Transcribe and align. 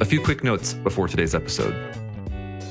A 0.00 0.04
few 0.04 0.20
quick 0.20 0.42
notes 0.42 0.74
before 0.74 1.06
today's 1.06 1.36
episode. 1.36 1.72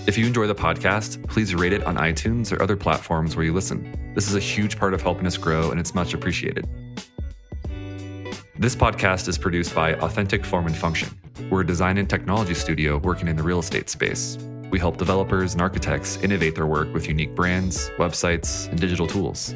If 0.08 0.18
you 0.18 0.26
enjoy 0.26 0.46
the 0.46 0.54
podcast, 0.54 1.26
please 1.30 1.56
rate 1.56 1.72
it 1.72 1.82
on 1.86 1.96
iTunes 1.96 2.52
or 2.52 2.62
other 2.62 2.76
platforms 2.76 3.38
where 3.38 3.46
you 3.46 3.54
listen. 3.54 4.12
This 4.14 4.28
is 4.28 4.36
a 4.36 4.42
huge 4.42 4.78
part 4.78 4.94
of 4.94 5.02
helping 5.02 5.26
us 5.26 5.38
grow, 5.38 5.72
and 5.72 5.80
it's 5.80 5.96
much 5.96 6.14
appreciated. 6.14 6.68
This 8.60 8.76
podcast 8.76 9.30
is 9.30 9.38
produced 9.38 9.74
by 9.74 9.94
Authentic 9.96 10.44
Form 10.44 10.66
and 10.66 10.76
Function. 10.76 11.18
We're 11.50 11.62
a 11.62 11.66
design 11.66 11.98
and 11.98 12.10
technology 12.10 12.56
studio 12.56 12.98
working 12.98 13.30
in 13.30 13.38
the 13.38 13.44
real 13.44 13.60
estate 13.60 13.90
space. 13.90 14.38
We 14.70 14.78
help 14.78 14.98
developers 14.98 15.54
and 15.54 15.62
architects 15.62 16.18
innovate 16.18 16.56
their 16.56 16.68
work 16.68 16.94
with 16.94 17.08
unique 17.08 17.36
brands, 17.36 17.90
websites, 17.92 18.68
and 18.68 18.82
digital 18.82 19.08
tools. 19.08 19.54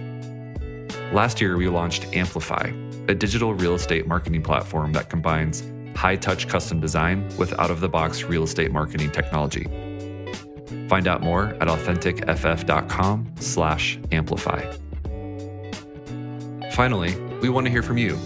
Last 1.12 1.41
year, 1.41 1.58
we 1.58 1.68
launched 1.68 2.05
Amplify, 2.16 2.72
a 3.09 3.13
digital 3.13 3.54
real 3.54 3.76
estate 3.76 4.08
marketing 4.08 4.41
platform 4.41 4.94
that 4.94 5.09
combines 5.09 5.63
high 5.98 6.16
touch 6.16 6.48
custom 6.48 6.80
design 6.80 7.28
with 7.38 7.60
out 7.60 7.72
of 7.72 7.80
the 7.80 7.90
box 7.90 8.24
real 8.24 8.44
estate 8.44 8.72
marketing 8.72 9.10
technology. 9.10 9.66
Find 10.88 11.08
out 11.08 11.22
more 11.22 11.48
at 11.60 11.68
authenticff.com 11.68 13.34
slash 13.40 14.00
amplify. 14.12 14.72
Finally, 16.73 17.16
we 17.42 17.50
want 17.50 17.66
to 17.66 17.72
hear 17.72 17.82
from 17.82 17.98
you. 17.98 18.18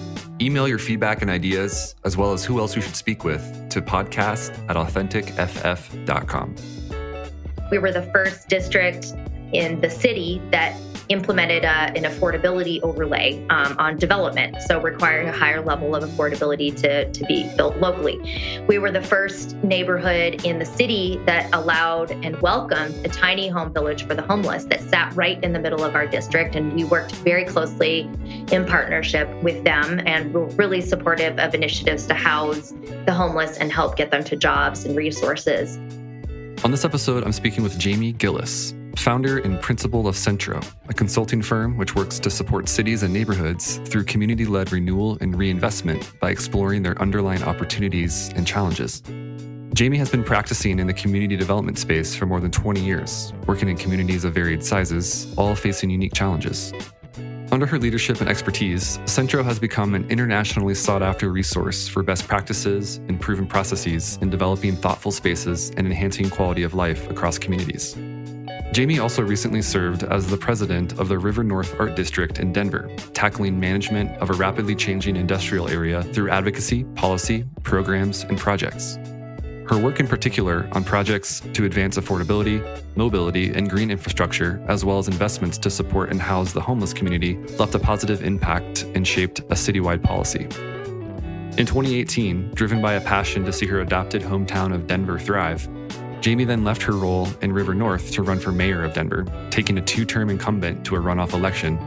Email 0.41 0.67
your 0.67 0.79
feedback 0.79 1.21
and 1.21 1.31
ideas, 1.31 1.95
as 2.03 2.17
well 2.17 2.33
as 2.33 2.43
who 2.43 2.59
else 2.59 2.75
you 2.75 2.81
should 2.81 2.95
speak 2.95 3.23
with, 3.23 3.41
to 3.69 3.81
podcast 3.81 4.51
at 4.69 4.75
authenticff.com. 4.75 6.55
We 7.71 7.77
were 7.77 7.93
the 7.93 8.03
first 8.11 8.49
district 8.49 9.13
in 9.53 9.79
the 9.81 9.89
city 9.89 10.41
that 10.51 10.75
implemented 11.11 11.65
uh, 11.65 11.91
an 11.95 12.03
affordability 12.03 12.81
overlay 12.81 13.45
um, 13.49 13.75
on 13.77 13.97
development, 13.97 14.55
so 14.61 14.79
requiring 14.79 15.27
a 15.27 15.31
higher 15.31 15.61
level 15.61 15.93
of 15.93 16.03
affordability 16.03 16.73
to, 16.73 17.11
to 17.11 17.25
be 17.25 17.51
built 17.57 17.75
locally. 17.77 18.63
We 18.67 18.79
were 18.79 18.91
the 18.91 19.01
first 19.01 19.55
neighborhood 19.57 20.45
in 20.45 20.57
the 20.57 20.65
city 20.65 21.19
that 21.25 21.53
allowed 21.53 22.11
and 22.11 22.41
welcomed 22.41 23.05
a 23.05 23.09
tiny 23.09 23.49
home 23.49 23.73
village 23.73 24.07
for 24.07 24.15
the 24.15 24.21
homeless 24.21 24.63
that 24.65 24.81
sat 24.81 25.13
right 25.13 25.41
in 25.43 25.51
the 25.51 25.59
middle 25.59 25.83
of 25.83 25.95
our 25.95 26.07
district. 26.07 26.55
And 26.55 26.73
we 26.73 26.85
worked 26.85 27.13
very 27.15 27.43
closely 27.43 28.09
in 28.51 28.65
partnership 28.65 29.29
with 29.43 29.63
them 29.65 30.01
and 30.05 30.33
were 30.33 30.45
really 30.45 30.79
supportive 30.79 31.37
of 31.39 31.53
initiatives 31.53 32.07
to 32.07 32.13
house 32.13 32.73
the 33.05 33.13
homeless 33.13 33.57
and 33.57 33.71
help 33.71 33.97
get 33.97 34.11
them 34.11 34.23
to 34.23 34.35
jobs 34.37 34.85
and 34.85 34.95
resources. 34.95 35.77
On 36.63 36.71
this 36.71 36.85
episode, 36.85 37.23
I'm 37.23 37.31
speaking 37.31 37.63
with 37.63 37.77
Jamie 37.77 38.13
Giellis, 38.13 38.73
founder 38.97 39.39
and 39.39 39.61
principal 39.61 40.07
of 40.07 40.15
Centro, 40.15 40.59
a 40.89 40.93
consulting 40.93 41.41
firm 41.41 41.77
which 41.77 41.95
works 41.95 42.19
to 42.19 42.29
support 42.29 42.69
cities 42.69 43.03
and 43.03 43.13
neighborhoods 43.13 43.77
through 43.85 44.03
community 44.03 44.45
led 44.45 44.71
renewal 44.71 45.17
and 45.21 45.37
reinvestment 45.37 46.19
by 46.19 46.29
exploring 46.29 46.83
their 46.83 46.99
underlying 47.01 47.43
opportunities 47.43 48.29
and 48.35 48.45
challenges. 48.45 49.01
Jamie 49.73 49.97
has 49.97 50.09
been 50.09 50.23
practicing 50.23 50.79
in 50.79 50.87
the 50.87 50.93
community 50.93 51.37
development 51.37 51.77
space 51.77 52.13
for 52.13 52.25
more 52.25 52.39
than 52.39 52.51
20 52.51 52.83
years, 52.83 53.33
working 53.47 53.69
in 53.69 53.77
communities 53.77 54.25
of 54.25 54.33
varied 54.33 54.63
sizes, 54.63 55.33
all 55.37 55.55
facing 55.55 55.89
unique 55.89 56.13
challenges. 56.13 56.73
Under 57.51 57.65
her 57.65 57.77
leadership 57.77 58.21
and 58.21 58.29
expertise, 58.29 58.99
Centro 59.05 59.43
has 59.43 59.59
become 59.59 59.93
an 59.93 60.09
internationally 60.09 60.73
sought 60.73 61.03
after 61.03 61.29
resource 61.29 61.85
for 61.87 62.01
best 62.01 62.27
practices 62.27 62.97
and 63.09 63.19
proven 63.19 63.45
processes 63.45 64.17
in 64.21 64.29
developing 64.29 64.75
thoughtful 64.75 65.11
spaces 65.11 65.69
and 65.71 65.85
enhancing 65.85 66.29
quality 66.29 66.63
of 66.63 66.73
life 66.73 67.09
across 67.09 67.37
communities. 67.37 67.97
Jamie 68.71 68.99
also 68.99 69.21
recently 69.21 69.61
served 69.61 70.03
as 70.03 70.27
the 70.27 70.37
president 70.37 70.97
of 70.97 71.09
the 71.09 71.19
River 71.19 71.43
North 71.43 71.77
Art 71.77 71.93
District 71.93 72.39
in 72.39 72.53
Denver, 72.53 72.89
tackling 73.13 73.59
management 73.59 74.11
of 74.21 74.29
a 74.29 74.33
rapidly 74.33 74.75
changing 74.75 75.17
industrial 75.17 75.67
area 75.67 76.03
through 76.03 76.29
advocacy, 76.29 76.85
policy, 76.95 77.43
programs, 77.63 78.23
and 78.23 78.37
projects. 78.37 78.97
Her 79.67 79.77
work 79.77 79.99
in 79.99 80.07
particular 80.07 80.69
on 80.71 80.85
projects 80.85 81.41
to 81.53 81.65
advance 81.65 81.97
affordability, 81.97 82.61
mobility, 82.95 83.53
and 83.53 83.69
green 83.69 83.91
infrastructure, 83.91 84.63
as 84.69 84.85
well 84.85 84.99
as 84.99 85.09
investments 85.09 85.57
to 85.59 85.69
support 85.69 86.09
and 86.09 86.21
house 86.21 86.53
the 86.53 86.61
homeless 86.61 86.93
community, 86.93 87.35
left 87.59 87.75
a 87.75 87.79
positive 87.79 88.23
impact 88.23 88.83
and 88.95 89.05
shaped 89.05 89.39
a 89.39 89.55
citywide 89.55 90.01
policy. 90.01 90.43
In 91.57 91.65
2018, 91.65 92.51
driven 92.51 92.81
by 92.81 92.93
a 92.93 93.01
passion 93.01 93.43
to 93.43 93.51
see 93.51 93.65
her 93.65 93.81
adopted 93.81 94.21
hometown 94.21 94.73
of 94.73 94.87
Denver 94.87 95.19
thrive, 95.19 95.67
Jamie 96.21 96.43
then 96.43 96.63
left 96.63 96.83
her 96.83 96.93
role 96.93 97.27
in 97.41 97.51
River 97.51 97.73
North 97.73 98.11
to 98.11 98.21
run 98.21 98.39
for 98.39 98.51
mayor 98.51 98.83
of 98.83 98.93
Denver, 98.93 99.25
taking 99.49 99.79
a 99.79 99.81
two 99.81 100.05
term 100.05 100.29
incumbent 100.29 100.85
to 100.85 100.95
a 100.95 100.99
runoff 100.99 101.33
election, 101.33 101.77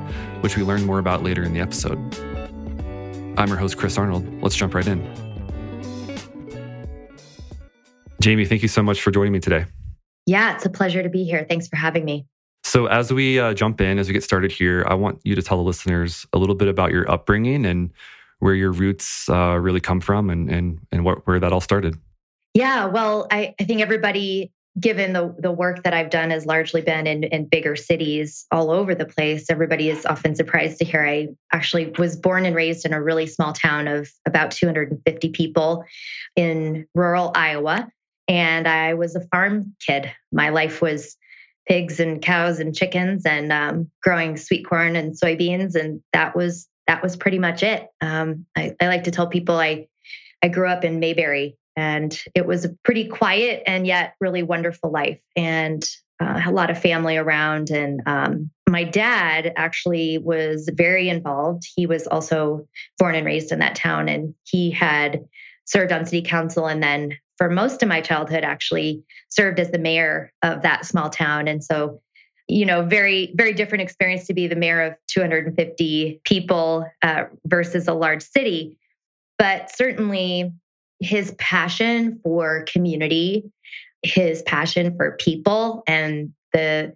which 0.40 0.56
we 0.56 0.64
learn 0.64 0.84
more 0.84 0.98
about 0.98 1.22
later 1.22 1.44
in 1.44 1.54
the 1.54 1.60
episode. 1.60 1.98
I'm 3.38 3.48
your 3.48 3.56
host, 3.56 3.76
Chris 3.76 3.96
Arnold. 3.96 4.26
Let's 4.42 4.56
jump 4.56 4.74
right 4.74 4.86
in. 4.86 5.02
Jamie, 8.20 8.44
thank 8.44 8.62
you 8.62 8.68
so 8.68 8.82
much 8.82 9.02
for 9.02 9.12
joining 9.12 9.32
me 9.32 9.38
today. 9.38 9.66
Yeah, 10.26 10.54
it's 10.54 10.66
a 10.66 10.70
pleasure 10.70 11.02
to 11.02 11.08
be 11.08 11.24
here. 11.24 11.46
Thanks 11.48 11.68
for 11.68 11.76
having 11.76 12.04
me. 12.04 12.26
So, 12.64 12.86
as 12.86 13.12
we 13.12 13.38
uh, 13.38 13.54
jump 13.54 13.80
in, 13.80 13.98
as 13.98 14.08
we 14.08 14.14
get 14.14 14.24
started 14.24 14.50
here, 14.50 14.84
I 14.88 14.94
want 14.94 15.20
you 15.22 15.34
to 15.36 15.42
tell 15.42 15.58
the 15.58 15.62
listeners 15.62 16.26
a 16.32 16.38
little 16.38 16.54
bit 16.56 16.66
about 16.66 16.90
your 16.90 17.08
upbringing 17.08 17.64
and 17.66 17.92
where 18.40 18.54
your 18.54 18.72
roots 18.72 19.28
uh, 19.28 19.58
really 19.60 19.80
come 19.80 20.00
from 20.00 20.28
and, 20.28 20.50
and, 20.50 20.80
and 20.90 21.04
what, 21.04 21.26
where 21.26 21.38
that 21.38 21.52
all 21.52 21.60
started. 21.60 21.98
Yeah, 22.54 22.86
well, 22.86 23.26
I, 23.32 23.54
I 23.60 23.64
think 23.64 23.80
everybody, 23.80 24.52
given 24.78 25.12
the, 25.12 25.34
the 25.38 25.50
work 25.50 25.82
that 25.82 25.92
I've 25.92 26.10
done, 26.10 26.30
has 26.30 26.46
largely 26.46 26.82
been 26.82 27.08
in, 27.08 27.24
in 27.24 27.46
bigger 27.46 27.74
cities 27.74 28.46
all 28.52 28.70
over 28.70 28.94
the 28.94 29.06
place. 29.06 29.50
Everybody 29.50 29.90
is 29.90 30.06
often 30.06 30.36
surprised 30.36 30.78
to 30.78 30.84
hear 30.84 31.04
I 31.04 31.28
actually 31.52 31.92
was 31.98 32.16
born 32.16 32.46
and 32.46 32.54
raised 32.54 32.86
in 32.86 32.92
a 32.92 33.02
really 33.02 33.26
small 33.26 33.52
town 33.52 33.88
of 33.88 34.08
about 34.24 34.52
250 34.52 35.30
people 35.30 35.84
in 36.36 36.86
rural 36.94 37.32
Iowa. 37.34 37.88
And 38.28 38.68
I 38.68 38.94
was 38.94 39.16
a 39.16 39.26
farm 39.28 39.74
kid. 39.84 40.12
My 40.30 40.50
life 40.50 40.80
was 40.80 41.16
pigs 41.66 41.98
and 41.98 42.22
cows 42.22 42.60
and 42.60 42.74
chickens 42.74 43.26
and 43.26 43.52
um, 43.52 43.90
growing 44.00 44.36
sweet 44.36 44.64
corn 44.66 44.94
and 44.94 45.14
soybeans. 45.14 45.74
And 45.74 46.02
that 46.12 46.36
was 46.36 46.68
that 46.86 47.02
was 47.02 47.16
pretty 47.16 47.38
much 47.38 47.62
it. 47.62 47.88
Um, 48.00 48.46
I, 48.54 48.76
I 48.80 48.86
like 48.86 49.04
to 49.04 49.10
tell 49.10 49.26
people 49.26 49.56
I 49.58 49.88
I 50.42 50.48
grew 50.48 50.68
up 50.68 50.84
in 50.84 51.00
Mayberry, 51.00 51.56
and 51.76 52.18
it 52.34 52.46
was 52.46 52.64
a 52.64 52.74
pretty 52.84 53.08
quiet 53.08 53.62
and 53.66 53.86
yet 53.86 54.14
really 54.20 54.42
wonderful 54.42 54.90
life 54.90 55.20
and 55.36 55.84
uh, 56.20 56.42
a 56.46 56.52
lot 56.52 56.70
of 56.70 56.80
family 56.80 57.16
around. 57.16 57.70
And 57.70 58.00
um, 58.06 58.50
my 58.68 58.84
dad 58.84 59.52
actually 59.56 60.18
was 60.18 60.70
very 60.72 61.08
involved. 61.08 61.64
He 61.74 61.86
was 61.86 62.06
also 62.06 62.68
born 62.98 63.14
and 63.14 63.26
raised 63.26 63.52
in 63.52 63.58
that 63.58 63.74
town 63.74 64.08
and 64.08 64.34
he 64.44 64.70
had 64.70 65.24
served 65.64 65.92
on 65.92 66.06
city 66.06 66.22
council 66.22 66.66
and 66.66 66.82
then 66.82 67.16
for 67.36 67.50
most 67.50 67.82
of 67.82 67.88
my 67.88 68.00
childhood 68.00 68.44
actually 68.44 69.02
served 69.28 69.58
as 69.58 69.70
the 69.70 69.78
mayor 69.78 70.32
of 70.42 70.62
that 70.62 70.86
small 70.86 71.10
town. 71.10 71.48
And 71.48 71.64
so 71.64 72.00
you 72.46 72.66
know 72.66 72.82
very 72.82 73.32
very 73.34 73.54
different 73.54 73.82
experience 73.82 74.26
to 74.26 74.34
be 74.34 74.46
the 74.46 74.56
mayor 74.56 74.82
of 74.82 74.94
250 75.08 76.20
people 76.24 76.86
uh, 77.02 77.24
versus 77.46 77.88
a 77.88 77.94
large 77.94 78.22
city. 78.22 78.78
But 79.38 79.74
certainly 79.74 80.52
his 81.04 81.32
passion 81.38 82.20
for 82.22 82.64
community, 82.72 83.44
his 84.02 84.42
passion 84.42 84.96
for 84.96 85.16
people, 85.18 85.82
and 85.86 86.32
the 86.52 86.94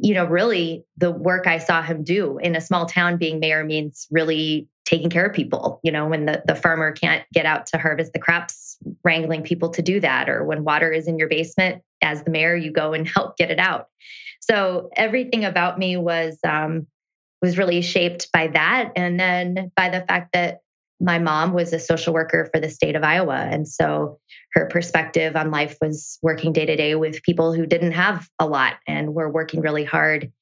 you 0.00 0.14
know, 0.14 0.24
really 0.24 0.84
the 0.96 1.10
work 1.10 1.46
I 1.46 1.58
saw 1.58 1.82
him 1.82 2.04
do 2.04 2.38
in 2.38 2.54
a 2.54 2.60
small 2.60 2.86
town 2.86 3.16
being 3.16 3.40
mayor 3.40 3.64
means 3.64 4.06
really 4.10 4.68
taking 4.84 5.10
care 5.10 5.26
of 5.26 5.34
people. 5.34 5.80
You 5.82 5.92
know, 5.92 6.06
when 6.06 6.24
the, 6.24 6.42
the 6.46 6.54
farmer 6.54 6.92
can't 6.92 7.24
get 7.34 7.46
out 7.46 7.66
to 7.66 7.78
harvest 7.78 8.12
the 8.12 8.18
crops, 8.20 8.78
wrangling 9.02 9.42
people 9.42 9.70
to 9.70 9.82
do 9.82 10.00
that, 10.00 10.28
or 10.28 10.44
when 10.44 10.64
water 10.64 10.92
is 10.92 11.08
in 11.08 11.18
your 11.18 11.28
basement, 11.28 11.82
as 12.00 12.22
the 12.22 12.30
mayor, 12.30 12.54
you 12.54 12.70
go 12.70 12.92
and 12.92 13.08
help 13.08 13.36
get 13.36 13.50
it 13.50 13.58
out. 13.58 13.88
So 14.40 14.88
everything 14.96 15.44
about 15.44 15.78
me 15.78 15.96
was 15.96 16.38
um, 16.46 16.86
was 17.42 17.58
really 17.58 17.82
shaped 17.82 18.30
by 18.32 18.48
that, 18.48 18.92
and 18.94 19.18
then 19.18 19.72
by 19.76 19.88
the 19.88 20.04
fact 20.06 20.32
that 20.32 20.60
my 21.00 21.18
mom 21.18 21.52
was 21.52 21.72
a 21.72 21.78
social 21.78 22.12
worker 22.12 22.48
for 22.52 22.60
the 22.60 22.68
state 22.68 22.96
of 22.96 23.04
Iowa. 23.04 23.36
And 23.36 23.68
so 23.68 24.18
her 24.54 24.66
perspective 24.66 25.36
on 25.36 25.50
life 25.50 25.76
was 25.80 26.18
working 26.22 26.52
day 26.52 26.66
to 26.66 26.76
day 26.76 26.94
with 26.94 27.22
people 27.22 27.52
who 27.52 27.66
didn't 27.66 27.92
have 27.92 28.28
a 28.38 28.46
lot 28.46 28.74
and 28.86 29.14
were 29.14 29.30
working 29.30 29.60
really 29.60 29.84
hard 29.84 30.32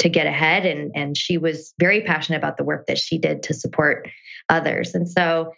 to 0.00 0.08
get 0.08 0.26
ahead. 0.26 0.64
And, 0.64 0.92
and 0.94 1.16
she 1.16 1.38
was 1.38 1.74
very 1.78 2.02
passionate 2.02 2.38
about 2.38 2.56
the 2.56 2.64
work 2.64 2.86
that 2.86 2.98
she 2.98 3.18
did 3.18 3.42
to 3.44 3.54
support 3.54 4.08
others. 4.48 4.94
And 4.94 5.08
so, 5.08 5.52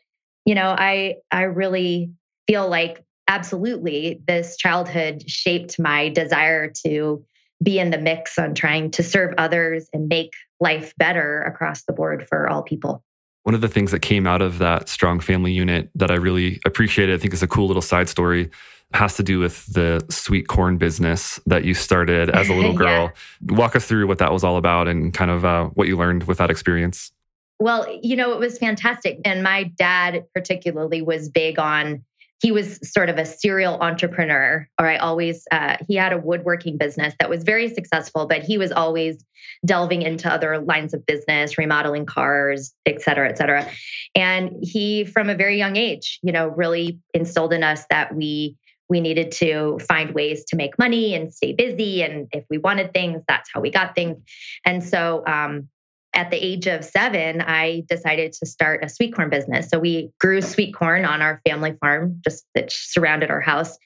you 0.44 0.54
know, 0.54 0.74
I 0.76 1.16
I 1.30 1.42
really 1.42 2.10
feel 2.46 2.68
like 2.68 3.04
absolutely 3.28 4.22
this 4.26 4.56
childhood 4.56 5.28
shaped 5.28 5.78
my 5.78 6.08
desire 6.08 6.72
to 6.86 7.24
be 7.62 7.78
in 7.78 7.90
the 7.90 7.98
mix 7.98 8.38
on 8.38 8.54
trying 8.54 8.90
to 8.92 9.02
serve 9.02 9.34
others 9.36 9.88
and 9.92 10.08
make 10.08 10.32
life 10.60 10.94
better 10.96 11.42
across 11.42 11.84
the 11.84 11.92
board 11.92 12.26
for 12.28 12.48
all 12.48 12.62
people. 12.62 13.04
One 13.48 13.54
of 13.54 13.62
the 13.62 13.68
things 13.68 13.92
that 13.92 14.00
came 14.00 14.26
out 14.26 14.42
of 14.42 14.58
that 14.58 14.90
strong 14.90 15.20
family 15.20 15.52
unit 15.52 15.88
that 15.94 16.10
I 16.10 16.16
really 16.16 16.60
appreciated, 16.66 17.14
I 17.14 17.18
think 17.18 17.32
is 17.32 17.42
a 17.42 17.46
cool 17.46 17.66
little 17.66 17.80
side 17.80 18.06
story, 18.10 18.50
has 18.92 19.16
to 19.16 19.22
do 19.22 19.38
with 19.38 19.64
the 19.72 20.04
sweet 20.10 20.48
corn 20.48 20.76
business 20.76 21.40
that 21.46 21.64
you 21.64 21.72
started 21.72 22.28
as 22.28 22.50
a 22.50 22.54
little 22.58 22.74
girl. 22.74 23.10
yeah. 23.40 23.56
Walk 23.56 23.74
us 23.74 23.86
through 23.86 24.06
what 24.06 24.18
that 24.18 24.34
was 24.34 24.44
all 24.44 24.58
about 24.58 24.86
and 24.86 25.14
kind 25.14 25.30
of 25.30 25.46
uh, 25.46 25.64
what 25.68 25.88
you 25.88 25.96
learned 25.96 26.24
with 26.24 26.36
that 26.36 26.50
experience. 26.50 27.10
Well, 27.58 27.86
you 28.02 28.16
know, 28.16 28.32
it 28.32 28.38
was 28.38 28.58
fantastic. 28.58 29.18
And 29.24 29.42
my 29.42 29.62
dad, 29.62 30.26
particularly, 30.34 31.00
was 31.00 31.30
big 31.30 31.58
on 31.58 32.04
he 32.40 32.52
was 32.52 32.78
sort 32.88 33.08
of 33.08 33.18
a 33.18 33.24
serial 33.24 33.74
entrepreneur 33.80 34.68
or 34.80 34.86
i 34.86 34.96
always 34.96 35.44
uh, 35.50 35.76
he 35.86 35.94
had 35.94 36.12
a 36.12 36.18
woodworking 36.18 36.76
business 36.76 37.14
that 37.20 37.30
was 37.30 37.42
very 37.42 37.68
successful 37.72 38.26
but 38.26 38.42
he 38.42 38.58
was 38.58 38.72
always 38.72 39.24
delving 39.64 40.02
into 40.02 40.30
other 40.30 40.58
lines 40.58 40.94
of 40.94 41.04
business 41.06 41.58
remodeling 41.58 42.06
cars 42.06 42.72
et 42.86 43.00
cetera 43.00 43.28
et 43.28 43.38
cetera. 43.38 43.68
And 44.14 44.52
he 44.62 45.04
from 45.04 45.28
a 45.28 45.34
very 45.34 45.58
young 45.58 45.76
age 45.76 46.18
you 46.22 46.32
know 46.32 46.48
really 46.48 46.98
instilled 47.14 47.52
in 47.52 47.62
us 47.62 47.84
that 47.90 48.14
we 48.14 48.56
we 48.88 49.00
needed 49.00 49.32
to 49.32 49.78
find 49.86 50.14
ways 50.14 50.44
to 50.46 50.56
make 50.56 50.78
money 50.78 51.14
and 51.14 51.32
stay 51.32 51.52
busy 51.52 52.02
and 52.02 52.26
if 52.32 52.44
we 52.48 52.58
wanted 52.58 52.92
things 52.92 53.22
that's 53.28 53.50
how 53.52 53.60
we 53.60 53.70
got 53.70 53.94
things. 53.94 54.16
And 54.64 54.82
so 54.82 55.22
um, 55.26 55.68
at 56.14 56.30
the 56.30 56.44
age 56.44 56.66
of 56.66 56.84
seven, 56.84 57.40
I 57.42 57.84
decided 57.88 58.32
to 58.34 58.46
start 58.46 58.84
a 58.84 58.88
sweet 58.88 59.14
corn 59.14 59.30
business. 59.30 59.68
So 59.68 59.78
we 59.78 60.10
grew 60.18 60.40
sweet 60.40 60.74
corn 60.74 61.04
on 61.04 61.22
our 61.22 61.40
family 61.46 61.74
farm, 61.80 62.20
just 62.24 62.44
that 62.54 62.72
surrounded 62.72 63.30
our 63.30 63.40
house. 63.40 63.76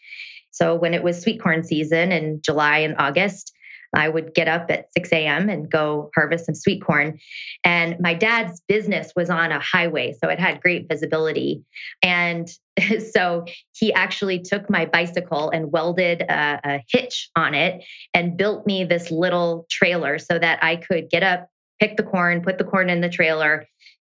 So 0.50 0.74
when 0.74 0.94
it 0.94 1.02
was 1.02 1.20
sweet 1.20 1.42
corn 1.42 1.64
season 1.64 2.12
in 2.12 2.40
July 2.42 2.78
and 2.78 2.94
August, 2.98 3.52
I 3.94 4.08
would 4.08 4.34
get 4.34 4.48
up 4.48 4.70
at 4.70 4.86
6 4.96 5.12
a.m. 5.12 5.48
and 5.50 5.70
go 5.70 6.10
harvest 6.14 6.46
some 6.46 6.54
sweet 6.54 6.82
corn. 6.82 7.18
And 7.62 8.00
my 8.00 8.14
dad's 8.14 8.62
business 8.66 9.12
was 9.14 9.28
on 9.28 9.52
a 9.52 9.60
highway, 9.60 10.14
so 10.22 10.30
it 10.30 10.40
had 10.40 10.62
great 10.62 10.88
visibility. 10.88 11.62
And 12.02 12.50
so 13.12 13.44
he 13.72 13.92
actually 13.92 14.40
took 14.40 14.70
my 14.70 14.86
bicycle 14.86 15.50
and 15.50 15.70
welded 15.70 16.22
a, 16.22 16.60
a 16.64 16.84
hitch 16.90 17.30
on 17.36 17.54
it 17.54 17.84
and 18.14 18.36
built 18.36 18.66
me 18.66 18.84
this 18.84 19.10
little 19.10 19.66
trailer 19.70 20.18
so 20.18 20.38
that 20.38 20.64
I 20.64 20.76
could 20.76 21.10
get 21.10 21.22
up 21.22 21.48
pick 21.80 21.96
the 21.96 22.02
corn, 22.02 22.42
put 22.42 22.58
the 22.58 22.64
corn 22.64 22.90
in 22.90 23.00
the 23.00 23.08
trailer, 23.08 23.66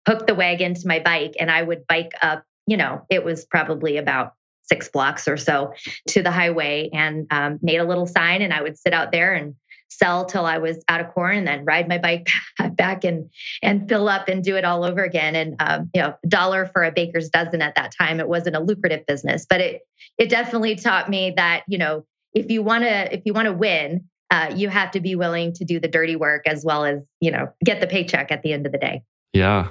hook 0.07 0.27
the 0.27 0.35
wagon 0.35 0.73
to 0.73 0.87
my 0.87 0.99
bike, 0.99 1.33
and 1.39 1.51
I 1.51 1.61
would 1.61 1.85
bike 1.87 2.11
up, 2.21 2.43
you 2.67 2.77
know, 2.77 3.05
it 3.09 3.23
was 3.23 3.45
probably 3.45 3.97
about 3.97 4.33
six 4.63 4.89
blocks 4.89 5.27
or 5.27 5.37
so 5.37 5.73
to 6.07 6.23
the 6.23 6.31
highway 6.31 6.89
and 6.93 7.27
um, 7.31 7.59
made 7.61 7.79
a 7.79 7.83
little 7.83 8.07
sign. 8.07 8.41
And 8.41 8.53
I 8.53 8.61
would 8.61 8.77
sit 8.77 8.93
out 8.93 9.11
there 9.11 9.33
and 9.33 9.55
sell 9.89 10.25
till 10.25 10.45
I 10.45 10.57
was 10.57 10.81
out 10.87 11.01
of 11.01 11.09
corn 11.13 11.37
and 11.37 11.47
then 11.47 11.65
ride 11.65 11.89
my 11.89 11.97
bike 11.97 12.27
back 12.71 13.03
and 13.03 13.29
and 13.61 13.89
fill 13.89 14.07
up 14.07 14.29
and 14.29 14.43
do 14.43 14.55
it 14.55 14.63
all 14.63 14.83
over 14.83 15.03
again. 15.03 15.35
And 15.35 15.55
um, 15.59 15.89
you 15.93 16.01
know, 16.01 16.15
dollar 16.27 16.65
for 16.65 16.83
a 16.83 16.91
baker's 16.91 17.29
dozen 17.29 17.61
at 17.61 17.75
that 17.75 17.93
time. 17.97 18.19
It 18.19 18.29
wasn't 18.29 18.55
a 18.55 18.61
lucrative 18.61 19.05
business, 19.05 19.45
but 19.49 19.59
it 19.61 19.81
it 20.17 20.29
definitely 20.29 20.75
taught 20.75 21.09
me 21.09 21.33
that 21.35 21.63
you 21.67 21.77
know 21.77 22.05
if 22.33 22.49
you 22.49 22.63
want 22.63 22.83
to 22.85 23.13
if 23.13 23.21
you 23.25 23.33
want 23.33 23.47
to 23.47 23.53
win, 23.53 24.09
uh, 24.31 24.51
you 24.55 24.69
have 24.69 24.91
to 24.91 25.01
be 25.01 25.15
willing 25.15 25.53
to 25.53 25.65
do 25.65 25.79
the 25.79 25.87
dirty 25.87 26.15
work 26.15 26.47
as 26.47 26.63
well 26.65 26.85
as 26.85 27.01
you 27.19 27.29
know 27.29 27.53
get 27.63 27.81
the 27.81 27.87
paycheck 27.87 28.31
at 28.31 28.41
the 28.41 28.53
end 28.53 28.65
of 28.65 28.71
the 28.71 28.77
day. 28.77 29.03
Yeah. 29.33 29.69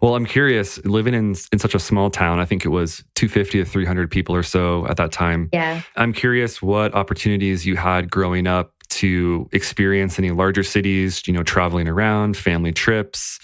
Well 0.00 0.14
i'm 0.14 0.26
curious 0.26 0.84
living 0.84 1.14
in 1.14 1.34
in 1.52 1.58
such 1.58 1.74
a 1.74 1.78
small 1.78 2.10
town 2.10 2.38
i 2.38 2.44
think 2.44 2.64
it 2.64 2.68
was 2.68 3.02
250 3.14 3.58
to 3.58 3.64
300 3.64 4.10
people 4.10 4.34
or 4.34 4.42
so 4.42 4.86
at 4.88 4.96
that 4.96 5.12
time. 5.12 5.48
Yeah. 5.52 5.82
I'm 5.96 6.12
curious 6.12 6.60
what 6.60 6.94
opportunities 6.94 7.64
you 7.64 7.76
had 7.76 8.10
growing 8.10 8.46
up 8.46 8.72
to 8.90 9.48
experience 9.52 10.18
any 10.18 10.30
larger 10.30 10.62
cities 10.62 11.22
you 11.26 11.32
know 11.32 11.42
traveling 11.42 11.88
around 11.88 12.36
family 12.36 12.72
trips. 12.72 13.38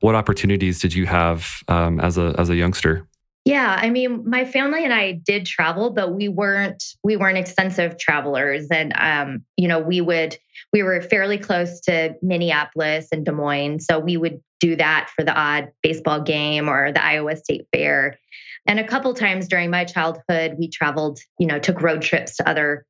What 0.00 0.14
opportunities 0.14 0.80
did 0.80 0.94
you 0.94 1.06
have 1.06 1.62
um, 1.68 2.00
as 2.00 2.18
a 2.18 2.34
as 2.38 2.50
a 2.50 2.56
youngster 2.56 3.06
yeah, 3.50 3.76
I 3.80 3.90
mean, 3.90 4.22
my 4.30 4.44
family 4.44 4.84
and 4.84 4.94
I 4.94 5.10
did 5.10 5.44
travel, 5.44 5.90
but 5.90 6.14
we 6.14 6.28
weren't 6.28 6.84
we 7.02 7.16
weren't 7.16 7.36
extensive 7.36 7.98
travelers, 7.98 8.68
and 8.70 8.92
um, 8.96 9.44
you 9.56 9.66
know, 9.66 9.80
we 9.80 10.00
would 10.00 10.38
we 10.72 10.84
were 10.84 11.02
fairly 11.02 11.36
close 11.36 11.80
to 11.80 12.14
Minneapolis 12.22 13.08
and 13.10 13.24
Des 13.26 13.32
Moines, 13.32 13.80
so 13.80 13.98
we 13.98 14.16
would 14.16 14.40
do 14.60 14.76
that 14.76 15.10
for 15.16 15.24
the 15.24 15.36
odd 15.36 15.72
baseball 15.82 16.20
game 16.20 16.68
or 16.68 16.92
the 16.92 17.04
Iowa 17.04 17.34
State 17.34 17.66
Fair. 17.72 18.20
And 18.68 18.78
a 18.78 18.86
couple 18.86 19.12
times 19.14 19.48
during 19.48 19.68
my 19.68 19.84
childhood, 19.84 20.54
we 20.56 20.68
traveled, 20.68 21.18
you 21.40 21.48
know, 21.48 21.58
took 21.58 21.82
road 21.82 22.02
trips 22.02 22.36
to 22.36 22.48
other 22.48 22.86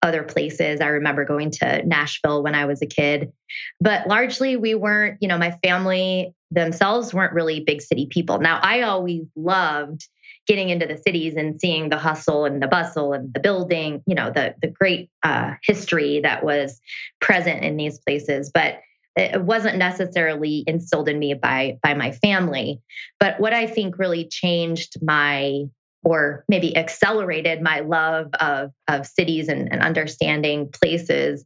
other 0.00 0.22
places. 0.22 0.80
I 0.80 0.88
remember 0.88 1.24
going 1.24 1.50
to 1.50 1.84
Nashville 1.84 2.44
when 2.44 2.54
I 2.54 2.66
was 2.66 2.82
a 2.82 2.86
kid, 2.86 3.32
but 3.80 4.06
largely 4.06 4.56
we 4.56 4.76
weren't, 4.76 5.18
you 5.20 5.26
know, 5.26 5.38
my 5.38 5.58
family 5.64 6.34
themselves 6.54 7.12
weren't 7.12 7.32
really 7.32 7.60
big 7.60 7.82
city 7.82 8.06
people. 8.06 8.38
Now, 8.38 8.60
I 8.62 8.82
always 8.82 9.24
loved 9.36 10.06
getting 10.46 10.68
into 10.68 10.86
the 10.86 10.98
cities 10.98 11.34
and 11.36 11.58
seeing 11.60 11.88
the 11.88 11.98
hustle 11.98 12.44
and 12.44 12.62
the 12.62 12.66
bustle 12.66 13.12
and 13.12 13.32
the 13.32 13.40
building, 13.40 14.02
you 14.06 14.14
know, 14.14 14.30
the 14.30 14.54
the 14.60 14.68
great 14.68 15.10
uh, 15.22 15.54
history 15.62 16.20
that 16.20 16.44
was 16.44 16.80
present 17.20 17.64
in 17.64 17.76
these 17.76 17.98
places, 17.98 18.50
but 18.52 18.80
it 19.16 19.42
wasn't 19.42 19.78
necessarily 19.78 20.64
instilled 20.66 21.08
in 21.08 21.18
me 21.18 21.34
by 21.34 21.78
by 21.82 21.94
my 21.94 22.12
family. 22.12 22.80
But 23.20 23.40
what 23.40 23.54
I 23.54 23.66
think 23.66 23.98
really 23.98 24.26
changed 24.28 24.96
my 25.02 25.66
or 26.04 26.44
maybe 26.48 26.76
accelerated 26.76 27.62
my 27.62 27.80
love 27.80 28.28
of, 28.38 28.70
of 28.88 29.06
cities 29.06 29.48
and, 29.48 29.72
and 29.72 29.80
understanding 29.80 30.68
places 30.70 31.44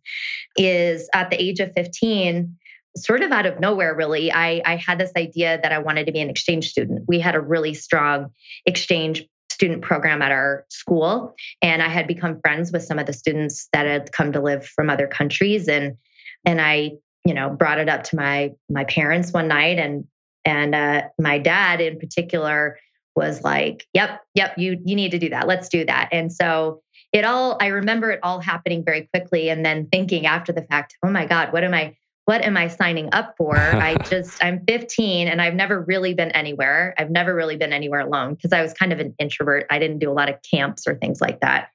is 0.57 1.09
at 1.15 1.31
the 1.31 1.41
age 1.41 1.61
of 1.61 1.73
15 1.75 2.58
sort 3.05 3.23
of 3.23 3.33
out 3.33 3.47
of 3.47 3.61
nowhere 3.61 3.95
really 3.95 4.33
I, 4.33 4.63
I 4.65 4.77
had 4.77 4.99
this 4.99 5.13
idea 5.17 5.59
that 5.63 5.73
i 5.73 5.79
wanted 5.79 6.07
to 6.07 6.13
be 6.13 6.21
an 6.21 6.31
exchange 6.31 6.71
student 6.71 7.05
we 7.09 7.21
had 7.21 7.35
a 7.35 7.41
really 7.41 7.75
strong 7.75 8.31
exchange 8.67 9.27
student 9.51 9.83
program 9.83 10.23
at 10.23 10.33
our 10.33 10.65
school 10.69 11.35
and 11.63 11.83
i 11.83 11.89
had 11.89 12.07
become 12.07 12.41
friends 12.41 12.73
with 12.73 12.83
some 12.83 12.99
of 12.99 13.07
the 13.07 13.13
students 13.13 13.69
that 13.73 13.87
had 13.87 14.13
come 14.13 14.33
to 14.33 14.41
live 14.41 14.67
from 14.67 14.91
other 14.91 15.07
countries 15.07 15.69
and 15.69 15.97
and 16.45 16.61
i 16.61 16.93
you 17.25 17.35
know 17.35 17.51
brought 17.51 17.79
it 17.79 17.89
up 17.89 18.05
to 18.05 18.17
my 18.17 18.53
my 18.71 18.85
parents 18.85 19.33
one 19.33 19.49
night 19.49 19.79
and 19.79 20.05
and 20.49 20.75
uh, 20.75 21.03
my 21.19 21.39
dad 21.39 21.81
in 21.81 21.99
particular 21.99 22.79
was 23.15 23.43
like, 23.43 23.87
"Yep, 23.95 24.21
yep, 24.35 24.55
you 24.57 24.81
you 24.85 24.97
need 24.97 25.11
to 25.11 25.19
do 25.19 25.29
that. 25.31 25.47
Let's 25.47 25.69
do 25.69 25.85
that." 25.85 26.09
And 26.13 26.33
so 26.33 26.83
it 27.13 27.25
all 27.25 27.59
I 27.61 27.67
remember 27.67 28.11
it 28.11 28.21
all 28.23 28.41
happening 28.41 28.85
very 28.85 29.09
quickly 29.13 29.51
and 29.51 29.65
then 29.65 29.89
thinking 29.91 30.27
after 30.27 30.53
the 30.53 30.63
fact, 30.63 30.97
"Oh 31.05 31.11
my 31.11 31.27
god, 31.27 31.53
what 31.53 31.65
am 31.65 31.75
I 31.75 31.97
what 32.29 32.45
am 32.45 32.59
I 32.59 32.69
signing 32.69 33.09
up 33.13 33.37
for? 33.39 33.57
I 33.57 33.95
just 34.11 34.45
I'm 34.45 34.63
15 34.69 35.29
and 35.29 35.41
I've 35.41 35.55
never 35.55 35.81
really 35.81 36.13
been 36.13 36.31
anywhere. 36.33 36.95
I've 36.99 37.11
never 37.11 37.35
really 37.35 37.57
been 37.57 37.73
anywhere 37.73 38.01
alone 38.01 38.35
because 38.35 38.53
I 38.53 38.61
was 38.61 38.75
kind 38.75 38.93
of 38.93 39.01
an 39.01 39.15
introvert. 39.19 39.65
I 39.71 39.79
didn't 39.79 39.99
do 39.99 40.11
a 40.11 40.13
lot 40.13 40.29
of 40.29 40.35
camps 40.43 40.87
or 40.87 40.95
things 40.95 41.23
like 41.23 41.41
that." 41.41 41.71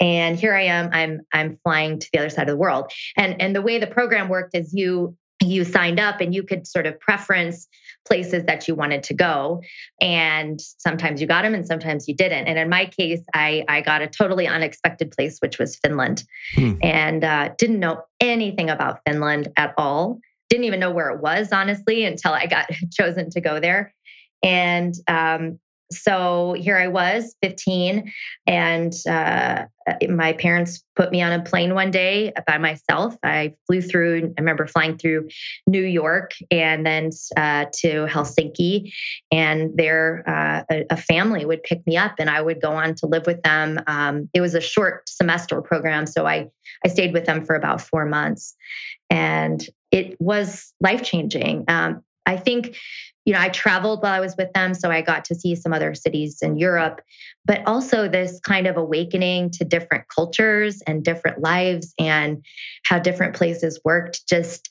And 0.00 0.36
here 0.36 0.52
I 0.52 0.62
am 0.62 0.90
I'm 0.92 1.20
I'm 1.32 1.58
flying 1.62 2.00
to 2.00 2.08
the 2.12 2.18
other 2.18 2.28
side 2.28 2.48
of 2.48 2.54
the 2.54 2.56
world. 2.56 2.90
And 3.16 3.40
and 3.40 3.54
the 3.54 3.62
way 3.62 3.78
the 3.78 3.86
program 3.86 4.28
worked 4.28 4.56
is 4.56 4.74
you 4.74 5.16
you 5.40 5.62
signed 5.62 6.00
up 6.00 6.20
and 6.20 6.34
you 6.34 6.42
could 6.42 6.66
sort 6.66 6.86
of 6.86 6.98
preference 6.98 7.68
places 8.06 8.44
that 8.44 8.68
you 8.68 8.74
wanted 8.74 9.02
to 9.04 9.14
go. 9.14 9.62
And 10.00 10.60
sometimes 10.60 11.20
you 11.20 11.26
got 11.26 11.42
them 11.42 11.54
and 11.54 11.66
sometimes 11.66 12.06
you 12.08 12.14
didn't. 12.14 12.46
And 12.46 12.58
in 12.58 12.68
my 12.68 12.86
case 12.86 13.20
i 13.34 13.64
i 13.68 13.80
got 13.80 14.02
a 14.02 14.06
totally 14.06 14.46
unexpected 14.46 15.10
place 15.10 15.38
which 15.40 15.58
was 15.58 15.76
finland. 15.76 16.24
Hmm. 16.54 16.74
and 16.82 17.24
uh, 17.24 17.50
didn't 17.58 17.80
know 17.80 18.02
anything 18.20 18.70
about 18.70 19.00
finland 19.06 19.48
at 19.56 19.74
all. 19.76 20.20
Didn't 20.50 20.64
even 20.64 20.80
know 20.80 20.90
where 20.90 21.10
it 21.10 21.20
was 21.20 21.52
honestly 21.52 22.04
until 22.04 22.32
i 22.32 22.46
got 22.46 22.70
chosen 22.92 23.30
to 23.30 23.40
go 23.40 23.60
there. 23.60 23.94
And 24.42 24.94
um, 25.08 25.58
so 25.92 26.54
here 26.58 26.76
I 26.76 26.88
was, 26.88 27.36
15, 27.42 28.12
and 28.46 28.92
uh, 29.08 29.64
my 30.08 30.32
parents 30.32 30.82
put 30.96 31.10
me 31.10 31.20
on 31.22 31.32
a 31.32 31.42
plane 31.42 31.74
one 31.74 31.90
day 31.90 32.32
by 32.46 32.58
myself. 32.58 33.16
I 33.22 33.54
flew 33.66 33.80
through, 33.80 34.34
I 34.36 34.40
remember 34.40 34.66
flying 34.66 34.96
through 34.96 35.28
New 35.66 35.82
York 35.82 36.32
and 36.50 36.86
then 36.86 37.10
uh, 37.36 37.66
to 37.80 38.06
Helsinki. 38.06 38.92
And 39.30 39.76
there, 39.76 40.24
uh, 40.26 40.62
a, 40.70 40.84
a, 40.90 40.96
family 40.96 41.44
would 41.44 41.62
pick 41.62 41.86
me 41.86 41.96
up 41.96 42.14
and 42.18 42.30
I 42.30 42.40
would 42.40 42.62
go 42.62 42.72
on 42.72 42.94
to 42.96 43.06
live 43.06 43.26
with 43.26 43.42
them. 43.42 43.80
Um, 43.86 44.30
it 44.32 44.40
was 44.40 44.54
a 44.54 44.60
short 44.60 45.08
semester 45.08 45.60
program. 45.60 46.06
So 46.06 46.26
I, 46.26 46.48
I 46.84 46.88
stayed 46.88 47.12
with 47.12 47.26
them 47.26 47.44
for 47.44 47.54
about 47.54 47.80
four 47.80 48.06
months. 48.06 48.54
And 49.10 49.64
it 49.90 50.16
was 50.18 50.72
life 50.80 51.02
changing. 51.02 51.64
Um, 51.68 52.02
I 52.26 52.36
think 52.36 52.76
you 53.24 53.32
know, 53.32 53.40
I 53.40 53.48
traveled 53.48 54.02
while 54.02 54.12
I 54.12 54.20
was 54.20 54.36
with 54.36 54.52
them. 54.52 54.74
So 54.74 54.90
I 54.90 55.00
got 55.00 55.24
to 55.26 55.34
see 55.34 55.54
some 55.54 55.72
other 55.72 55.94
cities 55.94 56.38
in 56.42 56.56
Europe, 56.56 57.00
but 57.44 57.62
also 57.66 58.08
this 58.08 58.38
kind 58.40 58.66
of 58.66 58.76
awakening 58.76 59.50
to 59.52 59.64
different 59.64 60.04
cultures 60.14 60.82
and 60.86 61.02
different 61.02 61.40
lives 61.40 61.94
and 61.98 62.44
how 62.84 62.98
different 62.98 63.34
places 63.34 63.80
worked 63.84 64.28
just 64.28 64.70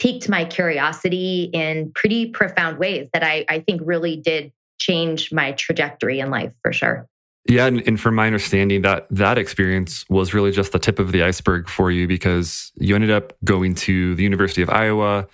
piqued 0.00 0.28
my 0.28 0.44
curiosity 0.44 1.50
in 1.52 1.92
pretty 1.94 2.26
profound 2.30 2.78
ways 2.78 3.08
that 3.12 3.22
I, 3.22 3.44
I 3.48 3.60
think 3.60 3.80
really 3.84 4.16
did 4.16 4.52
change 4.78 5.32
my 5.32 5.52
trajectory 5.52 6.18
in 6.18 6.30
life 6.30 6.52
for 6.62 6.72
sure. 6.72 7.08
Yeah, 7.46 7.66
and, 7.66 7.86
and, 7.86 8.00
from 8.00 8.14
my 8.14 8.26
understanding, 8.26 8.80
that 8.82 9.06
that 9.10 9.36
experience 9.36 10.06
was 10.08 10.32
really 10.32 10.50
just 10.50 10.72
the 10.72 10.78
tip 10.78 10.98
of 10.98 11.12
the 11.12 11.22
iceberg 11.22 11.68
for 11.68 11.90
you 11.90 12.08
because 12.08 12.72
you 12.76 12.94
ended 12.94 13.10
up 13.10 13.34
going 13.44 13.74
to 13.74 14.14
the 14.14 14.22
University 14.22 14.62
of 14.62 14.70
Iowa 14.70 15.26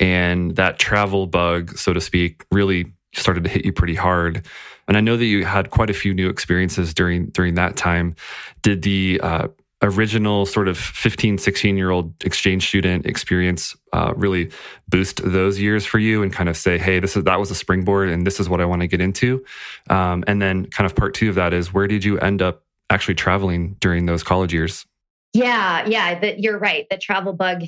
and 0.00 0.56
that 0.56 0.78
travel 0.78 1.26
bug, 1.26 1.76
so 1.76 1.92
to 1.92 2.00
speak, 2.00 2.44
really 2.50 2.92
started 3.14 3.44
to 3.44 3.50
hit 3.50 3.64
you 3.64 3.72
pretty 3.72 3.94
hard. 3.94 4.46
And 4.86 4.96
I 4.96 5.00
know 5.00 5.16
that 5.16 5.24
you 5.24 5.44
had 5.44 5.70
quite 5.70 5.90
a 5.90 5.94
few 5.94 6.14
new 6.14 6.28
experiences 6.28 6.94
during 6.94 7.26
during 7.30 7.54
that 7.54 7.76
time. 7.76 8.14
Did 8.62 8.82
the 8.82 9.20
uh, 9.22 9.48
original 9.82 10.44
sort 10.44 10.66
of 10.66 10.76
15, 10.76 11.38
16 11.38 11.76
year 11.76 11.90
old 11.90 12.12
exchange 12.24 12.66
student 12.66 13.06
experience 13.06 13.76
uh, 13.92 14.12
really 14.16 14.50
boost 14.88 15.22
those 15.22 15.60
years 15.60 15.86
for 15.86 15.98
you 15.98 16.22
and 16.22 16.32
kind 16.32 16.48
of 16.48 16.56
say, 16.56 16.78
hey, 16.78 16.98
this 17.00 17.16
is 17.16 17.24
that 17.24 17.38
was 17.38 17.50
a 17.50 17.54
springboard 17.54 18.08
and 18.08 18.26
this 18.26 18.40
is 18.40 18.48
what 18.48 18.60
I 18.60 18.64
want 18.64 18.82
to 18.82 18.88
get 18.88 19.00
into? 19.00 19.44
Um, 19.90 20.24
and 20.26 20.42
then 20.42 20.66
kind 20.66 20.86
of 20.86 20.96
part 20.96 21.14
two 21.14 21.28
of 21.28 21.34
that 21.36 21.52
is 21.52 21.72
where 21.72 21.86
did 21.86 22.04
you 22.04 22.18
end 22.18 22.42
up 22.42 22.64
actually 22.90 23.14
traveling 23.14 23.76
during 23.80 24.06
those 24.06 24.22
college 24.22 24.52
years? 24.52 24.86
Yeah, 25.34 25.86
yeah, 25.86 26.18
that 26.18 26.40
you're 26.40 26.58
right. 26.58 26.86
The 26.90 26.96
travel 26.96 27.32
bug 27.32 27.64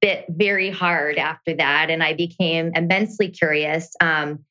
bit 0.00 0.26
very 0.28 0.70
hard 0.70 1.18
after 1.18 1.54
that, 1.54 1.90
and 1.90 2.02
I 2.02 2.14
became 2.14 2.72
immensely 2.74 3.28
curious. 3.28 3.90
Um, 4.00 4.44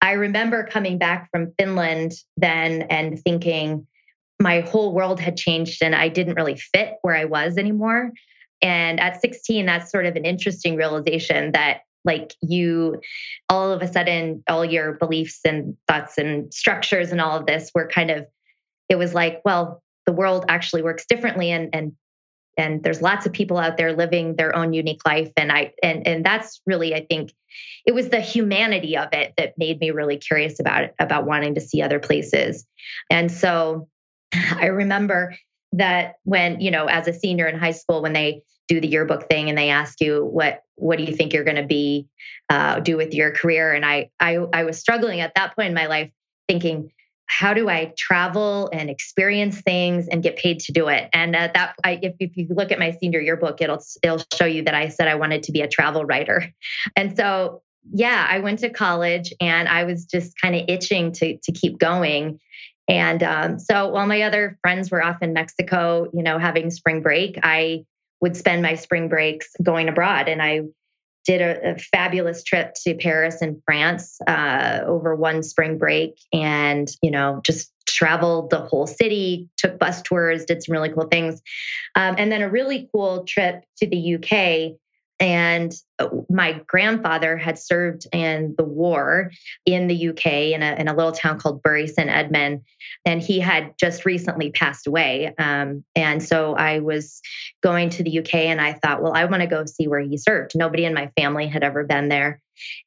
I 0.00 0.12
remember 0.12 0.64
coming 0.64 0.98
back 0.98 1.28
from 1.30 1.52
Finland 1.58 2.12
then 2.36 2.82
and 2.82 3.18
thinking 3.18 3.86
my 4.40 4.60
whole 4.60 4.92
world 4.92 5.20
had 5.20 5.36
changed 5.36 5.82
and 5.82 5.94
I 5.94 6.08
didn't 6.08 6.34
really 6.34 6.56
fit 6.56 6.96
where 7.02 7.16
I 7.16 7.24
was 7.24 7.56
anymore. 7.56 8.12
And 8.60 9.00
at 9.00 9.20
16, 9.20 9.64
that's 9.64 9.90
sort 9.90 10.06
of 10.06 10.16
an 10.16 10.24
interesting 10.24 10.76
realization 10.76 11.52
that 11.52 11.82
like 12.04 12.34
you 12.42 13.00
all 13.48 13.72
of 13.72 13.80
a 13.80 13.90
sudden 13.90 14.42
all 14.48 14.64
your 14.64 14.92
beliefs 14.92 15.40
and 15.44 15.76
thoughts 15.88 16.18
and 16.18 16.52
structures 16.52 17.10
and 17.10 17.20
all 17.20 17.38
of 17.38 17.46
this 17.46 17.70
were 17.74 17.88
kind 17.88 18.10
of 18.10 18.26
it 18.90 18.96
was 18.96 19.14
like 19.14 19.40
well 19.44 19.82
the 20.04 20.12
world 20.12 20.44
actually 20.48 20.82
works 20.82 21.06
differently 21.06 21.50
and 21.50 21.74
and 21.74 21.92
and 22.56 22.82
there's 22.82 23.02
lots 23.02 23.26
of 23.26 23.32
people 23.32 23.58
out 23.58 23.76
there 23.76 23.92
living 23.92 24.36
their 24.36 24.54
own 24.54 24.72
unique 24.72 25.04
life. 25.06 25.30
And 25.36 25.52
i 25.52 25.72
and 25.82 26.06
and 26.06 26.24
that's 26.24 26.60
really 26.66 26.94
i 26.94 27.04
think 27.08 27.32
it 27.86 27.92
was 27.92 28.08
the 28.08 28.20
humanity 28.20 28.96
of 28.96 29.08
it 29.12 29.34
that 29.36 29.58
made 29.58 29.78
me 29.80 29.90
really 29.90 30.16
curious 30.16 30.58
about 30.58 30.84
it 30.84 30.94
about 30.98 31.26
wanting 31.26 31.54
to 31.54 31.60
see 31.60 31.82
other 31.82 32.00
places. 32.00 32.66
And 33.10 33.30
so 33.30 33.88
i 34.32 34.66
remember 34.66 35.36
that 35.72 36.14
when 36.22 36.60
you 36.60 36.70
know 36.70 36.86
as 36.86 37.08
a 37.08 37.12
senior 37.12 37.46
in 37.46 37.58
high 37.58 37.72
school 37.72 38.02
when 38.02 38.12
they 38.12 38.42
do 38.68 38.80
the 38.80 38.88
yearbook 38.88 39.28
thing 39.28 39.48
and 39.48 39.58
they 39.58 39.70
ask 39.70 40.00
you 40.00 40.24
what 40.24 40.62
what 40.76 40.98
do 40.98 41.04
you 41.04 41.14
think 41.14 41.32
you're 41.32 41.44
going 41.44 41.56
to 41.56 41.66
be 41.66 42.08
uh, 42.50 42.80
do 42.80 42.96
with 42.96 43.14
your 43.14 43.30
career? 43.30 43.72
And 43.72 43.84
I, 43.84 44.10
I 44.20 44.36
i 44.52 44.64
was 44.64 44.78
struggling 44.78 45.20
at 45.20 45.34
that 45.36 45.54
point 45.54 45.68
in 45.68 45.74
my 45.74 45.86
life 45.86 46.10
thinking 46.48 46.90
how 47.26 47.54
do 47.54 47.68
I 47.68 47.92
travel 47.96 48.68
and 48.72 48.90
experience 48.90 49.60
things 49.60 50.08
and 50.08 50.22
get 50.22 50.36
paid 50.36 50.60
to 50.60 50.72
do 50.72 50.88
it? 50.88 51.08
And 51.12 51.34
uh, 51.34 51.48
that, 51.54 51.74
I, 51.84 51.98
if, 52.02 52.14
if 52.20 52.36
you 52.36 52.46
look 52.50 52.70
at 52.70 52.78
my 52.78 52.92
senior 52.92 53.20
yearbook, 53.20 53.60
it'll 53.60 53.82
it'll 54.02 54.22
show 54.34 54.44
you 54.44 54.62
that 54.64 54.74
I 54.74 54.88
said 54.88 55.08
I 55.08 55.14
wanted 55.14 55.42
to 55.44 55.52
be 55.52 55.62
a 55.62 55.68
travel 55.68 56.04
writer, 56.04 56.52
and 56.96 57.16
so 57.16 57.62
yeah, 57.92 58.26
I 58.28 58.38
went 58.38 58.60
to 58.60 58.70
college 58.70 59.32
and 59.40 59.68
I 59.68 59.84
was 59.84 60.06
just 60.06 60.40
kind 60.40 60.54
of 60.54 60.64
itching 60.68 61.12
to 61.12 61.36
to 61.36 61.52
keep 61.52 61.78
going. 61.78 62.40
And 62.86 63.22
um, 63.22 63.58
so 63.58 63.88
while 63.88 64.06
my 64.06 64.22
other 64.22 64.58
friends 64.60 64.90
were 64.90 65.02
off 65.02 65.22
in 65.22 65.32
Mexico, 65.32 66.10
you 66.12 66.22
know, 66.22 66.38
having 66.38 66.70
spring 66.70 67.00
break, 67.00 67.38
I 67.42 67.84
would 68.20 68.36
spend 68.36 68.60
my 68.60 68.74
spring 68.74 69.08
breaks 69.08 69.48
going 69.62 69.88
abroad, 69.88 70.28
and 70.28 70.42
I 70.42 70.62
did 71.24 71.40
a, 71.40 71.72
a, 71.72 71.78
fabulous 71.78 72.42
trip 72.42 72.74
to 72.82 72.94
Paris 72.94 73.40
and 73.40 73.60
France 73.64 74.18
uh, 74.26 74.80
over 74.86 75.14
one 75.14 75.42
spring 75.42 75.78
break 75.78 76.18
and, 76.32 76.88
you 77.02 77.10
know, 77.10 77.40
just 77.44 77.72
traveled 77.86 78.50
the 78.50 78.60
whole 78.60 78.86
city, 78.86 79.48
took 79.56 79.78
bus 79.78 80.02
tours, 80.02 80.44
did 80.44 80.62
some 80.62 80.72
really 80.72 80.90
cool 80.90 81.06
things. 81.06 81.40
Um, 81.94 82.14
and 82.18 82.30
then 82.30 82.42
a 82.42 82.50
really 82.50 82.88
cool 82.92 83.24
trip 83.24 83.64
to 83.78 83.86
the 83.86 84.16
UK 84.16 84.78
and 85.24 85.72
uh, 85.98 86.08
my 86.28 86.60
grandfather 86.66 87.38
had 87.38 87.58
served 87.58 88.06
in 88.12 88.54
the 88.58 88.64
war 88.64 89.30
in 89.64 89.86
the 89.86 90.10
UK 90.10 90.26
in 90.52 90.62
a, 90.62 90.74
in 90.74 90.86
a 90.86 90.94
little 90.94 91.12
town 91.12 91.40
called 91.40 91.62
Bury 91.62 91.86
St. 91.86 92.10
Edmund. 92.10 92.60
And 93.06 93.22
he 93.22 93.40
had 93.40 93.72
just 93.80 94.04
recently 94.04 94.50
passed 94.50 94.86
away. 94.86 95.32
Um, 95.38 95.82
and 95.96 96.22
so 96.22 96.54
I 96.54 96.80
was 96.80 97.22
going 97.62 97.88
to 97.90 98.02
the 98.02 98.18
UK 98.18 98.34
and 98.34 98.60
I 98.60 98.74
thought, 98.74 99.02
well, 99.02 99.14
I 99.14 99.24
want 99.24 99.40
to 99.40 99.46
go 99.46 99.64
see 99.64 99.88
where 99.88 100.00
he 100.00 100.18
served. 100.18 100.52
Nobody 100.54 100.84
in 100.84 100.92
my 100.92 101.10
family 101.16 101.46
had 101.46 101.64
ever 101.64 101.84
been 101.84 102.10
there. 102.10 102.42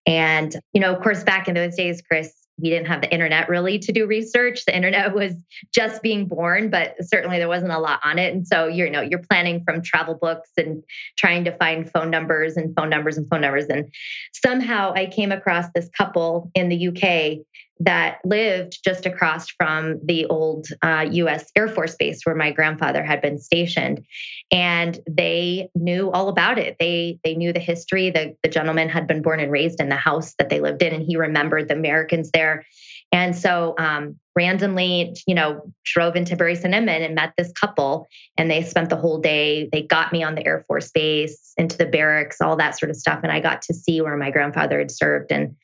And, 0.05 0.55
you 0.73 0.81
know, 0.81 0.93
of 0.93 1.01
course, 1.01 1.23
back 1.23 1.47
in 1.47 1.55
those 1.55 1.75
days, 1.75 2.03
Chris, 2.03 2.31
we 2.59 2.69
didn't 2.69 2.87
have 2.87 3.01
the 3.01 3.11
internet 3.11 3.49
really 3.49 3.77
to 3.79 3.91
do 3.91 4.07
research. 4.07 4.65
The 4.65 4.75
internet 4.75 5.13
was 5.13 5.33
just 5.73 6.01
being 6.01 6.27
born, 6.27 6.69
but 6.69 6.95
certainly 7.01 7.37
there 7.37 7.47
wasn't 7.47 7.71
a 7.71 7.79
lot 7.79 7.99
on 8.03 8.17
it. 8.17 8.33
And 8.33 8.47
so 8.47 8.67
you're, 8.67 8.89
know, 8.89 9.01
you're 9.01 9.23
planning 9.29 9.63
from 9.63 9.81
travel 9.81 10.15
books 10.15 10.49
and 10.57 10.83
trying 11.17 11.43
to 11.45 11.55
find 11.57 11.89
phone 11.91 12.09
numbers 12.09 12.57
and 12.57 12.75
phone 12.75 12.89
numbers 12.89 13.17
and 13.17 13.29
phone 13.29 13.41
numbers. 13.41 13.65
And 13.65 13.93
somehow 14.33 14.93
I 14.95 15.05
came 15.05 15.31
across 15.31 15.65
this 15.75 15.89
couple 15.97 16.51
in 16.55 16.69
the 16.69 16.87
UK 16.87 17.45
that 17.79 18.19
lived 18.25 18.79
just 18.83 19.05
across 19.05 19.47
from 19.49 19.99
the 20.03 20.25
old 20.25 20.67
uh, 20.81 21.05
US 21.11 21.51
Air 21.55 21.67
Force 21.67 21.95
Base 21.95 22.21
where 22.23 22.35
my 22.35 22.51
grandfather 22.51 23.03
had 23.03 23.21
been 23.21 23.39
stationed. 23.39 24.05
And 24.51 24.99
they 25.09 25.69
knew 25.75 26.11
all 26.11 26.29
about 26.29 26.57
it. 26.57 26.77
They 26.79 27.19
they 27.23 27.35
knew 27.35 27.53
the 27.53 27.59
history. 27.59 28.09
The, 28.09 28.35
the 28.43 28.49
gentleman 28.49 28.89
had 28.89 29.07
been 29.07 29.21
born 29.21 29.39
and 29.39 29.51
raised 29.51 29.79
in 29.79 29.89
the 29.89 29.95
house 29.95 30.33
that 30.39 30.49
they 30.49 30.59
lived 30.59 30.81
in, 30.81 30.93
and 30.93 31.03
he 31.03 31.17
remembered 31.17 31.67
the 31.67 31.75
Americans 31.75 32.31
there. 32.31 32.65
And 33.11 33.35
so 33.35 33.73
um, 33.77 34.19
randomly, 34.35 35.15
you 35.25 35.33
know, 35.33 35.73
drove 35.85 36.15
into 36.15 36.35
Bury 36.35 36.57
and 36.61 37.15
met 37.15 37.33
this 37.37 37.51
couple. 37.53 38.07
And 38.37 38.51
they 38.51 38.61
spent 38.63 38.89
the 38.89 38.95
whole 38.95 39.19
day. 39.19 39.69
They 39.71 39.81
got 39.81 40.11
me 40.11 40.23
on 40.23 40.35
the 40.35 40.45
Air 40.45 40.63
Force 40.67 40.91
Base, 40.91 41.53
into 41.57 41.77
the 41.77 41.85
barracks, 41.85 42.41
all 42.41 42.55
that 42.57 42.77
sort 42.77 42.89
of 42.89 42.97
stuff. 42.97 43.21
And 43.23 43.31
I 43.31 43.39
got 43.39 43.61
to 43.63 43.73
see 43.73 44.01
where 44.01 44.17
my 44.17 44.29
grandfather 44.29 44.77
had 44.79 44.91
served. 44.91 45.31
And 45.31 45.55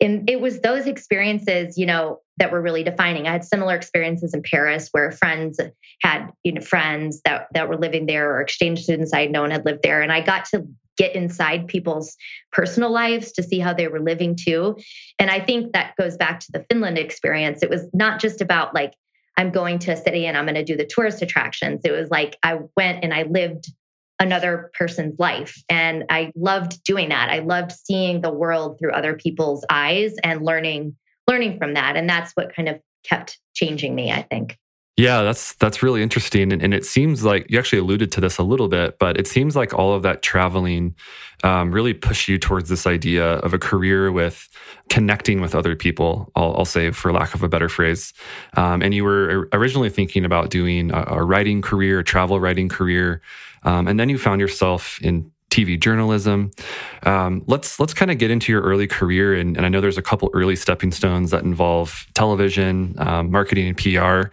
and 0.00 0.28
it 0.30 0.40
was 0.40 0.60
those 0.60 0.86
experiences, 0.86 1.76
you 1.76 1.86
know, 1.86 2.20
that 2.38 2.50
were 2.50 2.60
really 2.60 2.82
defining. 2.82 3.26
I 3.26 3.32
had 3.32 3.44
similar 3.44 3.74
experiences 3.74 4.32
in 4.32 4.42
Paris 4.42 4.88
where 4.92 5.12
friends 5.12 5.60
had, 6.02 6.28
you 6.42 6.52
know, 6.52 6.60
friends 6.62 7.20
that 7.24 7.48
that 7.52 7.68
were 7.68 7.76
living 7.76 8.06
there 8.06 8.34
or 8.34 8.40
exchange 8.40 8.82
students 8.82 9.12
I 9.12 9.22
had 9.22 9.30
known 9.30 9.50
had 9.50 9.66
lived 9.66 9.82
there. 9.82 10.00
And 10.00 10.10
I 10.10 10.22
got 10.22 10.46
to 10.46 10.66
get 10.96 11.14
inside 11.14 11.66
people's 11.66 12.16
personal 12.52 12.90
lives 12.90 13.32
to 13.32 13.42
see 13.42 13.58
how 13.58 13.72
they 13.72 13.88
were 13.88 14.00
living 14.00 14.36
too. 14.36 14.76
And 15.18 15.30
I 15.30 15.40
think 15.40 15.72
that 15.72 15.96
goes 15.96 16.16
back 16.16 16.40
to 16.40 16.52
the 16.52 16.64
Finland 16.70 16.98
experience. 16.98 17.62
It 17.62 17.70
was 17.70 17.88
not 17.92 18.20
just 18.20 18.40
about 18.40 18.74
like, 18.74 18.94
I'm 19.36 19.50
going 19.50 19.78
to 19.80 19.92
a 19.92 19.96
city 19.96 20.26
and 20.26 20.36
I'm 20.36 20.44
going 20.44 20.56
to 20.56 20.64
do 20.64 20.76
the 20.76 20.84
tourist 20.84 21.22
attractions. 21.22 21.82
It 21.84 21.92
was 21.92 22.10
like 22.10 22.36
I 22.42 22.58
went 22.76 23.02
and 23.02 23.14
I 23.14 23.22
lived 23.22 23.72
another 24.20 24.70
person's 24.78 25.18
life. 25.18 25.60
And 25.68 26.04
I 26.10 26.30
loved 26.36 26.84
doing 26.84 27.08
that. 27.08 27.30
I 27.30 27.40
loved 27.40 27.72
seeing 27.72 28.20
the 28.20 28.32
world 28.32 28.78
through 28.78 28.92
other 28.92 29.14
people's 29.14 29.64
eyes 29.70 30.14
and 30.22 30.42
learning 30.42 30.96
learning 31.26 31.58
from 31.58 31.74
that. 31.74 31.96
And 31.96 32.08
that's 32.08 32.32
what 32.32 32.54
kind 32.54 32.68
of 32.68 32.80
kept 33.04 33.38
changing 33.54 33.94
me, 33.94 34.12
I 34.12 34.22
think. 34.22 34.58
Yeah, 34.96 35.22
that's 35.22 35.54
that's 35.54 35.82
really 35.82 36.02
interesting, 36.02 36.52
and, 36.52 36.60
and, 36.60 36.74
it 36.74 36.84
seems 36.84 37.24
like 37.24 37.46
you 37.48 37.58
actually 37.58 37.78
alluded 37.78 38.12
to 38.12 38.20
this 38.20 38.36
a 38.36 38.42
little 38.42 38.68
bit, 38.68 38.98
but 38.98 39.16
it 39.16 39.26
seems 39.26 39.56
like 39.56 39.72
all 39.72 39.94
of 39.94 40.02
that 40.02 40.20
traveling 40.20 40.94
um, 41.42 41.72
really 41.72 41.94
pushed 41.94 42.28
you 42.28 42.38
towards 42.38 42.68
this 42.68 42.86
idea 42.86 43.36
of 43.36 43.54
a 43.54 43.58
career 43.58 44.12
with 44.12 44.46
connecting 44.90 45.40
with 45.40 45.54
other 45.54 45.74
people. 45.74 46.30
I'll, 46.36 46.54
I'll 46.54 46.64
say, 46.66 46.90
for 46.90 47.14
lack 47.14 47.34
of 47.34 47.42
a 47.42 47.48
better 47.48 47.70
phrase, 47.70 48.12
um, 48.58 48.82
and 48.82 48.92
you 48.92 49.04
were 49.04 49.48
originally 49.54 49.88
thinking 49.88 50.26
about 50.26 50.50
doing 50.50 50.90
a, 50.92 51.04
a 51.06 51.24
writing 51.24 51.62
career, 51.62 52.00
a 52.00 52.04
travel 52.04 52.38
writing 52.38 52.68
career, 52.68 53.22
um, 53.62 53.88
and 53.88 53.98
then 53.98 54.08
you 54.08 54.18
found 54.18 54.40
yourself 54.40 54.98
in 55.02 55.30
TV 55.50 55.78
journalism. 55.78 56.50
Um, 57.02 57.42
let's 57.46 57.78
let's 57.78 57.92
kind 57.92 58.10
of 58.10 58.18
get 58.18 58.30
into 58.30 58.52
your 58.52 58.62
early 58.62 58.86
career, 58.86 59.34
and, 59.34 59.56
and, 59.56 59.66
I 59.66 59.68
know 59.68 59.80
there's 59.80 59.98
a 59.98 60.02
couple 60.02 60.30
early 60.32 60.56
stepping 60.56 60.92
stones 60.92 61.32
that 61.32 61.42
involve 61.42 62.06
television, 62.14 62.94
um, 62.98 63.30
marketing, 63.30 63.68
and 63.68 63.76
PR. 63.76 64.32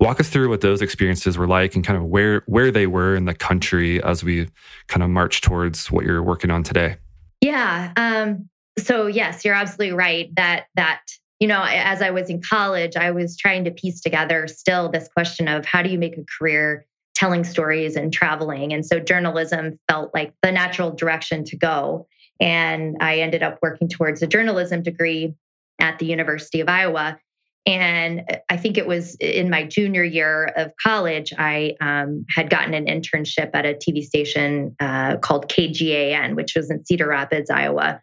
Walk 0.00 0.18
us 0.18 0.28
through 0.28 0.48
what 0.48 0.60
those 0.60 0.82
experiences 0.82 1.38
were 1.38 1.46
like 1.46 1.74
and 1.76 1.84
kind 1.84 1.96
of 1.96 2.04
where 2.04 2.42
where 2.46 2.70
they 2.70 2.86
were 2.86 3.14
in 3.14 3.26
the 3.26 3.34
country 3.34 4.02
as 4.02 4.24
we 4.24 4.48
kind 4.88 5.02
of 5.02 5.10
march 5.10 5.40
towards 5.40 5.90
what 5.90 6.04
you're 6.04 6.22
working 6.22 6.50
on 6.50 6.62
today. 6.62 6.96
Yeah. 7.40 7.92
Um, 7.96 8.48
so 8.78 9.06
yes, 9.06 9.44
you're 9.44 9.54
absolutely 9.54 9.94
right 9.94 10.34
that 10.34 10.66
that 10.74 11.02
you 11.38 11.46
know 11.46 11.62
as 11.62 12.02
I 12.02 12.10
was 12.10 12.30
in 12.30 12.40
college, 12.40 12.96
I 12.96 13.12
was 13.12 13.36
trying 13.36 13.64
to 13.64 13.70
piece 13.70 14.00
together 14.00 14.48
still 14.48 14.88
this 14.88 15.08
question 15.08 15.46
of 15.46 15.64
how 15.64 15.82
do 15.82 15.90
you 15.90 15.98
make 15.98 16.16
a 16.16 16.24
career 16.38 16.86
telling 17.14 17.44
stories 17.44 17.96
and 17.96 18.12
traveling, 18.12 18.72
and 18.72 18.84
so 18.84 19.00
journalism 19.00 19.78
felt 19.88 20.12
like 20.14 20.32
the 20.42 20.52
natural 20.52 20.90
direction 20.90 21.44
to 21.44 21.56
go. 21.56 22.06
And 22.40 22.96
I 23.00 23.20
ended 23.20 23.42
up 23.42 23.58
working 23.62 23.88
towards 23.88 24.22
a 24.22 24.26
journalism 24.26 24.82
degree 24.82 25.34
at 25.78 25.98
the 25.98 26.06
University 26.06 26.60
of 26.60 26.68
Iowa. 26.68 27.18
And 27.66 28.24
I 28.50 28.56
think 28.58 28.76
it 28.76 28.86
was 28.86 29.14
in 29.16 29.48
my 29.48 29.64
junior 29.64 30.04
year 30.04 30.52
of 30.56 30.72
college, 30.82 31.32
I 31.38 31.74
um, 31.80 32.26
had 32.34 32.50
gotten 32.50 32.74
an 32.74 32.86
internship 32.86 33.50
at 33.54 33.64
a 33.64 33.74
TV 33.74 34.02
station 34.02 34.76
uh, 34.80 35.16
called 35.16 35.48
KGAN, 35.48 36.34
which 36.34 36.54
was 36.54 36.70
in 36.70 36.84
Cedar 36.84 37.08
Rapids, 37.08 37.48
Iowa. 37.48 38.02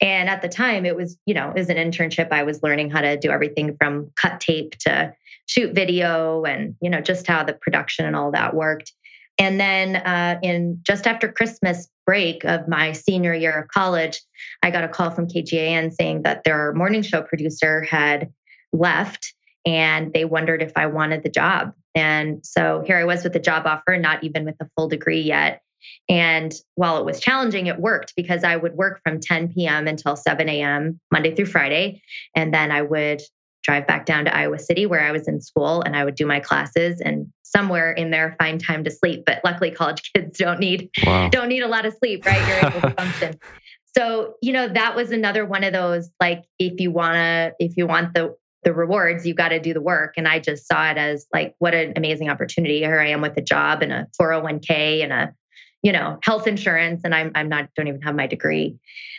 And 0.00 0.28
at 0.28 0.42
the 0.42 0.48
time, 0.48 0.86
it 0.86 0.96
was, 0.96 1.18
you 1.26 1.34
know, 1.34 1.52
as 1.56 1.68
an 1.68 1.76
internship, 1.76 2.30
I 2.32 2.44
was 2.44 2.62
learning 2.62 2.90
how 2.90 3.00
to 3.00 3.16
do 3.16 3.30
everything 3.30 3.76
from 3.78 4.10
cut 4.16 4.40
tape 4.40 4.76
to 4.80 5.12
shoot 5.50 5.74
video 5.74 6.44
and, 6.44 6.76
you 6.80 6.88
know, 6.88 7.00
just 7.00 7.26
how 7.26 7.42
the 7.42 7.52
production 7.52 8.06
and 8.06 8.14
all 8.14 8.30
that 8.30 8.54
worked. 8.54 8.92
And 9.36 9.58
then 9.58 9.96
uh, 9.96 10.38
in 10.42 10.80
just 10.86 11.08
after 11.08 11.32
Christmas 11.32 11.88
break 12.06 12.44
of 12.44 12.68
my 12.68 12.92
senior 12.92 13.34
year 13.34 13.58
of 13.58 13.68
college, 13.68 14.20
I 14.62 14.70
got 14.70 14.84
a 14.84 14.88
call 14.88 15.10
from 15.10 15.26
KGAN 15.26 15.92
saying 15.92 16.22
that 16.22 16.44
their 16.44 16.72
morning 16.74 17.02
show 17.02 17.22
producer 17.22 17.82
had 17.82 18.32
left 18.72 19.34
and 19.66 20.12
they 20.12 20.24
wondered 20.24 20.62
if 20.62 20.72
I 20.76 20.86
wanted 20.86 21.24
the 21.24 21.30
job. 21.30 21.72
And 21.96 22.46
so 22.46 22.84
here 22.86 22.98
I 22.98 23.04
was 23.04 23.24
with 23.24 23.34
a 23.34 23.40
job 23.40 23.66
offer, 23.66 23.96
not 23.98 24.22
even 24.22 24.44
with 24.44 24.56
a 24.60 24.68
full 24.76 24.88
degree 24.88 25.22
yet. 25.22 25.62
And 26.08 26.54
while 26.76 26.98
it 26.98 27.04
was 27.04 27.18
challenging, 27.18 27.66
it 27.66 27.80
worked 27.80 28.14
because 28.14 28.44
I 28.44 28.54
would 28.54 28.74
work 28.74 29.00
from 29.02 29.18
10 29.18 29.52
p.m. 29.52 29.88
until 29.88 30.14
7 30.14 30.48
a.m. 30.48 31.00
Monday 31.10 31.34
through 31.34 31.46
Friday. 31.46 32.02
And 32.36 32.54
then 32.54 32.70
I 32.70 32.82
would 32.82 33.22
drive 33.62 33.86
back 33.86 34.06
down 34.06 34.24
to 34.24 34.34
Iowa 34.34 34.58
City 34.58 34.86
where 34.86 35.02
I 35.02 35.12
was 35.12 35.28
in 35.28 35.40
school 35.40 35.82
and 35.82 35.96
I 35.96 36.04
would 36.04 36.14
do 36.14 36.26
my 36.26 36.40
classes 36.40 37.00
and 37.00 37.26
somewhere 37.42 37.92
in 37.92 38.10
there 38.10 38.36
find 38.38 38.64
time 38.64 38.84
to 38.84 38.90
sleep. 38.90 39.24
But 39.26 39.40
luckily 39.44 39.70
college 39.70 40.10
kids 40.14 40.38
don't 40.38 40.60
need 40.60 40.90
wow. 41.04 41.28
don't 41.28 41.48
need 41.48 41.62
a 41.62 41.68
lot 41.68 41.86
of 41.86 41.94
sleep, 41.94 42.24
right? 42.24 42.46
You're 42.48 42.70
able 42.70 42.80
to 42.80 42.90
function. 42.96 43.38
So, 43.96 44.34
you 44.40 44.52
know, 44.52 44.68
that 44.68 44.94
was 44.94 45.10
another 45.10 45.44
one 45.44 45.64
of 45.64 45.72
those 45.72 46.10
like 46.20 46.44
if 46.58 46.80
you 46.80 46.90
wanna 46.90 47.52
if 47.58 47.76
you 47.76 47.86
want 47.86 48.14
the 48.14 48.36
the 48.62 48.74
rewards, 48.74 49.26
you 49.26 49.34
got 49.34 49.48
to 49.48 49.60
do 49.60 49.72
the 49.72 49.80
work. 49.80 50.14
And 50.16 50.28
I 50.28 50.38
just 50.38 50.66
saw 50.66 50.90
it 50.90 50.98
as 50.98 51.26
like, 51.32 51.54
what 51.58 51.74
an 51.74 51.94
amazing 51.96 52.28
opportunity. 52.28 52.80
Here 52.80 53.00
I 53.00 53.08
am 53.08 53.20
with 53.20 53.36
a 53.36 53.42
job 53.42 53.82
and 53.82 53.92
a 53.92 54.06
401k 54.20 55.02
and 55.02 55.12
a, 55.12 55.34
you 55.82 55.92
know, 55.92 56.18
health 56.22 56.46
insurance. 56.46 57.02
And 57.04 57.14
I'm, 57.14 57.32
I'm 57.34 57.48
not, 57.48 57.70
don't 57.74 57.88
even 57.88 58.02
have 58.02 58.14
my 58.14 58.26
degree. 58.26 58.78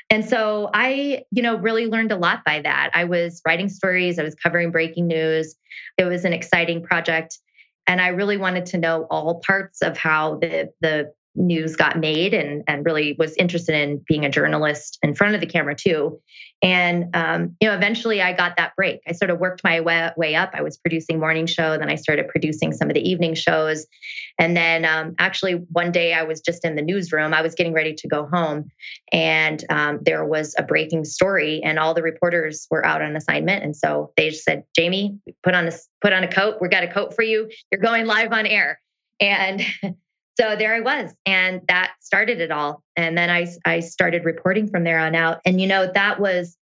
And 0.10 0.28
so 0.28 0.70
I, 0.74 1.24
you 1.32 1.42
know, 1.42 1.58
really 1.58 1.88
learned 1.88 2.12
a 2.12 2.18
lot 2.18 2.44
by 2.46 2.62
that. 2.62 2.92
I 2.94 3.06
was 3.06 3.42
writing 3.46 3.70
stories, 3.70 4.20
I 4.20 4.24
was 4.24 4.36
covering 4.36 4.72
breaking 4.72 5.08
news. 5.08 5.56
It 5.98 6.04
was 6.04 6.26
an 6.26 6.34
exciting 6.34 6.84
project. 6.84 7.40
And 7.88 8.00
I 8.00 8.10
really 8.10 8.38
wanted 8.38 8.68
to 8.68 8.78
know 8.78 9.08
all 9.10 9.42
parts 9.46 9.82
of 9.82 9.98
how 9.98 10.36
the, 10.36 10.72
the 10.82 11.14
news 11.36 11.76
got 11.76 11.98
made 11.98 12.34
and, 12.34 12.64
and 12.68 12.86
really 12.86 13.16
was 13.18 13.36
interested 13.38 13.76
in 13.76 14.04
being 14.08 14.26
a 14.26 14.30
journalist 14.30 15.00
in 15.02 15.16
front 15.16 15.36
of 15.36 15.42
the 15.42 15.48
camera 15.48 15.76
too. 15.76 16.20
And, 16.64 17.16
um, 17.16 17.56
you 17.60 17.68
know, 17.68 17.74
eventually 17.74 18.22
I 18.22 18.34
got 18.34 18.58
that 18.58 18.76
break. 18.76 19.02
I 19.08 19.14
sort 19.14 19.32
of 19.32 19.40
worked 19.40 19.64
my 19.64 19.80
way, 19.80 20.12
way 20.16 20.36
up. 20.36 20.52
I 20.54 20.62
was 20.62 20.78
producing 20.78 21.20
morning 21.20 21.48
show. 21.48 21.78
Then 21.78 21.90
I 21.90 21.96
started 21.96 22.28
producing 22.28 22.72
some 22.74 22.90
of 22.90 22.94
the 22.94 23.10
evening 23.10 23.34
shows. 23.34 23.88
And 24.38 24.56
then 24.56 24.86
um, 24.86 25.16
actually 25.18 25.54
one 25.72 25.92
day 25.92 26.14
I 26.14 26.24
was 26.24 26.42
just 26.42 26.64
in 26.66 26.76
the 26.76 26.82
newsroom. 26.82 27.34
I 27.34 27.42
was 27.42 27.56
getting 27.56 27.74
ready 27.74 27.96
to 27.96 28.08
go 28.08 28.28
home 28.28 28.70
and 29.12 29.64
um, 29.70 30.00
there 30.04 30.26
was 30.26 30.54
a 30.58 30.64
breaking 30.64 31.06
story 31.06 31.62
and 31.64 31.80
all 31.80 31.94
the 31.94 32.04
reporters 32.04 32.68
were 32.70 32.86
out 32.86 33.02
on 33.02 33.16
assignment. 33.16 33.64
And 33.64 33.76
so 33.76 34.12
they 34.18 34.32
said, 34.32 34.64
Jamie, 34.76 35.18
put 35.44 35.56
on 35.56 35.68
a, 35.68 35.72
put 36.02 36.14
on 36.14 36.24
a 36.24 36.32
coat. 36.32 36.58
We 36.62 36.68
got 36.68 36.84
a 36.84 36.92
coat 36.92 37.16
for 37.16 37.24
you. 37.24 37.50
You're 37.72 37.82
going 37.82 38.06
live 38.06 38.34
on 38.34 38.46
air. 38.46 38.80
And 39.20 39.64
so 40.40 40.56
there 40.56 40.74
I 40.74 40.80
was, 40.80 41.14
and 41.26 41.62
that 41.68 41.92
started 42.00 42.40
it 42.40 42.52
all. 42.52 42.84
And 42.96 43.18
then 43.18 43.30
I 43.30 43.48
I 43.66 43.82
started 43.82 44.26
reporting 44.26 44.68
from 44.68 44.84
there 44.84 45.00
on 45.00 45.16
out. 45.16 45.42
And 45.46 45.60
you 45.60 45.68
know 45.68 45.92
that 45.94 46.20
was 46.20 46.58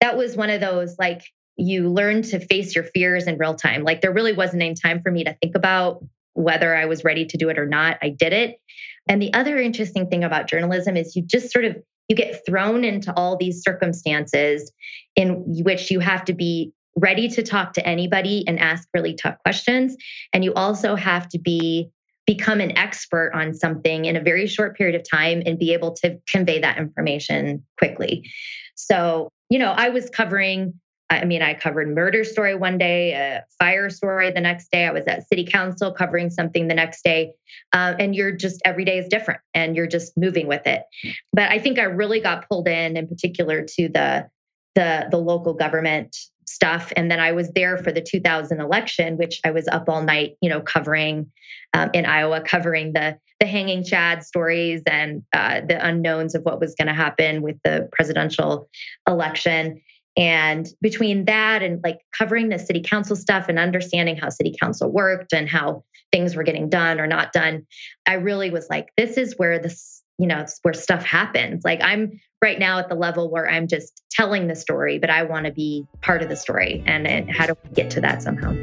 that 0.00 0.16
was 0.16 0.36
one 0.36 0.50
of 0.50 0.60
those 0.60 0.96
like 0.98 1.22
you 1.56 1.88
learn 1.88 2.22
to 2.22 2.38
face 2.38 2.74
your 2.74 2.84
fears 2.84 3.26
in 3.26 3.36
real 3.38 3.54
time. 3.54 3.82
Like 3.82 4.00
there 4.00 4.12
really 4.12 4.32
wasn't 4.32 4.62
any 4.62 4.74
time 4.74 5.02
for 5.02 5.10
me 5.10 5.24
to 5.24 5.34
think 5.42 5.56
about 5.56 6.04
whether 6.34 6.74
I 6.74 6.84
was 6.84 7.02
ready 7.02 7.26
to 7.26 7.36
do 7.36 7.48
it 7.48 7.58
or 7.58 7.66
not. 7.66 7.98
I 8.00 8.10
did 8.10 8.32
it. 8.32 8.60
And 9.08 9.20
the 9.20 9.34
other 9.34 9.58
interesting 9.58 10.08
thing 10.08 10.22
about 10.22 10.48
journalism 10.48 10.96
is 10.96 11.16
you 11.16 11.22
just 11.22 11.50
sort 11.50 11.64
of 11.64 11.76
you 12.08 12.16
get 12.16 12.46
thrown 12.46 12.84
into 12.84 13.12
all 13.16 13.36
these 13.36 13.62
circumstances 13.62 14.72
in 15.16 15.62
which 15.64 15.90
you 15.90 16.00
have 16.00 16.24
to 16.26 16.32
be 16.32 16.72
ready 16.96 17.28
to 17.28 17.42
talk 17.42 17.74
to 17.74 17.86
anybody 17.86 18.44
and 18.46 18.58
ask 18.58 18.88
really 18.94 19.14
tough 19.14 19.36
questions 19.44 19.96
and 20.32 20.44
you 20.44 20.52
also 20.54 20.96
have 20.96 21.28
to 21.28 21.38
be 21.38 21.90
become 22.28 22.60
an 22.60 22.76
expert 22.76 23.32
on 23.32 23.54
something 23.54 24.04
in 24.04 24.14
a 24.14 24.20
very 24.20 24.46
short 24.46 24.76
period 24.76 24.94
of 24.94 25.02
time 25.10 25.42
and 25.46 25.58
be 25.58 25.72
able 25.72 25.92
to 25.92 26.18
convey 26.30 26.60
that 26.60 26.76
information 26.76 27.64
quickly. 27.78 28.22
So, 28.74 29.30
you 29.48 29.58
know, 29.58 29.72
I 29.72 29.88
was 29.88 30.10
covering 30.10 30.74
I 31.10 31.24
mean, 31.24 31.40
I 31.40 31.54
covered 31.54 31.88
murder 31.88 32.22
story 32.22 32.54
one 32.54 32.76
day, 32.76 33.12
a 33.12 33.42
fire 33.58 33.88
story 33.88 34.30
the 34.30 34.42
next 34.42 34.70
day. 34.70 34.84
I 34.84 34.90
was 34.90 35.06
at 35.06 35.26
city 35.26 35.46
council 35.46 35.90
covering 35.90 36.28
something 36.28 36.68
the 36.68 36.74
next 36.74 37.02
day. 37.02 37.32
Uh, 37.72 37.94
and 37.98 38.14
you're 38.14 38.32
just 38.32 38.60
every 38.66 38.84
day 38.84 38.98
is 38.98 39.08
different 39.08 39.40
and 39.54 39.74
you're 39.74 39.86
just 39.86 40.12
moving 40.18 40.48
with 40.48 40.66
it. 40.66 40.82
But 41.32 41.50
I 41.50 41.60
think 41.60 41.78
I 41.78 41.84
really 41.84 42.20
got 42.20 42.46
pulled 42.46 42.68
in, 42.68 42.98
in 42.98 43.08
particular, 43.08 43.64
to 43.76 43.88
the 43.88 44.28
the 44.74 45.08
the 45.10 45.16
local 45.16 45.54
government 45.54 46.14
stuff. 46.48 46.92
And 46.96 47.10
then 47.10 47.20
I 47.20 47.32
was 47.32 47.50
there 47.52 47.78
for 47.78 47.92
the 47.92 48.00
2000 48.00 48.60
election, 48.60 49.16
which 49.16 49.40
I 49.44 49.50
was 49.50 49.68
up 49.68 49.88
all 49.88 50.02
night, 50.02 50.36
you 50.40 50.48
know, 50.48 50.60
covering 50.60 51.30
um, 51.74 51.90
in 51.94 52.06
Iowa, 52.06 52.40
covering 52.40 52.92
the 52.92 53.18
the 53.40 53.46
hanging 53.46 53.84
Chad 53.84 54.24
stories 54.24 54.82
and 54.84 55.22
uh, 55.32 55.60
the 55.60 55.84
unknowns 55.86 56.34
of 56.34 56.42
what 56.42 56.58
was 56.58 56.74
going 56.74 56.88
to 56.88 56.94
happen 56.94 57.40
with 57.40 57.56
the 57.62 57.88
presidential 57.92 58.68
election. 59.06 59.80
And 60.16 60.66
between 60.82 61.26
that 61.26 61.62
and 61.62 61.80
like 61.84 62.00
covering 62.18 62.48
the 62.48 62.58
city 62.58 62.82
council 62.82 63.14
stuff 63.14 63.48
and 63.48 63.56
understanding 63.56 64.16
how 64.16 64.30
city 64.30 64.56
council 64.60 64.90
worked 64.90 65.32
and 65.32 65.48
how 65.48 65.84
things 66.10 66.34
were 66.34 66.42
getting 66.42 66.68
done 66.68 66.98
or 66.98 67.06
not 67.06 67.32
done, 67.32 67.64
I 68.06 68.14
really 68.14 68.50
was 68.50 68.66
like, 68.68 68.88
this 68.96 69.16
is 69.16 69.34
where 69.36 69.60
this 69.60 70.02
you 70.18 70.26
know, 70.26 70.44
where 70.62 70.74
stuff 70.74 71.04
happens. 71.04 71.64
Like 71.64 71.80
I'm 71.82 72.20
right 72.40 72.58
now 72.58 72.78
at 72.78 72.88
the 72.88 72.94
level 72.94 73.30
where 73.30 73.48
I'm 73.48 73.66
just 73.66 74.02
telling 74.10 74.46
the 74.46 74.54
story, 74.54 74.98
but 74.98 75.10
I 75.10 75.24
want 75.24 75.46
to 75.46 75.52
be 75.52 75.86
part 76.02 76.22
of 76.22 76.28
the 76.28 76.36
story. 76.36 76.82
And 76.86 77.30
how 77.30 77.46
do 77.46 77.56
we 77.64 77.70
get 77.70 77.90
to 77.92 78.00
that 78.00 78.22
somehow? 78.22 78.54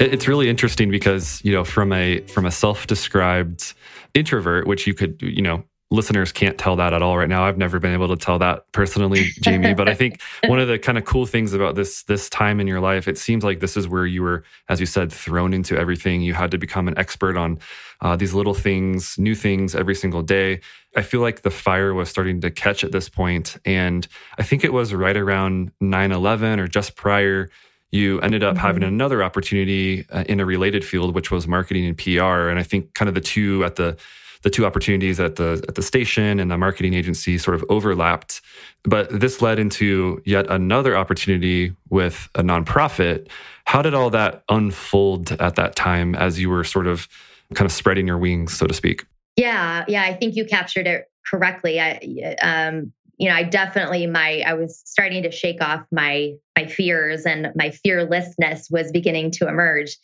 It's 0.00 0.26
really 0.28 0.48
interesting 0.48 0.90
because, 0.90 1.40
you 1.44 1.52
know, 1.52 1.64
from 1.64 1.92
a 1.92 2.20
from 2.22 2.46
a 2.46 2.50
self-described 2.50 3.74
introvert, 4.12 4.66
which 4.66 4.86
you 4.86 4.94
could, 4.94 5.22
you 5.22 5.40
know, 5.40 5.64
listeners 5.94 6.32
can't 6.32 6.58
tell 6.58 6.76
that 6.76 6.92
at 6.92 7.02
all 7.02 7.16
right 7.16 7.28
now. 7.28 7.44
I've 7.44 7.56
never 7.56 7.78
been 7.78 7.92
able 7.92 8.08
to 8.08 8.16
tell 8.16 8.38
that 8.40 8.70
personally, 8.72 9.30
Jamie. 9.40 9.74
but 9.74 9.88
I 9.88 9.94
think 9.94 10.20
one 10.46 10.58
of 10.58 10.68
the 10.68 10.78
kind 10.78 10.98
of 10.98 11.04
cool 11.04 11.26
things 11.26 11.52
about 11.52 11.74
this 11.74 12.02
this 12.02 12.28
time 12.28 12.60
in 12.60 12.66
your 12.66 12.80
life, 12.80 13.08
it 13.08 13.16
seems 13.16 13.44
like 13.44 13.60
this 13.60 13.76
is 13.76 13.88
where 13.88 14.04
you 14.04 14.22
were, 14.22 14.44
as 14.68 14.80
you 14.80 14.86
said, 14.86 15.12
thrown 15.12 15.54
into 15.54 15.76
everything. 15.78 16.20
You 16.20 16.34
had 16.34 16.50
to 16.50 16.58
become 16.58 16.88
an 16.88 16.98
expert 16.98 17.36
on 17.36 17.58
uh, 18.00 18.16
these 18.16 18.34
little 18.34 18.54
things, 18.54 19.18
new 19.18 19.34
things 19.34 19.74
every 19.74 19.94
single 19.94 20.22
day. 20.22 20.60
I 20.96 21.02
feel 21.02 21.20
like 21.20 21.42
the 21.42 21.50
fire 21.50 21.94
was 21.94 22.08
starting 22.08 22.40
to 22.42 22.50
catch 22.50 22.84
at 22.84 22.92
this 22.92 23.08
point, 23.08 23.56
and 23.64 24.06
I 24.38 24.42
think 24.42 24.64
it 24.64 24.72
was 24.72 24.92
right 24.92 25.16
around 25.16 25.72
9-11 25.82 26.58
or 26.58 26.68
just 26.68 26.96
prior. 26.96 27.50
You 27.90 28.20
ended 28.20 28.42
up 28.42 28.56
mm-hmm. 28.56 28.66
having 28.66 28.82
another 28.82 29.22
opportunity 29.22 30.04
uh, 30.10 30.24
in 30.28 30.40
a 30.40 30.44
related 30.44 30.84
field, 30.84 31.14
which 31.14 31.30
was 31.30 31.46
marketing 31.46 31.86
and 31.86 31.96
PR. 31.96 32.48
And 32.48 32.58
I 32.58 32.64
think 32.64 32.92
kind 32.94 33.08
of 33.08 33.14
the 33.14 33.20
two 33.20 33.64
at 33.64 33.76
the 33.76 33.96
the 34.44 34.50
two 34.50 34.64
opportunities 34.66 35.18
at 35.18 35.36
the 35.36 35.64
at 35.66 35.74
the 35.74 35.82
station 35.82 36.38
and 36.38 36.50
the 36.50 36.58
marketing 36.58 36.94
agency 36.94 37.38
sort 37.38 37.56
of 37.56 37.64
overlapped. 37.68 38.42
But 38.84 39.08
this 39.08 39.42
led 39.42 39.58
into 39.58 40.22
yet 40.24 40.48
another 40.50 40.96
opportunity 40.96 41.74
with 41.88 42.28
a 42.34 42.42
nonprofit. 42.42 43.28
How 43.64 43.80
did 43.80 43.94
all 43.94 44.10
that 44.10 44.44
unfold 44.50 45.32
at 45.32 45.56
that 45.56 45.74
time 45.74 46.14
as 46.14 46.38
you 46.38 46.50
were 46.50 46.62
sort 46.62 46.86
of 46.86 47.08
kind 47.54 47.64
of 47.64 47.72
spreading 47.72 48.06
your 48.06 48.18
wings, 48.18 48.56
so 48.56 48.66
to 48.66 48.74
speak? 48.74 49.06
Yeah, 49.36 49.84
yeah, 49.88 50.02
I 50.02 50.12
think 50.12 50.36
you 50.36 50.44
captured 50.44 50.86
it 50.86 51.10
correctly. 51.26 51.80
I, 51.80 52.36
um, 52.42 52.92
you 53.16 53.30
know, 53.30 53.34
I 53.34 53.44
definitely 53.44 54.06
my 54.06 54.44
I 54.46 54.52
was 54.52 54.82
starting 54.84 55.22
to 55.22 55.30
shake 55.30 55.62
off 55.62 55.86
my 55.90 56.34
my 56.56 56.66
fears 56.66 57.24
and 57.24 57.50
my 57.54 57.70
fearlessness 57.70 58.68
was 58.70 58.92
beginning 58.92 59.30
to 59.32 59.48
emerge, 59.48 59.96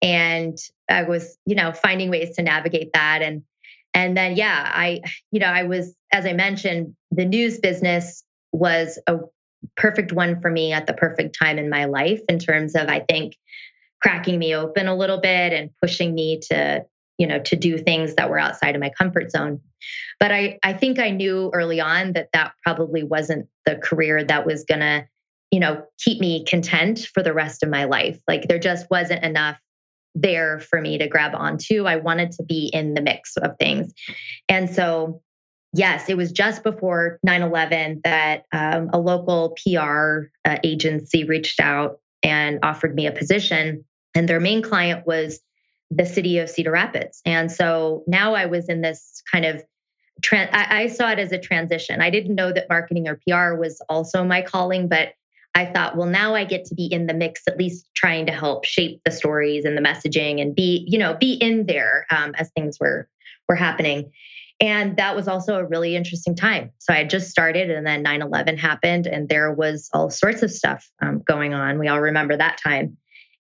and 0.00 0.56
I 0.88 1.02
was 1.02 1.36
you 1.44 1.56
know 1.56 1.72
finding 1.72 2.08
ways 2.08 2.36
to 2.36 2.42
navigate 2.42 2.94
that 2.94 3.20
and 3.20 3.42
and 3.94 4.16
then, 4.16 4.36
yeah, 4.36 4.70
I, 4.72 5.00
you 5.30 5.40
know, 5.40 5.46
I 5.46 5.64
was, 5.64 5.94
as 6.12 6.26
I 6.26 6.32
mentioned, 6.32 6.94
the 7.10 7.24
news 7.24 7.58
business 7.58 8.24
was 8.52 8.98
a 9.06 9.18
perfect 9.76 10.12
one 10.12 10.40
for 10.40 10.50
me 10.50 10.72
at 10.72 10.86
the 10.86 10.94
perfect 10.94 11.36
time 11.38 11.58
in 11.58 11.70
my 11.70 11.84
life 11.84 12.20
in 12.28 12.38
terms 12.38 12.74
of, 12.74 12.88
I 12.88 13.00
think, 13.00 13.36
cracking 14.00 14.38
me 14.38 14.54
open 14.54 14.88
a 14.88 14.96
little 14.96 15.20
bit 15.20 15.52
and 15.52 15.70
pushing 15.80 16.14
me 16.14 16.40
to, 16.50 16.84
you 17.18 17.26
know, 17.26 17.38
to 17.40 17.56
do 17.56 17.78
things 17.78 18.14
that 18.16 18.30
were 18.30 18.38
outside 18.38 18.74
of 18.74 18.80
my 18.80 18.90
comfort 18.90 19.30
zone. 19.30 19.60
But 20.18 20.32
I, 20.32 20.58
I 20.62 20.72
think 20.72 20.98
I 20.98 21.10
knew 21.10 21.50
early 21.52 21.80
on 21.80 22.14
that 22.14 22.28
that 22.32 22.52
probably 22.64 23.02
wasn't 23.02 23.48
the 23.64 23.76
career 23.76 24.24
that 24.24 24.46
was 24.46 24.64
going 24.64 24.80
to, 24.80 25.06
you 25.50 25.60
know, 25.60 25.84
keep 25.98 26.20
me 26.20 26.44
content 26.44 27.06
for 27.12 27.22
the 27.22 27.32
rest 27.32 27.62
of 27.62 27.68
my 27.68 27.84
life. 27.84 28.20
Like 28.26 28.48
there 28.48 28.58
just 28.58 28.86
wasn't 28.90 29.22
enough 29.22 29.58
there 30.14 30.60
for 30.60 30.80
me 30.80 30.98
to 30.98 31.08
grab 31.08 31.34
onto. 31.34 31.84
I 31.84 31.96
wanted 31.96 32.32
to 32.32 32.42
be 32.42 32.70
in 32.72 32.94
the 32.94 33.00
mix 33.00 33.36
of 33.36 33.56
things. 33.58 33.92
And 34.48 34.68
so, 34.68 35.22
yes, 35.72 36.08
it 36.08 36.16
was 36.16 36.32
just 36.32 36.62
before 36.62 37.18
9 37.22 37.42
11 37.42 38.02
that 38.04 38.44
um, 38.52 38.90
a 38.92 38.98
local 38.98 39.56
PR 39.64 40.28
uh, 40.44 40.58
agency 40.62 41.24
reached 41.24 41.60
out 41.60 42.00
and 42.22 42.58
offered 42.62 42.94
me 42.94 43.06
a 43.06 43.12
position. 43.12 43.84
And 44.14 44.28
their 44.28 44.40
main 44.40 44.62
client 44.62 45.06
was 45.06 45.40
the 45.90 46.06
city 46.06 46.38
of 46.38 46.48
Cedar 46.48 46.70
Rapids. 46.70 47.20
And 47.24 47.50
so 47.50 48.04
now 48.06 48.34
I 48.34 48.46
was 48.46 48.68
in 48.68 48.80
this 48.80 49.22
kind 49.30 49.44
of 49.44 49.62
I, 50.30 50.66
I 50.82 50.86
saw 50.86 51.10
it 51.10 51.18
as 51.18 51.32
a 51.32 51.38
transition. 51.38 52.00
I 52.00 52.10
didn't 52.10 52.34
know 52.34 52.52
that 52.52 52.68
marketing 52.68 53.08
or 53.08 53.20
PR 53.26 53.58
was 53.58 53.82
also 53.88 54.22
my 54.22 54.42
calling, 54.42 54.86
but 54.86 55.14
I 55.54 55.66
thought, 55.66 55.96
well, 55.96 56.08
now 56.08 56.34
I 56.34 56.44
get 56.44 56.64
to 56.66 56.74
be 56.74 56.86
in 56.86 57.06
the 57.06 57.14
mix, 57.14 57.42
at 57.46 57.58
least 57.58 57.86
trying 57.94 58.26
to 58.26 58.32
help 58.32 58.64
shape 58.64 59.00
the 59.04 59.10
stories 59.10 59.64
and 59.64 59.76
the 59.76 59.82
messaging 59.82 60.40
and 60.40 60.54
be, 60.54 60.86
you 60.88 60.98
know, 60.98 61.14
be 61.14 61.34
in 61.34 61.66
there 61.66 62.06
um, 62.10 62.34
as 62.36 62.50
things 62.56 62.78
were 62.80 63.08
were 63.48 63.56
happening. 63.56 64.12
And 64.60 64.96
that 64.96 65.16
was 65.16 65.26
also 65.26 65.56
a 65.56 65.66
really 65.66 65.96
interesting 65.96 66.36
time. 66.36 66.70
So 66.78 66.94
I 66.94 66.98
had 66.98 67.10
just 67.10 67.30
started, 67.30 67.70
and 67.70 67.86
then 67.86 68.02
9 68.02 68.22
11 68.22 68.56
happened, 68.56 69.06
and 69.06 69.28
there 69.28 69.52
was 69.52 69.90
all 69.92 70.08
sorts 70.08 70.42
of 70.42 70.50
stuff 70.50 70.88
um, 71.02 71.20
going 71.26 71.52
on. 71.52 71.78
We 71.78 71.88
all 71.88 72.00
remember 72.00 72.36
that 72.36 72.58
time. 72.62 72.96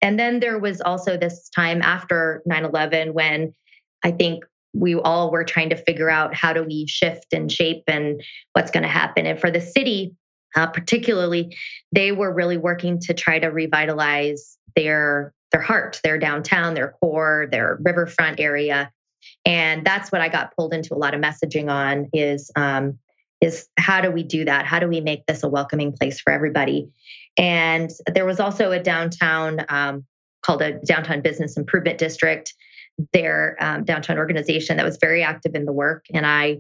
And 0.00 0.18
then 0.18 0.40
there 0.40 0.58
was 0.58 0.80
also 0.80 1.16
this 1.16 1.48
time 1.50 1.82
after 1.82 2.42
9 2.46 2.64
11 2.64 3.14
when 3.14 3.54
I 4.02 4.10
think 4.10 4.44
we 4.72 4.94
all 4.94 5.30
were 5.30 5.44
trying 5.44 5.68
to 5.70 5.76
figure 5.76 6.10
out 6.10 6.34
how 6.34 6.52
do 6.52 6.64
we 6.64 6.86
shift 6.86 7.32
and 7.32 7.52
shape 7.52 7.84
and 7.86 8.22
what's 8.54 8.70
going 8.70 8.82
to 8.82 8.88
happen. 8.88 9.26
And 9.26 9.38
for 9.38 9.50
the 9.50 9.60
city, 9.60 10.16
uh, 10.56 10.66
particularly, 10.66 11.56
they 11.92 12.12
were 12.12 12.32
really 12.32 12.56
working 12.58 13.00
to 13.00 13.14
try 13.14 13.38
to 13.38 13.48
revitalize 13.48 14.58
their 14.76 15.32
their 15.50 15.60
heart, 15.60 16.00
their 16.02 16.18
downtown, 16.18 16.72
their 16.72 16.94
core, 17.00 17.46
their 17.50 17.78
riverfront 17.82 18.40
area, 18.40 18.90
and 19.44 19.84
that's 19.84 20.10
what 20.10 20.20
I 20.20 20.28
got 20.28 20.54
pulled 20.56 20.72
into 20.72 20.94
a 20.94 20.96
lot 20.96 21.14
of 21.14 21.20
messaging 21.20 21.70
on 21.70 22.08
is 22.12 22.50
um, 22.56 22.98
is 23.40 23.68
how 23.78 24.00
do 24.00 24.10
we 24.10 24.22
do 24.22 24.44
that? 24.44 24.66
How 24.66 24.78
do 24.78 24.88
we 24.88 25.00
make 25.00 25.26
this 25.26 25.42
a 25.42 25.48
welcoming 25.48 25.92
place 25.92 26.20
for 26.20 26.32
everybody? 26.32 26.88
And 27.36 27.90
there 28.06 28.24
was 28.24 28.40
also 28.40 28.70
a 28.70 28.80
downtown 28.80 29.64
um, 29.68 30.04
called 30.42 30.62
a 30.62 30.78
downtown 30.84 31.22
business 31.22 31.56
improvement 31.56 31.98
district 31.98 32.54
their 33.12 33.56
um, 33.58 33.84
downtown 33.84 34.18
organization 34.18 34.76
that 34.76 34.84
was 34.84 34.98
very 35.00 35.22
active 35.22 35.54
in 35.54 35.64
the 35.64 35.72
work. 35.72 36.04
And 36.12 36.26
I 36.26 36.58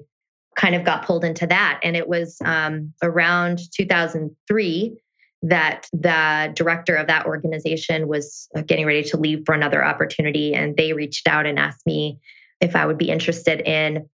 kind 0.56 0.74
of 0.74 0.84
got 0.84 1.04
pulled 1.04 1.24
into 1.24 1.46
that. 1.46 1.80
And 1.82 1.96
it 1.96 2.08
was 2.08 2.38
um, 2.44 2.92
around 3.02 3.60
2003 3.74 4.98
that 5.44 5.88
the 5.92 6.52
director 6.54 6.94
of 6.94 7.08
that 7.08 7.26
organization 7.26 8.06
was 8.06 8.48
uh, 8.54 8.62
getting 8.62 8.86
ready 8.86 9.02
to 9.02 9.16
leave 9.16 9.42
for 9.44 9.54
another 9.54 9.84
opportunity. 9.84 10.54
And 10.54 10.76
they 10.76 10.92
reached 10.92 11.26
out 11.26 11.46
and 11.46 11.58
asked 11.58 11.86
me 11.86 12.20
if 12.60 12.76
I 12.76 12.86
would 12.86 12.98
be 12.98 13.10
interested 13.10 13.60
in 13.60 14.08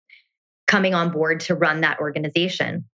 coming 0.68 0.94
on 0.94 1.12
board 1.12 1.40
to 1.42 1.56
run 1.56 1.82
that 1.82 2.00
organization. 2.00 2.86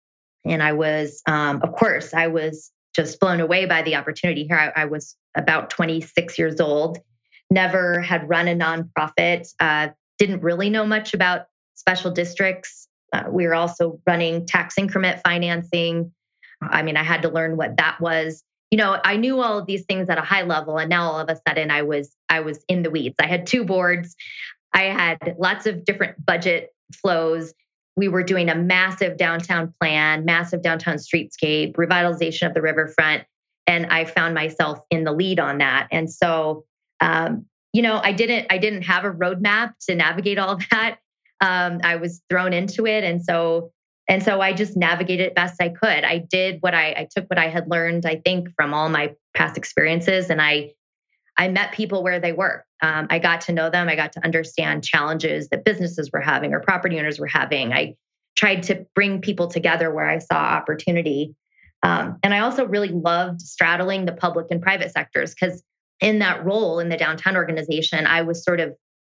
And 0.44 0.62
I 0.62 0.72
was, 0.72 1.22
um, 1.26 1.60
of 1.62 1.72
course, 1.72 2.14
I 2.14 2.28
was 2.28 2.70
just 2.94 3.20
blown 3.20 3.40
away 3.40 3.66
by 3.66 3.82
the 3.82 3.96
opportunity 3.96 4.44
here. 4.44 4.56
I, 4.56 4.82
I 4.82 4.84
was 4.84 5.16
about 5.36 5.70
26 5.70 6.38
years 6.38 6.60
old 6.60 6.98
never 7.50 8.00
had 8.00 8.28
run 8.28 8.48
a 8.48 8.54
nonprofit, 8.54 9.52
uh, 9.58 9.88
didn't 10.18 10.42
really 10.42 10.70
know 10.70 10.86
much 10.86 11.14
about 11.14 11.46
special 11.74 12.10
districts. 12.10 12.86
Uh, 13.12 13.24
we 13.28 13.46
were 13.46 13.54
also 13.54 14.00
running 14.06 14.46
tax 14.46 14.78
increment 14.78 15.20
financing. 15.24 16.12
I 16.62 16.82
mean, 16.82 16.96
I 16.96 17.02
had 17.02 17.22
to 17.22 17.28
learn 17.28 17.56
what 17.56 17.76
that 17.78 18.00
was. 18.00 18.44
You 18.70 18.78
know, 18.78 18.98
I 19.04 19.16
knew 19.16 19.40
all 19.40 19.58
of 19.58 19.66
these 19.66 19.84
things 19.84 20.08
at 20.08 20.18
a 20.18 20.22
high 20.22 20.42
level, 20.42 20.78
and 20.78 20.88
now 20.88 21.10
all 21.10 21.18
of 21.18 21.28
a 21.28 21.36
sudden, 21.48 21.70
I 21.70 21.82
was 21.82 22.14
I 22.28 22.40
was 22.40 22.64
in 22.68 22.82
the 22.82 22.90
weeds. 22.90 23.16
I 23.20 23.26
had 23.26 23.46
two 23.46 23.64
boards. 23.64 24.14
I 24.72 24.82
had 24.82 25.36
lots 25.38 25.66
of 25.66 25.84
different 25.84 26.24
budget 26.24 26.70
flows. 26.94 27.52
We 27.96 28.08
were 28.08 28.22
doing 28.22 28.48
a 28.48 28.54
massive 28.54 29.16
downtown 29.16 29.74
plan, 29.80 30.24
massive 30.24 30.62
downtown 30.62 30.96
streetscape, 30.96 31.74
revitalization 31.74 32.46
of 32.46 32.54
the 32.54 32.62
riverfront, 32.62 33.24
and 33.66 33.86
I 33.86 34.04
found 34.04 34.34
myself 34.34 34.78
in 34.90 35.02
the 35.02 35.12
lead 35.12 35.40
on 35.40 35.58
that. 35.58 35.88
And 35.90 36.10
so 36.10 36.64
um, 37.00 37.46
you 37.72 37.82
know, 37.82 38.00
I 38.02 38.12
didn't 38.12 38.46
I 38.50 38.58
didn't 38.58 38.82
have 38.82 39.04
a 39.04 39.10
roadmap 39.10 39.74
to 39.88 39.94
navigate 39.94 40.38
all 40.38 40.58
that. 40.70 40.98
Um, 41.40 41.80
I 41.82 41.96
was 41.96 42.20
thrown 42.28 42.52
into 42.52 42.86
it, 42.86 43.04
and 43.04 43.22
so 43.22 43.70
and 44.08 44.22
so 44.22 44.40
I 44.40 44.52
just 44.52 44.76
navigated 44.76 45.28
it 45.28 45.34
best 45.34 45.62
I 45.62 45.68
could. 45.68 46.04
I 46.04 46.18
did 46.18 46.58
what 46.60 46.74
I, 46.74 46.90
I 46.90 47.08
took 47.14 47.30
what 47.30 47.38
I 47.38 47.48
had 47.48 47.70
learned, 47.70 48.04
I 48.06 48.16
think, 48.16 48.48
from 48.56 48.74
all 48.74 48.88
my 48.88 49.14
past 49.34 49.56
experiences, 49.56 50.30
and 50.30 50.42
I 50.42 50.72
I 51.36 51.48
met 51.48 51.72
people 51.72 52.02
where 52.02 52.20
they 52.20 52.32
were. 52.32 52.64
Um, 52.82 53.06
I 53.08 53.18
got 53.18 53.42
to 53.42 53.52
know 53.52 53.70
them. 53.70 53.88
I 53.88 53.96
got 53.96 54.12
to 54.12 54.24
understand 54.24 54.84
challenges 54.84 55.48
that 55.48 55.64
businesses 55.64 56.10
were 56.12 56.20
having 56.20 56.52
or 56.52 56.60
property 56.60 56.98
owners 56.98 57.18
were 57.18 57.26
having. 57.26 57.72
I 57.72 57.96
tried 58.36 58.64
to 58.64 58.86
bring 58.94 59.20
people 59.20 59.48
together 59.48 59.92
where 59.92 60.08
I 60.08 60.18
saw 60.18 60.36
opportunity. 60.36 61.34
Um, 61.82 62.18
and 62.22 62.34
I 62.34 62.40
also 62.40 62.66
really 62.66 62.88
loved 62.88 63.40
straddling 63.40 64.04
the 64.04 64.12
public 64.12 64.46
and 64.50 64.60
private 64.60 64.92
sectors 64.92 65.34
because 65.34 65.62
in 66.00 66.18
that 66.18 66.44
role 66.44 66.78
in 66.78 66.88
the 66.88 66.96
downtown 66.96 67.36
organization, 67.36 68.06
I 68.06 68.22
was 68.22 68.44
sort 68.44 68.60
of 68.60 68.74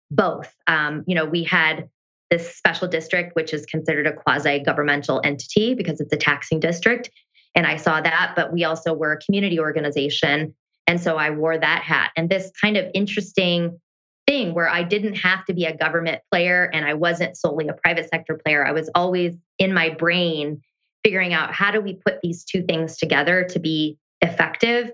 both. 0.10 0.54
Um, 0.68 1.04
you 1.08 1.16
know, 1.16 1.26
we 1.26 1.44
had 1.44 1.90
this 2.32 2.56
special 2.56 2.88
district, 2.88 3.36
which 3.36 3.54
is 3.54 3.66
considered 3.66 4.08
a 4.08 4.14
quasi 4.14 4.60
governmental 4.60 5.22
entity 5.24 5.74
because 5.74 6.00
it's 6.00 6.14
a 6.14 6.18
taxing 6.18 6.60
district. 6.60 7.10
And 7.54 7.66
I 7.66 7.78
saw 7.78 8.02
that, 8.02 8.34
but 8.36 8.52
we 8.52 8.64
also 8.64 8.94
were 8.94 9.14
a 9.14 9.20
community 9.20 9.60
organization. 9.60 10.54
And 10.88 11.00
so 11.00 11.18
I 11.18 11.30
wore 11.30 11.58
that 11.58 11.84
hat. 11.84 12.12
And 12.18 12.30
this 12.30 12.52
kind 12.60 12.78
of 12.78 12.86
interesting 12.94 13.80
thing 14.28 14.54
where 14.54 14.70
I 14.70 14.84
didn't 14.84 15.16
have 15.16 15.46
to 15.46 15.54
be 15.54 15.66
a 15.66 15.76
government 15.76 16.22
player 16.32 16.70
and 16.74 16.86
I 16.86 16.96
wasn't 16.96 17.38
solely 17.38 17.68
a 17.68 17.74
private 17.74 18.10
sector 18.10 18.40
player. 18.44 18.66
I 18.66 18.72
was 18.72 18.90
always 18.96 19.36
in 19.60 19.74
my 19.74 19.90
brain 19.90 20.62
figuring 21.04 21.34
out 21.34 21.54
how 21.54 21.72
do 21.72 21.80
we 21.80 21.94
put 21.94 22.22
these 22.22 22.44
two 22.44 22.64
things 22.64 22.98
together 22.98 23.44
to 23.52 23.60
be 23.60 23.98
effective 24.22 24.92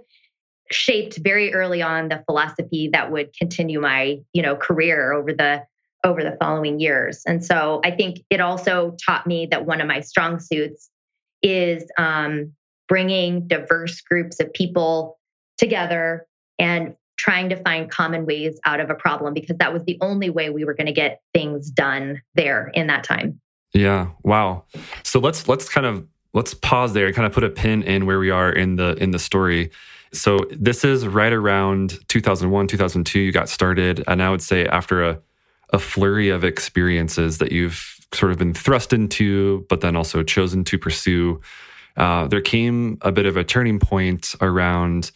shaped 0.69 1.17
very 1.17 1.53
early 1.53 1.81
on 1.81 2.09
the 2.09 2.23
philosophy 2.25 2.89
that 2.93 3.11
would 3.11 3.33
continue 3.37 3.79
my 3.79 4.19
you 4.33 4.41
know 4.41 4.55
career 4.55 5.11
over 5.11 5.33
the 5.33 5.63
over 6.03 6.23
the 6.23 6.37
following 6.39 6.79
years. 6.79 7.23
And 7.25 7.43
so 7.43 7.81
i 7.83 7.91
think 7.91 8.23
it 8.29 8.41
also 8.41 8.95
taught 9.05 9.27
me 9.27 9.47
that 9.51 9.65
one 9.65 9.81
of 9.81 9.87
my 9.87 9.99
strong 10.01 10.39
suits 10.39 10.89
is 11.41 11.83
um, 11.97 12.53
bringing 12.87 13.47
diverse 13.47 14.01
groups 14.01 14.39
of 14.39 14.51
people 14.53 15.19
together 15.57 16.25
and 16.59 16.95
trying 17.17 17.49
to 17.49 17.55
find 17.55 17.89
common 17.89 18.25
ways 18.25 18.59
out 18.65 18.79
of 18.79 18.89
a 18.89 18.95
problem 18.95 19.33
because 19.33 19.57
that 19.57 19.73
was 19.73 19.83
the 19.85 19.97
only 20.01 20.29
way 20.29 20.49
we 20.49 20.65
were 20.65 20.73
going 20.73 20.87
to 20.87 20.93
get 20.93 21.21
things 21.33 21.69
done 21.69 22.21
there 22.35 22.71
in 22.73 22.87
that 22.87 23.03
time. 23.03 23.39
Yeah 23.73 24.09
wow. 24.23 24.65
So 25.03 25.19
let's 25.19 25.47
let's 25.47 25.69
kind 25.69 25.85
of 25.85 26.05
let's 26.33 26.53
pause 26.53 26.93
there 26.93 27.05
and 27.05 27.15
kind 27.15 27.25
of 27.25 27.33
put 27.33 27.43
a 27.43 27.49
pin 27.49 27.83
in 27.83 28.05
where 28.05 28.19
we 28.19 28.29
are 28.29 28.51
in 28.51 28.75
the 28.75 28.95
in 28.95 29.11
the 29.11 29.19
story. 29.19 29.71
So 30.13 30.39
this 30.51 30.83
is 30.83 31.07
right 31.07 31.31
around 31.31 31.97
2001, 32.09 32.67
2002, 32.67 33.19
you 33.19 33.31
got 33.31 33.47
started. 33.47 34.03
And 34.07 34.21
I 34.21 34.29
would 34.29 34.41
say 34.41 34.65
after 34.65 35.03
a, 35.03 35.19
a 35.71 35.79
flurry 35.79 36.29
of 36.29 36.43
experiences 36.43 37.37
that 37.37 37.51
you've 37.51 37.97
sort 38.13 38.31
of 38.31 38.37
been 38.37 38.53
thrust 38.53 38.93
into, 38.93 39.65
but 39.69 39.81
then 39.81 39.95
also 39.95 40.23
chosen 40.23 40.63
to 40.65 40.77
pursue, 40.77 41.39
uh, 41.97 42.27
there 42.27 42.41
came 42.41 42.97
a 43.01 43.11
bit 43.11 43.25
of 43.25 43.37
a 43.37 43.43
turning 43.43 43.79
point 43.79 44.35
around 44.41 45.11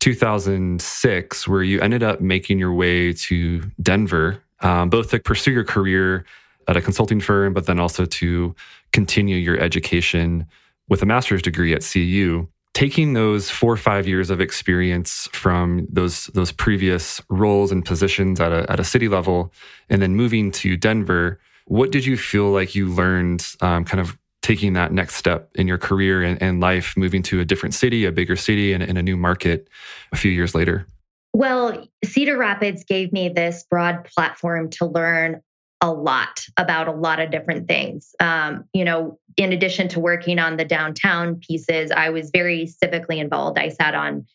2006 0.00 1.48
where 1.48 1.62
you 1.62 1.80
ended 1.80 2.02
up 2.02 2.20
making 2.20 2.58
your 2.58 2.72
way 2.72 3.12
to 3.12 3.62
Denver, 3.82 4.42
um, 4.60 4.90
both 4.90 5.10
to 5.10 5.18
pursue 5.18 5.52
your 5.52 5.64
career 5.64 6.24
at 6.68 6.76
a 6.76 6.80
consulting 6.80 7.20
firm, 7.20 7.52
but 7.52 7.66
then 7.66 7.78
also 7.78 8.04
to 8.04 8.54
continue 8.92 9.36
your 9.36 9.58
education 9.58 10.46
with 10.88 11.02
a 11.02 11.06
master's 11.06 11.42
degree 11.42 11.72
at 11.74 11.82
CU 11.82 12.46
taking 12.76 13.14
those 13.14 13.48
four 13.48 13.72
or 13.72 13.76
five 13.78 14.06
years 14.06 14.28
of 14.28 14.38
experience 14.38 15.30
from 15.32 15.86
those 15.90 16.26
those 16.34 16.52
previous 16.52 17.22
roles 17.30 17.72
and 17.72 17.86
positions 17.86 18.38
at 18.38 18.52
a, 18.52 18.70
at 18.70 18.78
a 18.78 18.84
city 18.84 19.08
level 19.08 19.50
and 19.88 20.02
then 20.02 20.14
moving 20.14 20.50
to 20.50 20.76
denver 20.76 21.40
what 21.64 21.90
did 21.90 22.04
you 22.04 22.18
feel 22.18 22.50
like 22.50 22.74
you 22.74 22.86
learned 22.86 23.42
um, 23.62 23.82
kind 23.86 23.98
of 23.98 24.18
taking 24.42 24.74
that 24.74 24.92
next 24.92 25.14
step 25.14 25.48
in 25.54 25.66
your 25.66 25.78
career 25.78 26.22
and, 26.22 26.40
and 26.42 26.60
life 26.60 26.94
moving 26.98 27.22
to 27.22 27.40
a 27.40 27.46
different 27.46 27.74
city 27.74 28.04
a 28.04 28.12
bigger 28.12 28.36
city 28.36 28.74
and, 28.74 28.82
and 28.82 28.98
a 28.98 29.02
new 29.02 29.16
market 29.16 29.68
a 30.12 30.16
few 30.16 30.30
years 30.30 30.54
later? 30.54 30.86
Well 31.32 31.88
cedar 32.04 32.36
rapids 32.36 32.84
gave 32.84 33.10
me 33.10 33.30
this 33.30 33.64
broad 33.70 34.04
platform 34.04 34.68
to 34.72 34.84
learn 34.84 35.40
a 35.80 35.92
lot 35.92 36.40
about 36.56 36.88
a 36.88 36.92
lot 36.92 37.20
of 37.20 37.30
different 37.30 37.68
things. 37.68 38.14
Um, 38.20 38.64
you 38.72 38.84
know, 38.84 39.18
in 39.36 39.52
addition 39.52 39.88
to 39.88 40.00
working 40.00 40.38
on 40.38 40.56
the 40.56 40.64
downtown 40.64 41.36
pieces, 41.36 41.90
I 41.90 42.10
was 42.10 42.30
very 42.30 42.72
civically 42.82 43.18
involved. 43.18 43.58
I 43.58 43.68
sat 43.68 43.94
on 43.94 44.26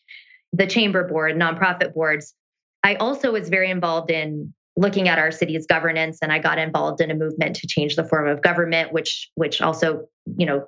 the 0.52 0.66
chamber 0.66 1.06
board, 1.08 1.36
nonprofit 1.36 1.94
boards. 1.94 2.34
I 2.84 2.94
also 2.96 3.32
was 3.32 3.48
very 3.48 3.70
involved 3.70 4.10
in 4.10 4.54
looking 4.76 5.08
at 5.08 5.18
our 5.18 5.30
city's 5.30 5.66
governance 5.66 6.18
and 6.22 6.32
I 6.32 6.38
got 6.38 6.58
involved 6.58 7.00
in 7.00 7.10
a 7.10 7.14
movement 7.14 7.56
to 7.56 7.66
change 7.66 7.96
the 7.96 8.04
form 8.04 8.26
of 8.26 8.40
government 8.40 8.92
which 8.92 9.30
which 9.34 9.60
also, 9.60 10.06
you 10.36 10.46
know, 10.46 10.66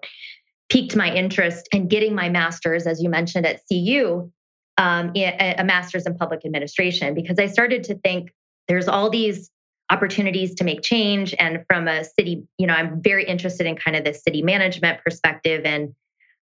piqued 0.69 0.95
my 0.97 1.13
interest 1.15 1.69
in 1.73 1.89
getting 1.89 2.15
my 2.15 2.29
masters 2.29 2.87
as 2.87 3.03
you 3.03 3.09
mentioned 3.09 3.47
at 3.47 3.61
CU 3.71 4.31
um, 4.77 5.13
a 5.15 5.63
master's 5.65 6.05
in 6.05 6.17
public 6.17 6.45
administration 6.45 7.15
because 7.15 7.39
I 7.39 7.47
started 7.47 7.85
to 7.85 7.95
think 7.95 8.31
there's 8.69 8.89
all 8.89 9.09
these 9.09 9.51
opportunities 9.95 10.57
to 10.57 10.65
make 10.65 10.83
change. 10.83 11.35
And 11.39 11.65
from 11.69 11.87
a 11.87 12.05
city, 12.05 12.43
you 12.59 12.67
know, 12.67 12.75
I'm 12.75 13.01
very 13.01 13.25
interested 13.25 13.67
in 13.67 13.77
kind 13.77 13.97
of 13.97 14.05
the 14.05 14.13
city 14.13 14.43
management 14.43 15.01
perspective 15.05 15.63
and 15.65 15.95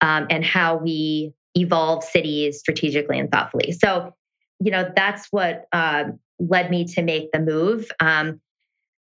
um, 0.00 0.26
and 0.28 0.44
how 0.44 0.76
we 0.76 1.32
evolve 1.54 2.04
cities 2.04 2.58
strategically 2.58 3.18
and 3.18 3.30
thoughtfully. 3.30 3.72
So, 3.72 4.14
you 4.60 4.70
know, 4.70 4.90
that's 4.94 5.28
what 5.30 5.64
uh, 5.72 6.04
led 6.38 6.70
me 6.70 6.84
to 6.94 7.02
make 7.02 7.32
the 7.32 7.38
move. 7.38 7.90
Um, 8.00 8.40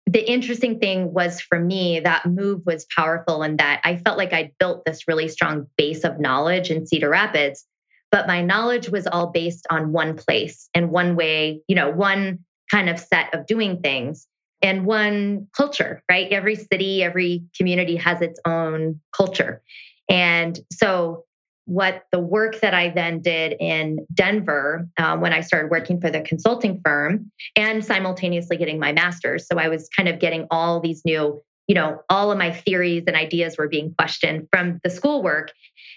the 0.06 0.28
interesting 0.28 0.78
thing 0.78 1.12
was 1.12 1.40
for 1.40 1.60
me 1.60 2.00
that 2.00 2.24
move 2.24 2.62
was 2.64 2.86
powerful 2.96 3.42
in 3.42 3.58
that 3.58 3.80
I 3.84 3.96
felt 3.96 4.16
like 4.16 4.32
I 4.32 4.52
built 4.58 4.84
this 4.84 5.06
really 5.06 5.28
strong 5.28 5.66
base 5.76 6.04
of 6.04 6.18
knowledge 6.18 6.70
in 6.70 6.86
Cedar 6.86 7.10
Rapids, 7.10 7.66
but 8.10 8.26
my 8.26 8.42
knowledge 8.42 8.88
was 8.88 9.06
all 9.06 9.28
based 9.28 9.66
on 9.70 9.92
one 9.92 10.16
place 10.16 10.68
and 10.74 10.90
one 10.90 11.14
way, 11.14 11.60
you 11.68 11.76
know, 11.76 11.90
one 11.90 12.40
kind 12.70 12.88
of 12.88 12.98
set 12.98 13.34
of 13.34 13.46
doing 13.46 13.80
things. 13.80 14.26
and 14.62 14.84
one 14.84 15.46
culture, 15.56 16.02
right? 16.10 16.30
Every 16.30 16.54
city, 16.54 17.02
every 17.02 17.44
community 17.56 17.96
has 17.96 18.20
its 18.20 18.38
own 18.44 19.00
culture. 19.16 19.62
And 20.10 20.58
so, 20.70 21.24
what 21.64 22.02
the 22.10 22.18
work 22.18 22.60
that 22.60 22.74
I 22.74 22.90
then 22.90 23.20
did 23.20 23.54
in 23.58 24.04
Denver 24.12 24.88
um, 24.98 25.20
when 25.20 25.32
I 25.32 25.40
started 25.40 25.70
working 25.70 26.00
for 26.00 26.10
the 26.10 26.20
consulting 26.20 26.80
firm 26.84 27.30
and 27.54 27.82
simultaneously 27.82 28.56
getting 28.58 28.78
my 28.78 28.92
master's. 28.92 29.46
So, 29.46 29.56
I 29.58 29.68
was 29.68 29.88
kind 29.96 30.08
of 30.10 30.18
getting 30.18 30.46
all 30.50 30.80
these 30.80 31.02
new, 31.06 31.40
you 31.66 31.74
know, 31.74 32.02
all 32.10 32.30
of 32.30 32.36
my 32.36 32.52
theories 32.52 33.04
and 33.06 33.16
ideas 33.16 33.56
were 33.56 33.68
being 33.68 33.94
questioned 33.96 34.48
from 34.52 34.78
the 34.84 34.90
schoolwork. 34.90 35.52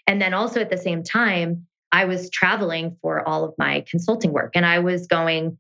And 0.07 0.21
then 0.21 0.33
also 0.33 0.62
at 0.62 0.69
the 0.69 0.77
same 0.77 1.03
time, 1.03 1.67
I 1.91 2.05
was 2.05 2.29
traveling 2.29 2.95
for 3.01 3.27
all 3.27 3.43
of 3.43 3.53
my 3.57 3.83
consulting 3.89 4.31
work 4.31 4.51
and 4.55 4.65
I 4.65 4.79
was 4.79 5.05
going 5.07 5.57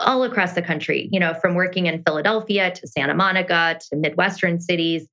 all 0.00 0.22
across 0.24 0.52
the 0.52 0.62
country, 0.62 1.08
you 1.12 1.20
know, 1.20 1.34
from 1.34 1.54
working 1.54 1.86
in 1.86 2.02
Philadelphia 2.02 2.70
to 2.72 2.86
Santa 2.86 3.14
Monica 3.14 3.78
to 3.90 3.96
Midwestern 3.96 4.60
cities 4.60 5.08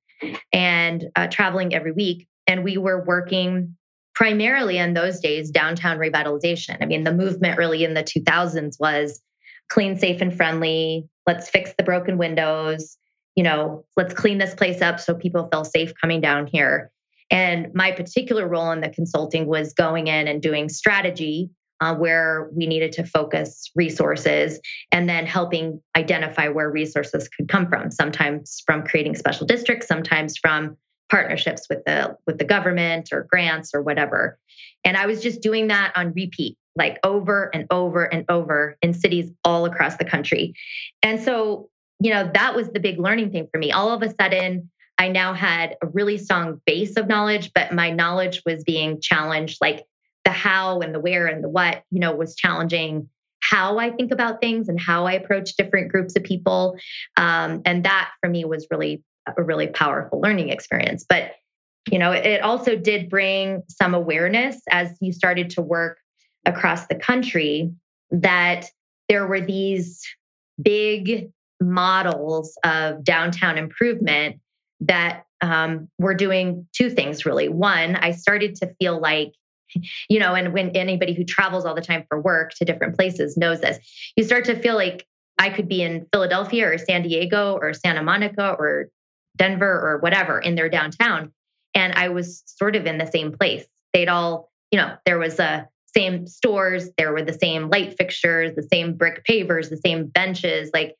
and 0.52 1.06
uh, 1.16 1.26
traveling 1.28 1.74
every 1.74 1.92
week. 1.92 2.28
And 2.46 2.64
we 2.64 2.78
were 2.78 3.04
working 3.04 3.76
primarily 4.14 4.78
in 4.78 4.94
those 4.94 5.20
days 5.20 5.50
downtown 5.50 5.98
revitalization. 5.98 6.78
I 6.80 6.86
mean, 6.86 7.04
the 7.04 7.12
movement 7.12 7.58
really 7.58 7.84
in 7.84 7.94
the 7.94 8.04
2000s 8.04 8.80
was 8.80 9.20
clean, 9.68 9.98
safe, 9.98 10.20
and 10.20 10.34
friendly. 10.34 11.08
Let's 11.26 11.50
fix 11.50 11.74
the 11.76 11.84
broken 11.84 12.16
windows. 12.16 12.96
You 13.34 13.44
know, 13.44 13.84
let's 13.96 14.14
clean 14.14 14.38
this 14.38 14.54
place 14.54 14.80
up 14.80 15.00
so 15.00 15.14
people 15.14 15.48
feel 15.52 15.64
safe 15.64 15.92
coming 16.00 16.20
down 16.20 16.46
here. 16.46 16.90
And 17.30 17.74
my 17.74 17.90
particular 17.90 18.48
role 18.48 18.70
in 18.70 18.80
the 18.80 18.88
consulting 18.88 19.46
was 19.46 19.74
going 19.74 20.06
in 20.06 20.28
and 20.28 20.40
doing 20.40 20.68
strategy 20.68 21.50
uh, 21.80 21.94
where 21.94 22.50
we 22.54 22.66
needed 22.66 22.92
to 22.92 23.04
focus 23.04 23.70
resources 23.74 24.60
and 24.92 25.08
then 25.08 25.26
helping 25.26 25.80
identify 25.96 26.48
where 26.48 26.70
resources 26.70 27.28
could 27.28 27.48
come 27.48 27.68
from 27.68 27.90
sometimes 27.90 28.62
from 28.64 28.82
creating 28.82 29.14
special 29.14 29.46
districts 29.46 29.86
sometimes 29.86 30.36
from 30.38 30.76
partnerships 31.10 31.66
with 31.68 31.84
the 31.84 32.16
with 32.26 32.38
the 32.38 32.44
government 32.44 33.10
or 33.12 33.26
grants 33.30 33.72
or 33.74 33.82
whatever. 33.82 34.38
And 34.84 34.96
i 34.96 35.06
was 35.06 35.22
just 35.22 35.42
doing 35.42 35.68
that 35.68 35.92
on 35.96 36.12
repeat 36.12 36.56
like 36.76 36.98
over 37.04 37.50
and 37.54 37.66
over 37.70 38.04
and 38.04 38.24
over 38.28 38.76
in 38.82 38.92
cities 38.92 39.30
all 39.44 39.64
across 39.64 39.96
the 39.96 40.04
country. 40.04 40.54
And 41.02 41.20
so 41.20 41.68
you 42.00 42.10
know 42.10 42.30
that 42.34 42.54
was 42.54 42.70
the 42.70 42.80
big 42.80 42.98
learning 42.98 43.32
thing 43.32 43.48
for 43.52 43.58
me. 43.58 43.72
All 43.72 43.90
of 43.90 44.02
a 44.02 44.14
sudden 44.20 44.70
i 44.98 45.08
now 45.08 45.34
had 45.34 45.76
a 45.82 45.86
really 45.86 46.16
strong 46.16 46.60
base 46.64 46.96
of 46.96 47.06
knowledge 47.06 47.50
but 47.54 47.72
my 47.72 47.90
knowledge 47.90 48.42
was 48.46 48.64
being 48.64 48.98
challenged 49.00 49.58
like 49.60 49.84
the 50.26 50.32
how 50.32 50.80
and 50.80 50.92
the 50.92 50.98
where 50.98 51.28
and 51.28 51.42
the 51.42 51.48
what, 51.48 51.84
you 51.92 52.00
know, 52.00 52.12
was 52.12 52.34
challenging 52.34 53.08
how 53.40 53.78
I 53.78 53.90
think 53.90 54.10
about 54.10 54.40
things 54.40 54.68
and 54.68 54.78
how 54.78 55.06
I 55.06 55.12
approach 55.12 55.56
different 55.56 55.88
groups 55.88 56.16
of 56.16 56.24
people. 56.24 56.76
Um, 57.16 57.62
and 57.64 57.84
that 57.84 58.10
for 58.20 58.28
me 58.28 58.44
was 58.44 58.66
really 58.68 59.04
a 59.38 59.42
really 59.42 59.68
powerful 59.68 60.20
learning 60.20 60.48
experience. 60.48 61.06
But, 61.08 61.32
you 61.92 62.00
know, 62.00 62.10
it 62.10 62.42
also 62.42 62.74
did 62.74 63.08
bring 63.08 63.62
some 63.68 63.94
awareness 63.94 64.60
as 64.68 64.98
you 65.00 65.12
started 65.12 65.50
to 65.50 65.62
work 65.62 65.98
across 66.44 66.88
the 66.88 66.96
country 66.96 67.70
that 68.10 68.66
there 69.08 69.28
were 69.28 69.40
these 69.40 70.02
big 70.60 71.30
models 71.60 72.58
of 72.64 73.04
downtown 73.04 73.58
improvement 73.58 74.40
that 74.80 75.22
um, 75.40 75.88
were 76.00 76.14
doing 76.14 76.66
two 76.74 76.90
things 76.90 77.24
really. 77.24 77.48
One, 77.48 77.94
I 77.94 78.10
started 78.10 78.56
to 78.56 78.74
feel 78.80 79.00
like 79.00 79.32
you 80.08 80.18
know, 80.18 80.34
and 80.34 80.52
when 80.52 80.70
anybody 80.70 81.14
who 81.14 81.24
travels 81.24 81.64
all 81.64 81.74
the 81.74 81.80
time 81.80 82.04
for 82.08 82.20
work 82.20 82.52
to 82.54 82.64
different 82.64 82.96
places 82.96 83.36
knows 83.36 83.60
this, 83.60 83.78
you 84.16 84.24
start 84.24 84.44
to 84.46 84.58
feel 84.58 84.74
like 84.74 85.06
I 85.38 85.50
could 85.50 85.68
be 85.68 85.82
in 85.82 86.06
Philadelphia 86.12 86.68
or 86.68 86.78
San 86.78 87.02
Diego 87.02 87.58
or 87.60 87.74
Santa 87.74 88.02
Monica 88.02 88.56
or 88.58 88.88
Denver 89.36 89.70
or 89.70 89.98
whatever 89.98 90.38
in 90.38 90.54
their 90.54 90.68
downtown. 90.68 91.32
And 91.74 91.92
I 91.92 92.08
was 92.08 92.42
sort 92.46 92.74
of 92.74 92.86
in 92.86 92.98
the 92.98 93.06
same 93.06 93.32
place. 93.32 93.64
They'd 93.92 94.08
all, 94.08 94.50
you 94.70 94.78
know, 94.78 94.96
there 95.04 95.18
was 95.18 95.38
a 95.38 95.68
same 95.94 96.26
stores, 96.26 96.90
there 96.98 97.12
were 97.12 97.22
the 97.22 97.32
same 97.32 97.70
light 97.70 97.96
fixtures, 97.96 98.54
the 98.54 98.62
same 98.62 98.94
brick 98.94 99.24
pavers, 99.24 99.70
the 99.70 99.78
same 99.78 100.06
benches. 100.06 100.70
Like 100.72 100.94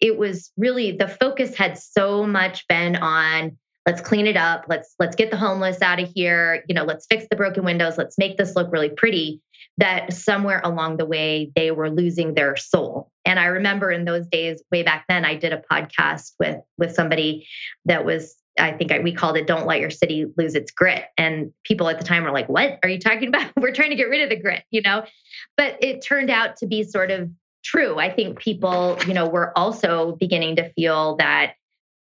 it 0.00 0.18
was 0.18 0.50
really 0.56 0.92
the 0.92 1.08
focus 1.08 1.56
had 1.56 1.78
so 1.78 2.26
much 2.26 2.66
been 2.68 2.96
on 2.96 3.58
let's 3.86 4.00
clean 4.00 4.26
it 4.26 4.36
up. 4.36 4.66
Let's 4.68 4.94
let's 4.98 5.16
get 5.16 5.30
the 5.30 5.36
homeless 5.36 5.82
out 5.82 6.00
of 6.00 6.10
here. 6.14 6.64
You 6.68 6.74
know 6.74 6.84
let's 6.84 7.06
fix 7.06 7.26
the 7.30 7.36
broken 7.36 7.64
windows. 7.64 7.98
Let's 7.98 8.18
make 8.18 8.36
this 8.36 8.56
look 8.56 8.72
really 8.72 8.90
pretty. 8.90 9.40
That 9.78 10.12
somewhere 10.12 10.60
along 10.62 10.98
the 10.98 11.06
way 11.06 11.52
they 11.54 11.70
were 11.70 11.90
losing 11.90 12.34
their 12.34 12.56
soul. 12.56 13.10
And 13.24 13.38
i 13.38 13.46
remember 13.46 13.90
in 13.90 14.04
those 14.04 14.26
days 14.26 14.62
way 14.70 14.82
back 14.82 15.04
then 15.08 15.24
i 15.24 15.34
did 15.34 15.52
a 15.52 15.62
podcast 15.70 16.32
with 16.38 16.58
with 16.78 16.94
somebody 16.94 17.46
that 17.84 18.04
was 18.04 18.36
i 18.58 18.72
think 18.72 18.92
I, 18.92 18.98
we 18.98 19.12
called 19.12 19.36
it 19.36 19.46
don't 19.46 19.66
let 19.66 19.80
your 19.80 19.90
city 19.90 20.26
lose 20.36 20.54
its 20.54 20.70
grit. 20.70 21.04
And 21.16 21.52
people 21.64 21.88
at 21.88 21.98
the 21.98 22.04
time 22.04 22.24
were 22.24 22.32
like 22.32 22.48
what 22.48 22.78
are 22.82 22.88
you 22.88 22.98
talking 22.98 23.28
about? 23.28 23.52
We're 23.60 23.72
trying 23.72 23.90
to 23.90 23.96
get 23.96 24.08
rid 24.08 24.22
of 24.22 24.28
the 24.28 24.40
grit 24.40 24.64
you 24.70 24.82
know? 24.82 25.04
But 25.56 25.78
it 25.82 26.02
turned 26.02 26.30
out 26.30 26.56
to 26.58 26.66
be 26.66 26.82
sort 26.82 27.10
of 27.10 27.30
true. 27.62 27.98
I 27.98 28.10
think 28.10 28.38
people 28.38 28.98
you 29.06 29.14
know 29.14 29.28
were 29.28 29.56
also 29.56 30.16
beginning 30.18 30.56
to 30.56 30.72
feel 30.72 31.16
that 31.16 31.54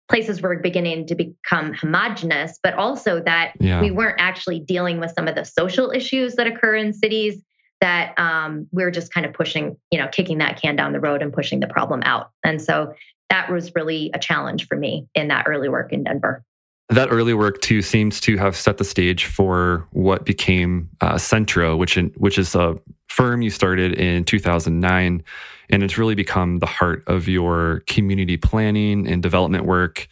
places 0.08 0.42
were 0.42 0.56
beginning 0.58 1.06
to 1.06 1.14
become 1.14 1.72
homogenous, 1.72 2.58
but 2.62 2.74
also 2.74 3.20
that 3.20 3.52
yeah. 3.58 3.80
we 3.80 3.90
weren't 3.90 4.20
actually 4.20 4.60
dealing 4.60 5.00
with 5.00 5.12
some 5.16 5.28
of 5.28 5.34
the 5.34 5.44
social 5.44 5.90
issues 5.90 6.34
that 6.34 6.46
occur 6.46 6.76
in 6.76 6.92
cities 6.92 7.42
that 7.80 8.18
um, 8.18 8.66
we 8.70 8.82
are 8.82 8.90
just 8.90 9.12
kind 9.12 9.26
of 9.26 9.32
pushing, 9.32 9.76
you 9.90 9.98
know, 9.98 10.08
kicking 10.08 10.38
that 10.38 10.60
can 10.60 10.76
down 10.76 10.92
the 10.92 11.00
road 11.00 11.22
and 11.22 11.32
pushing 11.32 11.60
the 11.60 11.66
problem 11.66 12.02
out. 12.04 12.30
And 12.42 12.60
so 12.60 12.94
that 13.30 13.50
was 13.50 13.74
really 13.74 14.10
a 14.14 14.18
challenge 14.18 14.66
for 14.66 14.76
me 14.76 15.06
in 15.14 15.28
that 15.28 15.46
early 15.46 15.68
work 15.68 15.92
in 15.92 16.04
Denver. 16.04 16.44
That 16.90 17.10
early 17.10 17.34
work 17.34 17.62
too 17.62 17.80
seems 17.80 18.20
to 18.20 18.36
have 18.36 18.56
set 18.56 18.76
the 18.76 18.84
stage 18.84 19.24
for 19.24 19.88
what 19.92 20.24
became 20.26 20.90
uh, 21.00 21.16
Centro, 21.18 21.76
which 21.76 21.96
in, 21.96 22.08
which 22.16 22.38
is 22.38 22.54
a 22.54 22.78
firm 23.14 23.42
you 23.42 23.50
started 23.50 23.94
in 23.94 24.24
2009 24.24 25.22
and 25.70 25.82
it's 25.82 25.96
really 25.96 26.16
become 26.16 26.58
the 26.58 26.66
heart 26.66 27.04
of 27.06 27.28
your 27.28 27.84
community 27.86 28.36
planning 28.36 29.06
and 29.06 29.22
development 29.22 29.64
work 29.64 30.08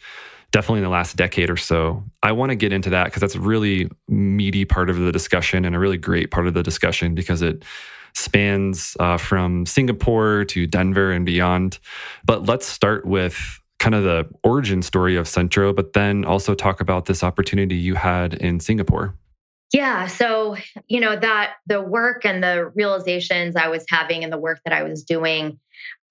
definitely 0.51 0.79
in 0.79 0.83
the 0.83 0.89
last 0.89 1.17
decade 1.17 1.49
or 1.49 1.57
so. 1.57 2.03
I 2.21 2.31
want 2.31 2.51
to 2.51 2.55
get 2.55 2.71
into 2.71 2.91
that 2.91 3.05
because 3.05 3.19
that's 3.19 3.35
a 3.35 3.41
really 3.41 3.89
meaty 4.07 4.65
part 4.65 4.89
of 4.89 4.97
the 4.97 5.11
discussion 5.11 5.65
and 5.65 5.75
a 5.75 5.79
really 5.79 5.97
great 5.97 6.31
part 6.31 6.47
of 6.47 6.53
the 6.53 6.63
discussion 6.63 7.13
because 7.13 7.41
it 7.41 7.65
spans 8.13 8.95
uh, 8.99 9.17
from 9.17 9.65
Singapore 9.65 10.45
to 10.45 10.65
Denver 10.65 11.11
and 11.11 11.25
beyond. 11.25 11.79
But 12.23 12.45
let's 12.45 12.67
start 12.67 13.05
with 13.05 13.59
kind 13.79 13.95
of 13.95 14.03
the 14.03 14.29
origin 14.43 14.81
story 14.81 15.17
of 15.17 15.27
Centro, 15.27 15.73
but 15.73 15.91
then 15.91 16.23
also 16.23 16.55
talk 16.55 16.79
about 16.79 17.07
this 17.07 17.21
opportunity 17.21 17.75
you 17.75 17.95
had 17.95 18.35
in 18.35 18.61
Singapore. 18.61 19.15
Yeah. 19.73 20.05
So, 20.05 20.55
you 20.87 20.99
know, 20.99 21.15
that 21.15 21.55
the 21.65 21.81
work 21.81 22.25
and 22.25 22.43
the 22.43 22.71
realizations 22.75 23.55
I 23.55 23.69
was 23.69 23.83
having 23.89 24.23
and 24.23 24.31
the 24.31 24.37
work 24.37 24.61
that 24.65 24.73
I 24.73 24.83
was 24.83 25.03
doing, 25.03 25.59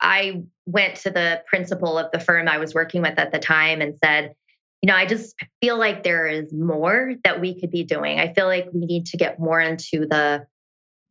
I 0.01 0.42
went 0.66 0.96
to 0.96 1.11
the 1.11 1.42
principal 1.46 1.96
of 1.96 2.11
the 2.11 2.18
firm 2.18 2.48
I 2.48 2.59
was 2.59 2.75
working 2.75 3.03
with 3.03 3.18
at 3.20 3.31
the 3.31 3.38
time 3.38 3.81
and 3.81 3.96
said, 4.05 4.35
you 4.83 4.88
know, 4.88 4.96
I 4.96 5.07
just 5.07 5.37
feel 5.61 5.79
like 5.79 6.03
there 6.03 6.27
is 6.27 6.53
more 6.53 7.14
that 7.22 7.40
we 7.40 7.59
could 7.59 7.70
be 7.70 7.85
doing. 7.85 8.18
I 8.18 8.35
feel 8.35 8.46
like 8.46 8.68
we 8.72 8.85
need 8.85 9.07
to 9.07 9.16
get 9.16 9.38
more 9.38 9.61
into 9.61 10.07
the 10.11 10.44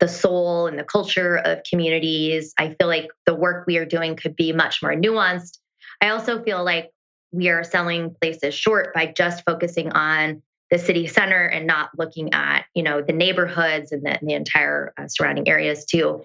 the 0.02 0.08
soul 0.08 0.66
and 0.66 0.80
the 0.80 0.84
culture 0.84 1.38
of 1.38 1.60
communities. 1.70 2.56
I 2.58 2.74
feel 2.74 2.88
like 2.88 3.08
the 3.28 3.36
work 3.36 3.68
we 3.68 3.78
are 3.78 3.86
doing 3.86 4.16
could 4.16 4.36
be 4.36 4.52
much 4.52 4.82
more 4.82 4.94
nuanced. 4.94 5.60
I 6.02 6.10
also 6.10 6.44
feel 6.44 6.64
like 6.64 6.90
we 7.32 7.50
are 7.50 7.64
selling 7.64 8.16
places 8.20 8.56
short 8.56 8.96
by 8.96 9.06
just 9.06 9.44
focusing 9.46 9.92
on 9.92 10.42
the 10.72 10.80
city 10.80 11.06
center 11.06 11.46
and 11.46 11.68
not 11.68 11.90
looking 11.98 12.34
at 12.34 12.66
you 12.74 12.82
know 12.82 13.02
the 13.02 13.14
neighborhoods 13.14 13.92
and 13.92 14.04
the, 14.06 14.18
and 14.18 14.28
the 14.28 14.34
entire 14.34 14.94
uh, 14.98 15.08
surrounding 15.08 15.48
areas 15.48 15.86
too. 15.86 16.24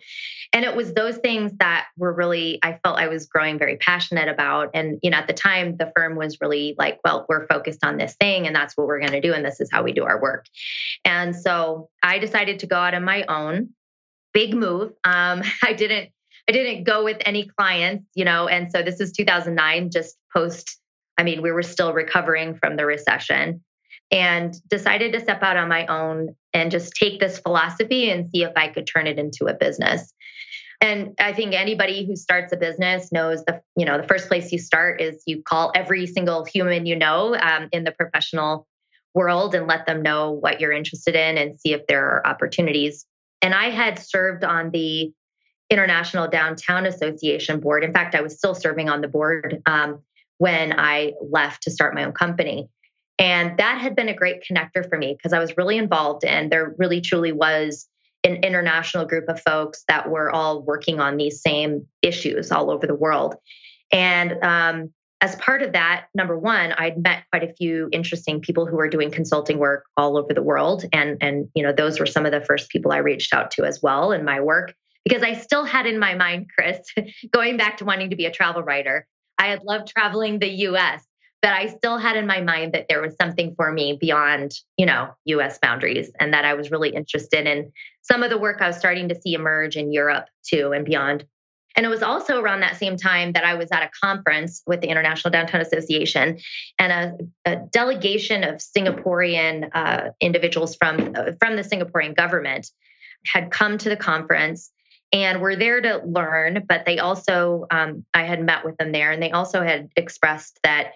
And 0.52 0.64
it 0.64 0.76
was 0.76 0.94
those 0.94 1.16
things 1.18 1.52
that 1.58 1.86
were 1.98 2.12
really 2.12 2.60
i 2.62 2.78
felt 2.84 2.98
i 2.98 3.08
was 3.08 3.26
growing 3.26 3.58
very 3.58 3.76
passionate 3.76 4.28
about. 4.28 4.70
And 4.72 5.00
you 5.02 5.10
know 5.10 5.18
at 5.18 5.26
the 5.26 5.34
time 5.34 5.76
the 5.76 5.92
firm 5.96 6.14
was 6.14 6.40
really 6.40 6.76
like 6.78 7.00
well 7.04 7.26
we're 7.28 7.46
focused 7.48 7.84
on 7.84 7.98
this 7.98 8.14
thing 8.14 8.46
and 8.46 8.54
that's 8.54 8.76
what 8.76 8.86
we're 8.86 9.00
going 9.00 9.12
to 9.12 9.20
do 9.20 9.34
and 9.34 9.44
this 9.44 9.60
is 9.60 9.68
how 9.70 9.82
we 9.82 9.92
do 9.92 10.04
our 10.04 10.20
work. 10.22 10.46
And 11.04 11.34
so 11.34 11.90
i 12.02 12.18
decided 12.18 12.60
to 12.60 12.66
go 12.66 12.76
out 12.76 12.94
on 12.94 13.04
my 13.04 13.24
own. 13.24 13.70
Big 14.32 14.54
move. 14.54 14.92
Um, 15.02 15.42
i 15.64 15.72
didn't 15.72 16.10
i 16.48 16.52
didn't 16.52 16.84
go 16.84 17.02
with 17.02 17.16
any 17.22 17.48
clients 17.58 18.06
you 18.14 18.24
know 18.24 18.46
and 18.46 18.70
so 18.70 18.82
this 18.82 19.00
is 19.00 19.10
2009 19.10 19.90
just 19.90 20.16
post 20.32 20.78
i 21.18 21.24
mean 21.24 21.42
we 21.42 21.50
were 21.50 21.64
still 21.64 21.92
recovering 21.92 22.54
from 22.54 22.76
the 22.76 22.86
recession 22.86 23.64
and 24.10 24.54
decided 24.68 25.12
to 25.12 25.20
step 25.20 25.42
out 25.42 25.56
on 25.56 25.68
my 25.68 25.86
own 25.86 26.34
and 26.54 26.70
just 26.70 26.94
take 26.94 27.20
this 27.20 27.38
philosophy 27.38 28.10
and 28.10 28.30
see 28.30 28.42
if 28.42 28.52
I 28.56 28.68
could 28.68 28.86
turn 28.86 29.06
it 29.06 29.18
into 29.18 29.46
a 29.46 29.54
business. 29.54 30.12
And 30.80 31.14
I 31.18 31.32
think 31.32 31.54
anybody 31.54 32.06
who 32.06 32.16
starts 32.16 32.52
a 32.52 32.56
business 32.56 33.10
knows 33.10 33.44
the 33.44 33.62
you 33.76 33.86
know 33.86 34.00
the 34.00 34.06
first 34.06 34.28
place 34.28 34.52
you 34.52 34.58
start 34.58 35.00
is 35.00 35.22
you 35.26 35.42
call 35.42 35.72
every 35.74 36.06
single 36.06 36.44
human 36.44 36.86
you 36.86 36.96
know 36.96 37.34
um, 37.34 37.68
in 37.72 37.84
the 37.84 37.92
professional 37.92 38.66
world 39.14 39.54
and 39.54 39.66
let 39.66 39.86
them 39.86 40.02
know 40.02 40.30
what 40.30 40.60
you're 40.60 40.72
interested 40.72 41.14
in 41.14 41.38
and 41.38 41.58
see 41.58 41.72
if 41.72 41.86
there 41.86 42.04
are 42.04 42.26
opportunities. 42.26 43.06
And 43.40 43.54
I 43.54 43.70
had 43.70 43.98
served 43.98 44.44
on 44.44 44.70
the 44.70 45.12
International 45.70 46.28
Downtown 46.28 46.86
Association 46.86 47.60
board. 47.60 47.82
In 47.82 47.92
fact, 47.92 48.14
I 48.14 48.20
was 48.20 48.36
still 48.36 48.54
serving 48.54 48.88
on 48.88 49.00
the 49.00 49.08
board 49.08 49.62
um, 49.66 50.02
when 50.38 50.78
I 50.78 51.14
left 51.20 51.62
to 51.62 51.70
start 51.70 51.94
my 51.94 52.04
own 52.04 52.12
company. 52.12 52.68
And 53.18 53.58
that 53.58 53.78
had 53.78 53.96
been 53.96 54.08
a 54.08 54.14
great 54.14 54.42
connector 54.42 54.88
for 54.88 54.98
me 54.98 55.14
because 55.14 55.32
I 55.32 55.38
was 55.38 55.56
really 55.56 55.78
involved 55.78 56.24
and 56.24 56.52
there 56.52 56.74
really 56.78 57.00
truly 57.00 57.32
was 57.32 57.88
an 58.24 58.36
international 58.36 59.06
group 59.06 59.28
of 59.28 59.40
folks 59.40 59.84
that 59.88 60.10
were 60.10 60.30
all 60.30 60.62
working 60.62 61.00
on 61.00 61.16
these 61.16 61.40
same 61.40 61.86
issues 62.02 62.50
all 62.50 62.70
over 62.70 62.86
the 62.86 62.94
world. 62.94 63.36
And 63.92 64.42
um, 64.42 64.92
as 65.20 65.36
part 65.36 65.62
of 65.62 65.72
that, 65.72 66.06
number 66.14 66.38
one, 66.38 66.72
I'd 66.72 67.02
met 67.02 67.24
quite 67.32 67.44
a 67.44 67.54
few 67.54 67.88
interesting 67.92 68.40
people 68.40 68.66
who 68.66 68.76
were 68.76 68.88
doing 68.88 69.10
consulting 69.10 69.58
work 69.58 69.84
all 69.96 70.18
over 70.18 70.34
the 70.34 70.42
world. 70.42 70.84
And, 70.92 71.16
and 71.22 71.48
you 71.54 71.62
know, 71.62 71.72
those 71.72 71.98
were 71.98 72.06
some 72.06 72.26
of 72.26 72.32
the 72.32 72.44
first 72.44 72.68
people 72.68 72.92
I 72.92 72.98
reached 72.98 73.32
out 73.32 73.50
to 73.52 73.64
as 73.64 73.80
well 73.82 74.12
in 74.12 74.24
my 74.24 74.40
work 74.40 74.74
because 75.04 75.22
I 75.22 75.34
still 75.34 75.64
had 75.64 75.86
in 75.86 75.98
my 75.98 76.14
mind, 76.14 76.50
Chris, 76.56 76.80
going 77.32 77.56
back 77.56 77.78
to 77.78 77.84
wanting 77.84 78.10
to 78.10 78.16
be 78.16 78.26
a 78.26 78.30
travel 78.30 78.62
writer, 78.62 79.06
I 79.38 79.46
had 79.46 79.62
loved 79.62 79.88
traveling 79.88 80.38
the 80.38 80.50
US, 80.68 81.02
but 81.46 81.52
I 81.52 81.68
still 81.68 81.96
had 81.96 82.16
in 82.16 82.26
my 82.26 82.40
mind 82.40 82.72
that 82.72 82.86
there 82.88 83.00
was 83.00 83.14
something 83.14 83.54
for 83.54 83.70
me 83.70 83.96
beyond, 84.00 84.52
you 84.76 84.84
know, 84.84 85.10
US 85.26 85.58
boundaries 85.58 86.10
and 86.18 86.34
that 86.34 86.44
I 86.44 86.54
was 86.54 86.72
really 86.72 86.88
interested 86.88 87.46
in 87.46 87.70
some 88.02 88.24
of 88.24 88.30
the 88.30 88.36
work 88.36 88.60
I 88.60 88.66
was 88.66 88.76
starting 88.76 89.08
to 89.10 89.14
see 89.14 89.34
emerge 89.34 89.76
in 89.76 89.92
Europe 89.92 90.24
too 90.44 90.72
and 90.72 90.84
beyond. 90.84 91.24
And 91.76 91.86
it 91.86 91.88
was 91.88 92.02
also 92.02 92.40
around 92.40 92.60
that 92.60 92.78
same 92.78 92.96
time 92.96 93.30
that 93.34 93.44
I 93.44 93.54
was 93.54 93.70
at 93.70 93.84
a 93.84 93.90
conference 94.02 94.64
with 94.66 94.80
the 94.80 94.88
International 94.88 95.30
Downtown 95.30 95.60
Association, 95.60 96.40
and 96.80 97.20
a, 97.46 97.52
a 97.52 97.56
delegation 97.70 98.42
of 98.42 98.56
Singaporean 98.56 99.70
uh, 99.72 100.08
individuals 100.20 100.74
from 100.74 101.14
uh, 101.14 101.30
from 101.38 101.54
the 101.54 101.62
Singaporean 101.62 102.16
government 102.16 102.72
had 103.24 103.52
come 103.52 103.78
to 103.78 103.88
the 103.88 103.96
conference 103.96 104.72
and 105.12 105.40
were 105.40 105.54
there 105.54 105.80
to 105.80 106.02
learn. 106.04 106.64
But 106.68 106.86
they 106.86 106.98
also, 106.98 107.66
um, 107.70 108.04
I 108.12 108.24
had 108.24 108.42
met 108.42 108.64
with 108.64 108.76
them 108.78 108.90
there, 108.90 109.12
and 109.12 109.22
they 109.22 109.30
also 109.30 109.62
had 109.62 109.90
expressed 109.96 110.58
that 110.64 110.90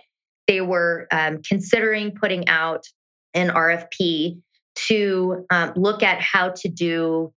they 0.50 0.60
were 0.60 1.06
um, 1.12 1.40
considering 1.48 2.10
putting 2.10 2.48
out 2.48 2.82
an 3.34 3.50
RFP 3.50 4.40
to 4.88 5.46
um, 5.48 5.72
look 5.76 6.02
at 6.02 6.20
how 6.20 6.52
to 6.56 6.68
do 6.68 7.32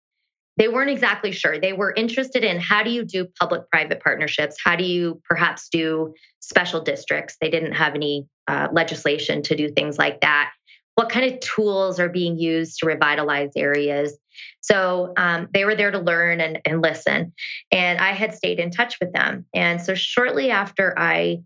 they 0.58 0.68
weren't 0.68 0.90
exactly 0.90 1.32
sure. 1.32 1.58
They 1.58 1.72
were 1.72 1.94
interested 1.94 2.44
in 2.44 2.60
how 2.60 2.82
do 2.82 2.90
you 2.90 3.04
do 3.06 3.26
public 3.40 3.62
private 3.70 4.02
partnerships? 4.02 4.56
How 4.62 4.76
do 4.76 4.84
you 4.84 5.20
perhaps 5.26 5.68
do 5.70 6.12
special 6.40 6.82
districts? 6.82 7.36
They 7.40 7.48
didn't 7.48 7.72
have 7.72 7.94
any 7.94 8.26
uh, 8.48 8.68
legislation 8.70 9.40
to 9.44 9.56
do 9.56 9.70
things 9.70 9.96
like 9.98 10.20
that. 10.20 10.52
What 10.94 11.08
kind 11.08 11.32
of 11.32 11.40
tools 11.40 11.98
are 11.98 12.10
being 12.10 12.38
used 12.38 12.78
to 12.80 12.86
revitalize 12.86 13.52
areas? 13.56 14.16
So 14.60 15.14
um, 15.16 15.48
they 15.54 15.64
were 15.64 15.74
there 15.74 15.90
to 15.90 15.98
learn 15.98 16.40
and, 16.40 16.60
and 16.66 16.82
listen. 16.82 17.32
And 17.70 17.98
I 17.98 18.12
had 18.12 18.34
stayed 18.34 18.60
in 18.60 18.70
touch 18.70 18.96
with 19.00 19.12
them. 19.14 19.46
And 19.54 19.80
so 19.80 19.94
shortly 19.94 20.50
after 20.50 20.94
I 20.98 21.40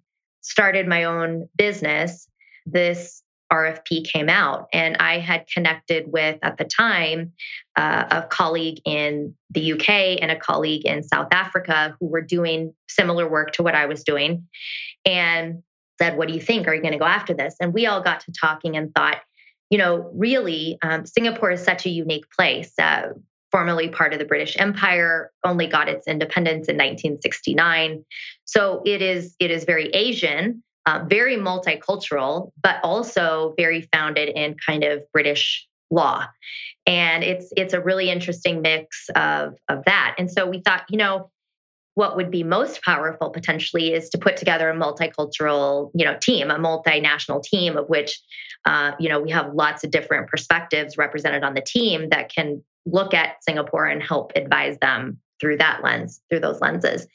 started 0.47 0.87
my 0.87 1.05
own 1.05 1.49
business, 1.57 2.29
this 2.67 3.23
RFP 3.53 4.05
came 4.05 4.29
out. 4.29 4.69
And 4.73 4.97
I 4.99 5.19
had 5.19 5.47
connected 5.49 6.13
with, 6.13 6.39
at 6.43 6.57
the 6.57 6.65
time, 6.65 7.33
uh, 7.77 8.05
a 8.11 8.23
colleague 8.23 8.81
in 8.85 9.35
the 9.51 9.73
UK 9.73 10.21
and 10.21 10.31
a 10.31 10.39
colleague 10.39 10.85
in 10.85 11.03
South 11.03 11.29
Africa 11.33 11.97
who 12.01 12.07
were 12.07 12.23
doing 12.23 12.75
similar 12.89 13.29
work 13.29 13.53
to 13.53 13.63
what 13.63 13.75
I 13.75 13.87
was 13.87 14.03
doing 14.03 14.47
and 15.05 15.63
said, 16.01 16.17
What 16.17 16.29
do 16.29 16.35
you 16.35 16.41
think? 16.41 16.67
Are 16.67 16.75
you 16.75 16.83
going 16.83 16.93
to 16.93 16.99
go 16.99 17.05
after 17.07 17.35
this? 17.35 17.57
And 17.61 17.73
we 17.73 17.87
all 17.87 18.03
got 18.03 18.21
to 18.21 18.33
talking 18.33 18.77
and 18.77 18.95
thought, 18.95 19.19
you 19.71 19.79
know, 19.79 20.11
really, 20.15 20.79
um, 20.83 21.07
Singapore 21.07 21.51
is 21.51 21.63
such 21.63 21.87
a 21.87 21.91
unique 21.91 22.31
place. 22.31 22.73
Uh, 22.79 23.09
formerly 23.51 23.89
part 23.89 24.13
of 24.13 24.19
the 24.19 24.25
British 24.25 24.57
Empire, 24.59 25.31
only 25.45 25.67
got 25.67 25.89
its 25.89 26.07
independence 26.07 26.69
in 26.69 26.77
1969. 26.77 28.05
So 28.45 28.83
it 28.85 29.03
is 29.03 29.35
it 29.41 29.51
is 29.51 29.65
very 29.65 29.89
Asian, 29.91 30.63
uh, 30.87 31.05
very 31.09 31.37
multicultural, 31.37 32.53
but 32.63 32.77
also 32.83 33.55
very 33.57 33.89
founded 33.93 34.29
in 34.31 34.57
kind 34.67 34.85
of 34.85 35.03
British 35.13 35.67
law. 35.91 36.27
And 36.87 37.25
it's 37.25 37.53
it's 37.57 37.75
a 37.75 37.81
really 37.81 38.11
interesting 38.11 38.63
mix 38.63 39.09
of 39.15 39.55
of 39.69 39.85
that. 39.87 40.17
And 40.19 40.31
so 40.31 40.49
we 40.49 40.61
thought, 40.61 40.85
you 40.89 40.99
know, 40.99 41.31
what 41.97 42.15
would 42.15 42.31
be 42.31 42.45
most 42.45 42.83
powerful 42.83 43.31
potentially 43.31 43.95
is 43.95 44.11
to 44.11 44.19
put 44.19 44.37
together 44.37 44.69
a 44.69 44.77
multicultural, 44.77 45.91
you 45.95 46.05
know, 46.05 46.17
team, 46.21 46.51
a 46.51 46.59
multinational 46.59 47.43
team 47.43 47.79
of 47.79 47.89
which, 47.89 48.21
uh, 48.67 48.93
you 49.01 49.09
know, 49.09 49.19
we 49.19 49.31
have 49.31 49.55
lots 49.55 49.83
of 49.83 49.91
different 49.91 50.29
perspectives 50.29 50.99
represented 50.99 51.43
on 51.43 51.55
the 51.55 51.63
team 51.63 52.11
that 52.11 52.31
can 52.31 52.63
look 52.87 53.13
at 53.13 53.43
Singapore 53.43 53.87
and 53.87 54.03
help 54.03 54.33
advise 54.37 54.79
them 54.79 55.19
through 55.41 55.59
that 55.59 55.83
lens, 55.83 56.23
through 56.31 56.41
those 56.41 56.61
lenses. 56.61 57.07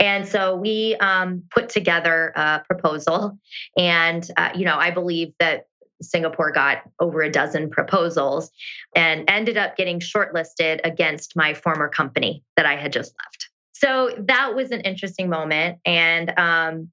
And 0.00 0.26
so 0.26 0.56
we 0.56 0.96
um, 0.96 1.44
put 1.54 1.68
together 1.68 2.32
a 2.34 2.62
proposal. 2.66 3.38
And, 3.76 4.28
uh, 4.36 4.50
you 4.54 4.64
know, 4.64 4.76
I 4.76 4.90
believe 4.90 5.32
that 5.38 5.66
Singapore 6.00 6.50
got 6.50 6.82
over 6.98 7.22
a 7.22 7.30
dozen 7.30 7.70
proposals 7.70 8.50
and 8.96 9.24
ended 9.28 9.56
up 9.56 9.76
getting 9.76 10.00
shortlisted 10.00 10.80
against 10.82 11.36
my 11.36 11.54
former 11.54 11.88
company 11.88 12.42
that 12.56 12.66
I 12.66 12.74
had 12.74 12.92
just 12.92 13.14
left. 13.22 13.48
So 13.72 14.10
that 14.26 14.54
was 14.56 14.72
an 14.72 14.80
interesting 14.80 15.28
moment. 15.28 15.78
And 15.84 16.32
um, 16.36 16.90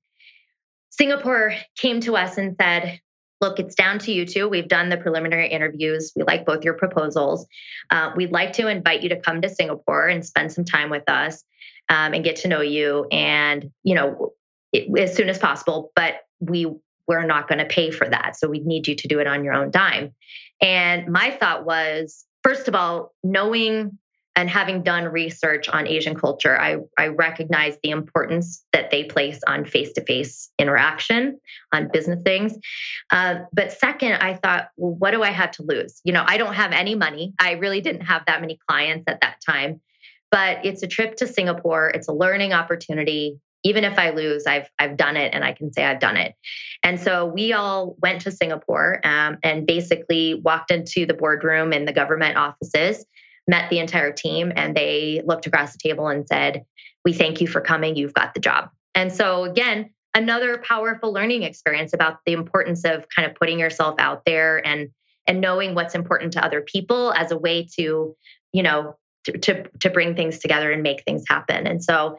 Singapore 0.91 1.55
came 1.77 2.01
to 2.01 2.15
us 2.15 2.38
and 2.38 2.55
said, 2.62 2.99
look, 3.41 3.60
it's 3.60 3.75
down 3.75 3.99
to 3.99 4.12
you 4.12 4.25
two. 4.25 4.49
We've 4.49 4.67
done 4.67 4.89
the 4.89 4.97
preliminary 4.97 5.47
interviews. 5.47 6.12
We 6.15 6.23
like 6.23 6.45
both 6.45 6.63
your 6.63 6.73
proposals. 6.73 7.47
Uh, 7.89 8.12
we'd 8.15 8.32
like 8.32 8.54
to 8.54 8.67
invite 8.67 9.02
you 9.02 9.10
to 9.10 9.19
come 9.19 9.41
to 9.41 9.49
Singapore 9.49 10.08
and 10.08 10.25
spend 10.25 10.52
some 10.52 10.65
time 10.65 10.89
with 10.89 11.10
us 11.10 11.43
um, 11.89 12.13
and 12.13 12.23
get 12.23 12.38
to 12.38 12.47
know 12.47 12.62
you 12.62 13.08
and, 13.12 13.71
you 13.84 13.95
know, 13.95 14.34
it, 14.73 14.99
as 14.99 15.15
soon 15.15 15.30
as 15.30 15.38
possible. 15.38 15.91
But 15.95 16.21
we 16.39 16.67
we're 17.08 17.25
not 17.25 17.47
going 17.47 17.58
to 17.58 17.65
pay 17.65 17.89
for 17.89 18.08
that. 18.08 18.38
So 18.38 18.47
we 18.47 18.60
need 18.60 18.88
you 18.88 18.95
to 18.95 19.08
do 19.08 19.19
it 19.19 19.25
on 19.25 19.43
your 19.43 19.56
own 19.56 19.71
dime. 19.71 20.13
And 20.62 21.08
my 21.08 21.32
thought 21.32 21.65
was, 21.65 22.23
first 22.43 22.67
of 22.67 22.75
all, 22.75 23.15
knowing 23.23 23.97
and 24.39 24.49
having 24.49 24.84
done 24.84 25.04
research 25.04 25.67
on 25.67 25.86
Asian 25.86 26.15
culture, 26.15 26.58
I, 26.58 26.78
I 26.97 27.08
recognize 27.08 27.75
the 27.84 27.89
importance 27.89 28.63
that 28.71 28.89
they 28.89 29.04
place 29.04 29.41
on 29.45 29.65
face 29.65 29.91
to 29.93 30.06
face 30.06 30.49
interaction 30.58 31.41
on 31.73 31.89
business 31.91 32.23
things. 32.23 32.58
Uh, 33.12 33.39
but 33.52 33.73
second, 33.73 34.13
I 34.13 34.36
thought, 34.36 34.69
well, 34.78 34.93
what 34.93 35.12
do 35.12 35.23
I 35.23 35.32
have 35.32 35.52
to 35.52 35.63
lose? 35.63 35.99
You 36.06 36.13
know, 36.13 36.23
I 36.25 36.38
don't 36.38 36.54
have 36.54 36.71
any 36.71 36.95
money. 36.95 37.34
I 37.38 37.54
really 37.56 37.82
didn't 37.82 38.04
have 38.04 38.21
that 38.28 38.39
many 38.39 38.58
clients 38.65 39.04
at 39.08 39.19
that 39.19 39.41
time, 39.45 39.82
but 40.32 40.65
it's 40.65 40.84
a 40.84 40.88
trip 40.88 41.17
to 41.17 41.28
Singapore. 41.28 41.89
It's 41.89 42.08
a 42.08 42.13
learning 42.13 42.54
opportunity. 42.54 43.41
Even 43.65 43.84
if 43.84 43.99
I 43.99 44.12
lose, 44.12 44.45
I've 44.47 44.69
I've 44.80 44.95
done 44.95 45.17
it, 45.17 45.34
and 45.34 45.43
I 45.43 45.52
can 45.52 45.73
say 45.73 45.84
I've 45.84 45.99
done 45.99 46.15
it. 46.15 46.34
And 46.82 46.97
so 46.97 47.25
we 47.25 47.52
all 47.52 47.97
went 48.02 48.21
to 48.21 48.32
Singapore 48.32 49.02
um, 49.06 49.38
and 49.43 49.67
basically 49.67 50.36
walked 50.36 50.71
into 50.71 51.06
the 51.06 51.13
boardroom 51.13 51.73
in 51.73 51.84
the 51.84 51.91
government 51.91 52.38
offices 52.38 53.06
met 53.50 53.70
the 53.72 53.80
entire 53.80 54.14
team 54.14 54.54
and 54.56 54.76
they 54.76 55.22
looked 55.26 55.48
across 55.48 55.74
the 55.74 55.80
table 55.80 56.08
and 56.08 56.28
said, 56.28 56.64
We 57.04 57.14
thank 57.14 57.42
you 57.42 57.48
for 57.48 57.60
coming. 57.60 57.96
You've 57.96 58.14
got 58.14 58.34
the 58.34 58.40
job. 58.40 58.70
And 58.94 59.12
so, 59.12 59.44
again, 59.44 59.90
another 60.14 60.60
powerful 60.60 61.12
learning 61.12 61.44
experience 61.44 61.94
about 61.94 62.20
the 62.26 62.34
importance 62.34 62.86
of 62.86 63.08
kind 63.14 63.30
of 63.30 63.36
putting 63.36 63.60
yourself 63.60 63.96
out 64.00 64.24
there 64.26 64.66
and 64.66 64.90
and 65.28 65.42
knowing 65.42 65.76
what's 65.76 65.96
important 65.96 66.34
to 66.34 66.44
other 66.44 66.62
people 66.62 67.12
as 67.14 67.32
a 67.32 67.38
way 67.38 67.68
to 67.78 68.16
you 68.54 68.64
know 68.64 68.96
to, 69.26 69.38
to, 69.38 69.70
to 69.82 69.90
bring 69.90 70.16
things 70.16 70.40
together 70.40 70.72
and 70.72 70.82
make 70.82 71.04
things 71.04 71.24
happen 71.28 71.68
and 71.68 71.84
so 71.84 72.18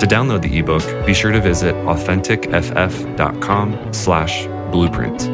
To 0.00 0.04
download 0.04 0.42
the 0.42 0.58
ebook, 0.58 0.82
be 1.06 1.14
sure 1.14 1.30
to 1.30 1.40
visit 1.40 1.76
authenticff.com 1.86 3.92
slash 3.92 4.46
blueprint. 4.72 5.30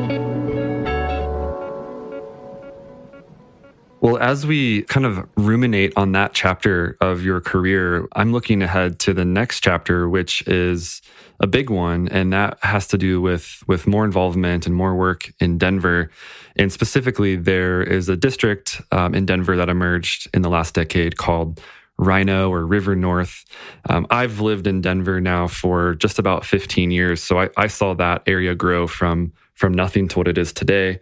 Well, 4.03 4.19
as 4.19 4.47
we 4.47 4.83
kind 4.83 5.07
of 5.07 5.27
ruminate 5.37 5.95
on 5.97 6.13
that 6.13 6.35
chapter 6.35 6.99
of 7.01 7.25
your 7.25 7.41
career, 7.41 8.07
I'm 8.15 8.33
looking 8.33 8.63
ahead 8.63 8.99
to 9.01 9.15
the 9.15 9.25
next 9.25 9.61
chapter, 9.61 10.07
which 10.07 10.47
is 10.47 11.01
a 11.41 11.47
big 11.47 11.71
one, 11.71 12.07
and 12.09 12.33
that 12.33 12.59
has 12.63 12.87
to 12.89 12.99
do 12.99 13.21
with 13.21 13.65
with 13.67 13.87
more 13.87 14.05
involvement 14.05 14.67
and 14.67 14.75
more 14.75 14.95
work 14.95 15.33
in 15.41 15.59
Denver. 15.59 16.11
And 16.57 16.71
specifically, 16.71 17.37
there 17.37 17.83
is 17.83 18.09
a 18.09 18.17
district 18.17 18.81
um, 18.93 19.15
in 19.15 19.27
Denver 19.27 19.57
that 19.57 19.69
emerged 19.69 20.29
in 20.35 20.43
the 20.43 20.51
last 20.51 20.75
decade 20.75 21.17
called 21.17 21.61
RiNo 21.99 22.51
or 22.51 22.67
River 22.67 22.95
North. 22.95 23.45
Um, 23.89 24.07
I've 24.11 24.41
lived 24.41 24.67
in 24.67 24.81
Denver 24.81 25.21
now 25.21 25.47
for 25.49 25.95
just 25.95 26.19
about 26.19 26.45
15 26.45 26.91
years, 26.91 27.23
so 27.23 27.41
I, 27.41 27.49
I 27.57 27.67
saw 27.67 27.95
that 27.95 28.23
area 28.27 28.55
grow 28.55 28.87
from 28.87 29.33
from 29.55 29.73
nothing 29.73 30.09
to 30.09 30.19
what 30.19 30.29
it 30.29 30.39
is 30.39 30.53
today. 30.53 31.01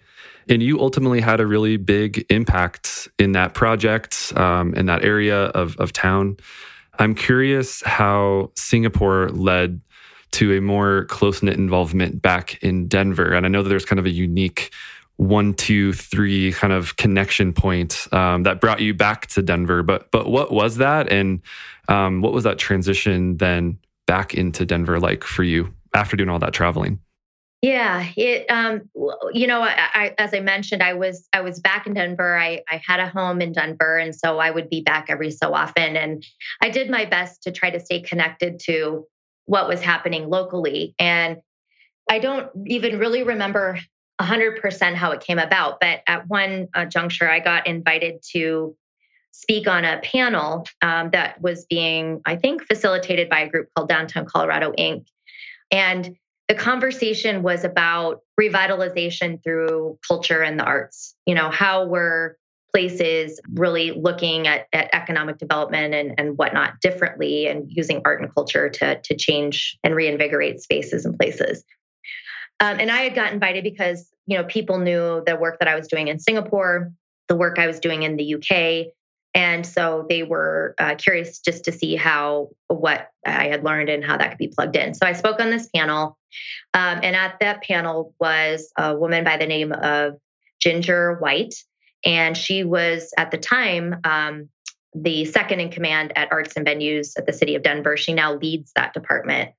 And 0.48 0.62
you 0.62 0.80
ultimately 0.80 1.20
had 1.20 1.40
a 1.40 1.46
really 1.46 1.76
big 1.76 2.24
impact 2.30 3.06
in 3.18 3.32
that 3.32 3.54
project, 3.54 4.32
um, 4.34 4.74
in 4.74 4.86
that 4.86 5.04
area 5.04 5.46
of, 5.48 5.76
of 5.76 5.92
town. 5.92 6.38
I'm 6.98 7.14
curious 7.14 7.82
how 7.82 8.50
Singapore 8.56 9.28
led 9.28 9.80
to 10.32 10.56
a 10.56 10.60
more 10.60 11.04
close 11.06 11.42
knit 11.42 11.56
involvement 11.56 12.20
back 12.22 12.62
in 12.62 12.88
Denver. 12.88 13.32
And 13.32 13.46
I 13.46 13.48
know 13.48 13.62
that 13.62 13.68
there's 13.68 13.84
kind 13.84 13.98
of 13.98 14.06
a 14.06 14.10
unique 14.10 14.72
one, 15.16 15.52
two, 15.52 15.92
three 15.92 16.52
kind 16.52 16.72
of 16.72 16.96
connection 16.96 17.52
point 17.52 18.06
um, 18.12 18.44
that 18.44 18.60
brought 18.60 18.80
you 18.80 18.94
back 18.94 19.26
to 19.26 19.42
Denver. 19.42 19.82
But 19.82 20.10
but 20.10 20.30
what 20.30 20.52
was 20.52 20.76
that, 20.76 21.10
and 21.10 21.42
um, 21.88 22.22
what 22.22 22.32
was 22.32 22.44
that 22.44 22.58
transition 22.58 23.36
then 23.36 23.78
back 24.06 24.34
into 24.34 24.64
Denver 24.64 25.00
like 25.00 25.24
for 25.24 25.42
you 25.42 25.74
after 25.94 26.16
doing 26.16 26.28
all 26.28 26.38
that 26.38 26.52
traveling? 26.52 27.00
Yeah, 27.60 28.06
it 28.16 28.46
um 28.48 28.88
you 29.32 29.48
know, 29.48 29.62
I, 29.62 29.88
I, 29.92 30.14
as 30.18 30.32
I 30.32 30.38
mentioned 30.38 30.82
I 30.82 30.94
was 30.94 31.28
I 31.32 31.40
was 31.40 31.58
back 31.58 31.88
in 31.88 31.94
Denver. 31.94 32.38
I 32.38 32.62
I 32.70 32.80
had 32.86 33.00
a 33.00 33.08
home 33.08 33.40
in 33.40 33.52
Denver 33.52 33.98
and 33.98 34.14
so 34.14 34.38
I 34.38 34.50
would 34.50 34.70
be 34.70 34.82
back 34.82 35.06
every 35.08 35.32
so 35.32 35.52
often 35.52 35.96
and 35.96 36.24
I 36.62 36.70
did 36.70 36.88
my 36.88 37.04
best 37.04 37.42
to 37.42 37.50
try 37.50 37.70
to 37.70 37.80
stay 37.80 38.00
connected 38.00 38.60
to 38.66 39.04
what 39.48 39.66
was 39.66 39.80
happening 39.80 40.28
locally. 40.28 40.94
And 40.98 41.38
I 42.08 42.18
don't 42.18 42.50
even 42.66 42.98
really 42.98 43.22
remember 43.22 43.78
100% 44.20 44.94
how 44.94 45.12
it 45.12 45.20
came 45.20 45.38
about, 45.38 45.80
but 45.80 46.02
at 46.06 46.28
one 46.28 46.68
uh, 46.74 46.84
juncture, 46.84 47.28
I 47.28 47.40
got 47.40 47.66
invited 47.66 48.22
to 48.32 48.76
speak 49.30 49.66
on 49.66 49.86
a 49.86 50.00
panel 50.00 50.66
um, 50.82 51.10
that 51.10 51.40
was 51.40 51.64
being, 51.64 52.20
I 52.26 52.36
think, 52.36 52.64
facilitated 52.64 53.30
by 53.30 53.40
a 53.40 53.48
group 53.48 53.68
called 53.74 53.88
Downtown 53.88 54.26
Colorado 54.26 54.72
Inc. 54.72 55.06
And 55.70 56.16
the 56.48 56.54
conversation 56.54 57.42
was 57.42 57.64
about 57.64 58.20
revitalization 58.38 59.42
through 59.42 59.98
culture 60.06 60.42
and 60.42 60.58
the 60.58 60.64
arts. 60.64 61.14
You 61.24 61.34
know, 61.34 61.48
how 61.48 61.86
we're 61.86 62.36
places 62.72 63.40
really 63.54 63.92
looking 63.92 64.46
at, 64.46 64.66
at 64.72 64.94
economic 64.94 65.38
development 65.38 65.94
and, 65.94 66.14
and 66.18 66.36
whatnot 66.36 66.80
differently 66.80 67.46
and 67.46 67.66
using 67.68 68.02
art 68.04 68.20
and 68.20 68.32
culture 68.34 68.68
to, 68.68 69.00
to 69.02 69.16
change 69.16 69.78
and 69.82 69.94
reinvigorate 69.94 70.60
spaces 70.60 71.04
and 71.04 71.18
places. 71.18 71.64
Um, 72.60 72.80
and 72.80 72.90
I 72.90 73.02
had 73.02 73.14
got 73.14 73.32
invited 73.32 73.64
because, 73.64 74.10
you 74.26 74.36
know, 74.36 74.44
people 74.44 74.78
knew 74.78 75.22
the 75.24 75.36
work 75.36 75.58
that 75.60 75.68
I 75.68 75.76
was 75.76 75.86
doing 75.86 76.08
in 76.08 76.18
Singapore, 76.18 76.92
the 77.28 77.36
work 77.36 77.58
I 77.58 77.66
was 77.66 77.78
doing 77.78 78.02
in 78.02 78.16
the 78.16 78.34
UK. 78.34 78.92
And 79.34 79.64
so 79.64 80.06
they 80.08 80.22
were 80.22 80.74
uh, 80.78 80.96
curious 80.96 81.38
just 81.38 81.64
to 81.64 81.72
see 81.72 81.94
how, 81.94 82.48
what 82.66 83.08
I 83.24 83.46
had 83.46 83.62
learned 83.62 83.88
and 83.88 84.04
how 84.04 84.16
that 84.16 84.30
could 84.30 84.38
be 84.38 84.48
plugged 84.48 84.74
in. 84.74 84.94
So 84.94 85.06
I 85.06 85.12
spoke 85.12 85.38
on 85.38 85.50
this 85.50 85.68
panel. 85.74 86.18
Um, 86.74 87.00
and 87.02 87.14
at 87.14 87.38
that 87.40 87.62
panel 87.62 88.14
was 88.18 88.72
a 88.76 88.96
woman 88.96 89.24
by 89.24 89.36
the 89.36 89.46
name 89.46 89.72
of 89.72 90.14
Ginger 90.60 91.16
White. 91.20 91.54
And 92.04 92.36
she 92.36 92.64
was 92.64 93.12
at 93.16 93.30
the 93.30 93.38
time 93.38 94.00
um, 94.04 94.48
the 94.94 95.24
second 95.26 95.60
in 95.60 95.70
command 95.70 96.12
at 96.16 96.32
arts 96.32 96.56
and 96.56 96.66
venues 96.66 97.12
at 97.16 97.26
the 97.26 97.32
city 97.32 97.54
of 97.54 97.62
Denver. 97.62 97.96
She 97.96 98.12
now 98.12 98.34
leads 98.34 98.72
that 98.74 98.94
department. 98.94 99.50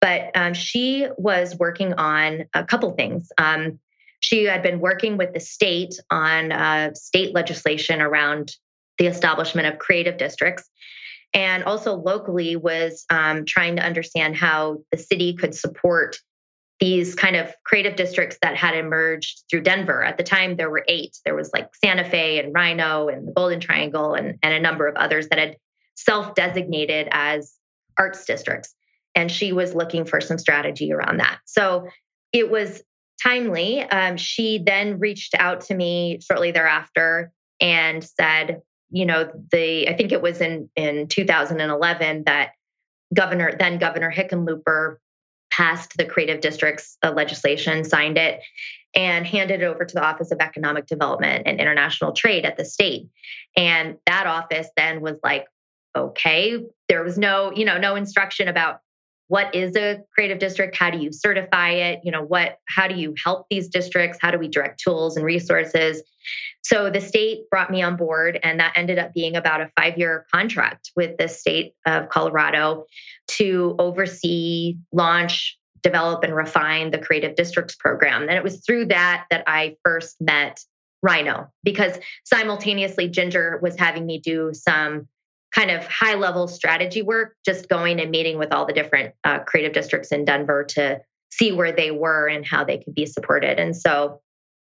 But 0.00 0.30
um, 0.34 0.54
she 0.54 1.06
was 1.16 1.56
working 1.56 1.94
on 1.94 2.44
a 2.54 2.64
couple 2.64 2.90
things. 2.92 3.30
Um, 3.38 3.78
she 4.20 4.44
had 4.44 4.62
been 4.62 4.80
working 4.80 5.16
with 5.16 5.32
the 5.32 5.40
state 5.40 5.94
on 6.10 6.52
uh, 6.52 6.94
state 6.94 7.34
legislation 7.34 8.00
around 8.00 8.52
the 8.98 9.06
establishment 9.06 9.68
of 9.68 9.78
creative 9.78 10.16
districts 10.16 10.68
and 11.34 11.64
also 11.64 11.94
locally 11.94 12.56
was 12.56 13.04
um, 13.10 13.44
trying 13.44 13.76
to 13.76 13.82
understand 13.82 14.36
how 14.36 14.78
the 14.92 14.96
city 14.96 15.34
could 15.34 15.54
support 15.54 16.16
these 16.80 17.14
kind 17.14 17.36
of 17.36 17.54
creative 17.64 17.96
districts 17.96 18.36
that 18.42 18.56
had 18.56 18.74
emerged 18.74 19.44
through 19.48 19.62
Denver. 19.62 20.02
At 20.02 20.16
the 20.16 20.24
time, 20.24 20.56
there 20.56 20.70
were 20.70 20.84
eight. 20.88 21.16
There 21.24 21.34
was 21.34 21.50
like 21.52 21.74
Santa 21.76 22.04
Fe 22.04 22.40
and 22.40 22.54
RiNo 22.54 23.12
and 23.12 23.28
the 23.28 23.32
Golden 23.32 23.60
Triangle 23.60 24.14
and, 24.14 24.38
and 24.42 24.52
a 24.52 24.60
number 24.60 24.86
of 24.86 24.96
others 24.96 25.28
that 25.28 25.38
had 25.38 25.56
self 25.94 26.34
designated 26.34 27.08
as 27.12 27.54
arts 27.98 28.24
districts. 28.24 28.74
And 29.14 29.30
she 29.30 29.52
was 29.52 29.74
looking 29.74 30.04
for 30.04 30.20
some 30.20 30.38
strategy 30.38 30.92
around 30.92 31.18
that. 31.18 31.38
So 31.46 31.88
it 32.32 32.50
was 32.50 32.82
timely. 33.22 33.82
Um, 33.82 34.16
she 34.16 34.58
then 34.58 34.98
reached 34.98 35.34
out 35.38 35.60
to 35.62 35.74
me 35.74 36.18
shortly 36.20 36.50
thereafter 36.50 37.32
and 37.60 38.02
said, 38.02 38.60
you 38.90 39.06
know, 39.06 39.30
the 39.52 39.88
I 39.88 39.94
think 39.96 40.12
it 40.12 40.20
was 40.20 40.40
in 40.40 40.68
in 40.76 41.06
2011 41.08 42.24
that 42.26 42.50
Governor 43.14 43.54
then 43.58 43.78
Governor 43.78 44.12
Hickenlooper 44.12 44.96
passed 45.54 45.96
the 45.96 46.04
creative 46.04 46.40
districts 46.40 46.98
uh, 47.04 47.12
legislation, 47.12 47.84
signed 47.84 48.18
it, 48.18 48.40
and 48.96 49.24
handed 49.24 49.62
it 49.62 49.64
over 49.64 49.84
to 49.84 49.94
the 49.94 50.04
Office 50.04 50.32
of 50.32 50.38
Economic 50.40 50.86
Development 50.86 51.44
and 51.46 51.60
International 51.60 52.12
Trade 52.12 52.44
at 52.44 52.56
the 52.56 52.64
state. 52.64 53.08
And 53.56 53.96
that 54.06 54.26
office 54.26 54.68
then 54.76 55.00
was 55.00 55.16
like, 55.22 55.46
okay, 55.96 56.64
there 56.88 57.04
was 57.04 57.16
no, 57.16 57.52
you 57.54 57.64
know, 57.64 57.78
no 57.78 57.94
instruction 57.94 58.48
about 58.48 58.80
what 59.28 59.54
is 59.54 59.76
a 59.76 60.02
creative 60.12 60.38
district? 60.38 60.76
How 60.76 60.90
do 60.90 60.98
you 60.98 61.12
certify 61.12 61.70
it? 61.70 62.00
You 62.02 62.12
know 62.12 62.22
what 62.22 62.58
how 62.68 62.88
do 62.88 62.94
you 62.94 63.14
help 63.22 63.46
these 63.48 63.68
districts? 63.68 64.18
How 64.20 64.30
do 64.30 64.38
we 64.38 64.48
direct 64.48 64.80
tools 64.80 65.16
and 65.16 65.24
resources? 65.24 66.02
So 66.62 66.90
the 66.90 67.00
state 67.00 67.48
brought 67.50 67.70
me 67.70 67.82
on 67.82 67.96
board 67.96 68.38
and 68.42 68.60
that 68.60 68.72
ended 68.76 68.98
up 68.98 69.14
being 69.14 69.36
about 69.36 69.60
a 69.60 69.70
5 69.76 69.98
year 69.98 70.26
contract 70.32 70.90
with 70.94 71.16
the 71.16 71.28
state 71.28 71.74
of 71.86 72.10
Colorado 72.10 72.84
to 73.26 73.74
oversee 73.78 74.76
launch 74.92 75.58
develop 75.82 76.24
and 76.24 76.34
refine 76.34 76.90
the 76.90 76.98
creative 76.98 77.34
districts 77.36 77.74
program 77.74 78.22
and 78.22 78.32
it 78.32 78.42
was 78.42 78.62
through 78.64 78.86
that 78.86 79.26
that 79.30 79.44
I 79.46 79.76
first 79.84 80.16
met 80.20 80.60
RiNo 81.04 81.48
because 81.62 81.98
simultaneously 82.24 83.08
Ginger 83.08 83.60
was 83.62 83.76
having 83.78 84.06
me 84.06 84.18
do 84.18 84.52
some 84.54 85.06
kind 85.54 85.70
of 85.70 85.86
high 85.86 86.14
level 86.14 86.48
strategy 86.48 87.02
work, 87.02 87.36
just 87.44 87.68
going 87.68 88.00
and 88.00 88.10
meeting 88.10 88.38
with 88.38 88.52
all 88.52 88.66
the 88.66 88.72
different 88.72 89.14
uh, 89.22 89.38
creative 89.40 89.72
districts 89.72 90.10
in 90.10 90.24
Denver 90.24 90.64
to 90.70 91.00
see 91.30 91.52
where 91.52 91.72
they 91.72 91.90
were 91.90 92.26
and 92.26 92.44
how 92.44 92.64
they 92.64 92.78
could 92.78 92.94
be 92.94 93.06
supported. 93.06 93.60
And 93.60 93.76
so 93.76 94.20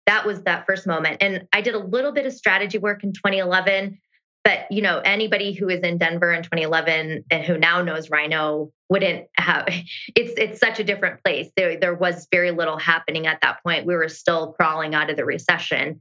that 0.07 0.27
was 0.27 0.43
that 0.43 0.67
first 0.67 0.87
moment. 0.87 1.19
And 1.21 1.47
I 1.53 1.61
did 1.61 1.75
a 1.75 1.79
little 1.79 2.13
bit 2.13 2.27
of 2.27 2.33
strategy 2.33 2.79
work 2.79 3.05
in 3.05 3.13
2011. 3.13 4.01
But 4.43 4.71
you 4.71 4.81
know, 4.83 5.01
anybody 5.01 5.53
who 5.53 5.69
is 5.69 5.81
in 5.81 5.99
Denver 5.99 6.33
in 6.33 6.43
2011 6.43 7.25
and 7.31 7.45
who 7.45 7.59
now 7.59 7.83
knows 7.83 8.09
RiNo 8.09 8.71
wouldn't 8.89 9.27
have. 9.37 9.69
It's 10.17 10.33
it's 10.37 10.59
such 10.61 10.81
a 10.81 10.85
different 10.85 11.23
place. 11.23 11.51
There 11.57 11.79
there 11.79 11.95
was 11.95 12.27
very 12.33 12.51
little 12.51 12.79
happening 12.79 13.27
at 13.27 13.41
that 13.43 13.63
point. 13.63 13.87
We 13.87 13.95
were 13.95 14.09
still 14.09 14.53
crawling 14.53 14.95
out 14.95 15.11
of 15.11 15.17
the 15.17 15.25
recession. 15.25 16.01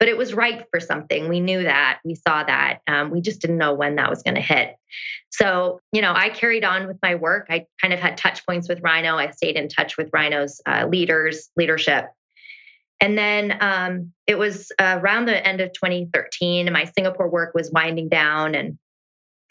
but 0.00 0.08
it 0.08 0.16
was 0.16 0.34
ripe 0.34 0.66
for 0.70 0.80
something. 0.80 1.28
We 1.28 1.40
knew 1.40 1.62
that. 1.62 2.00
We 2.04 2.14
saw 2.14 2.42
that. 2.44 2.80
Um, 2.86 3.10
we 3.10 3.20
just 3.20 3.40
didn't 3.40 3.58
know 3.58 3.74
when 3.74 3.96
that 3.96 4.10
was 4.10 4.22
going 4.22 4.34
to 4.34 4.40
hit. 4.40 4.74
So, 5.30 5.80
you 5.92 6.02
know, 6.02 6.12
I 6.14 6.28
carried 6.30 6.64
on 6.64 6.86
with 6.86 6.98
my 7.02 7.14
work. 7.14 7.46
I 7.48 7.66
kind 7.80 7.94
of 7.94 8.00
had 8.00 8.16
touch 8.16 8.44
points 8.46 8.68
with 8.68 8.82
RiNo. 8.82 9.14
I 9.14 9.30
stayed 9.30 9.56
in 9.56 9.68
touch 9.68 9.96
with 9.96 10.10
RiNo's 10.10 10.60
uh, 10.66 10.86
leaders, 10.88 11.48
leadership. 11.56 12.06
And 13.04 13.18
then 13.18 13.58
um, 13.60 14.12
it 14.26 14.38
was 14.38 14.72
around 14.80 15.26
the 15.26 15.46
end 15.46 15.60
of 15.60 15.74
2013, 15.74 16.72
my 16.72 16.86
Singapore 16.86 17.28
work 17.28 17.54
was 17.54 17.70
winding 17.70 18.08
down, 18.08 18.54
and 18.54 18.78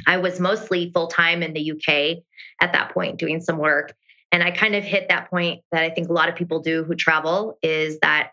I 0.08 0.18
was 0.18 0.40
mostly 0.40 0.90
full 0.92 1.06
time 1.06 1.44
in 1.44 1.54
the 1.54 1.72
UK 1.72 2.24
at 2.60 2.74
that 2.74 2.96
point 2.96 3.20
doing 3.20 3.42
some 3.42 3.60
work. 3.60 3.94
And 4.32 4.42
I 4.42 4.50
kind 4.50 4.74
of 4.74 4.84
hit 4.84 5.10
that 5.10 5.30
point 5.30 5.62
that 5.72 5.84
I 5.84 5.92
think 5.92 6.10
a 6.10 6.14
lot 6.14 6.30
of 6.30 6.36
people 6.36 6.62
do 6.62 6.84
who 6.84 6.96
travel 6.96 7.60
is 7.62 8.00
that 8.00 8.32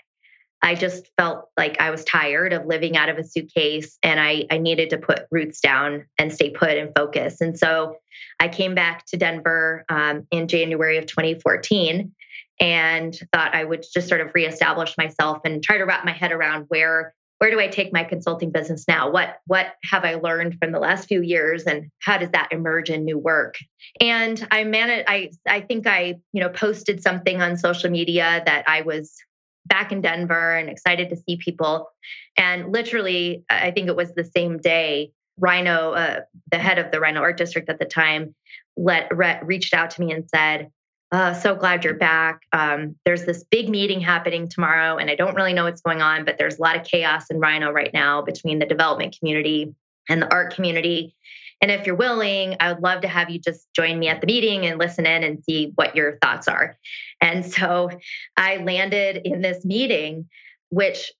I 0.62 0.74
just 0.74 1.10
felt 1.18 1.50
like 1.54 1.78
I 1.78 1.90
was 1.90 2.02
tired 2.04 2.54
of 2.54 2.64
living 2.64 2.96
out 2.96 3.10
of 3.10 3.18
a 3.18 3.24
suitcase 3.24 3.98
and 4.02 4.18
I, 4.18 4.46
I 4.50 4.56
needed 4.56 4.88
to 4.88 4.96
put 4.96 5.26
roots 5.30 5.60
down 5.60 6.06
and 6.16 6.32
stay 6.32 6.48
put 6.48 6.78
and 6.78 6.92
focus. 6.96 7.42
And 7.42 7.58
so 7.58 7.96
I 8.40 8.48
came 8.48 8.74
back 8.74 9.04
to 9.08 9.18
Denver 9.18 9.84
um, 9.90 10.26
in 10.30 10.48
January 10.48 10.96
of 10.96 11.04
2014 11.04 12.14
and 12.60 13.18
thought 13.32 13.54
I 13.54 13.64
would 13.64 13.84
just 13.92 14.08
sort 14.08 14.20
of 14.20 14.30
reestablish 14.34 14.96
myself 14.98 15.38
and 15.44 15.62
try 15.62 15.78
to 15.78 15.84
wrap 15.84 16.04
my 16.04 16.12
head 16.12 16.32
around 16.32 16.66
where 16.68 17.14
where 17.38 17.50
do 17.50 17.58
I 17.58 17.68
take 17.68 17.90
my 17.90 18.04
consulting 18.04 18.50
business 18.50 18.84
now? 18.86 19.10
What 19.10 19.38
what 19.46 19.68
have 19.90 20.04
I 20.04 20.16
learned 20.16 20.58
from 20.60 20.72
the 20.72 20.78
last 20.78 21.08
few 21.08 21.22
years 21.22 21.64
and 21.64 21.90
how 22.00 22.18
does 22.18 22.30
that 22.32 22.48
emerge 22.52 22.90
in 22.90 23.06
new 23.06 23.16
work? 23.16 23.56
And 23.98 24.46
I 24.50 24.64
managed 24.64 25.08
I 25.08 25.30
I 25.48 25.62
think 25.62 25.86
I, 25.86 26.20
you 26.34 26.42
know, 26.42 26.50
posted 26.50 27.02
something 27.02 27.40
on 27.40 27.56
social 27.56 27.90
media 27.90 28.42
that 28.44 28.68
I 28.68 28.82
was 28.82 29.16
back 29.66 29.90
in 29.90 30.02
Denver 30.02 30.54
and 30.54 30.68
excited 30.68 31.08
to 31.10 31.16
see 31.16 31.38
people. 31.38 31.88
And 32.36 32.72
literally, 32.72 33.44
I 33.48 33.70
think 33.70 33.88
it 33.88 33.96
was 33.96 34.12
the 34.14 34.24
same 34.24 34.58
day, 34.58 35.12
RiNo, 35.40 35.96
uh, 35.96 36.20
the 36.50 36.58
head 36.58 36.78
of 36.78 36.90
the 36.90 36.98
RiNo 36.98 37.20
Art 37.20 37.38
District 37.38 37.70
at 37.70 37.78
the 37.78 37.86
time, 37.86 38.34
let 38.76 39.14
re- 39.16 39.40
reached 39.42 39.72
out 39.72 39.90
to 39.92 40.00
me 40.00 40.12
and 40.12 40.28
said, 40.28 40.70
uh, 41.12 41.34
so 41.34 41.54
glad 41.54 41.84
you're 41.84 41.94
back. 41.94 42.42
Um, 42.52 42.96
there's 43.04 43.24
this 43.24 43.44
big 43.50 43.68
meeting 43.68 44.00
happening 44.00 44.48
tomorrow, 44.48 44.96
and 44.96 45.10
I 45.10 45.16
don't 45.16 45.34
really 45.34 45.52
know 45.52 45.64
what's 45.64 45.80
going 45.80 46.00
on, 46.00 46.24
but 46.24 46.38
there's 46.38 46.58
a 46.58 46.62
lot 46.62 46.76
of 46.76 46.84
chaos 46.84 47.26
in 47.30 47.40
RiNo 47.40 47.72
right 47.72 47.92
now 47.92 48.22
between 48.22 48.58
the 48.58 48.66
development 48.66 49.16
community 49.18 49.74
and 50.08 50.22
the 50.22 50.32
art 50.32 50.54
community. 50.54 51.14
And 51.60 51.70
if 51.70 51.86
you're 51.86 51.96
willing, 51.96 52.56
I 52.60 52.72
would 52.72 52.82
love 52.82 53.02
to 53.02 53.08
have 53.08 53.28
you 53.28 53.38
just 53.38 53.66
join 53.74 53.98
me 53.98 54.08
at 54.08 54.20
the 54.20 54.26
meeting 54.26 54.66
and 54.66 54.78
listen 54.78 55.04
in 55.04 55.24
and 55.24 55.44
see 55.44 55.72
what 55.74 55.94
your 55.94 56.16
thoughts 56.18 56.48
are. 56.48 56.78
And 57.20 57.44
so 57.44 57.90
I 58.36 58.58
landed 58.58 59.22
in 59.24 59.42
this 59.42 59.64
meeting, 59.64 60.28
which 60.70 61.12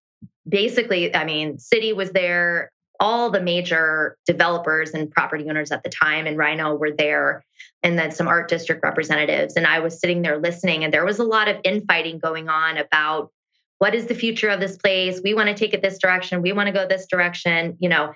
basically, 0.49 1.15
I 1.15 1.25
mean, 1.25 1.59
City 1.59 1.93
was 1.93 2.13
there, 2.13 2.73
all 3.01 3.31
the 3.31 3.41
major 3.41 4.17
developers 4.27 4.91
and 4.91 5.11
property 5.11 5.49
owners 5.49 5.73
at 5.73 5.83
the 5.83 5.91
time 5.91 6.27
and 6.27 6.37
RiNo 6.37 6.79
were 6.79 6.93
there, 6.93 7.45
and 7.83 7.99
then 7.99 8.13
some 8.13 8.29
art 8.29 8.49
district 8.49 8.83
representatives. 8.83 9.57
And 9.57 9.67
I 9.67 9.81
was 9.81 9.99
sitting 9.99 10.23
there 10.23 10.39
listening, 10.39 10.85
and 10.85 10.93
there 10.93 11.05
was 11.05 11.19
a 11.19 11.25
lot 11.25 11.49
of 11.49 11.57
infighting 11.65 12.19
going 12.19 12.49
on 12.49 12.77
about 12.77 13.33
what 13.79 13.95
is 13.95 14.07
the 14.07 14.15
future 14.15 14.51
of 14.51 14.61
this 14.61 14.77
place? 14.77 15.23
We 15.25 15.33
want 15.33 15.49
to 15.49 15.55
take 15.55 15.73
it 15.73 15.81
this 15.81 15.99
direction. 15.99 16.43
We 16.43 16.53
want 16.53 16.67
to 16.67 16.73
go 16.73 16.87
this 16.87 17.07
direction, 17.07 17.77
you 17.81 17.89
know. 17.89 18.13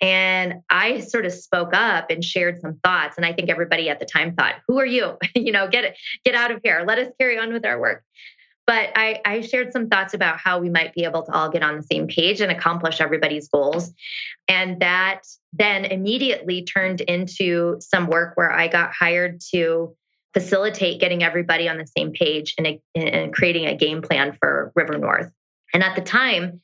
And 0.00 0.62
I 0.68 1.00
sort 1.00 1.24
of 1.24 1.32
spoke 1.32 1.72
up 1.72 2.10
and 2.10 2.22
shared 2.22 2.60
some 2.60 2.78
thoughts. 2.84 3.16
And 3.16 3.24
I 3.24 3.32
think 3.32 3.48
everybody 3.48 3.88
at 3.88 3.98
the 3.98 4.04
time 4.04 4.34
thought, 4.34 4.56
who 4.66 4.78
are 4.78 4.86
you? 4.86 5.16
you 5.34 5.52
know, 5.52 5.68
get 5.68 5.96
get 6.24 6.34
out 6.34 6.50
of 6.50 6.60
here. 6.62 6.84
Let 6.86 6.98
us 6.98 7.08
carry 7.18 7.38
on 7.38 7.52
with 7.52 7.64
our 7.64 7.80
work. 7.80 8.02
But 8.66 8.90
I, 8.96 9.20
I 9.24 9.40
shared 9.42 9.72
some 9.72 9.88
thoughts 9.88 10.12
about 10.12 10.38
how 10.38 10.58
we 10.58 10.68
might 10.68 10.92
be 10.92 11.04
able 11.04 11.22
to 11.22 11.32
all 11.32 11.48
get 11.48 11.62
on 11.62 11.76
the 11.76 11.82
same 11.82 12.08
page 12.08 12.40
and 12.40 12.50
accomplish 12.50 13.00
everybody's 13.00 13.48
goals. 13.48 13.92
And 14.48 14.80
that 14.80 15.22
then 15.52 15.84
immediately 15.84 16.64
turned 16.64 17.00
into 17.00 17.76
some 17.80 18.08
work 18.08 18.36
where 18.36 18.50
I 18.50 18.66
got 18.66 18.92
hired 18.92 19.40
to 19.52 19.94
facilitate 20.34 21.00
getting 21.00 21.22
everybody 21.22 21.68
on 21.68 21.78
the 21.78 21.86
same 21.86 22.12
page 22.12 22.54
and, 22.58 22.78
and 22.94 23.32
creating 23.32 23.66
a 23.66 23.76
game 23.76 24.02
plan 24.02 24.36
for 24.38 24.72
River 24.74 24.98
North. 24.98 25.32
And 25.72 25.82
at 25.82 25.94
the 25.94 26.02
time, 26.02 26.60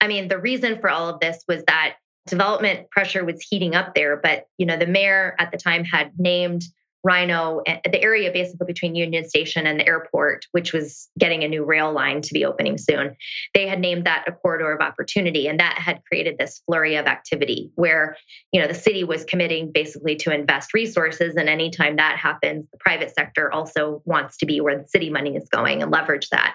I 0.00 0.08
mean, 0.08 0.28
the 0.28 0.38
reason 0.38 0.80
for 0.80 0.90
all 0.90 1.08
of 1.08 1.20
this 1.20 1.42
was 1.48 1.62
that 1.64 1.96
development 2.26 2.90
pressure 2.90 3.24
was 3.24 3.40
heating 3.40 3.74
up 3.74 3.94
there, 3.94 4.16
but 4.16 4.46
you 4.58 4.66
know, 4.66 4.76
the 4.76 4.86
mayor 4.86 5.34
at 5.38 5.52
the 5.52 5.56
time 5.56 5.84
had 5.84 6.12
named 6.18 6.62
RiNo, 7.04 7.62
eh, 7.66 7.80
the 7.90 8.02
area 8.02 8.30
basically 8.32 8.66
between 8.66 8.94
Union 8.94 9.28
Station 9.28 9.66
and 9.66 9.80
the 9.80 9.86
airport, 9.86 10.46
which 10.52 10.72
was 10.72 11.08
getting 11.18 11.44
a 11.44 11.48
new 11.48 11.64
rail 11.64 11.92
line 11.92 12.20
to 12.22 12.32
be 12.32 12.44
opening 12.44 12.78
soon. 12.78 13.16
They 13.54 13.66
had 13.66 13.80
named 13.80 14.06
that 14.06 14.24
a 14.26 14.32
corridor 14.32 14.72
of 14.72 14.80
opportunity, 14.80 15.48
and 15.48 15.58
that 15.60 15.78
had 15.78 16.02
created 16.04 16.36
this 16.38 16.62
flurry 16.66 16.96
of 16.96 17.06
activity 17.06 17.70
where, 17.74 18.16
you 18.52 18.60
know, 18.60 18.68
the 18.68 18.74
city 18.74 19.04
was 19.04 19.24
committing 19.24 19.72
basically 19.72 20.16
to 20.16 20.34
invest 20.34 20.74
resources, 20.74 21.36
and 21.36 21.48
anytime 21.48 21.96
that 21.96 22.18
happens, 22.18 22.66
the 22.70 22.78
private 22.78 23.14
sector 23.14 23.52
also 23.52 24.02
wants 24.04 24.36
to 24.38 24.46
be 24.46 24.60
where 24.60 24.78
the 24.78 24.88
city 24.88 25.10
money 25.10 25.36
is 25.36 25.48
going 25.48 25.82
and 25.82 25.90
leverage 25.90 26.28
that. 26.30 26.54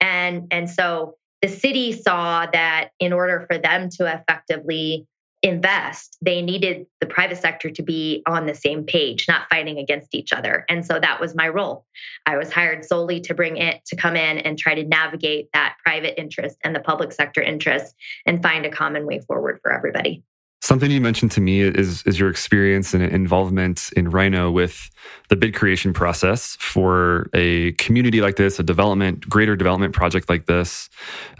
And 0.00 0.46
and 0.50 0.70
so 0.70 1.16
the 1.42 1.48
city 1.48 1.92
saw 1.92 2.46
that 2.46 2.90
in 2.98 3.12
order 3.12 3.44
for 3.48 3.58
them 3.58 3.88
to 3.90 4.06
effectively 4.06 5.06
invest, 5.46 6.18
they 6.20 6.42
needed 6.42 6.86
the 7.00 7.06
private 7.06 7.38
sector 7.38 7.70
to 7.70 7.82
be 7.82 8.22
on 8.26 8.46
the 8.46 8.54
same 8.54 8.84
page, 8.84 9.26
not 9.28 9.48
fighting 9.48 9.78
against 9.78 10.14
each 10.14 10.32
other. 10.32 10.64
And 10.68 10.84
so 10.84 10.98
that 10.98 11.20
was 11.20 11.34
my 11.34 11.48
role. 11.48 11.84
I 12.26 12.36
was 12.36 12.52
hired 12.52 12.84
solely 12.84 13.20
to 13.22 13.34
bring 13.34 13.56
it 13.56 13.84
to 13.86 13.96
come 13.96 14.16
in 14.16 14.38
and 14.38 14.58
try 14.58 14.74
to 14.74 14.84
navigate 14.84 15.48
that 15.52 15.76
private 15.84 16.20
interest 16.20 16.56
and 16.64 16.74
the 16.74 16.80
public 16.80 17.12
sector 17.12 17.42
interest 17.42 17.94
and 18.26 18.42
find 18.42 18.66
a 18.66 18.70
common 18.70 19.06
way 19.06 19.20
forward 19.20 19.60
for 19.62 19.72
everybody. 19.72 20.22
Something 20.62 20.90
you 20.90 21.00
mentioned 21.00 21.30
to 21.32 21.40
me 21.40 21.60
is 21.60 22.02
is 22.04 22.18
your 22.18 22.30
experience 22.30 22.94
and 22.94 23.02
involvement 23.02 23.90
in 23.94 24.10
RiNo 24.10 24.52
with 24.52 24.90
the 25.28 25.36
bid 25.36 25.54
creation 25.54 25.92
process 25.92 26.56
for 26.58 27.28
a 27.34 27.72
community 27.72 28.20
like 28.20 28.36
this, 28.36 28.58
a 28.58 28.62
development, 28.62 29.28
greater 29.28 29.54
development 29.54 29.94
project 29.94 30.28
like 30.30 30.46
this. 30.46 30.88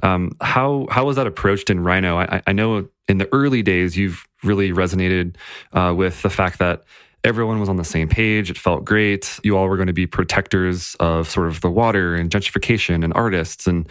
Um, 0.02 0.32
how 0.42 0.86
how 0.90 1.06
was 1.06 1.16
that 1.16 1.26
approached 1.26 1.70
in 1.70 1.78
RiNo? 1.78 2.30
I, 2.30 2.42
I, 2.46 2.52
know 2.52 2.86
in 3.08 3.18
the 3.18 3.28
early 3.32 3.62
days 3.62 3.96
you've 3.96 4.26
really 4.42 4.72
resonated 4.72 5.36
uh, 5.72 5.94
with 5.96 6.22
the 6.22 6.30
fact 6.30 6.58
that 6.58 6.82
everyone 7.24 7.58
was 7.58 7.68
on 7.68 7.76
the 7.76 7.84
same 7.84 8.08
page. 8.08 8.50
It 8.50 8.58
felt 8.58 8.84
great. 8.84 9.40
You 9.42 9.56
all 9.56 9.68
were 9.68 9.76
going 9.76 9.88
to 9.88 9.92
be 9.92 10.06
protectors 10.06 10.94
of 11.00 11.28
sort 11.28 11.48
of 11.48 11.60
the 11.60 11.70
water 11.70 12.14
and 12.14 12.30
gentrification 12.30 13.02
and 13.02 13.12
artists. 13.14 13.66
And 13.66 13.88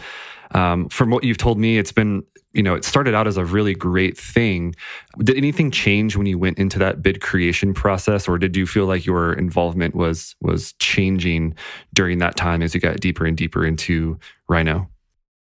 um, 0.52 0.88
from 0.88 1.10
what 1.10 1.22
you've 1.22 1.38
told 1.38 1.58
me, 1.58 1.78
it's 1.78 1.92
been 1.92 2.24
you 2.56 2.62
know, 2.62 2.74
it 2.74 2.86
started 2.86 3.14
out 3.14 3.26
as 3.26 3.36
a 3.36 3.44
really 3.44 3.74
great 3.74 4.16
thing. 4.16 4.74
Did 5.18 5.36
anything 5.36 5.70
change 5.70 6.16
when 6.16 6.26
you 6.26 6.38
went 6.38 6.58
into 6.58 6.78
that 6.78 7.02
bid 7.02 7.20
creation 7.20 7.74
process, 7.74 8.26
or 8.26 8.38
did 8.38 8.56
you 8.56 8.66
feel 8.66 8.86
like 8.86 9.04
your 9.04 9.34
involvement 9.34 9.94
was 9.94 10.34
was 10.40 10.72
changing 10.78 11.54
during 11.92 12.16
that 12.18 12.34
time 12.34 12.62
as 12.62 12.74
you 12.74 12.80
got 12.80 12.98
deeper 12.98 13.26
and 13.26 13.36
deeper 13.36 13.66
into 13.66 14.18
RiNo? 14.48 14.88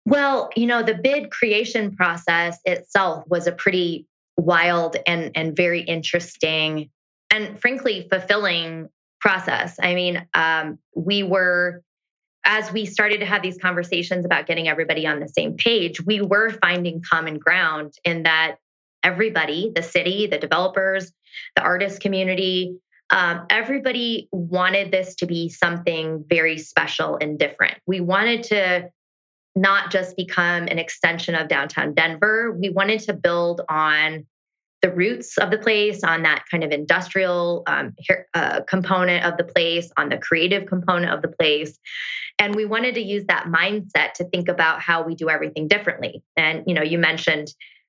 Well, 0.06 0.50
you 0.56 0.66
know, 0.66 0.82
the 0.82 0.94
bid 0.94 1.30
creation 1.30 1.94
process 1.94 2.58
itself 2.64 3.24
was 3.26 3.46
a 3.46 3.52
pretty 3.52 4.06
wild 4.36 4.96
and 5.06 5.30
and 5.34 5.54
very 5.54 5.82
interesting 5.82 6.90
and 7.30 7.60
frankly 7.60 8.08
fulfilling 8.10 8.88
process. 9.20 9.76
I 9.82 9.94
mean, 9.94 10.26
um, 10.34 10.78
we 10.96 11.22
were 11.22 11.82
as 12.44 12.72
we 12.72 12.86
started 12.86 13.20
to 13.20 13.26
have 13.26 13.42
these 13.42 13.58
conversations 13.58 14.24
about 14.24 14.46
getting 14.46 14.66
everybody 14.66 15.06
on 15.06 15.20
the 15.20 15.28
same 15.28 15.56
page, 15.56 16.04
we 16.04 16.22
were 16.22 16.50
finding 16.50 17.02
common 17.08 17.38
ground 17.38 17.92
in 18.04 18.22
that 18.22 18.56
everybody, 19.02 19.72
the 19.74 19.82
city, 19.82 20.26
the 20.26 20.38
developers, 20.38 21.12
the 21.54 21.62
artist 21.62 22.00
community, 22.00 22.78
um, 23.10 23.46
everybody 23.50 24.28
wanted 24.32 24.90
this 24.90 25.16
to 25.16 25.26
be 25.26 25.48
something 25.48 26.24
very 26.28 26.58
special 26.58 27.18
and 27.20 27.38
different. 27.38 27.76
We 27.86 28.00
wanted 28.00 28.44
to 28.44 28.90
not 29.56 29.90
just 29.90 30.16
become 30.16 30.68
an 30.68 30.78
extension 30.78 31.34
of 31.34 31.48
downtown 31.48 31.94
Denver, 31.94 32.56
we 32.58 32.70
wanted 32.70 33.00
to 33.00 33.12
build 33.12 33.62
on 33.68 34.26
the 34.82 34.90
roots 34.90 35.36
of 35.36 35.50
the 35.50 35.58
place, 35.58 36.02
on 36.02 36.22
that 36.22 36.44
kind 36.50 36.64
of 36.64 36.70
industrial 36.70 37.62
um, 37.66 37.94
uh, 38.34 38.60
component 38.66 39.24
of 39.24 39.36
the 39.36 39.44
place, 39.44 39.90
on 39.98 40.08
the 40.08 40.16
creative 40.16 40.66
component 40.66 41.12
of 41.12 41.20
the 41.20 41.28
place. 41.28 41.78
And 42.38 42.54
we 42.54 42.64
wanted 42.64 42.94
to 42.94 43.02
use 43.02 43.26
that 43.26 43.46
mindset 43.46 44.14
to 44.14 44.24
think 44.24 44.48
about 44.48 44.80
how 44.80 45.02
we 45.02 45.14
do 45.14 45.28
everything 45.28 45.68
differently. 45.68 46.22
And, 46.36 46.64
you 46.66 46.72
know, 46.72 46.82
you 46.82 46.96
mentioned 46.96 47.48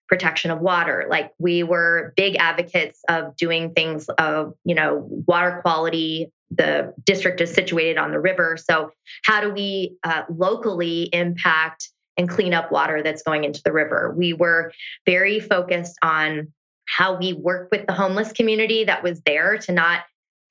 protection 0.09 0.51
of 0.51 0.59
water. 0.59 1.07
Like 1.09 1.31
we 1.39 1.63
were 1.63 2.13
big 2.17 2.35
advocates 2.35 2.99
of 3.07 3.37
doing 3.37 3.71
things 3.71 4.09
of, 4.09 4.53
you 4.65 4.75
know, 4.75 5.07
water 5.25 5.59
quality. 5.61 6.29
The 6.55 6.93
district 7.05 7.41
is 7.41 7.53
situated 7.53 7.97
on 7.97 8.11
the 8.11 8.19
river. 8.19 8.57
So, 8.57 8.91
how 9.25 9.41
do 9.41 9.51
we 9.51 9.97
uh, 10.03 10.23
locally 10.29 11.03
impact 11.13 11.89
and 12.17 12.29
clean 12.29 12.53
up 12.53 12.71
water 12.71 13.01
that's 13.01 13.23
going 13.23 13.43
into 13.43 13.61
the 13.63 13.71
river? 13.71 14.13
We 14.15 14.33
were 14.33 14.71
very 15.05 15.39
focused 15.39 15.97
on 16.01 16.51
how 16.85 17.17
we 17.17 17.33
work 17.33 17.69
with 17.71 17.87
the 17.87 17.93
homeless 17.93 18.33
community 18.33 18.83
that 18.83 19.03
was 19.03 19.21
there 19.21 19.57
to 19.59 19.71
not 19.71 20.01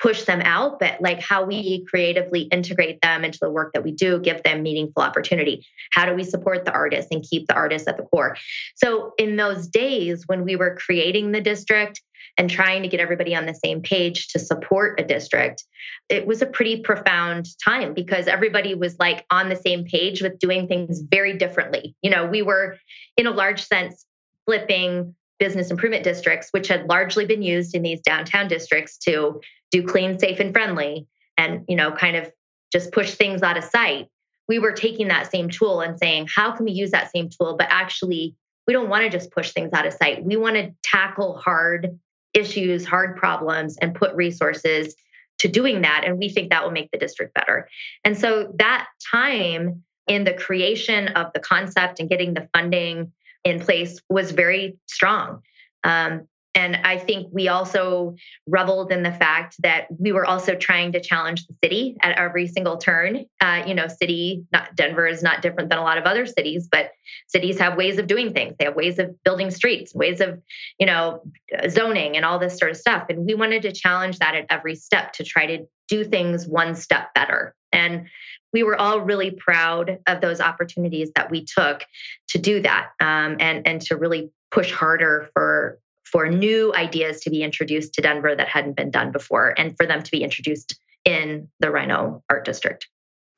push 0.01 0.23
them 0.25 0.41
out, 0.41 0.79
but 0.81 1.01
like 1.01 1.21
how 1.21 1.45
we 1.45 1.85
creatively 1.85 2.43
integrate 2.43 3.01
them 3.03 3.25
into 3.25 3.39
the 3.41 3.51
work 3.51 3.75
that 3.75 3.85
we 3.85 3.93
do, 3.93 4.19
give 4.19 4.43
them 4.43 4.63
meaningful 4.63 5.03
opportunity. 5.03 5.67
How 5.93 6.07
do 6.07 6.15
we 6.15 6.25
support 6.25 6.65
the 6.65 6.73
artists 6.73 7.09
and 7.11 7.23
keep 7.23 7.47
the 7.47 7.55
artists 7.55 7.87
at 7.87 7.99
the 7.99 8.05
core? 8.05 8.37
So, 8.77 9.13
in 9.19 9.37
those 9.37 9.69
days 9.69 10.25
when 10.27 10.45
we 10.45 10.57
were 10.57 10.77
creating 10.77 11.33
the 11.33 11.41
district 11.41 12.01
and 12.37 12.49
trying 12.49 12.83
to 12.83 12.89
get 12.89 13.01
everybody 13.01 13.35
on 13.35 13.47
the 13.47 13.55
same 13.55 13.83
page 13.83 14.29
to 14.29 14.39
support 14.39 15.01
a 15.01 15.05
district, 15.05 15.65
it 16.09 16.27
was 16.27 16.43
a 16.43 16.47
pretty 16.47 16.81
profound 16.81 17.47
time 17.65 17.95
because 17.95 18.27
everybody 18.27 18.75
was 18.75 18.99
like 18.99 19.25
on 19.31 19.49
the 19.49 19.57
same 19.57 19.85
page 19.85 20.23
with 20.23 20.39
doing 20.39 20.67
things 20.67 21.01
very 21.01 21.37
differently. 21.37 21.95
You 22.03 22.11
know, 22.11 22.27
we 22.27 22.43
were 22.43 22.79
in 23.17 23.27
a 23.27 23.31
large 23.31 23.63
sense 23.65 24.07
flipping 24.47 25.15
business 25.39 25.71
improvement 25.71 26.05
districts, 26.05 26.49
which 26.53 26.69
had 26.69 26.87
largely 26.89 27.25
been 27.25 27.43
used 27.43 27.75
in 27.75 27.83
these 27.83 28.01
downtown 28.01 28.47
districts 28.49 28.99
to 28.99 29.41
do 29.71 29.83
clean, 29.83 30.19
safe, 30.19 30.39
and 30.39 30.53
friendly, 30.53 31.07
and 31.37 31.65
you 31.69 31.77
know, 31.77 31.93
kind 31.93 32.17
of 32.17 32.31
just 32.73 32.93
push 32.93 33.15
things 33.15 33.43
out 33.43 33.57
of 33.57 33.65
sight. 33.65 34.09
We 34.49 34.59
were 34.59 34.73
taking 34.73 35.09
that 35.09 35.31
same 35.31 35.49
tool 35.49 35.81
and 35.81 35.99
saying, 35.99 36.29
how 36.35 36.53
can 36.53 36.67
we 36.67 36.73
use 36.73 36.91
that 36.91 37.11
same 37.11 37.29
tool? 37.29 37.57
But 37.57 37.69
actually, 37.71 38.35
we 38.67 38.73
don't 38.73 38.89
want 38.89 39.05
to 39.05 39.11
just 39.11 39.33
push 39.33 39.53
things 39.53 39.73
out 39.73 39.87
of 39.87 39.93
sight. 39.93 40.25
We 40.25 40.37
want 40.37 40.57
to 40.57 40.73
tackle 40.83 41.39
hard 41.39 41.99
issues, 42.35 42.85
hard 42.85 43.17
problems, 43.17 43.77
and 43.79 43.95
put 43.95 44.15
resources 44.15 44.95
to 45.39 45.49
doing 45.49 45.83
that. 45.83 46.03
And 46.05 46.19
we 46.19 46.29
think 46.29 46.51
that 46.51 46.65
will 46.65 46.71
make 46.71 46.91
the 46.91 46.99
district 46.99 47.35
better. 47.35 47.69
And 48.05 48.17
so 48.17 48.53
that 48.59 48.87
time 49.11 49.83
in 50.07 50.25
the 50.25 50.35
creation 50.35 51.09
of 51.09 51.33
the 51.33 51.41
concept 51.41 52.01
and 52.01 52.09
getting 52.09 52.35
the 52.35 52.49
funding 52.55 53.13
in 53.45 53.61
place 53.61 54.01
was 54.09 54.33
very 54.33 54.77
strong. 54.87 55.41
Um, 55.85 56.29
and 56.55 56.77
I 56.85 56.99
think 56.99 57.29
we 57.33 57.49
also 57.49 58.17
reveled 58.47 58.91
in 58.91 59.05
the 59.05 59.13
fact 59.13 59.57
that 59.63 59.87
we 59.99 60.11
were 60.11 60.27
also 60.27 60.57
trying 60.57 60.93
to 60.93 61.01
challenge 61.01 61.47
the 61.47 61.55
city 61.63 61.97
at 62.03 62.19
every 62.19 62.49
single 62.49 62.77
turn. 62.77 63.27
Uh, 63.41 63.63
you 63.67 63.75
know, 63.75 63.87
city, 63.87 64.45
not 64.53 64.75
Denver 64.75 65.07
is 65.07 65.23
not 65.23 65.43
different 65.43 65.71
than 65.71 65.79
a 65.79 65.83
lot 65.83 65.97
of 65.97 66.05
other 66.05 66.27
cities, 66.27 66.69
but 66.71 66.91
cities 67.29 67.59
have 67.61 67.77
ways 67.77 67.99
of 67.99 68.09
doing 68.09 68.33
things. 68.33 68.55
They 68.59 68.65
have 68.65 68.75
ways 68.75 68.99
of 68.99 69.15
building 69.23 69.51
streets, 69.53 69.95
ways 69.95 70.21
of, 70.21 70.41
you 70.79 70.87
know, 70.87 71.23
zoning 71.69 72.17
and 72.17 72.25
all 72.25 72.41
this 72.41 72.59
sort 72.59 72.73
of 72.73 72.77
stuff. 72.77 73.07
And 73.09 73.25
we 73.25 73.35
wanted 73.35 73.63
to 73.63 73.73
challenge 73.73 74.19
that 74.19 74.35
at 74.35 74.47
every 74.51 74.75
step 74.75 75.13
to 75.15 75.25
try 75.25 75.47
to 75.47 75.67
do 75.89 76.03
things 76.05 76.49
one 76.49 76.75
step 76.75 77.15
better. 77.15 77.55
And 77.73 78.09
we 78.53 78.65
were 78.65 78.77
all 78.77 79.01
really 79.01 79.31
proud 79.31 79.99
of 80.09 80.21
those 80.21 80.41
opportunities 80.41 81.13
that 81.15 81.31
we 81.31 81.45
took 81.45 81.85
to 82.31 82.39
do 82.39 82.61
that 82.63 82.91
um, 83.01 83.37
and, 83.39 83.67
and 83.67 83.81
to 83.83 83.97
really 83.97 84.31
push 84.51 84.73
harder 84.73 85.31
for 85.33 85.79
for 86.11 86.29
new 86.29 86.75
ideas 86.75 87.21
to 87.23 87.31
be 87.31 87.43
introduced 87.43 87.95
to 87.95 88.03
Denver 88.03 88.35
that 88.35 88.49
hadn't 88.49 88.77
been 88.77 88.91
done 88.91 89.13
before 89.13 89.55
and 89.59 89.77
for 89.77 89.87
them 89.87 90.03
to 90.03 90.11
be 90.11 90.23
introduced 90.23 90.79
in 91.05 91.49
the 91.61 91.69
RiNo 91.69 92.23
Art 92.29 92.45
District. 92.45 92.89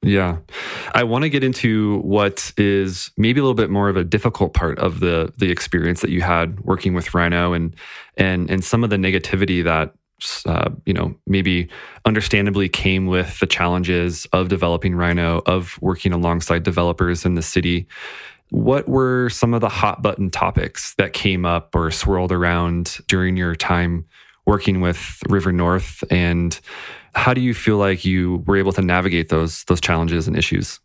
Yeah. 0.05 0.39
I 0.95 1.05
want 1.05 1.23
to 1.23 1.29
get 1.29 1.45
into 1.45 1.99
what 2.01 2.53
is 2.57 3.13
maybe 3.17 3.39
a 3.39 3.43
little 3.45 3.55
bit 3.55 3.71
more 3.71 3.89
of 3.89 3.97
a 3.97 4.03
difficult 4.03 4.53
part 4.53 4.79
of 4.81 4.99
the 4.99 5.33
the 5.37 5.51
experience 5.51 6.01
that 6.01 6.11
you 6.11 6.23
had 6.23 6.61
working 6.61 6.93
with 6.93 7.07
RiNo 7.09 7.55
and 7.55 7.77
and 8.17 8.51
and 8.51 8.65
some 8.65 8.83
of 8.83 8.91
the 8.91 8.97
negativity 8.97 9.63
that 9.63 9.95
uh, 10.47 10.71
you 10.87 10.95
know, 10.95 11.15
maybe 11.27 11.69
understandably 12.05 12.69
came 12.69 13.07
with 13.07 13.39
the 13.41 13.47
challenges 13.47 14.27
of 14.33 14.49
developing 14.49 14.93
RiNo 14.93 15.43
of 15.47 15.81
working 15.81 16.13
alongside 16.13 16.63
developers 16.63 17.25
in 17.25 17.35
the 17.35 17.43
city. 17.43 17.87
What 18.53 18.87
were 18.87 19.31
some 19.31 19.55
of 19.55 19.63
the 19.63 19.71
hot 19.71 20.03
button 20.03 20.29
topics 20.29 20.95
that 20.97 21.15
came 21.15 21.47
up 21.47 21.75
or 21.75 21.91
swirled 21.91 22.33
around 22.33 22.99
during 23.09 23.35
your 23.35 23.57
time 23.57 24.05
working 24.45 24.83
with 24.83 25.21
River 25.31 25.53
North? 25.53 26.05
And 26.11 26.61
how 27.15 27.33
do 27.33 27.41
you 27.41 27.55
feel 27.55 27.79
like 27.79 28.05
you 28.05 28.45
were 28.47 28.59
able 28.59 28.73
to 28.73 28.83
navigate 28.83 29.31
those 29.31 29.65
those 29.65 29.81
challenges 29.81 30.29
and 30.29 30.37
issues? 30.37 30.81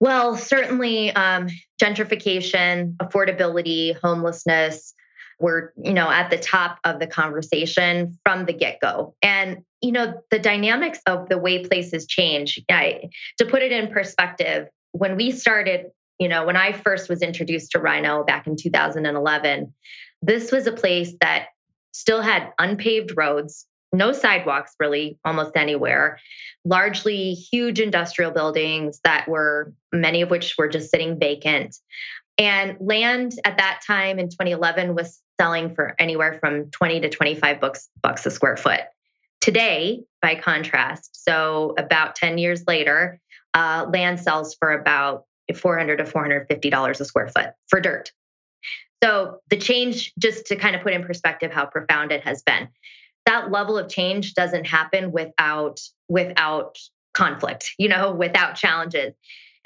Well, 0.00 0.36
certainly 0.36 1.12
um, 1.12 1.50
gentrification, 1.80 2.96
affordability, 2.96 3.96
homelessness, 4.00 4.92
were, 5.38 5.72
you 5.80 5.94
know, 5.94 6.10
at 6.10 6.30
the 6.30 6.36
top 6.36 6.80
of 6.82 6.98
the 6.98 7.06
conversation 7.06 8.18
from 8.24 8.44
the 8.46 8.52
get 8.52 8.80
go. 8.80 9.14
And, 9.22 9.64
you 9.80 9.92
know, 9.92 10.20
the 10.32 10.40
dynamics 10.40 10.98
of 11.06 11.28
the 11.28 11.38
way 11.38 11.64
places 11.64 12.06
change, 12.06 12.60
I, 12.68 13.10
to 13.38 13.46
put 13.46 13.62
it 13.62 13.70
in 13.70 13.92
perspective, 13.92 14.68
when 14.90 15.16
we 15.16 15.30
started, 15.30 15.92
you 16.18 16.28
know, 16.28 16.44
when 16.46 16.56
I 16.56 16.72
first 16.72 17.08
was 17.08 17.22
introduced 17.22 17.72
to 17.72 17.78
RiNo 17.78 18.26
back 18.26 18.46
in 18.46 18.56
2011, 18.56 19.72
this 20.22 20.52
was 20.52 20.66
a 20.66 20.72
place 20.72 21.12
that 21.20 21.48
still 21.92 22.22
had 22.22 22.52
unpaved 22.58 23.12
roads, 23.16 23.66
no 23.92 24.12
sidewalks 24.12 24.74
really 24.80 25.18
almost 25.24 25.56
anywhere, 25.56 26.18
largely 26.64 27.34
huge 27.34 27.80
industrial 27.80 28.30
buildings 28.30 29.00
that 29.04 29.28
were 29.28 29.72
many 29.92 30.22
of 30.22 30.30
which 30.30 30.54
were 30.58 30.68
just 30.68 30.90
sitting 30.90 31.18
vacant. 31.18 31.76
And 32.36 32.76
land 32.80 33.34
at 33.44 33.58
that 33.58 33.80
time 33.86 34.18
in 34.18 34.28
2011 34.28 34.94
was 34.94 35.20
selling 35.40 35.74
for 35.74 35.94
anywhere 35.98 36.38
from 36.40 36.70
20 36.70 37.00
to 37.00 37.08
25 37.08 37.60
bucks, 37.60 37.88
bucks 38.02 38.26
a 38.26 38.30
square 38.30 38.56
foot. 38.56 38.80
Today, 39.40 40.02
by 40.22 40.36
contrast, 40.36 41.24
so 41.24 41.74
about 41.78 42.16
10 42.16 42.38
years 42.38 42.64
later, 42.66 43.20
uh, 43.52 43.86
land 43.92 44.18
sells 44.18 44.54
for 44.54 44.72
about 44.72 45.26
400 45.52 45.98
to 45.98 46.06
450 46.06 46.70
dollars 46.70 47.00
a 47.00 47.04
square 47.04 47.28
foot 47.28 47.50
for 47.68 47.80
dirt. 47.80 48.12
So 49.02 49.40
the 49.50 49.58
change, 49.58 50.14
just 50.18 50.46
to 50.46 50.56
kind 50.56 50.74
of 50.74 50.82
put 50.82 50.94
in 50.94 51.04
perspective 51.04 51.52
how 51.52 51.66
profound 51.66 52.10
it 52.10 52.22
has 52.22 52.42
been, 52.42 52.68
that 53.26 53.50
level 53.50 53.76
of 53.76 53.88
change 53.88 54.34
doesn't 54.34 54.66
happen 54.66 55.12
without 55.12 55.80
without 56.08 56.78
conflict, 57.12 57.72
you 57.78 57.88
know, 57.88 58.12
without 58.12 58.54
challenges. 58.54 59.14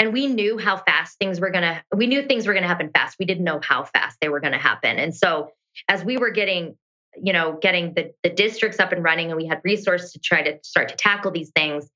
And 0.00 0.12
we 0.12 0.28
knew 0.28 0.58
how 0.58 0.76
fast 0.76 1.18
things 1.18 1.40
were 1.40 1.50
going 1.50 1.62
to 1.62 1.82
we 1.94 2.06
knew 2.06 2.22
things 2.22 2.46
were 2.46 2.52
going 2.52 2.62
to 2.62 2.68
happen 2.68 2.90
fast. 2.92 3.16
We 3.18 3.26
didn't 3.26 3.44
know 3.44 3.60
how 3.62 3.84
fast 3.84 4.18
they 4.20 4.28
were 4.28 4.40
going 4.40 4.52
to 4.52 4.58
happen. 4.58 4.98
And 4.98 5.14
so 5.14 5.50
as 5.88 6.04
we 6.04 6.16
were 6.18 6.30
getting 6.30 6.76
you 7.22 7.32
know 7.32 7.58
getting 7.60 7.94
the, 7.94 8.12
the 8.22 8.30
districts 8.30 8.78
up 8.78 8.92
and 8.92 9.02
running 9.02 9.28
and 9.30 9.36
we 9.36 9.46
had 9.46 9.60
resources 9.64 10.12
to 10.12 10.18
try 10.18 10.42
to 10.42 10.58
start 10.62 10.88
to 10.88 10.96
tackle 10.96 11.30
these 11.30 11.50
things 11.54 11.88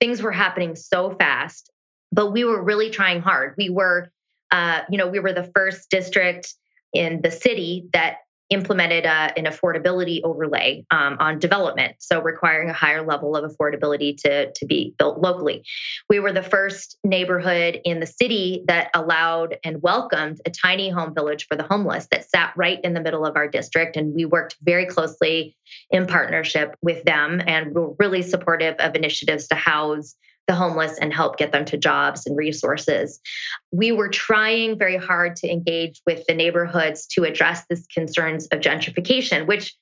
things 0.00 0.22
were 0.22 0.32
happening 0.32 0.74
so 0.74 1.14
fast 1.14 1.70
but 2.12 2.32
we 2.32 2.44
were 2.44 2.62
really 2.62 2.90
trying 2.90 3.20
hard 3.20 3.54
we 3.58 3.68
were 3.68 4.10
uh, 4.50 4.80
you 4.90 4.98
know 4.98 5.08
we 5.08 5.20
were 5.20 5.32
the 5.32 5.50
first 5.54 5.90
district 5.90 6.54
in 6.92 7.20
the 7.22 7.30
city 7.30 7.88
that 7.92 8.18
implemented 8.50 9.04
uh, 9.04 9.30
an 9.36 9.44
affordability 9.44 10.20
overlay 10.24 10.84
um, 10.90 11.16
on 11.20 11.38
development, 11.38 11.96
so 11.98 12.20
requiring 12.20 12.70
a 12.70 12.72
higher 12.72 13.04
level 13.04 13.36
of 13.36 13.50
affordability 13.50 14.16
to, 14.16 14.50
to 14.52 14.66
be 14.66 14.94
built 14.98 15.18
locally. 15.18 15.62
We 16.08 16.18
were 16.18 16.32
the 16.32 16.42
first 16.42 16.96
neighborhood 17.04 17.80
in 17.84 18.00
the 18.00 18.06
city 18.06 18.64
that 18.66 18.90
allowed 18.94 19.58
and 19.64 19.82
welcomed 19.82 20.40
a 20.46 20.50
tiny 20.50 20.88
home 20.88 21.14
village 21.14 21.46
for 21.46 21.56
the 21.56 21.62
homeless 21.62 22.08
that 22.10 22.28
sat 22.28 22.54
right 22.56 22.80
in 22.82 22.94
the 22.94 23.02
middle 23.02 23.26
of 23.26 23.36
our 23.36 23.48
district. 23.48 23.96
And 23.96 24.14
we 24.14 24.24
worked 24.24 24.56
very 24.62 24.86
closely 24.86 25.54
in 25.90 26.06
partnership 26.06 26.74
with 26.80 27.04
them 27.04 27.42
and 27.46 27.74
were 27.74 27.94
really 27.98 28.22
supportive 28.22 28.76
of 28.78 28.94
initiatives 28.94 29.48
to 29.48 29.56
house 29.56 30.14
the 30.48 30.54
homeless 30.54 30.98
and 30.98 31.12
help 31.12 31.36
get 31.36 31.52
them 31.52 31.64
to 31.66 31.76
jobs 31.76 32.26
and 32.26 32.36
resources. 32.36 33.20
We 33.70 33.92
were 33.92 34.08
trying 34.08 34.78
very 34.78 34.96
hard 34.96 35.36
to 35.36 35.50
engage 35.50 36.00
with 36.06 36.24
the 36.26 36.34
neighborhoods 36.34 37.06
to 37.08 37.24
address 37.24 37.64
these 37.68 37.86
concerns 37.86 38.48
of 38.48 38.60
gentrification, 38.60 39.46
which 39.46 39.76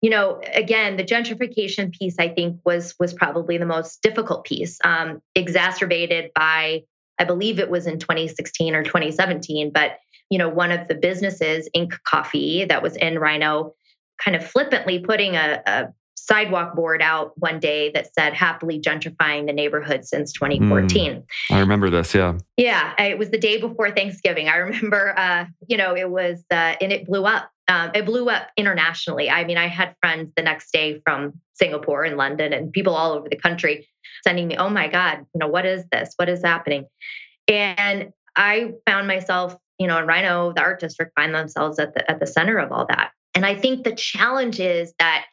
you 0.00 0.10
know 0.10 0.40
again 0.52 0.96
the 0.96 1.04
gentrification 1.04 1.92
piece 1.92 2.16
i 2.18 2.28
think 2.28 2.58
was 2.66 2.92
was 2.98 3.14
probably 3.14 3.56
the 3.56 3.64
most 3.64 4.02
difficult 4.02 4.44
piece 4.44 4.78
um, 4.84 5.22
exacerbated 5.36 6.32
by 6.34 6.82
i 7.20 7.24
believe 7.24 7.60
it 7.60 7.70
was 7.70 7.86
in 7.86 8.00
2016 8.00 8.74
or 8.74 8.82
2017 8.82 9.70
but 9.70 9.98
you 10.28 10.38
know 10.38 10.48
one 10.48 10.72
of 10.72 10.88
the 10.88 10.96
businesses 10.96 11.70
ink 11.72 11.94
coffee 12.04 12.64
that 12.64 12.82
was 12.82 12.96
in 12.96 13.14
RiNo 13.14 13.74
kind 14.22 14.36
of 14.36 14.44
flippantly 14.44 14.98
putting 14.98 15.36
a, 15.36 15.62
a 15.66 15.88
sidewalk 16.24 16.76
board 16.76 17.02
out 17.02 17.32
one 17.36 17.58
day 17.58 17.90
that 17.90 18.14
said 18.14 18.32
happily 18.32 18.80
gentrifying 18.80 19.46
the 19.46 19.52
neighborhood 19.52 20.04
since 20.04 20.32
2014. 20.32 21.14
Mm, 21.14 21.24
I 21.50 21.58
remember 21.58 21.90
this, 21.90 22.14
yeah. 22.14 22.38
Yeah, 22.56 22.94
it 23.02 23.18
was 23.18 23.30
the 23.30 23.38
day 23.38 23.60
before 23.60 23.90
Thanksgiving. 23.90 24.48
I 24.48 24.56
remember, 24.56 25.18
uh, 25.18 25.46
you 25.66 25.76
know, 25.76 25.96
it 25.96 26.08
was, 26.08 26.44
uh, 26.50 26.76
and 26.80 26.92
it 26.92 27.06
blew 27.06 27.24
up. 27.24 27.50
Um, 27.68 27.90
it 27.94 28.06
blew 28.06 28.28
up 28.28 28.48
internationally. 28.56 29.30
I 29.30 29.44
mean, 29.44 29.56
I 29.56 29.66
had 29.66 29.96
friends 30.00 30.32
the 30.36 30.42
next 30.42 30.72
day 30.72 31.00
from 31.04 31.40
Singapore 31.54 32.04
and 32.04 32.16
London 32.16 32.52
and 32.52 32.72
people 32.72 32.94
all 32.94 33.12
over 33.12 33.28
the 33.28 33.36
country 33.36 33.88
sending 34.24 34.48
me, 34.48 34.56
oh 34.56 34.68
my 34.68 34.88
God, 34.88 35.24
you 35.34 35.38
know, 35.38 35.48
what 35.48 35.66
is 35.66 35.84
this? 35.90 36.12
What 36.16 36.28
is 36.28 36.42
happening? 36.44 36.86
And 37.48 38.12
I 38.36 38.72
found 38.86 39.06
myself, 39.08 39.56
you 39.78 39.86
know, 39.86 39.98
in 39.98 40.06
RiNo, 40.06 40.54
the 40.54 40.60
art 40.60 40.80
district 40.80 41.12
find 41.16 41.34
themselves 41.34 41.78
at 41.78 41.94
the 41.94 42.08
at 42.10 42.20
the 42.20 42.26
center 42.26 42.58
of 42.58 42.70
all 42.72 42.86
that. 42.86 43.12
And 43.34 43.46
I 43.46 43.54
think 43.54 43.84
the 43.84 43.94
challenge 43.94 44.60
is 44.60 44.92
that 44.98 45.24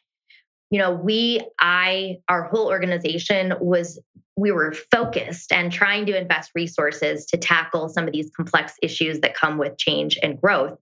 you 0.70 0.78
know, 0.78 0.92
we, 0.92 1.40
I, 1.60 2.18
our 2.28 2.44
whole 2.44 2.68
organization 2.68 3.54
was, 3.60 4.00
we 4.36 4.52
were 4.52 4.72
focused 4.90 5.52
and 5.52 5.70
trying 5.70 6.06
to 6.06 6.16
invest 6.16 6.52
resources 6.54 7.26
to 7.26 7.36
tackle 7.36 7.88
some 7.88 8.06
of 8.06 8.12
these 8.12 8.30
complex 8.34 8.74
issues 8.82 9.20
that 9.20 9.34
come 9.34 9.58
with 9.58 9.76
change 9.76 10.18
and 10.22 10.40
growth. 10.40 10.78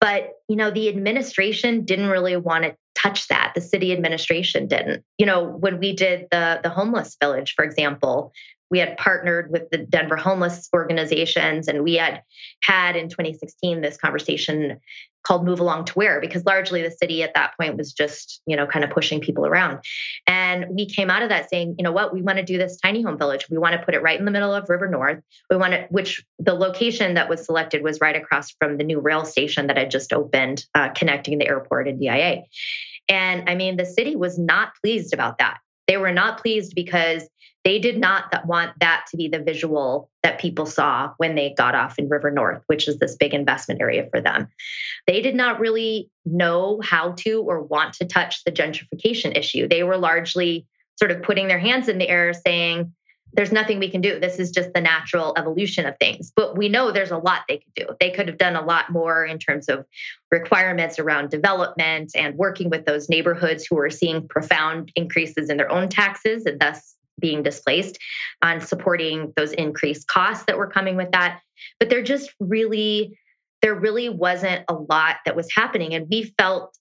But, 0.00 0.30
you 0.48 0.56
know, 0.56 0.70
the 0.70 0.88
administration 0.88 1.84
didn't 1.84 2.06
really 2.06 2.36
want 2.36 2.64
to 2.64 2.76
touch 2.94 3.28
that. 3.28 3.52
The 3.54 3.60
city 3.60 3.92
administration 3.92 4.68
didn't. 4.68 5.04
You 5.18 5.26
know, 5.26 5.44
when 5.44 5.78
we 5.78 5.92
did 5.92 6.28
the 6.30 6.60
the 6.62 6.70
homeless 6.70 7.16
village, 7.20 7.54
for 7.54 7.64
example, 7.64 8.32
we 8.70 8.78
had 8.78 8.96
partnered 8.96 9.50
with 9.50 9.70
the 9.70 9.78
Denver 9.78 10.16
homeless 10.16 10.68
organizations 10.74 11.68
and 11.68 11.82
we 11.82 11.94
had 11.94 12.22
had 12.62 12.96
in 12.96 13.08
2016 13.08 13.80
this 13.80 13.96
conversation 13.96 14.80
called 15.24 15.44
move 15.44 15.60
along 15.60 15.84
to 15.84 15.92
where 15.94 16.20
because 16.20 16.44
largely 16.46 16.80
the 16.80 16.90
city 16.90 17.22
at 17.22 17.34
that 17.34 17.52
point 17.58 17.76
was 17.76 17.92
just 17.92 18.40
you 18.46 18.56
know 18.56 18.66
kind 18.66 18.84
of 18.84 18.90
pushing 18.90 19.20
people 19.20 19.46
around. 19.46 19.78
And 20.26 20.66
we 20.70 20.86
came 20.86 21.10
out 21.10 21.22
of 21.22 21.28
that 21.28 21.50
saying 21.50 21.74
you 21.78 21.82
know 21.82 21.92
what? 21.92 22.12
We 22.12 22.22
want 22.22 22.38
to 22.38 22.44
do 22.44 22.58
this 22.58 22.78
tiny 22.78 23.02
home 23.02 23.18
village. 23.18 23.46
We 23.50 23.58
want 23.58 23.78
to 23.78 23.84
put 23.84 23.94
it 23.94 24.02
right 24.02 24.18
in 24.18 24.24
the 24.24 24.30
middle 24.30 24.54
of 24.54 24.68
river 24.68 24.88
north. 24.88 25.22
We 25.50 25.56
want 25.56 25.72
to 25.72 25.86
which 25.90 26.24
the 26.38 26.54
location 26.54 27.14
that 27.14 27.28
was 27.28 27.44
selected 27.44 27.82
was 27.82 28.00
right 28.00 28.16
across 28.16 28.50
from 28.52 28.78
the 28.78 28.84
new 28.84 29.00
rail 29.00 29.24
station 29.24 29.66
that 29.66 29.76
had 29.76 29.90
just 29.90 30.12
opened 30.12 30.64
uh, 30.74 30.90
connecting 30.90 31.38
the 31.38 31.46
airport 31.46 31.88
and 31.88 32.00
DIA 32.00 32.42
and 33.08 33.48
i 33.48 33.54
mean 33.54 33.76
the 33.76 33.86
city 33.86 34.16
was 34.16 34.38
not 34.38 34.72
pleased 34.82 35.14
about 35.14 35.38
that. 35.38 35.58
They 35.86 35.96
were 35.96 36.12
not 36.12 36.40
pleased 36.42 36.74
because 36.74 37.28
they 37.68 37.78
did 37.78 37.98
not 37.98 38.46
want 38.46 38.72
that 38.80 39.04
to 39.10 39.18
be 39.18 39.28
the 39.28 39.40
visual 39.40 40.08
that 40.22 40.40
people 40.40 40.64
saw 40.64 41.12
when 41.18 41.34
they 41.34 41.52
got 41.54 41.74
off 41.74 41.98
in 41.98 42.08
River 42.08 42.30
North, 42.30 42.62
which 42.66 42.88
is 42.88 42.98
this 42.98 43.14
big 43.14 43.34
investment 43.34 43.82
area 43.82 44.08
for 44.10 44.22
them. 44.22 44.48
They 45.06 45.20
did 45.20 45.34
not 45.34 45.60
really 45.60 46.10
know 46.24 46.80
how 46.82 47.12
to 47.18 47.42
or 47.42 47.62
want 47.62 47.92
to 47.96 48.06
touch 48.06 48.42
the 48.44 48.52
gentrification 48.52 49.36
issue. 49.36 49.68
They 49.68 49.82
were 49.82 49.98
largely 49.98 50.66
sort 50.98 51.10
of 51.10 51.22
putting 51.22 51.46
their 51.46 51.58
hands 51.58 51.90
in 51.90 51.98
the 51.98 52.08
air 52.08 52.32
saying, 52.32 52.94
there's 53.34 53.52
nothing 53.52 53.78
we 53.78 53.90
can 53.90 54.00
do. 54.00 54.18
This 54.18 54.38
is 54.38 54.50
just 54.50 54.72
the 54.72 54.80
natural 54.80 55.34
evolution 55.36 55.84
of 55.84 55.94
things. 55.98 56.32
But 56.34 56.56
we 56.56 56.70
know 56.70 56.90
there's 56.90 57.10
a 57.10 57.18
lot 57.18 57.42
they 57.50 57.58
could 57.58 57.74
do. 57.74 57.86
They 58.00 58.10
could 58.12 58.28
have 58.28 58.38
done 58.38 58.56
a 58.56 58.64
lot 58.64 58.88
more 58.88 59.26
in 59.26 59.38
terms 59.38 59.68
of 59.68 59.84
requirements 60.30 60.98
around 60.98 61.28
development 61.28 62.12
and 62.14 62.34
working 62.36 62.70
with 62.70 62.86
those 62.86 63.10
neighborhoods 63.10 63.66
who 63.66 63.78
are 63.78 63.90
seeing 63.90 64.26
profound 64.26 64.90
increases 64.96 65.50
in 65.50 65.58
their 65.58 65.70
own 65.70 65.90
taxes 65.90 66.46
and 66.46 66.58
thus 66.58 66.94
being 67.18 67.42
displaced 67.42 67.98
on 68.42 68.60
supporting 68.60 69.32
those 69.36 69.52
increased 69.52 70.06
costs 70.08 70.44
that 70.46 70.58
were 70.58 70.68
coming 70.68 70.96
with 70.96 71.10
that. 71.12 71.40
But 71.80 71.90
there 71.90 72.02
just 72.02 72.32
really, 72.40 73.18
there 73.62 73.74
really 73.74 74.08
wasn't 74.08 74.64
a 74.68 74.74
lot 74.74 75.16
that 75.24 75.36
was 75.36 75.48
happening. 75.54 75.94
And 75.94 76.06
we 76.10 76.34
felt 76.38 76.76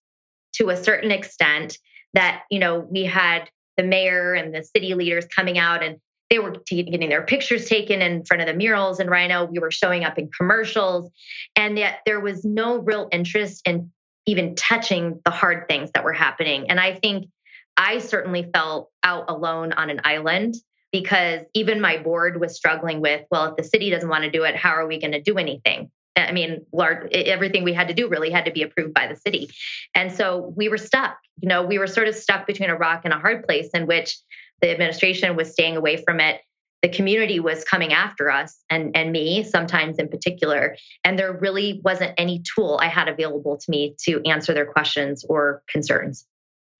to 0.55 0.69
a 0.69 0.77
certain 0.77 1.11
extent 1.11 1.77
that, 2.13 2.43
you 2.49 2.59
know, 2.59 2.79
we 2.79 3.03
had 3.03 3.49
the 3.75 3.83
mayor 3.83 4.33
and 4.33 4.53
the 4.53 4.63
city 4.63 4.93
leaders 4.93 5.25
coming 5.25 5.57
out 5.57 5.83
and 5.83 5.97
they 6.29 6.39
were 6.39 6.55
getting 6.69 7.09
their 7.09 7.23
pictures 7.23 7.67
taken 7.67 8.01
in 8.01 8.25
front 8.25 8.41
of 8.41 8.47
the 8.47 8.53
murals 8.53 8.99
in 8.99 9.07
RiNo. 9.07 9.49
We 9.49 9.59
were 9.59 9.71
showing 9.71 10.03
up 10.03 10.17
in 10.19 10.29
commercials, 10.29 11.09
and 11.55 11.77
yet 11.77 11.99
there 12.05 12.19
was 12.19 12.43
no 12.43 12.79
real 12.79 13.07
interest 13.13 13.61
in 13.65 13.91
even 14.25 14.55
touching 14.55 15.21
the 15.23 15.31
hard 15.31 15.69
things 15.69 15.89
that 15.93 16.03
were 16.03 16.11
happening. 16.11 16.69
And 16.69 16.81
I 16.81 16.95
think 16.95 17.29
I 17.77 17.99
certainly 17.99 18.49
felt 18.53 18.89
out 19.03 19.25
alone 19.29 19.71
on 19.73 19.89
an 19.89 20.01
island 20.03 20.55
because 20.91 21.41
even 21.53 21.79
my 21.79 21.97
board 21.97 22.39
was 22.39 22.55
struggling 22.55 23.01
with, 23.01 23.25
well, 23.29 23.45
if 23.45 23.55
the 23.55 23.63
city 23.63 23.89
doesn't 23.89 24.09
want 24.09 24.23
to 24.23 24.31
do 24.31 24.43
it, 24.43 24.55
how 24.55 24.71
are 24.71 24.87
we 24.87 24.99
going 24.99 25.11
to 25.11 25.21
do 25.21 25.37
anything? 25.37 25.91
I 26.15 26.31
mean, 26.31 26.65
large, 26.73 27.11
everything 27.11 27.63
we 27.63 27.73
had 27.73 27.87
to 27.89 27.93
do 27.93 28.07
really 28.07 28.31
had 28.31 28.45
to 28.45 28.51
be 28.51 28.63
approved 28.63 28.93
by 28.93 29.07
the 29.07 29.15
city. 29.15 29.49
And 29.93 30.11
so 30.11 30.53
we 30.55 30.67
were 30.67 30.77
stuck. 30.77 31.17
You 31.41 31.49
know, 31.49 31.63
we 31.63 31.77
were 31.77 31.87
sort 31.87 32.07
of 32.07 32.15
stuck 32.15 32.47
between 32.47 32.71
a 32.71 32.75
rock 32.75 33.01
and 33.03 33.13
a 33.13 33.19
hard 33.19 33.45
place 33.45 33.69
in 33.73 33.85
which 33.85 34.17
the 34.61 34.71
administration 34.71 35.35
was 35.35 35.51
staying 35.51 35.77
away 35.77 35.97
from 35.97 36.19
it. 36.19 36.41
The 36.81 36.89
community 36.89 37.39
was 37.39 37.63
coming 37.63 37.93
after 37.93 38.31
us 38.31 38.57
and, 38.69 38.95
and 38.95 39.11
me, 39.11 39.43
sometimes 39.43 39.97
in 39.99 40.09
particular. 40.09 40.75
And 41.03 41.19
there 41.19 41.33
really 41.33 41.81
wasn't 41.83 42.13
any 42.17 42.41
tool 42.55 42.79
I 42.81 42.87
had 42.87 43.07
available 43.07 43.57
to 43.57 43.71
me 43.71 43.95
to 44.05 44.21
answer 44.27 44.53
their 44.53 44.65
questions 44.65 45.23
or 45.27 45.61
concerns. 45.67 46.25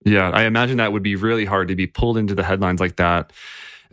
Yeah, 0.04 0.30
I 0.30 0.44
imagine 0.44 0.76
that 0.78 0.92
would 0.92 1.02
be 1.02 1.16
really 1.16 1.44
hard 1.44 1.68
to 1.68 1.74
be 1.74 1.86
pulled 1.86 2.16
into 2.16 2.34
the 2.34 2.44
headlines 2.44 2.80
like 2.80 2.96
that 2.96 3.32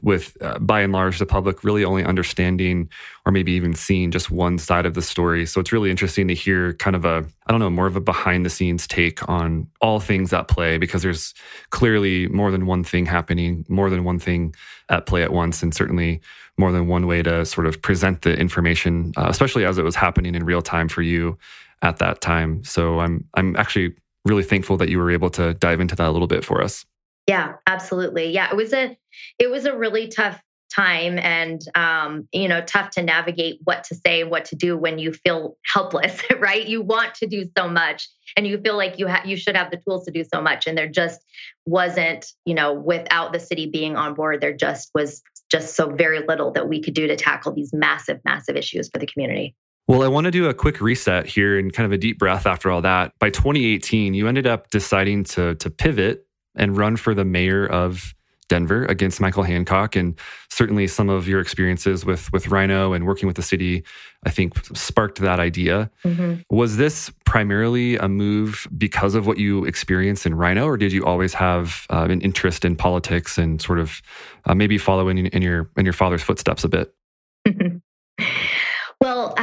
with 0.02 0.38
uh, 0.42 0.60
by 0.60 0.82
and 0.82 0.94
large 0.94 1.20
the 1.20 1.26
public 1.26 1.64
really 1.64 1.84
only 1.84 2.04
understanding 2.04 2.90
or 3.26 3.32
maybe 3.32 3.52
even 3.54 3.74
seeing 3.74 4.12
just 4.12 4.30
one 4.30 4.58
side 4.58 4.86
of 4.86 4.94
the 4.94 5.02
story. 5.02 5.46
So 5.46 5.60
it's 5.60 5.72
really 5.72 5.90
interesting 5.90 6.28
to 6.28 6.36
hear 6.36 6.74
kind 6.74 6.96
of 6.96 7.06
a 7.06 7.26
i 7.48 7.52
don't 7.52 7.60
know 7.60 7.70
more 7.70 7.88
of 7.88 7.96
a 7.96 8.02
behind 8.02 8.46
the 8.46 8.50
scenes 8.50 8.88
take 8.88 9.28
on 9.30 9.68
all 9.82 10.00
things 10.00 10.34
at 10.34 10.48
play 10.48 10.78
because 10.78 11.02
there's 11.02 11.34
clearly 11.70 12.28
more 12.28 12.52
than 12.52 12.66
one 12.66 12.84
thing 12.84 13.06
happening 13.06 13.66
more 13.68 13.90
than 13.90 14.04
one 14.04 14.20
thing 14.20 14.54
at 14.90 15.06
play 15.06 15.24
at 15.24 15.32
once 15.32 15.64
and 15.64 15.74
certainly 15.74 16.22
more 16.58 16.72
than 16.72 16.88
one 16.88 17.08
way 17.08 17.22
to 17.22 17.46
sort 17.46 17.68
of 17.68 17.82
present 17.82 18.22
the 18.24 18.36
information 18.38 19.12
uh, 19.18 19.28
especially 19.30 19.66
as 19.66 19.78
it 19.78 19.84
was 19.84 19.96
happening 19.96 20.36
in 20.36 20.44
real 20.44 20.62
time 20.62 20.88
for 20.88 21.02
you 21.02 21.38
at 21.82 21.98
that 21.98 22.22
time. 22.22 22.64
So 22.64 23.00
i'm 23.00 23.24
i'm 23.36 23.56
actually 23.56 23.96
really 24.26 24.44
thankful 24.44 24.78
that 24.78 24.90
you 24.90 24.98
were 24.98 25.12
able 25.12 25.30
to 25.32 25.54
dive 25.54 25.80
into 25.80 25.96
that 25.96 26.10
a 26.10 26.12
little 26.12 26.28
bit 26.28 26.44
for 26.44 26.62
us. 26.62 26.86
Yeah, 27.28 27.54
absolutely. 27.68 28.32
Yeah, 28.32 28.50
it 28.52 28.56
was 28.56 28.74
a 28.74 28.98
it 29.40 29.50
was 29.50 29.66
a 29.66 29.76
really 29.76 30.08
tough 30.08 30.42
time 30.76 31.18
and 31.20 31.62
um, 31.76 32.28
you 32.32 32.48
know 32.48 32.62
tough 32.62 32.90
to 32.92 33.02
navigate 33.02 33.60
what 33.64 33.84
to 33.86 33.96
say 33.96 34.24
what 34.24 34.46
to 34.46 34.56
do 34.56 34.78
when 34.78 35.00
you 35.00 35.14
feel 35.14 35.58
helpless 35.74 36.22
right 36.40 36.68
you 36.68 36.82
want 36.82 37.14
to 37.16 37.28
do 37.28 37.46
so 37.58 37.68
much 37.68 38.10
and 38.36 38.48
you 38.48 38.58
feel 38.60 38.76
like 38.76 39.00
you 39.00 39.08
have 39.08 39.26
you 39.26 39.38
should 39.38 39.56
have 39.56 39.72
the 39.72 39.78
tools 39.78 40.06
to 40.06 40.12
do 40.12 40.24
so 40.24 40.42
much 40.42 40.68
and 40.68 40.78
there 40.78 40.88
just 40.88 41.22
wasn't 41.66 42.26
you 42.46 42.54
know 42.54 42.74
without 42.74 43.32
the 43.32 43.40
city 43.40 43.68
being 43.68 43.96
on 43.96 44.14
board 44.14 44.42
there 44.42 44.54
just 44.54 44.90
was 44.94 45.22
just 45.52 45.76
so 45.76 45.90
very 45.90 46.26
little 46.26 46.52
that 46.52 46.68
we 46.68 46.82
could 46.82 46.96
do 46.96 47.08
to 47.08 47.16
tackle 47.16 47.54
these 47.54 47.72
massive 47.72 48.20
massive 48.26 48.56
issues 48.56 48.90
for 48.90 49.00
the 49.00 49.08
community 49.08 49.56
well, 49.88 50.02
I 50.02 50.08
want 50.08 50.26
to 50.26 50.32
do 50.32 50.48
a 50.48 50.54
quick 50.54 50.82
reset 50.82 51.28
here 51.28 51.60
and 51.60 51.72
kind 51.72 51.86
of 51.86 51.92
a 51.92 51.98
deep 51.98 52.18
breath 52.18 52.48
after 52.48 52.72
all 52.72 52.82
that. 52.82 53.14
By 53.20 53.30
2018, 53.30 54.14
you 54.14 54.28
ended 54.28 54.48
up 54.48 54.70
deciding 54.70 55.26
to 55.26 55.56
to 55.56 55.70
pivot 55.70 56.26
and 56.56 56.78
run 56.78 56.96
for 56.96 57.14
the 57.14 57.26
mayor 57.26 57.66
of 57.66 58.16
Denver 58.48 58.86
against 58.86 59.20
Michael 59.20 59.44
Hancock, 59.44 59.96
and 59.96 60.18
certainly 60.50 60.88
some 60.88 61.10
of 61.10 61.28
your 61.28 61.40
experiences 61.40 62.06
with 62.06 62.32
with 62.32 62.46
RiNo 62.46 62.96
and 62.96 63.06
working 63.06 63.28
with 63.28 63.36
the 63.36 63.42
city, 63.44 63.84
I 64.24 64.30
think, 64.30 64.54
sparked 64.76 65.20
that 65.20 65.40
idea. 65.40 65.90
Mm-hmm. 66.04 66.42
Was 66.50 66.78
this 66.78 67.12
primarily 67.26 67.98
a 67.98 68.08
move 68.08 68.68
because 68.78 69.16
of 69.16 69.28
what 69.28 69.38
you 69.38 69.66
experienced 69.66 70.26
in 70.26 70.34
RiNo, 70.34 70.66
or 70.66 70.78
did 70.78 70.92
you 70.92 71.06
always 71.06 71.34
have 71.36 71.86
uh, 71.92 72.08
an 72.10 72.22
interest 72.22 72.66
in 72.66 72.76
politics 72.76 73.38
and 73.38 73.62
sort 73.62 73.80
of 73.80 74.02
uh, 74.46 74.56
maybe 74.56 74.78
following 74.78 75.18
in, 75.18 75.26
in 75.28 75.42
your 75.42 75.70
in 75.78 75.86
your 75.86 75.94
father's 75.94 76.24
footsteps 76.24 76.64
a 76.64 76.70
bit? 76.70 76.95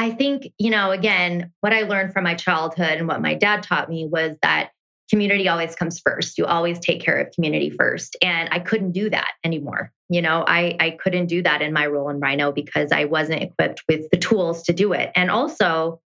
I 0.03 0.11
think, 0.11 0.53
you 0.59 0.71
know, 0.71 0.91
again, 0.91 1.53
what 1.61 1.73
I 1.73 1.83
learned 1.83 2.13
from 2.13 2.25
my 2.25 2.35
childhood 2.35 2.99
and 2.99 3.07
what 3.07 3.23
my 3.23 3.35
dad 3.35 3.63
taught 3.63 3.89
me 3.89 4.05
was 4.05 4.37
that 4.43 4.73
community 5.09 5.49
always 5.49 5.77
comes 5.77 6.01
first. 6.05 6.39
You 6.39 6.45
always 6.45 6.81
take 6.81 7.01
care 7.01 7.19
of 7.19 7.33
community 7.33 7.71
first. 7.71 8.17
And 8.21 8.49
I 8.51 8.59
couldn't 8.59 8.91
do 8.91 9.11
that 9.11 9.31
anymore. 9.45 9.93
You 10.09 10.21
know, 10.21 10.45
I, 10.45 10.77
I 10.81 10.99
couldn't 11.01 11.27
do 11.27 11.41
that 11.45 11.63
in 11.63 11.73
my 11.73 11.87
role 11.87 12.09
in 12.09 12.21
RiNo 12.21 12.53
because 12.53 12.91
I 12.91 13.05
wasn't 13.05 13.45
equipped 13.45 13.85
with 13.89 14.11
the 14.11 14.17
tools 14.19 14.65
to 14.65 14.73
do 14.73 14.93
it. 14.93 15.13
And 15.15 15.31
also, 15.31 16.01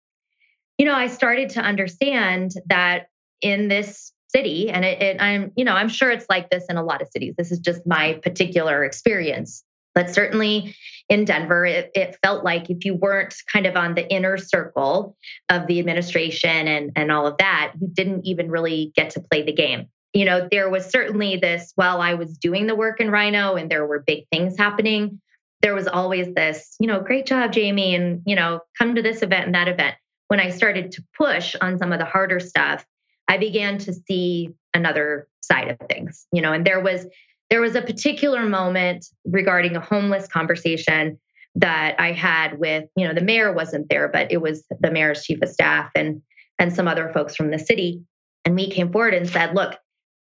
you 0.78 0.86
know, 0.86 0.94
I 0.94 1.08
started 1.08 1.50
to 1.50 1.60
understand 1.60 2.52
that 2.70 3.08
in 3.42 3.68
this 3.68 4.10
city, 4.28 4.70
and 4.70 4.86
it, 4.86 5.02
it, 5.02 5.20
I'm, 5.20 5.52
you 5.54 5.66
know, 5.66 5.74
I'm 5.74 5.90
sure 5.90 6.10
it's 6.10 6.26
like 6.30 6.48
this 6.48 6.64
in 6.70 6.78
a 6.78 6.82
lot 6.82 7.02
of 7.02 7.08
cities. 7.08 7.34
This 7.36 7.52
is 7.52 7.58
just 7.58 7.86
my 7.86 8.14
particular 8.22 8.84
experience. 8.84 9.62
But 9.94 10.10
certainly 10.10 10.74
in 11.08 11.24
Denver, 11.24 11.66
it, 11.66 11.90
it, 11.94 12.16
felt 12.22 12.44
like 12.44 12.70
if 12.70 12.84
you 12.84 12.94
weren't 12.94 13.34
kind 13.52 13.66
of 13.66 13.76
on 13.76 13.94
the 13.94 14.08
inner 14.10 14.38
circle 14.38 15.16
of 15.50 15.66
the 15.66 15.78
administration 15.78 16.68
and, 16.68 16.92
and 16.96 17.12
all 17.12 17.26
of 17.26 17.36
that, 17.38 17.72
you 17.80 17.88
didn't 17.92 18.24
even 18.26 18.50
really 18.50 18.92
get 18.96 19.10
to 19.10 19.20
play 19.20 19.42
the 19.42 19.52
game. 19.52 19.88
You 20.14 20.24
know, 20.24 20.48
there 20.50 20.70
was 20.70 20.86
certainly 20.86 21.36
this 21.36 21.72
while 21.74 22.00
I 22.00 22.14
was 22.14 22.38
doing 22.38 22.66
the 22.66 22.74
work 22.74 23.00
in 23.00 23.08
RiNo 23.08 23.60
and 23.60 23.70
there 23.70 23.86
were 23.86 24.02
big 24.06 24.24
things 24.30 24.56
happening, 24.56 25.20
there 25.62 25.74
was 25.74 25.86
always 25.86 26.34
this, 26.34 26.74
you 26.80 26.88
know, 26.88 27.00
great 27.00 27.24
job, 27.24 27.52
Jamie, 27.52 27.94
and, 27.94 28.20
you 28.26 28.34
know, 28.34 28.60
come 28.76 28.96
to 28.96 29.02
this 29.02 29.22
event 29.22 29.46
and 29.46 29.54
that 29.54 29.68
event. 29.68 29.94
When 30.28 30.40
I 30.40 30.50
started 30.50 30.92
to 30.92 31.04
push 31.16 31.54
on 31.60 31.78
some 31.78 31.92
of 31.92 31.98
the 31.98 32.04
harder 32.04 32.40
stuff, 32.40 32.84
I 33.28 33.38
began 33.38 33.78
to 33.78 33.92
see 33.92 34.50
another 34.74 35.28
side 35.40 35.68
of 35.68 35.78
things, 35.88 36.26
you 36.32 36.42
know, 36.42 36.52
and 36.52 36.66
there 36.66 36.80
was 36.80 37.06
there 37.52 37.60
was 37.60 37.74
a 37.74 37.82
particular 37.82 38.48
moment 38.48 39.04
regarding 39.26 39.76
a 39.76 39.80
homeless 39.80 40.26
conversation 40.26 41.18
that 41.54 42.00
I 42.00 42.12
had 42.12 42.58
with, 42.58 42.86
you 42.96 43.06
know, 43.06 43.12
the 43.12 43.20
mayor 43.20 43.52
wasn't 43.52 43.90
there, 43.90 44.08
but 44.08 44.32
it 44.32 44.40
was 44.40 44.64
the 44.80 44.90
mayor's 44.90 45.22
chief 45.22 45.42
of 45.42 45.50
staff 45.50 45.90
and 45.94 46.22
and 46.58 46.74
some 46.74 46.88
other 46.88 47.10
folks 47.12 47.36
from 47.36 47.50
the 47.50 47.58
city. 47.58 48.00
And 48.46 48.54
we 48.54 48.70
came 48.70 48.90
forward 48.90 49.12
and 49.12 49.28
said, 49.28 49.54
look, 49.54 49.76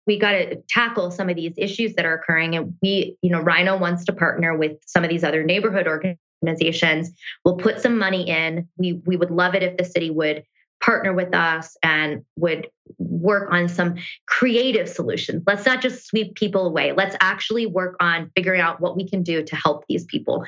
we 0.09 0.19
got 0.19 0.33
to 0.33 0.57
tackle 0.69 1.13
some 1.13 1.29
of 1.29 1.37
these 1.37 1.55
issues 1.57 1.95
that 1.95 2.05
are 2.05 2.15
occurring. 2.15 2.57
And 2.57 2.75
we, 2.83 3.17
you 3.23 3.31
know, 3.31 3.41
RiNo 3.45 3.79
wants 3.79 4.05
to 4.07 4.13
partner 4.13 4.59
with 4.59 4.79
some 4.85 5.05
of 5.05 5.11
these 5.11 5.23
other 5.23 5.45
neighborhood 5.45 5.87
organizations. 5.87 7.13
We'll 7.45 7.59
put 7.59 7.81
some 7.81 7.97
money 7.97 8.29
in. 8.29 8.67
We 8.77 8.95
we 9.07 9.17
would 9.17 9.31
love 9.31 9.55
it 9.55 9.63
if 9.63 9.77
the 9.77 9.85
city 9.85 10.11
would 10.11 10.43
partner 10.83 11.13
with 11.13 11.35
us 11.35 11.77
and 11.83 12.25
would 12.37 12.69
work 12.99 13.53
on 13.53 13.69
some 13.69 13.97
creative 14.27 14.89
solutions. 14.89 15.43
Let's 15.47 15.67
not 15.67 15.83
just 15.83 16.07
sweep 16.07 16.35
people 16.35 16.67
away. 16.67 16.93
Let's 16.93 17.17
actually 17.21 17.67
work 17.67 17.97
on 18.01 18.31
figuring 18.35 18.61
out 18.61 18.81
what 18.81 18.97
we 18.97 19.09
can 19.09 19.23
do 19.23 19.43
to 19.43 19.57
help 19.57 19.85
these 19.89 20.05
people. 20.05 20.45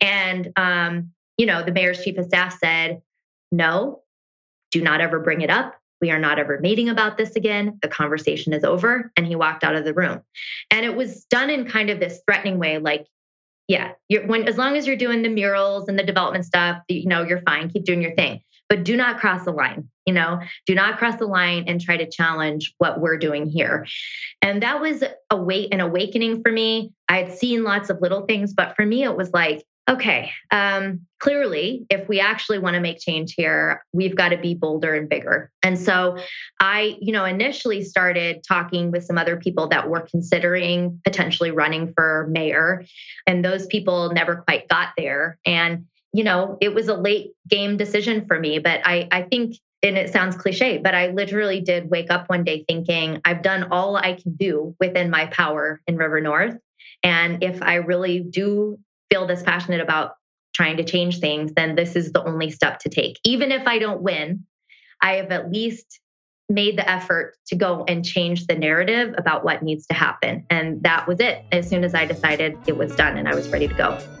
And, 0.00 0.52
um, 0.56 1.12
you 1.38 1.46
know, 1.46 1.62
the 1.62 1.72
mayor's 1.72 2.04
chief 2.04 2.18
of 2.18 2.26
staff 2.26 2.58
said, 2.58 3.00
no, 3.50 4.02
do 4.70 4.82
not 4.82 5.00
ever 5.00 5.18
bring 5.18 5.40
it 5.40 5.50
up. 5.50 5.74
We 6.00 6.10
are 6.10 6.18
not 6.18 6.38
ever 6.38 6.58
meeting 6.60 6.88
about 6.88 7.18
this 7.18 7.36
again. 7.36 7.78
The 7.82 7.88
conversation 7.88 8.52
is 8.52 8.64
over. 8.64 9.10
And 9.16 9.26
he 9.26 9.36
walked 9.36 9.64
out 9.64 9.74
of 9.74 9.84
the 9.84 9.94
room. 9.94 10.22
And 10.70 10.86
it 10.86 10.94
was 10.94 11.24
done 11.24 11.50
in 11.50 11.66
kind 11.66 11.90
of 11.90 12.00
this 12.00 12.20
threatening 12.26 12.58
way, 12.58 12.78
like, 12.78 13.06
yeah, 13.68 13.92
you're, 14.08 14.26
when 14.26 14.48
as 14.48 14.56
long 14.56 14.76
as 14.76 14.86
you're 14.86 14.96
doing 14.96 15.22
the 15.22 15.28
murals 15.28 15.88
and 15.88 15.98
the 15.98 16.02
development 16.02 16.44
stuff, 16.44 16.78
you 16.88 17.06
know, 17.06 17.22
you're 17.22 17.42
fine. 17.42 17.68
Keep 17.68 17.84
doing 17.84 18.02
your 18.02 18.14
thing, 18.14 18.40
but 18.70 18.84
do 18.84 18.96
not 18.96 19.18
cross 19.18 19.44
the 19.44 19.50
line. 19.50 19.86
You 20.06 20.14
know, 20.14 20.40
do 20.66 20.74
not 20.74 20.98
cross 20.98 21.16
the 21.16 21.26
line 21.26 21.64
and 21.66 21.80
try 21.80 21.96
to 21.96 22.08
challenge 22.08 22.72
what 22.78 23.00
we're 23.00 23.18
doing 23.18 23.46
here. 23.46 23.86
And 24.40 24.62
that 24.62 24.80
was 24.80 25.04
a 25.28 25.36
wait 25.36 25.74
an 25.74 25.80
awakening 25.80 26.42
for 26.42 26.50
me. 26.50 26.92
I 27.08 27.18
had 27.18 27.36
seen 27.36 27.64
lots 27.64 27.90
of 27.90 28.00
little 28.00 28.22
things, 28.22 28.54
but 28.54 28.74
for 28.74 28.86
me, 28.86 29.04
it 29.04 29.16
was 29.16 29.32
like, 29.32 29.64
okay, 29.88 30.30
um, 30.52 31.00
clearly, 31.18 31.84
if 31.90 32.08
we 32.08 32.20
actually 32.20 32.58
want 32.58 32.74
to 32.74 32.80
make 32.80 33.00
change 33.00 33.34
here, 33.36 33.84
we've 33.92 34.14
got 34.14 34.28
to 34.28 34.38
be 34.38 34.54
bolder 34.54 34.94
and 34.94 35.08
bigger. 35.08 35.50
And 35.64 35.76
so 35.78 36.16
I, 36.60 36.96
you 37.00 37.12
know, 37.12 37.24
initially 37.24 37.82
started 37.82 38.44
talking 38.46 38.92
with 38.92 39.04
some 39.04 39.18
other 39.18 39.36
people 39.36 39.66
that 39.68 39.88
were 39.88 40.06
considering 40.08 41.00
potentially 41.04 41.50
running 41.50 41.92
for 41.92 42.28
mayor, 42.30 42.84
and 43.26 43.44
those 43.44 43.66
people 43.66 44.12
never 44.12 44.36
quite 44.36 44.68
got 44.68 44.90
there. 44.96 45.38
And, 45.44 45.86
you 46.12 46.24
know, 46.24 46.58
it 46.60 46.74
was 46.74 46.88
a 46.88 46.94
late 46.94 47.32
game 47.48 47.76
decision 47.76 48.26
for 48.26 48.38
me, 48.38 48.58
but 48.58 48.80
I, 48.84 49.08
I 49.10 49.22
think 49.22 49.56
and 49.82 49.96
it 49.96 50.12
sounds 50.12 50.36
cliche, 50.36 50.78
but 50.78 50.94
I 50.94 51.08
literally 51.08 51.60
did 51.60 51.90
wake 51.90 52.10
up 52.10 52.28
one 52.28 52.44
day 52.44 52.64
thinking, 52.68 53.20
I've 53.24 53.42
done 53.42 53.68
all 53.70 53.96
I 53.96 54.14
can 54.14 54.34
do 54.34 54.76
within 54.78 55.10
my 55.10 55.26
power 55.26 55.80
in 55.86 55.96
River 55.96 56.20
North. 56.20 56.58
And 57.02 57.42
if 57.42 57.62
I 57.62 57.76
really 57.76 58.20
do 58.20 58.78
feel 59.10 59.26
this 59.26 59.42
passionate 59.42 59.80
about 59.80 60.16
trying 60.52 60.76
to 60.76 60.84
change 60.84 61.20
things, 61.20 61.52
then 61.54 61.76
this 61.76 61.96
is 61.96 62.12
the 62.12 62.22
only 62.22 62.50
step 62.50 62.80
to 62.80 62.90
take. 62.90 63.18
Even 63.24 63.52
if 63.52 63.66
I 63.66 63.78
don't 63.78 64.02
win, 64.02 64.44
I 65.00 65.14
have 65.14 65.30
at 65.30 65.50
least 65.50 66.00
made 66.50 66.76
the 66.76 66.88
effort 66.88 67.36
to 67.46 67.56
go 67.56 67.84
and 67.86 68.04
change 68.04 68.46
the 68.46 68.56
narrative 68.56 69.14
about 69.16 69.44
what 69.44 69.62
needs 69.62 69.86
to 69.86 69.94
happen. 69.94 70.44
And 70.50 70.82
that 70.82 71.06
was 71.06 71.20
it. 71.20 71.44
As 71.52 71.68
soon 71.68 71.84
as 71.84 71.94
I 71.94 72.04
decided 72.04 72.58
it 72.66 72.76
was 72.76 72.94
done 72.96 73.16
and 73.16 73.28
I 73.28 73.34
was 73.34 73.48
ready 73.48 73.68
to 73.68 73.74
go. 73.74 74.19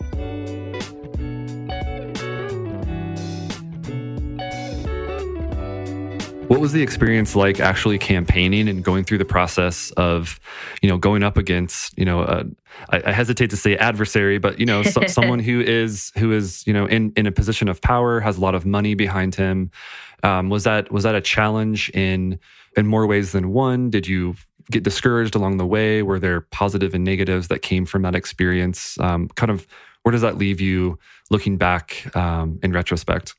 What 6.50 6.58
was 6.58 6.72
the 6.72 6.82
experience 6.82 7.36
like 7.36 7.60
actually 7.60 7.96
campaigning 7.96 8.68
and 8.68 8.82
going 8.82 9.04
through 9.04 9.18
the 9.18 9.24
process 9.24 9.92
of, 9.92 10.40
you 10.82 10.88
know, 10.88 10.98
going 10.98 11.22
up 11.22 11.36
against, 11.36 11.96
you 11.96 12.04
know, 12.04 12.22
uh, 12.22 12.42
I, 12.88 13.02
I, 13.06 13.12
hesitate 13.12 13.50
to 13.50 13.56
say 13.56 13.76
adversary, 13.76 14.38
but 14.38 14.58
you 14.58 14.66
know, 14.66 14.82
so, 14.82 15.02
someone 15.06 15.38
who 15.38 15.60
is 15.60 16.10
who 16.18 16.32
is 16.32 16.66
you 16.66 16.72
know 16.72 16.86
in 16.86 17.12
in 17.14 17.28
a 17.28 17.30
position 17.30 17.68
of 17.68 17.80
power, 17.80 18.18
has 18.18 18.36
a 18.36 18.40
lot 18.40 18.56
of 18.56 18.66
money 18.66 18.96
behind 18.96 19.36
him. 19.36 19.70
Um, 20.24 20.48
was 20.48 20.64
that 20.64 20.90
was 20.90 21.04
that 21.04 21.14
a 21.14 21.20
challenge 21.20 21.88
in 21.90 22.40
in 22.76 22.84
more 22.84 23.06
ways 23.06 23.30
than 23.30 23.52
one? 23.52 23.88
Did 23.88 24.08
you 24.08 24.34
get 24.72 24.82
discouraged 24.82 25.36
along 25.36 25.58
the 25.58 25.66
way? 25.66 26.02
Were 26.02 26.18
there 26.18 26.40
positive 26.40 26.94
and 26.94 27.04
negatives 27.04 27.46
that 27.46 27.62
came 27.62 27.86
from 27.86 28.02
that 28.02 28.16
experience? 28.16 28.98
Um, 28.98 29.28
kind 29.36 29.52
of 29.52 29.68
where 30.02 30.10
does 30.10 30.22
that 30.22 30.36
leave 30.36 30.60
you 30.60 30.98
looking 31.30 31.58
back 31.58 32.10
um, 32.16 32.58
in 32.64 32.72
retrospect? 32.72 33.36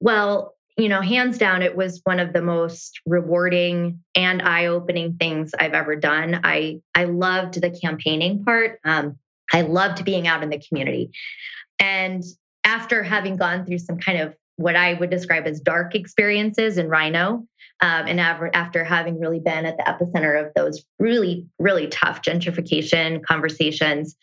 Well, 0.00 0.56
you 0.78 0.88
know, 0.88 1.00
hands 1.00 1.38
down, 1.38 1.62
it 1.62 1.76
was 1.76 2.00
one 2.04 2.20
of 2.20 2.32
the 2.32 2.40
most 2.40 3.00
rewarding 3.04 4.00
and 4.14 4.40
eye-opening 4.40 5.16
things 5.18 5.50
I've 5.58 5.74
ever 5.74 5.96
done. 5.96 6.40
I 6.44 6.80
I 6.94 7.04
loved 7.04 7.60
the 7.60 7.70
campaigning 7.70 8.44
part. 8.44 8.78
Um, 8.84 9.18
I 9.52 9.62
loved 9.62 10.04
being 10.04 10.28
out 10.28 10.42
in 10.44 10.50
the 10.50 10.60
community, 10.60 11.10
and 11.80 12.22
after 12.64 13.02
having 13.02 13.36
gone 13.36 13.66
through 13.66 13.78
some 13.78 13.98
kind 13.98 14.20
of 14.20 14.36
what 14.56 14.76
I 14.76 14.94
would 14.94 15.10
describe 15.10 15.46
as 15.46 15.60
dark 15.60 15.94
experiences 15.94 16.78
in 16.78 16.88
RiNo, 16.88 17.46
um, 17.80 18.06
and 18.06 18.20
after 18.20 18.84
having 18.84 19.18
really 19.18 19.40
been 19.40 19.66
at 19.66 19.76
the 19.76 19.84
epicenter 19.84 20.44
of 20.44 20.52
those 20.54 20.84
really, 20.98 21.46
really 21.58 21.86
tough 21.88 22.22
gentrification 22.22 23.22
conversations, 23.24 24.16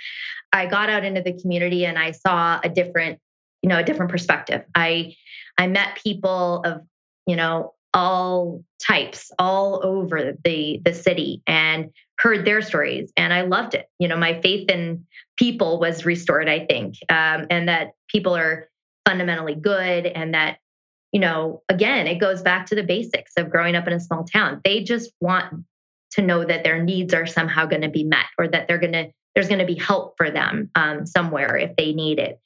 I 0.53 0.67
got 0.67 0.89
out 0.89 1.05
into 1.05 1.21
the 1.21 1.33
community 1.33 1.85
and 1.85 1.97
I 1.97 2.11
saw 2.11 2.59
a 2.63 2.69
different, 2.69 3.19
you 3.61 3.69
know, 3.69 3.79
a 3.79 3.83
different 3.83 4.11
perspective. 4.11 4.63
I 4.75 5.15
I 5.57 5.67
met 5.67 5.99
people 6.03 6.61
of, 6.65 6.81
you 7.25 7.35
know, 7.35 7.73
all 7.93 8.61
types 8.85 9.31
all 9.39 9.79
over 9.83 10.33
the 10.43 10.81
the 10.83 10.93
city 10.93 11.41
and 11.47 11.91
heard 12.19 12.45
their 12.45 12.61
stories 12.61 13.11
and 13.15 13.33
i 13.33 13.41
loved 13.41 13.73
it. 13.73 13.89
You 13.99 14.09
know 14.09 14.17
my 14.17 14.41
faith 14.41 14.69
in 14.69 15.05
people 15.37 15.79
was 15.79 16.05
restored 16.05 16.49
i 16.49 16.65
think 16.65 16.95
um, 17.09 17.47
and 17.49 17.69
that 17.69 17.91
people 18.09 18.35
are 18.35 18.69
fundamentally 19.07 19.55
good 19.55 20.05
and 20.05 20.33
that 20.33 20.57
you 21.13 21.21
know 21.21 21.63
again 21.69 22.05
it 22.05 22.15
goes 22.15 22.41
back 22.41 22.65
to 22.65 22.75
the 22.75 22.83
basics 22.83 23.31
of 23.37 23.49
growing 23.49 23.75
up 23.75 23.87
in 23.87 23.93
a 23.93 23.99
small 23.99 24.25
town. 24.25 24.59
They 24.65 24.83
just 24.83 25.11
want 25.21 25.63
to 26.11 26.21
know 26.21 26.43
that 26.43 26.65
their 26.65 26.83
needs 26.83 27.13
are 27.13 27.25
somehow 27.25 27.65
going 27.65 27.81
to 27.81 27.89
be 27.89 28.03
met 28.03 28.25
or 28.37 28.47
that 28.49 28.67
they're 28.67 28.77
going 28.77 28.93
to 28.93 29.11
there's 29.35 29.47
going 29.47 29.59
to 29.59 29.65
be 29.65 29.75
help 29.75 30.15
for 30.17 30.31
them 30.31 30.69
um, 30.75 31.05
somewhere 31.05 31.57
if 31.57 31.75
they 31.75 31.93
need 31.93 32.19
it. 32.19 32.39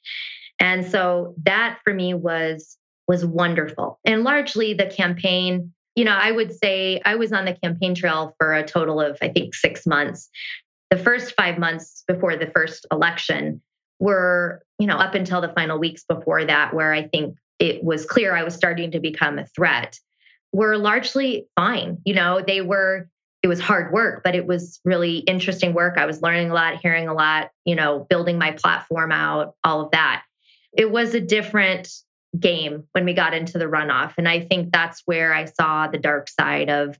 And 0.58 0.84
so 0.84 1.34
that 1.44 1.78
for 1.84 1.94
me 1.94 2.14
was 2.14 2.76
was 3.10 3.26
wonderful. 3.26 3.98
And 4.04 4.22
largely 4.22 4.72
the 4.72 4.86
campaign, 4.86 5.72
you 5.96 6.04
know, 6.04 6.12
I 6.12 6.30
would 6.30 6.54
say 6.54 7.00
I 7.04 7.16
was 7.16 7.32
on 7.32 7.44
the 7.44 7.54
campaign 7.54 7.96
trail 7.96 8.36
for 8.38 8.54
a 8.54 8.64
total 8.64 9.00
of, 9.00 9.18
I 9.20 9.30
think, 9.30 9.56
six 9.56 9.84
months. 9.84 10.30
The 10.90 10.96
first 10.96 11.34
five 11.34 11.58
months 11.58 12.04
before 12.06 12.36
the 12.36 12.52
first 12.54 12.86
election 12.92 13.62
were, 13.98 14.62
you 14.78 14.86
know, 14.86 14.94
up 14.94 15.16
until 15.16 15.40
the 15.40 15.52
final 15.56 15.76
weeks 15.76 16.04
before 16.04 16.44
that, 16.44 16.72
where 16.72 16.92
I 16.92 17.08
think 17.08 17.36
it 17.58 17.82
was 17.82 18.06
clear 18.06 18.32
I 18.32 18.44
was 18.44 18.54
starting 18.54 18.92
to 18.92 19.00
become 19.00 19.40
a 19.40 19.46
threat, 19.56 19.98
were 20.52 20.78
largely 20.78 21.48
fine. 21.56 21.98
You 22.04 22.14
know, 22.14 22.40
they 22.46 22.60
were, 22.60 23.08
it 23.42 23.48
was 23.48 23.58
hard 23.58 23.92
work, 23.92 24.22
but 24.22 24.36
it 24.36 24.46
was 24.46 24.78
really 24.84 25.16
interesting 25.16 25.74
work. 25.74 25.98
I 25.98 26.06
was 26.06 26.22
learning 26.22 26.52
a 26.52 26.54
lot, 26.54 26.80
hearing 26.80 27.08
a 27.08 27.14
lot, 27.14 27.50
you 27.64 27.74
know, 27.74 28.06
building 28.08 28.38
my 28.38 28.52
platform 28.52 29.10
out, 29.10 29.56
all 29.64 29.80
of 29.80 29.90
that. 29.90 30.22
It 30.72 30.92
was 30.92 31.12
a 31.14 31.20
different 31.20 31.90
game 32.38 32.84
when 32.92 33.04
we 33.04 33.12
got 33.12 33.34
into 33.34 33.58
the 33.58 33.64
runoff. 33.64 34.14
And 34.16 34.28
I 34.28 34.40
think 34.40 34.72
that's 34.72 35.02
where 35.04 35.34
I 35.34 35.46
saw 35.46 35.88
the 35.88 35.98
dark 35.98 36.28
side 36.28 36.70
of 36.70 36.98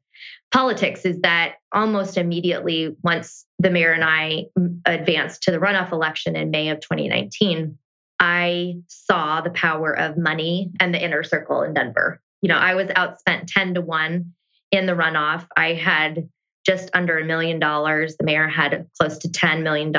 politics 0.51 1.05
is 1.05 1.21
that 1.21 1.57
almost 1.73 2.17
immediately, 2.17 2.97
once 3.03 3.47
the 3.59 3.71
mayor 3.71 3.93
and 3.93 4.05
I 4.05 4.47
mm, 4.59 4.81
advanced 4.85 5.45
to 5.45 5.53
the 5.53 5.59
runoff 5.59 5.93
election 5.93 6.35
in 6.35 6.51
May 6.51 6.71
of 6.71 6.81
2019, 6.81 7.79
I 8.19 8.75
saw 8.89 9.41
the 9.41 9.51
power 9.51 9.97
of 9.97 10.19
money 10.19 10.73
and 10.81 10.93
the 10.93 11.03
inner 11.03 11.23
circle 11.23 11.63
in 11.63 11.75
Denver. 11.75 12.21
You 12.43 12.49
know, 12.49 12.59
I 12.59 12.75
was 12.75 12.89
outspent 12.89 13.47
10 13.47 13.75
to 13.75 13.81
1 13.81 14.33
in 14.73 14.87
the 14.87 14.93
runoff. 14.93 15.47
I 15.57 15.75
had 15.75 16.29
just 16.67 16.91
under 16.93 17.19
a 17.19 17.25
million 17.25 17.59
dollars. 17.59 18.17
The 18.17 18.25
mayor 18.25 18.49
had 18.49 18.87
close 18.99 19.19
to 19.19 19.29
$10 19.29 19.63
million. 19.63 19.95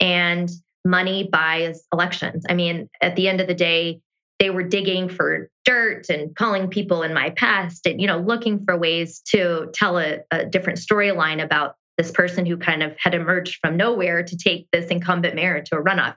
And 0.00 0.50
money 0.84 1.28
buys 1.30 1.86
elections. 1.92 2.44
I 2.48 2.54
mean, 2.54 2.90
at 3.00 3.16
the 3.16 3.28
end 3.28 3.40
of 3.40 3.46
the 3.46 3.54
day, 3.54 4.00
they 4.38 4.50
were 4.50 4.62
digging 4.62 5.08
for 5.08 5.48
dirt 5.64 6.08
and 6.10 6.34
calling 6.34 6.68
people 6.68 7.02
in 7.02 7.14
my 7.14 7.30
past 7.30 7.86
and 7.86 8.00
you 8.00 8.06
know 8.06 8.18
looking 8.18 8.64
for 8.64 8.76
ways 8.76 9.20
to 9.20 9.70
tell 9.72 9.98
a, 9.98 10.18
a 10.30 10.44
different 10.44 10.78
storyline 10.78 11.42
about 11.42 11.76
this 11.96 12.10
person 12.10 12.44
who 12.44 12.56
kind 12.56 12.82
of 12.82 12.94
had 12.98 13.14
emerged 13.14 13.58
from 13.60 13.76
nowhere 13.76 14.22
to 14.22 14.36
take 14.36 14.68
this 14.72 14.86
incumbent 14.86 15.34
mayor 15.34 15.62
to 15.62 15.76
a 15.76 15.82
runoff. 15.82 16.16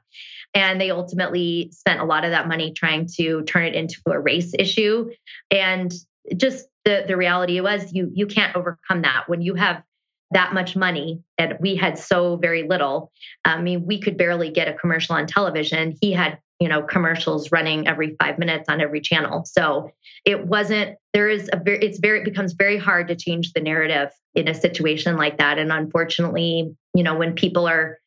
And 0.54 0.82
they 0.82 0.92
ultimately 0.92 1.70
spent 1.72 2.00
a 2.00 2.06
lot 2.06 2.26
of 2.26 2.32
that 2.32 2.48
money 2.48 2.74
trying 2.74 3.08
to 3.18 3.44
turn 3.44 3.66
it 3.66 3.76
into 3.76 4.02
a 4.08 4.20
race 4.20 4.54
issue. 4.58 5.12
And 5.52 5.94
just 6.36 6.68
the 6.84 7.06
the 7.08 7.18
reality 7.18 7.60
was 7.62 7.94
you 7.94 8.12
you 8.14 8.28
can't 8.28 8.56
overcome 8.56 9.04
that. 9.04 9.26
When 9.28 9.42
you 9.42 9.56
have 9.56 9.84
that 10.32 10.54
much 10.54 10.76
money 10.76 11.22
and 11.38 11.58
we 11.62 11.76
had 11.76 11.98
so 11.98 12.36
very 12.36 12.68
little 12.68 13.14
i 13.46 13.62
mean 13.62 13.86
we 13.86 13.98
could 13.98 14.18
barely 14.18 14.52
get 14.52 14.68
a 14.68 14.74
commercial 14.74 15.16
on 15.16 15.26
television. 15.26 15.96
He 16.02 16.12
had 16.12 16.40
you 16.60 16.68
know 16.68 16.82
commercials 16.82 17.52
running 17.52 17.88
every 17.88 18.16
5 18.20 18.40
minutes 18.40 18.70
on 18.70 18.82
every 18.82 19.02
channel. 19.02 19.46
So 19.46 19.92
it 20.26 20.46
wasn't 20.46 20.98
there 21.14 21.30
is 21.30 21.50
a 21.54 21.58
very 21.58 21.80
it's 21.80 22.00
very 22.00 22.20
it 22.20 22.26
becomes 22.26 22.54
very 22.54 22.78
hard 22.78 23.08
to 23.10 23.16
change 23.16 23.54
the 23.54 23.62
narrative 23.62 24.10
in 24.36 24.48
a 24.48 24.54
situation 24.54 25.18
like 25.18 25.38
that. 25.38 25.60
And 25.60 25.72
unfortunately 25.72 26.76
you 26.94 27.04
know 27.04 27.16
when 27.16 27.34
people 27.34 27.68
are 27.68 28.00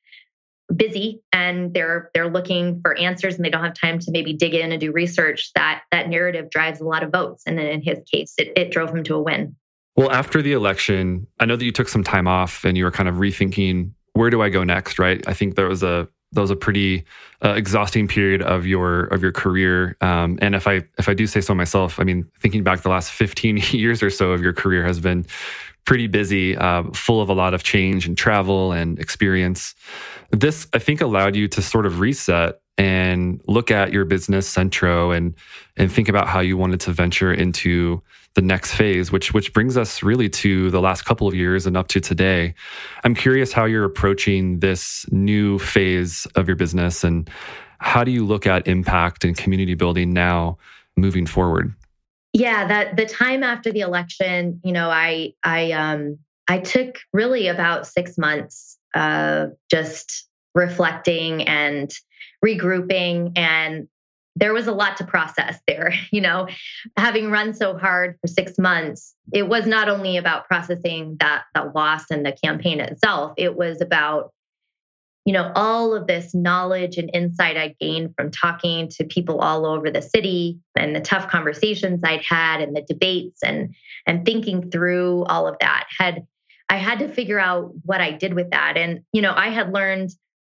busy 0.74 1.20
and 1.32 1.74
they're 1.74 2.10
they're 2.14 2.30
looking 2.30 2.80
for 2.80 2.96
answers 2.96 3.34
and 3.34 3.44
they 3.44 3.50
don't 3.50 3.64
have 3.64 3.74
time 3.74 3.98
to 3.98 4.10
maybe 4.10 4.32
dig 4.32 4.54
in 4.54 4.70
and 4.70 4.80
do 4.80 4.92
research 4.92 5.50
that 5.54 5.82
that 5.90 6.08
narrative 6.08 6.50
drives 6.50 6.80
a 6.80 6.84
lot 6.84 7.02
of 7.02 7.10
votes. 7.10 7.42
And 7.46 7.58
then 7.58 7.66
in 7.66 7.82
his 7.82 7.98
case 8.12 8.34
it, 8.38 8.52
it 8.56 8.70
drove 8.70 8.90
him 8.90 9.02
to 9.04 9.14
a 9.16 9.22
win. 9.22 9.56
Well 9.96 10.10
after 10.10 10.40
the 10.42 10.52
election 10.52 11.26
i 11.38 11.44
know 11.44 11.56
that 11.56 11.64
you 11.64 11.72
took 11.72 11.88
some 11.88 12.04
time 12.04 12.26
off 12.26 12.64
and 12.64 12.76
you 12.76 12.84
were 12.84 12.90
kind 12.90 13.08
of 13.08 13.16
rethinking 13.16 13.92
where 14.12 14.30
do 14.30 14.42
i 14.42 14.48
go 14.48 14.64
next 14.64 14.98
right? 14.98 15.26
I 15.26 15.34
think 15.34 15.56
there 15.56 15.68
was 15.68 15.82
a 15.82 16.08
that 16.32 16.40
was 16.40 16.50
a 16.50 16.56
pretty 16.56 17.04
uh, 17.44 17.54
exhausting 17.54 18.06
period 18.06 18.42
of 18.42 18.66
your 18.66 19.04
of 19.04 19.22
your 19.22 19.32
career. 19.32 19.96
Um, 20.00 20.38
and 20.40 20.54
if 20.54 20.66
I 20.68 20.82
if 20.98 21.08
I 21.08 21.14
do 21.14 21.26
say 21.26 21.40
so 21.40 21.54
myself, 21.54 21.98
I 21.98 22.04
mean, 22.04 22.30
thinking 22.40 22.62
back 22.62 22.82
the 22.82 22.88
last 22.88 23.10
15 23.10 23.56
years 23.70 24.02
or 24.02 24.10
so 24.10 24.32
of 24.32 24.40
your 24.42 24.52
career 24.52 24.84
has 24.84 25.00
been 25.00 25.26
pretty 25.84 26.06
busy, 26.06 26.56
uh, 26.56 26.84
full 26.92 27.20
of 27.20 27.28
a 27.28 27.32
lot 27.32 27.54
of 27.54 27.62
change 27.62 28.06
and 28.06 28.16
travel 28.16 28.72
and 28.72 28.98
experience. 28.98 29.74
This 30.30 30.66
I 30.74 30.78
think 30.78 31.00
allowed 31.00 31.36
you 31.36 31.48
to 31.48 31.62
sort 31.62 31.86
of 31.86 32.00
reset 32.00 32.60
and 32.78 33.42
look 33.46 33.70
at 33.70 33.92
your 33.92 34.04
business 34.04 34.48
Centro 34.48 35.10
and 35.10 35.34
and 35.76 35.92
think 35.92 36.08
about 36.08 36.28
how 36.28 36.40
you 36.40 36.56
wanted 36.56 36.80
to 36.80 36.92
venture 36.92 37.32
into 37.32 38.02
the 38.34 38.42
next 38.42 38.74
phase, 38.74 39.10
which 39.10 39.34
which 39.34 39.52
brings 39.52 39.76
us 39.76 40.02
really 40.02 40.28
to 40.28 40.70
the 40.70 40.80
last 40.80 41.04
couple 41.04 41.26
of 41.26 41.34
years 41.34 41.66
and 41.66 41.76
up 41.76 41.88
to 41.88 42.00
today. 42.00 42.54
I'm 43.04 43.14
curious 43.14 43.52
how 43.52 43.64
you're 43.64 43.84
approaching 43.84 44.60
this 44.60 45.04
new 45.10 45.58
phase 45.58 46.26
of 46.36 46.48
your 46.48 46.56
business 46.56 47.04
and 47.04 47.28
how 47.80 48.04
do 48.04 48.10
you 48.10 48.24
look 48.24 48.46
at 48.46 48.68
impact 48.68 49.24
and 49.24 49.36
community 49.36 49.74
building 49.74 50.12
now 50.12 50.58
moving 50.96 51.26
forward? 51.26 51.74
Yeah, 52.32 52.66
that 52.68 52.96
the 52.96 53.06
time 53.06 53.42
after 53.42 53.72
the 53.72 53.80
election, 53.80 54.60
you 54.64 54.72
know, 54.72 54.88
I 54.88 55.34
I 55.42 55.72
um 55.72 56.18
I 56.48 56.58
took 56.58 56.98
really 57.12 57.48
about 57.48 57.86
six 57.86 58.16
months 58.16 58.78
of 58.94 59.52
just 59.70 60.28
reflecting 60.54 61.42
and 61.46 61.90
regrouping 62.44 63.32
and 63.36 63.88
there 64.36 64.52
was 64.52 64.66
a 64.68 64.72
lot 64.72 64.96
to 64.96 65.04
process 65.04 65.58
there 65.68 65.92
you 66.12 66.20
know. 66.20 66.48
Having 66.96 67.30
run 67.30 67.54
so 67.54 67.76
hard 67.76 68.16
for 68.20 68.28
6 68.28 68.58
months 68.58 69.14
it 69.32 69.48
was 69.48 69.66
not 69.66 69.88
only 69.88 70.16
about 70.16 70.46
processing 70.46 71.16
that 71.20 71.44
that 71.54 71.74
loss 71.74 72.04
and 72.10 72.24
the 72.24 72.36
campaign 72.44 72.80
itself 72.80 73.32
it 73.36 73.56
was 73.56 73.80
about 73.80 74.32
you 75.24 75.32
know 75.32 75.52
all 75.54 75.94
of 75.94 76.06
this 76.06 76.34
knowledge 76.34 76.96
and 76.96 77.10
insight 77.12 77.56
i 77.56 77.74
gained 77.80 78.14
from 78.16 78.30
talking 78.30 78.88
to 78.88 79.04
people 79.04 79.40
all 79.40 79.66
over 79.66 79.90
the 79.90 80.02
city 80.02 80.58
and 80.76 80.94
the 80.94 81.00
tough 81.00 81.28
conversations 81.28 82.00
i'd 82.04 82.24
had 82.28 82.60
and 82.60 82.74
the 82.74 82.82
debates 82.82 83.42
and 83.42 83.74
and 84.06 84.24
thinking 84.24 84.70
through 84.70 85.24
all 85.24 85.46
of 85.46 85.56
that 85.60 85.86
had 85.98 86.26
i 86.68 86.76
had 86.76 86.98
to 86.98 87.08
figure 87.08 87.38
out 87.38 87.72
what 87.84 88.00
i 88.00 88.10
did 88.10 88.34
with 88.34 88.50
that. 88.50 88.76
And 88.76 89.02
you 89.12 89.22
know 89.22 89.34
i 89.34 89.48
had 89.48 89.72
learned 89.72 90.10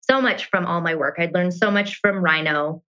so 0.10 0.22
much 0.22 0.50
from 0.50 0.66
all 0.66 0.82
my 0.82 0.96
work. 0.96 1.16
I'd 1.18 1.34
learned 1.34 1.54
so 1.54 1.72
much 1.72 1.96
from 2.02 2.24
RiNo, 2.24 2.82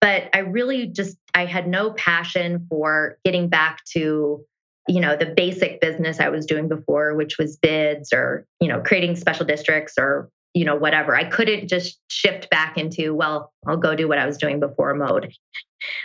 but 0.00 0.30
i 0.34 0.38
really 0.38 0.86
just 0.86 1.16
i 1.34 1.44
had 1.44 1.68
no 1.68 1.92
passion 1.92 2.66
for 2.68 3.18
getting 3.24 3.48
back 3.48 3.84
to 3.92 4.44
you 4.88 5.00
know 5.00 5.16
the 5.16 5.26
basic 5.26 5.80
business 5.80 6.20
i 6.20 6.28
was 6.28 6.46
doing 6.46 6.68
before 6.68 7.14
which 7.14 7.38
was 7.38 7.56
bids 7.56 8.12
or 8.12 8.46
you 8.60 8.68
know 8.68 8.80
creating 8.80 9.14
special 9.14 9.46
districts 9.46 9.94
or 9.98 10.30
you 10.54 10.64
know, 10.64 10.76
whatever. 10.76 11.14
I 11.14 11.24
couldn't 11.24 11.68
just 11.68 12.00
shift 12.08 12.50
back 12.50 12.76
into, 12.76 13.14
well, 13.14 13.52
I'll 13.66 13.76
go 13.76 13.94
do 13.94 14.08
what 14.08 14.18
I 14.18 14.26
was 14.26 14.36
doing 14.36 14.60
before 14.60 14.94
mode. 14.94 15.32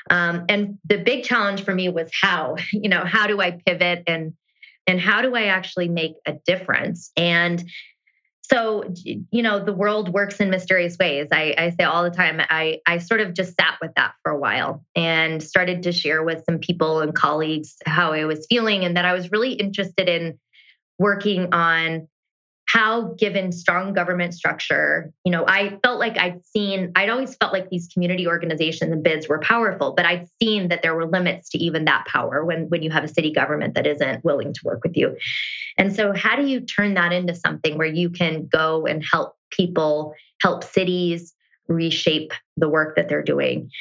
Um, 0.09 0.45
and 0.49 0.77
the 0.85 0.97
big 0.97 1.23
challenge 1.23 1.63
for 1.63 1.73
me 1.73 1.89
was 1.89 2.09
how, 2.21 2.55
you 2.71 2.89
know, 2.89 3.03
how 3.05 3.27
do 3.27 3.41
I 3.41 3.51
pivot 3.65 4.03
and 4.07 4.33
and 4.87 5.01
how 5.01 5.23
do 5.23 5.35
I 5.35 5.45
actually 5.45 5.87
make 5.87 6.13
a 6.27 6.33
difference? 6.45 7.11
And 7.17 7.67
so, 8.43 8.93
you 9.03 9.41
know, 9.41 9.63
the 9.63 9.73
world 9.73 10.13
works 10.13 10.39
in 10.39 10.51
mysterious 10.51 10.95
ways. 10.99 11.27
I, 11.31 11.55
I 11.57 11.69
say 11.71 11.83
all 11.83 12.03
the 12.03 12.11
time, 12.11 12.39
I, 12.39 12.81
I 12.85 12.99
sort 12.99 13.21
of 13.21 13.33
just 13.33 13.55
sat 13.59 13.77
with 13.81 13.91
that 13.95 14.13
for 14.21 14.31
a 14.31 14.37
while 14.37 14.85
and 14.95 15.41
started 15.41 15.81
to 15.83 15.91
share 15.91 16.23
with 16.23 16.43
some 16.47 16.59
people 16.59 17.01
and 17.01 17.15
colleagues 17.15 17.75
how 17.87 18.13
I 18.13 18.25
was 18.25 18.45
feeling 18.47 18.85
and 18.85 18.95
that 18.95 19.05
I 19.05 19.13
was 19.13 19.31
really 19.31 19.53
interested 19.53 20.07
in 20.07 20.37
working 20.99 21.51
on 21.51 22.07
how 22.75 23.13
given 23.17 23.51
strong 23.51 23.93
government 23.93 24.33
structure 24.33 25.11
you 25.23 25.31
know 25.31 25.45
i 25.47 25.77
felt 25.81 25.99
like 25.99 26.17
i'd 26.19 26.43
seen 26.45 26.91
i'd 26.95 27.09
always 27.09 27.35
felt 27.37 27.53
like 27.53 27.69
these 27.69 27.87
community 27.93 28.27
organizations 28.27 28.91
and 28.91 29.03
bids 29.03 29.27
were 29.29 29.39
powerful 29.39 29.93
but 29.93 30.05
i'd 30.05 30.27
seen 30.41 30.67
that 30.67 30.81
there 30.83 30.93
were 30.93 31.07
limits 31.07 31.49
to 31.49 31.57
even 31.57 31.85
that 31.85 32.05
power 32.05 32.43
when 32.43 32.69
when 32.69 32.83
you 32.83 32.91
have 32.91 33.03
a 33.03 33.07
city 33.07 33.31
government 33.31 33.73
that 33.75 33.87
isn't 33.87 34.23
willing 34.23 34.53
to 34.53 34.59
work 34.63 34.83
with 34.83 34.97
you. 34.97 35.15
And 35.77 35.95
so 35.95 36.13
how 36.13 36.35
do 36.35 36.45
you 36.45 36.61
turn 36.61 36.93
that 36.95 37.13
into 37.13 37.33
something 37.33 37.77
where 37.77 37.87
you 37.87 38.09
can 38.09 38.47
go 38.47 38.85
and 38.85 39.03
help 39.03 39.35
people 39.49 40.13
help 40.41 40.63
cities 40.63 41.33
reshape 41.67 42.33
the 42.57 42.69
work 42.69 42.95
that 42.95 43.09
they're 43.09 43.23
doing? 43.23 43.71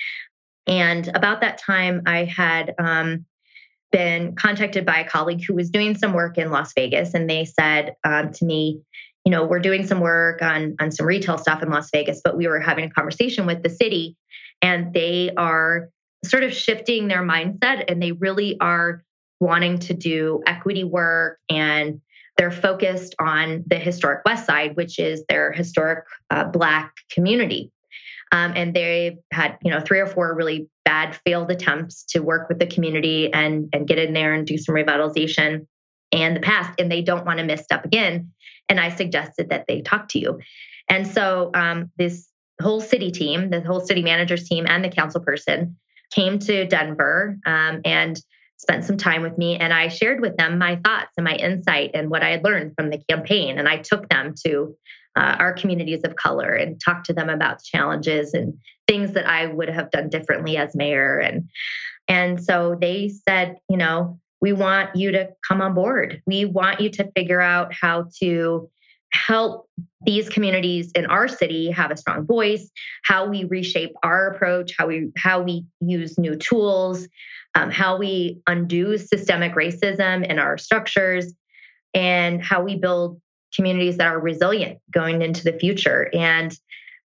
And 0.67 1.09
about 1.09 1.41
that 1.43 1.59
time 1.59 2.03
i 2.07 2.25
had 2.25 2.75
um, 2.79 3.27
been 3.95 4.35
contacted 4.35 4.85
by 4.85 4.99
a 4.99 5.09
colleague 5.09 5.45
who 5.47 5.55
was 5.55 5.71
doing 5.71 5.97
some 5.97 6.13
work 6.13 6.37
in 6.37 6.51
Las 6.51 6.73
Vegas, 6.75 7.15
and 7.15 7.31
they 7.31 7.45
said 7.45 7.95
um, 8.03 8.33
to 8.33 8.45
me, 8.45 8.81
you 9.25 9.31
know, 9.31 9.47
we're 9.47 9.61
doing 9.61 9.87
some 9.87 10.01
work 10.01 10.43
on 10.43 10.75
on 10.81 10.91
some 10.91 11.07
retail 11.07 11.39
stuff 11.39 11.63
in 11.63 11.71
Las 11.71 11.91
Vegas, 11.93 12.21
but 12.23 12.37
we 12.37 12.49
were 12.49 12.59
having 12.59 12.85
a 12.85 12.91
conversation 12.91 13.47
with 13.47 13.63
the 13.63 13.71
city, 13.71 14.17
and 14.61 14.93
they 14.93 15.31
are 15.37 15.91
sort 16.25 16.43
of 16.43 16.53
shifting 16.53 17.07
their 17.07 17.23
mindset, 17.23 17.85
and 17.89 18.03
they 18.03 18.11
really 18.11 18.59
are 18.61 19.05
wanting 19.39 19.79
to 19.79 19.95
do 19.95 20.43
equity 20.47 20.85
work 20.85 21.39
and 21.49 22.01
they're 22.37 22.51
focused 22.51 23.15
on 23.21 23.63
the 23.67 23.77
historic 23.77 24.25
west 24.25 24.47
side 24.47 24.75
which 24.77 24.99
is 24.99 25.23
their 25.29 25.53
historic 25.53 26.05
uh, 26.31 26.45
black 26.45 26.93
community. 27.11 27.71
Um, 28.33 28.53
and 28.57 28.75
they've 28.75 29.19
had, 29.33 29.59
you 29.63 29.71
know, 29.71 29.81
three 29.81 30.01
or 30.01 30.07
four 30.07 30.35
really 30.35 30.69
bad 30.85 31.17
failed 31.27 31.51
attempts 31.51 32.05
to 32.11 32.21
work 32.21 32.49
with 32.49 32.59
the 32.59 32.67
community 32.67 33.33
and, 33.33 33.69
and 33.73 33.87
get 33.87 33.99
in 33.99 34.13
there 34.13 34.35
and 34.35 34.47
do 34.47 34.59
some 34.59 34.75
revitalization 34.75 35.67
and 36.13 36.37
the 36.37 36.41
past. 36.41 36.79
And 36.79 36.91
they 36.91 37.03
don't 37.03 37.27
want 37.27 37.39
to 37.39 37.45
misstep 37.45 37.85
again. 37.85 38.33
And 38.69 38.81
I 38.81 38.91
suggested 38.91 39.51
that 39.51 39.67
they 39.67 39.83
talk 39.83 40.09
to 40.11 40.19
you. 40.19 40.41
And 40.89 41.07
so 41.07 41.51
um, 41.55 41.91
this 41.97 42.29
whole 42.61 42.81
city 42.81 43.11
team, 43.11 43.51
the 43.51 43.61
whole 43.61 43.81
city 43.81 44.03
manager's 44.03 44.49
team 44.49 44.67
and 44.67 44.85
the 44.85 44.89
council 44.89 45.21
person 45.21 45.77
came 46.13 46.39
to 46.39 46.67
Denver 46.67 47.39
um, 47.47 47.81
and 47.85 48.21
spent 48.59 48.85
some 48.85 48.97
time 48.97 49.23
with 49.23 49.37
me. 49.37 49.57
And 49.57 49.73
I 49.73 49.89
shared 49.89 50.21
with 50.21 50.37
them 50.37 50.59
my 50.59 50.77
thoughts 50.77 51.13
and 51.17 51.25
my 51.25 51.35
insight 51.35 51.91
and 51.95 52.09
what 52.11 52.23
I 52.23 52.31
had 52.31 52.45
learned 52.45 52.75
from 52.77 52.91
the 52.91 53.03
campaign. 53.09 53.59
And 53.59 53.69
I 53.69 53.79
took 53.79 54.09
them 54.09 54.35
to 54.47 54.77
uh, 55.17 55.37
our 55.39 55.53
communities 55.53 56.01
of 56.05 56.17
color 56.17 56.53
and 56.55 56.81
talk 56.81 57.05
to 57.05 57.13
them 57.13 57.29
about 57.29 57.63
challenges 57.63 58.35
and 58.35 58.55
things 58.87 59.13
that 59.13 59.27
I 59.27 59.47
would 59.47 59.69
have 59.69 59.91
done 59.91 60.09
differently 60.09 60.57
as 60.57 60.75
mayor. 60.75 61.19
And 61.19 61.49
and 62.09 62.43
so 62.43 62.77
they 62.79 63.09
said, 63.09 63.57
you 63.69 63.77
know, 63.77 64.21
we 64.41 64.53
want 64.53 64.95
you 64.95 65.13
to 65.13 65.31
come 65.47 65.63
on 65.63 65.75
board. 65.75 66.23
We 66.27 66.45
want 66.45 66.81
you 66.81 66.91
to 66.91 67.11
figure 67.17 67.41
out 67.41 67.73
how 67.73 68.09
to 68.21 68.69
help 69.15 69.69
these 70.05 70.29
communities 70.29 70.91
in 70.93 71.07
our 71.07 71.29
city 71.29 71.71
have 71.71 71.91
a 71.91 71.97
strong 71.97 72.27
voice 72.27 72.69
how 73.05 73.27
we 73.29 73.45
reshape 73.45 73.93
our 74.03 74.31
approach 74.31 74.73
how 74.77 74.89
we 74.89 75.11
how 75.17 75.41
we 75.41 75.65
use 75.81 76.19
new 76.19 76.35
tools 76.35 77.07
um, 77.55 77.71
how 77.71 77.97
we 77.97 78.41
undo 78.49 78.99
systemic 78.99 79.55
racism 79.55 80.29
in 80.29 80.41
our 80.41 80.59
structures 80.59 81.33
and 81.95 82.43
how 82.43 82.63
we 82.63 82.77
build 82.77 83.21
communities 83.55 83.97
that 83.99 84.07
are 84.07 84.19
resilient 84.19 84.79
going 84.93 85.23
into 85.23 85.45
the 85.45 85.53
future. 85.59 86.11
And 86.13 86.57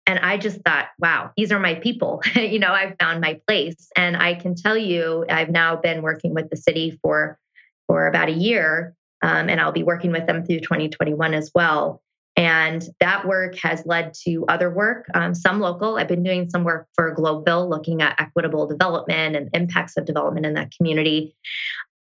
and 0.08 0.20
I 0.20 0.38
just 0.38 0.62
thought, 0.62 0.90
wow, 1.00 1.32
these 1.36 1.52
are 1.52 1.60
my 1.60 1.76
people. 1.76 2.22
you 2.36 2.60
know, 2.60 2.72
I've 2.72 2.96
found 3.00 3.22
my 3.22 3.40
place. 3.48 3.88
And 3.96 4.16
I 4.16 4.36
can 4.36 4.54
tell 4.54 4.78
you, 4.78 5.26
I've 5.30 5.50
now 5.50 5.76
been 5.78 6.04
working 6.04 6.34
with 6.34 6.50
the 6.50 6.58
city 6.58 7.00
for 7.02 7.40
for 7.88 8.08
about 8.08 8.30
a 8.30 8.34
year, 8.34 8.96
um, 9.22 9.48
and 9.48 9.62
I'll 9.62 9.72
be 9.72 9.84
working 9.84 10.12
with 10.12 10.26
them 10.26 10.44
through 10.44 10.62
2021 10.62 11.34
as 11.34 11.52
well. 11.54 12.02
And 12.36 12.84
that 13.00 13.26
work 13.26 13.56
has 13.60 13.86
led 13.86 14.14
to 14.26 14.44
other 14.50 14.70
work, 14.70 15.06
um, 15.14 15.34
some 15.34 15.62
local. 15.62 15.98
I've 15.98 16.08
been 16.08 16.24
doing 16.24 16.50
some 16.50 16.64
work 16.64 16.88
for 16.94 17.16
Globeville, 17.16 17.70
looking 17.70 18.02
at 18.02 18.20
equitable 18.20 18.68
development 18.68 19.36
and 19.36 19.50
impacts 19.54 19.96
of 19.98 20.06
development 20.06 20.46
in 20.46 20.56
that 20.56 20.72
community 20.76 21.36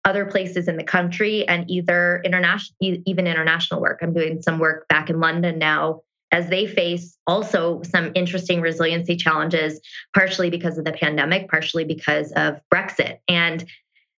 other 0.05 0.25
places 0.25 0.69
in 0.69 0.77
the 0.77 0.85
country 0.85 1.47
and 1.47 1.71
either 1.71 2.21
international 2.25 2.77
even 2.81 3.27
international 3.27 3.81
work. 3.81 4.01
I'm 4.03 4.13
doing 4.13 4.43
some 4.43 4.59
work 4.59 4.89
back 4.89 5.11
in 5.11 5.21
london 5.21 5.59
now 5.59 6.03
as 6.31 6.49
they 6.49 6.67
face 6.67 7.19
also 7.27 7.83
some 7.83 8.11
interesting 8.15 8.61
resiliency 8.63 9.17
challenges 9.17 9.81
partially 10.15 10.49
because 10.49 10.79
of 10.79 10.85
the 10.85 10.93
pandemic 10.93 11.49
partially 11.49 11.85
because 11.85 12.33
of 12.33 12.61
brexit. 12.73 13.19
And 13.29 13.65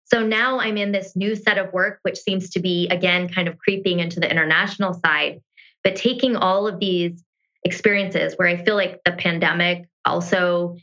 so 0.05 0.25
now 0.25 0.61
i'm 0.61 0.77
in 0.77 0.93
this 0.93 1.17
new 1.17 1.35
set 1.35 1.59
of 1.59 1.73
work 1.73 1.99
which 2.03 2.19
seems 2.19 2.51
to 2.51 2.61
be 2.61 2.89
again 2.89 3.29
kind 3.29 3.49
of 3.49 3.59
creeping 3.59 4.01
into 4.01 4.21
the 4.21 4.31
international 4.31 4.95
side. 4.95 5.41
But 5.83 5.97
taking 5.97 6.37
all 6.37 6.69
of 6.69 6.79
these 6.79 7.25
experiences 7.65 8.35
where 8.37 8.49
i 8.49 8.63
feel 8.65 8.75
like 8.75 9.01
the 9.05 9.13
pandemic 9.13 9.87
also 10.05 10.77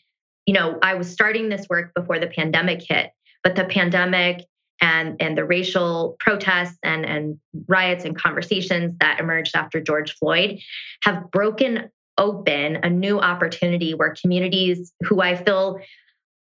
you 0.45 0.53
know 0.53 0.79
i 0.81 0.93
was 0.95 1.11
starting 1.11 1.49
this 1.49 1.67
work 1.69 1.93
before 1.93 2.19
the 2.19 2.27
pandemic 2.27 2.81
hit 2.81 3.11
but 3.43 3.55
the 3.55 3.65
pandemic 3.65 4.45
and, 4.81 5.21
and 5.21 5.37
the 5.37 5.45
racial 5.45 6.15
protests 6.19 6.77
and, 6.83 7.05
and 7.05 7.39
riots 7.67 8.05
and 8.05 8.17
conversations 8.17 8.95
that 8.99 9.19
emerged 9.19 9.55
after 9.55 9.79
George 9.81 10.13
Floyd 10.13 10.59
have 11.03 11.29
broken 11.31 11.89
open 12.17 12.77
a 12.83 12.89
new 12.89 13.19
opportunity 13.19 13.93
where 13.93 14.13
communities 14.21 14.91
who 15.01 15.21
I 15.21 15.35
feel 15.35 15.79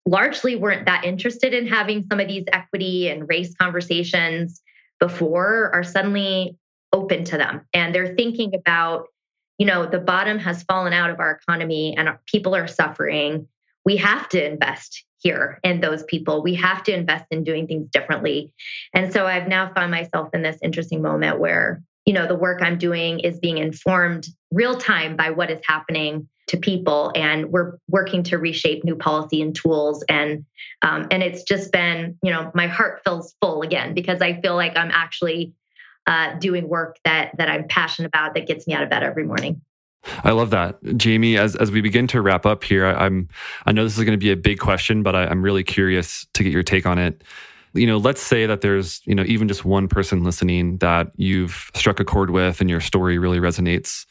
largely 0.04 0.56
weren't 0.56 0.86
that 0.86 1.04
interested 1.04 1.54
in 1.54 1.66
having 1.66 2.04
some 2.10 2.20
of 2.20 2.26
these 2.26 2.44
equity 2.52 3.08
and 3.08 3.28
race 3.28 3.54
conversations 3.54 4.60
before 4.98 5.70
are 5.72 5.84
suddenly 5.84 6.56
open 6.92 7.24
to 7.24 7.38
them. 7.38 7.62
And 7.72 7.94
they're 7.94 8.14
thinking 8.14 8.54
about, 8.54 9.06
you 9.58 9.66
know, 9.66 9.86
the 9.86 10.00
bottom 10.00 10.38
has 10.40 10.64
fallen 10.64 10.92
out 10.92 11.10
of 11.10 11.20
our 11.20 11.30
economy 11.32 11.96
and 11.96 12.10
people 12.26 12.54
are 12.54 12.66
suffering. 12.66 13.46
We 13.90 13.96
have 13.96 14.28
to 14.28 14.52
invest 14.52 15.04
here 15.18 15.58
in 15.64 15.80
those 15.80 16.04
people. 16.04 16.44
We 16.44 16.54
have 16.54 16.84
to 16.84 16.94
invest 16.94 17.24
in 17.32 17.42
doing 17.42 17.66
things 17.66 17.88
differently. 17.90 18.54
And 18.94 19.12
so 19.12 19.26
I've 19.26 19.48
now 19.48 19.72
found 19.74 19.90
myself 19.90 20.28
in 20.32 20.42
this 20.42 20.58
interesting 20.62 21.02
moment 21.02 21.40
where 21.40 21.82
you 22.06 22.14
know, 22.14 22.28
the 22.28 22.36
work 22.36 22.62
I'm 22.62 22.78
doing 22.78 23.18
is 23.20 23.40
being 23.40 23.58
informed 23.58 24.26
real 24.52 24.76
time 24.76 25.16
by 25.16 25.30
what 25.30 25.50
is 25.50 25.60
happening 25.66 26.28
to 26.48 26.56
people 26.56 27.12
and 27.16 27.50
we're 27.52 27.78
working 27.88 28.22
to 28.24 28.38
reshape 28.38 28.84
new 28.84 28.96
policy 28.96 29.42
and 29.42 29.54
tools 29.54 30.04
and 30.08 30.44
um, 30.82 31.08
and 31.10 31.22
it's 31.22 31.42
just 31.44 31.70
been 31.70 32.16
you 32.24 32.32
know 32.32 32.50
my 32.54 32.66
heart 32.66 33.02
feels 33.04 33.36
full 33.40 33.62
again 33.62 33.94
because 33.94 34.20
i 34.20 34.40
feel 34.40 34.56
like 34.56 34.76
i'm 34.76 34.90
actually 34.90 35.52
uh, 36.08 36.36
doing 36.40 36.68
work 36.68 36.96
that 37.04 37.30
that 37.38 37.48
i'm 37.48 37.68
passionate 37.68 38.08
about 38.08 38.34
that 38.34 38.48
gets 38.48 38.66
me 38.66 38.74
out 38.74 38.82
of 38.82 38.90
bed 38.90 39.04
every 39.04 39.24
morning 39.24 39.60
I 40.24 40.30
love 40.30 40.50
that, 40.50 40.82
Jamie. 40.96 41.36
As 41.36 41.56
as 41.56 41.70
we 41.70 41.80
begin 41.80 42.06
to 42.08 42.22
wrap 42.22 42.46
up 42.46 42.64
here, 42.64 42.86
I, 42.86 43.06
am 43.06 43.28
I 43.66 43.72
know 43.72 43.84
this 43.84 43.98
is 43.98 44.04
going 44.04 44.18
to 44.18 44.24
be 44.24 44.30
a 44.30 44.36
big 44.36 44.58
question, 44.58 45.02
but 45.02 45.14
I, 45.14 45.26
I'm 45.26 45.42
really 45.42 45.62
curious 45.62 46.26
to 46.34 46.42
get 46.42 46.52
your 46.52 46.62
take 46.62 46.86
on 46.86 46.98
it. 46.98 47.22
You 47.74 47.86
know, 47.86 47.98
let's 47.98 48.22
say 48.22 48.46
that 48.46 48.62
there's 48.62 49.02
you 49.04 49.14
know 49.14 49.24
even 49.26 49.46
just 49.46 49.64
one 49.64 49.88
person 49.88 50.24
listening 50.24 50.78
that 50.78 51.12
you've 51.16 51.70
struck 51.74 52.00
a 52.00 52.04
chord 52.04 52.30
with, 52.30 52.60
and 52.60 52.70
your 52.70 52.80
story 52.80 53.18
really 53.18 53.38
resonates 53.38 54.06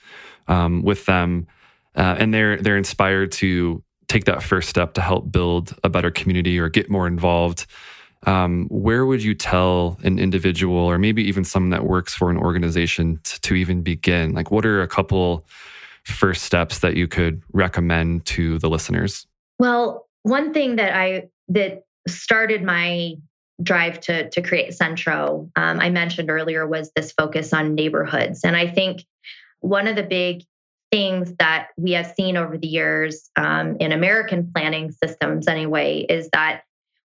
um, 0.48 0.84
with 0.84 1.06
them 1.06 1.48
uh, 1.96 2.16
and 2.18 2.34
they're 2.34 2.58
they're 2.58 2.78
inspired 2.78 3.32
to 3.32 3.84
take 4.08 4.26
that 4.26 4.42
first 4.42 4.70
step 4.70 4.94
to 4.94 5.02
help 5.02 5.32
build 5.32 5.76
a 5.84 5.90
better 5.90 6.10
community 6.10 6.58
or 6.60 6.70
get 6.70 6.90
more 6.90 7.08
involved. 7.08 7.66
Um, 8.24 8.68
where 8.70 9.06
would 9.06 9.24
you 9.24 9.34
tell 9.34 9.98
an 10.04 10.20
individual 10.20 10.78
or 10.78 10.98
maybe 10.98 11.24
even 11.24 11.44
someone 11.44 11.70
that 11.70 11.86
works 11.86 12.14
for 12.14 12.30
an 12.30 12.38
organization 12.38 13.20
to, 13.24 13.42
to 13.42 13.56
even 13.56 13.82
begin? 13.82 14.34
Like, 14.34 14.52
what 14.52 14.66
are 14.66 14.82
a 14.82 14.88
couple 14.88 15.46
first 16.06 16.44
steps 16.44 16.80
that 16.80 16.96
you 16.96 17.08
could 17.08 17.42
recommend 17.54 18.26
to 18.28 18.60
the 18.60 18.70
listeners? 18.70 19.28
Well, 19.58 20.08
one 20.24 20.54
thing 20.54 20.78
that 20.78 20.96
I 20.96 21.30
that 21.50 21.84
started 22.08 22.64
my 22.64 23.16
drive 23.62 24.00
to 24.02 24.30
to 24.30 24.42
create 24.42 24.74
Centro, 24.74 25.50
um, 25.56 25.80
I 25.80 25.90
mentioned 25.90 26.30
earlier, 26.30 26.66
was 26.68 26.92
this 26.96 27.12
focus 27.12 27.54
on 27.54 27.76
neighborhoods, 27.76 28.42
and 28.44 28.56
I 28.56 28.68
think 28.68 29.04
one 29.62 29.88
of 29.88 29.96
the 29.96 30.04
big 30.04 30.44
things 30.92 31.34
that 31.38 31.68
we 31.78 31.92
have 31.92 32.14
seen 32.18 32.36
over 32.36 32.58
the 32.58 32.68
years 32.68 33.30
um, 33.36 33.78
in 33.80 33.92
American 33.92 34.52
planning 34.52 34.92
systems, 34.92 35.48
anyway, 35.48 36.06
is 36.10 36.30
that 36.34 36.62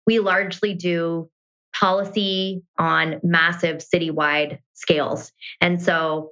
we 0.07 0.18
largely 0.18 0.74
do 0.74 1.28
policy 1.74 2.62
on 2.78 3.18
massive 3.22 3.78
citywide 3.78 4.59
scales. 4.74 5.32
And 5.61 5.82
so 5.82 6.30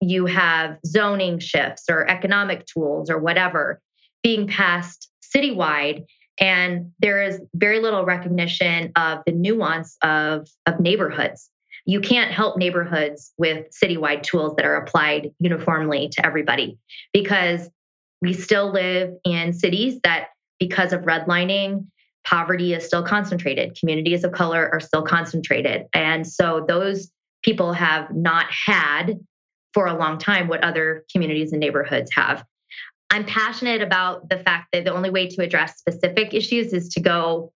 you 0.00 0.26
have 0.26 0.78
zoning 0.86 1.38
shifts 1.38 1.84
or 1.90 2.08
economic 2.08 2.66
tools 2.66 3.10
or 3.10 3.18
whatever 3.18 3.80
being 4.22 4.46
passed 4.46 5.10
citywide. 5.34 6.04
And 6.38 6.92
there 6.98 7.22
is 7.22 7.40
very 7.54 7.80
little 7.80 8.04
recognition 8.04 8.92
of 8.96 9.20
the 9.24 9.32
nuance 9.32 9.96
of, 10.02 10.48
of 10.66 10.80
neighborhoods 10.80 11.50
you 11.86 12.00
can't 12.00 12.32
help 12.32 12.58
neighborhoods 12.58 13.32
with 13.38 13.66
citywide 13.70 14.24
tools 14.24 14.54
that 14.56 14.66
are 14.66 14.74
applied 14.74 15.30
uniformly 15.38 16.08
to 16.10 16.26
everybody 16.26 16.78
because 17.12 17.70
we 18.20 18.32
still 18.32 18.72
live 18.72 19.14
in 19.24 19.52
cities 19.52 20.00
that, 20.02 20.28
because 20.58 20.92
of 20.92 21.02
redlining, 21.02 21.86
poverty 22.26 22.74
is 22.74 22.84
still 22.84 23.04
concentrated, 23.04 23.76
communities 23.78 24.24
of 24.24 24.32
color 24.32 24.68
are 24.72 24.80
still 24.80 25.02
concentrated. 25.02 25.86
And 25.94 26.26
so 26.26 26.64
those 26.66 27.10
people 27.44 27.72
have 27.72 28.12
not 28.12 28.46
had 28.50 29.20
for 29.76 29.86
a 29.86 29.94
long 29.94 30.16
time 30.16 30.48
what 30.48 30.64
other 30.64 31.04
communities 31.12 31.52
and 31.52 31.60
neighborhoods 31.60 32.10
have. 32.14 32.42
I'm 33.10 33.26
passionate 33.26 33.82
about 33.82 34.26
the 34.30 34.38
fact 34.38 34.68
that 34.72 34.86
the 34.86 34.94
only 34.94 35.10
way 35.10 35.28
to 35.28 35.42
address 35.42 35.76
specific 35.76 36.32
issues 36.32 36.72
is 36.72 36.88
to 36.94 37.00
go 37.00 37.52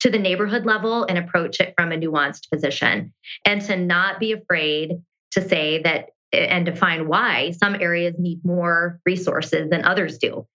to 0.00 0.08
the 0.08 0.18
neighborhood 0.18 0.64
level 0.64 1.04
and 1.04 1.18
approach 1.18 1.60
it 1.60 1.74
from 1.76 1.92
a 1.92 1.98
nuanced 1.98 2.48
position 2.50 3.12
and 3.44 3.60
to 3.66 3.76
not 3.76 4.18
be 4.18 4.32
afraid 4.32 4.92
to 5.32 5.46
say 5.46 5.82
that 5.82 6.06
and 6.32 6.64
define 6.64 7.06
why 7.06 7.50
some 7.50 7.74
areas 7.74 8.14
need 8.18 8.42
more 8.46 8.98
resources 9.04 9.68
than 9.68 9.84
others 9.84 10.16
do. 10.16 10.46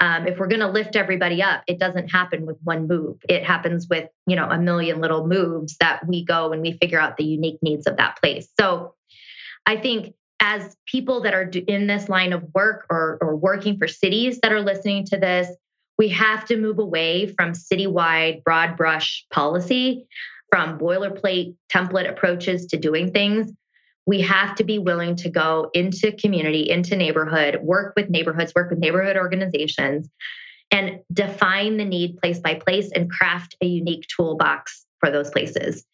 Um, 0.00 0.26
if 0.26 0.36
we're 0.36 0.48
going 0.48 0.60
to 0.60 0.68
lift 0.68 0.96
everybody 0.96 1.44
up, 1.44 1.62
it 1.68 1.78
doesn't 1.78 2.08
happen 2.08 2.44
with 2.44 2.56
one 2.64 2.88
move. 2.88 3.18
It 3.28 3.44
happens 3.44 3.86
with 3.88 4.08
you 4.26 4.34
know 4.34 4.48
a 4.50 4.58
million 4.58 5.00
little 5.00 5.28
moves 5.28 5.76
that 5.78 6.04
we 6.08 6.24
go 6.24 6.52
and 6.52 6.60
we 6.60 6.76
figure 6.80 6.98
out 6.98 7.16
the 7.16 7.24
unique 7.24 7.60
needs 7.62 7.86
of 7.86 7.98
that 7.98 8.20
place. 8.20 8.48
So, 8.58 8.94
I 9.64 9.76
think 9.76 10.14
as 10.40 10.76
people 10.86 11.22
that 11.22 11.34
are 11.34 11.50
in 11.66 11.86
this 11.86 12.08
line 12.08 12.32
of 12.32 12.44
work 12.54 12.86
or, 12.90 13.18
or 13.20 13.36
working 13.36 13.78
for 13.78 13.88
cities 13.88 14.38
that 14.42 14.52
are 14.52 14.60
listening 14.60 15.04
to 15.06 15.16
this, 15.16 15.48
we 15.98 16.08
have 16.08 16.44
to 16.46 16.56
move 16.56 16.78
away 16.78 17.26
from 17.26 17.52
citywide 17.52 18.44
broad 18.44 18.76
brush 18.76 19.24
policy, 19.32 20.06
from 20.50 20.78
boilerplate 20.78 21.54
template 21.72 22.08
approaches 22.08 22.66
to 22.66 22.76
doing 22.76 23.12
things. 23.12 23.50
We 24.06 24.20
have 24.20 24.54
to 24.56 24.64
be 24.64 24.78
willing 24.78 25.16
to 25.16 25.30
go 25.30 25.70
into 25.74 26.12
community, 26.12 26.70
into 26.70 26.96
neighborhood, 26.96 27.60
work 27.62 27.94
with 27.96 28.10
neighborhoods, 28.10 28.52
work 28.54 28.70
with 28.70 28.78
neighborhood 28.78 29.16
organizations, 29.16 30.08
and 30.70 31.00
define 31.12 31.76
the 31.76 31.84
need 31.84 32.18
place 32.18 32.38
by 32.38 32.54
place 32.54 32.90
and 32.92 33.10
craft 33.10 33.56
a 33.60 33.66
unique 33.66 34.06
toolbox 34.14 34.86
for 35.00 35.10
those 35.10 35.30
places. 35.30 35.84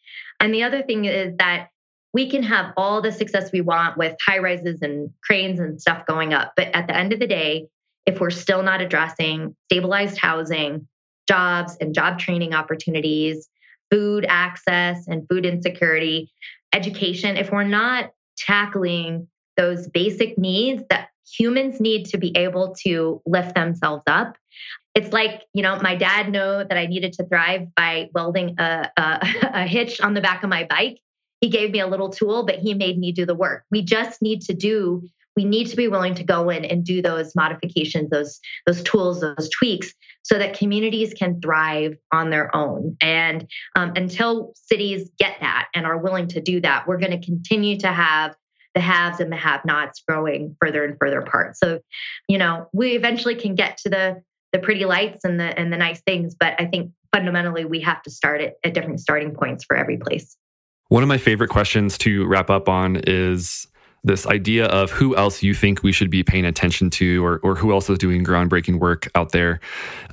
And 0.41 0.53
the 0.53 0.65
other 0.65 0.83
thing 0.83 1.05
is 1.05 1.37
that 1.39 1.69
we 2.13 2.29
can 2.29 2.43
have 2.43 2.73
all 2.77 3.01
the 3.01 3.13
success 3.13 3.51
we 3.53 3.61
want 3.61 3.97
with 3.97 4.17
high 4.25 4.39
rises 4.39 4.83
and 4.83 5.11
cranes 5.25 5.61
and 5.61 5.81
stuff 5.81 6.05
going 6.07 6.35
up. 6.35 6.53
But 6.57 6.69
at 6.75 6.87
the 6.87 6.97
end 6.97 7.13
of 7.13 7.21
the 7.21 7.27
day, 7.27 7.69
if 8.07 8.21
we're 8.21 8.31
still 8.31 8.63
not 8.63 8.81
addressing 8.81 9.57
stabilized 9.67 10.19
housing, 10.19 10.87
jobs 11.29 11.77
and 11.81 11.95
job 11.95 12.19
training 12.19 12.53
opportunities, 12.53 13.49
food 13.91 14.27
access 14.29 15.07
and 15.07 15.27
food 15.29 15.47
insecurity, 15.47 16.31
education, 16.75 17.37
if 17.37 17.51
we're 17.51 17.65
not 17.65 18.11
tackling 18.37 19.29
those 19.57 19.89
basic 19.89 20.37
needs 20.39 20.83
that 20.91 21.09
humans 21.31 21.81
need 21.81 22.07
to 22.07 22.19
be 22.19 22.37
able 22.37 22.75
to 22.85 23.21
lift 23.27 23.55
themselves 23.55 24.03
up. 24.07 24.37
It's 24.95 25.13
like, 25.13 25.43
you 25.55 25.63
know, 25.63 25.79
my 25.81 25.95
dad 25.95 26.31
knew 26.31 26.65
that 26.69 26.77
I 26.77 26.87
needed 26.87 27.15
to 27.15 27.27
thrive 27.27 27.69
by 27.75 28.11
welding 28.15 28.57
a, 28.59 28.91
a, 28.97 29.29
a 29.55 29.67
hitch 29.67 30.01
on 30.01 30.15
the 30.15 30.21
back 30.21 30.43
of 30.43 30.51
my 30.51 30.65
bike. 30.65 30.99
He 31.43 31.49
gave 31.49 31.73
me 31.73 31.81
a 31.81 31.89
little 31.89 32.09
tool, 32.09 32.45
but 32.45 32.61
he 32.61 32.73
made 32.73 32.99
me 32.99 33.11
do 33.11 33.27
the 33.27 33.35
work. 33.35 33.65
We 33.71 33.83
just 33.83 34.23
need 34.23 34.43
to 34.43 34.55
do 34.55 35.03
we 35.35 35.45
need 35.45 35.69
to 35.69 35.77
be 35.77 35.89
willing 35.89 36.15
to 36.17 36.25
go 36.25 36.51
in 36.51 36.65
and 36.65 36.85
do 36.85 37.01
those 37.01 37.35
modifications 37.35 38.11
those 38.11 38.39
those 38.67 38.83
tools 38.83 39.21
those 39.21 39.49
tweaks 39.51 39.93
so 40.23 40.39
that 40.39 40.57
communities 40.57 41.15
can 41.15 41.41
thrive 41.41 41.97
on 42.13 42.31
their 42.31 42.55
own. 42.55 42.97
And 43.01 43.51
um, 43.75 43.93
until 43.97 44.53
cities 44.55 45.11
get 45.19 45.37
that 45.41 45.69
and 45.75 45.85
are 45.85 45.99
willing 45.99 46.29
to 46.29 46.41
do 46.41 46.61
that 46.61 46.87
we're 46.87 46.99
going 46.99 47.19
to 47.19 47.27
continue 47.27 47.79
to 47.79 47.89
have 47.89 48.37
the 48.75 48.81
haves 48.81 49.21
and 49.21 49.31
the 49.31 49.37
have 49.37 49.65
nots 49.65 50.03
growing 50.09 50.57
further 50.61 50.85
and 50.85 50.97
further 50.99 51.21
apart. 51.21 51.57
So 51.57 51.81
you 52.29 52.39
know 52.39 52.69
we 52.73 52.93
eventually 52.93 53.35
can 53.35 53.55
get 53.55 53.79
to 53.79 53.91
the 53.91 54.23
the 54.53 54.59
pretty 54.59 54.85
lights 54.85 55.25
and 55.25 55.41
the 55.41 55.59
and 55.59 55.73
the 55.73 55.79
nice 55.79 56.03
things 56.03 56.37
but 56.39 56.55
i 56.61 56.67
think 56.67 56.93
fundamentally 57.11 57.65
we 57.65 57.81
have 57.81 58.03
to 58.03 58.11
start 58.11 58.43
at, 58.43 58.55
at 58.65 58.75
different 58.75 59.01
starting 59.01 59.35
points 59.35 59.65
for 59.65 59.77
every 59.77 59.97
place 59.97 60.37
one 60.93 61.03
of 61.03 61.09
my 61.09 61.17
favorite 61.17 61.49
questions 61.49 61.97
to 61.97 62.27
wrap 62.27 62.51
up 62.51 62.69
on 62.69 63.01
is 63.07 63.67
this 64.05 64.27
idea 64.27 64.67
of 64.67 64.91
who 64.91 65.17
else 65.17 65.43
you 65.43 65.55
think 65.55 65.83
we 65.83 65.91
should 65.91 66.11
be 66.11 66.23
paying 66.23 66.45
attention 66.45 66.91
to 66.91 67.25
or, 67.25 67.39
or 67.39 67.55
who 67.55 67.73
else 67.73 67.89
is 67.89 67.97
doing 67.97 68.23
groundbreaking 68.23 68.79
work 68.79 69.09
out 69.15 69.33
there. 69.33 69.59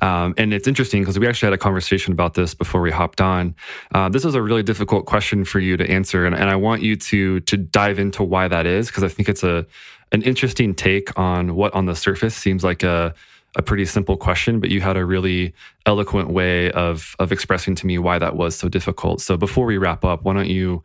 Um, 0.00 0.32
and 0.38 0.54
it's 0.54 0.66
interesting 0.66 1.02
because 1.02 1.18
we 1.18 1.28
actually 1.28 1.48
had 1.48 1.52
a 1.52 1.58
conversation 1.58 2.14
about 2.14 2.32
this 2.32 2.54
before 2.54 2.80
we 2.80 2.90
hopped 2.90 3.20
on. 3.20 3.54
Uh, 3.94 4.08
this 4.08 4.24
is 4.24 4.34
a 4.34 4.40
really 4.40 4.62
difficult 4.62 5.04
question 5.04 5.44
for 5.44 5.60
you 5.60 5.76
to 5.76 5.86
answer. 5.86 6.24
And, 6.24 6.34
and 6.34 6.48
I 6.48 6.56
want 6.56 6.80
you 6.80 6.96
to, 6.96 7.40
to 7.40 7.58
dive 7.58 7.98
into 7.98 8.22
why 8.22 8.48
that 8.48 8.64
is, 8.64 8.86
because 8.86 9.04
I 9.04 9.08
think 9.08 9.28
it's 9.28 9.44
a, 9.44 9.66
an 10.12 10.22
interesting 10.22 10.74
take 10.74 11.18
on 11.18 11.56
what 11.56 11.74
on 11.74 11.84
the 11.84 11.94
surface 11.94 12.34
seems 12.34 12.64
like 12.64 12.82
a, 12.82 13.14
a 13.56 13.62
pretty 13.62 13.84
simple 13.84 14.16
question, 14.16 14.60
but 14.60 14.70
you 14.70 14.80
had 14.80 14.96
a 14.96 15.04
really 15.04 15.52
eloquent 15.86 16.30
way 16.30 16.70
of, 16.72 17.16
of 17.18 17.32
expressing 17.32 17.74
to 17.76 17.86
me 17.86 17.98
why 17.98 18.18
that 18.18 18.36
was 18.36 18.56
so 18.56 18.68
difficult. 18.68 19.20
So 19.20 19.36
before 19.36 19.66
we 19.66 19.78
wrap 19.78 20.04
up, 20.04 20.22
why 20.22 20.34
don't 20.34 20.48
you 20.48 20.82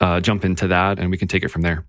uh, 0.00 0.20
jump 0.20 0.44
into 0.44 0.66
that 0.68 0.98
and 0.98 1.10
we 1.10 1.16
can 1.16 1.28
take 1.28 1.44
it 1.44 1.48
from 1.48 1.62
there? 1.62 1.86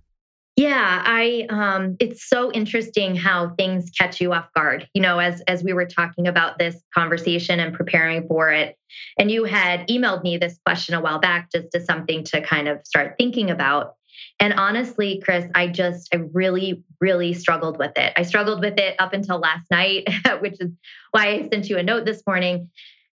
Yeah, 0.58 1.02
I 1.06 1.48
um 1.50 1.96
it's 2.00 2.28
so 2.28 2.52
interesting 2.52 3.16
how 3.16 3.56
things 3.56 3.90
catch 3.98 4.20
you 4.20 4.34
off 4.34 4.52
guard. 4.54 4.88
You 4.94 5.02
know, 5.02 5.18
as 5.18 5.42
as 5.48 5.64
we 5.64 5.72
were 5.72 5.86
talking 5.86 6.28
about 6.28 6.60
this 6.60 6.76
conversation 6.94 7.60
and 7.62 7.74
preparing 7.74 8.28
for 8.28 8.52
it, 8.52 8.76
and 9.18 9.32
you 9.32 9.46
had 9.46 9.88
emailed 9.88 10.24
me 10.24 10.38
this 10.38 10.60
question 10.66 10.94
a 10.94 11.02
while 11.02 11.20
back 11.20 11.50
just 11.56 11.74
as 11.74 11.86
something 11.86 12.26
to 12.26 12.42
kind 12.42 12.68
of 12.68 12.80
start 12.86 13.16
thinking 13.18 13.50
about. 13.50 13.96
And 14.42 14.54
honestly, 14.54 15.22
Chris, 15.24 15.46
I 15.54 15.68
just 15.68 16.14
I 16.14 16.18
really 16.34 16.84
really 17.00 17.34
struggled 17.34 17.78
with 17.78 17.92
it. 17.96 18.12
I 18.18 18.24
struggled 18.24 18.60
with 18.60 18.78
it 18.80 18.96
up 19.00 19.14
until 19.14 19.38
last 19.38 19.70
night, 19.70 20.10
which 20.42 20.58
is 20.60 20.72
why 21.12 21.28
I 21.28 21.48
sent 21.48 21.70
you 21.70 21.78
a 21.78 21.84
note 21.84 22.06
this 22.06 22.24
morning. 22.26 22.70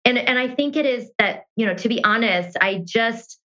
And 0.06 0.18
and 0.18 0.38
I 0.38 0.48
think 0.48 0.74
it 0.74 0.86
is 0.86 1.10
that, 1.18 1.44
you 1.54 1.66
know, 1.66 1.74
to 1.74 1.88
be 1.88 2.02
honest, 2.02 2.56
I 2.60 2.82
just 2.82 3.38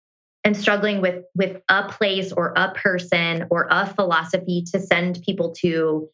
am 0.44 0.52
struggling 0.52 1.00
with 1.00 1.24
with 1.34 1.62
a 1.70 1.88
place 1.88 2.32
or 2.32 2.52
a 2.54 2.72
person 2.74 3.46
or 3.50 3.66
a 3.70 3.86
philosophy 3.86 4.64
to 4.72 4.80
send 4.80 5.22
people 5.22 5.52
to 5.60 6.08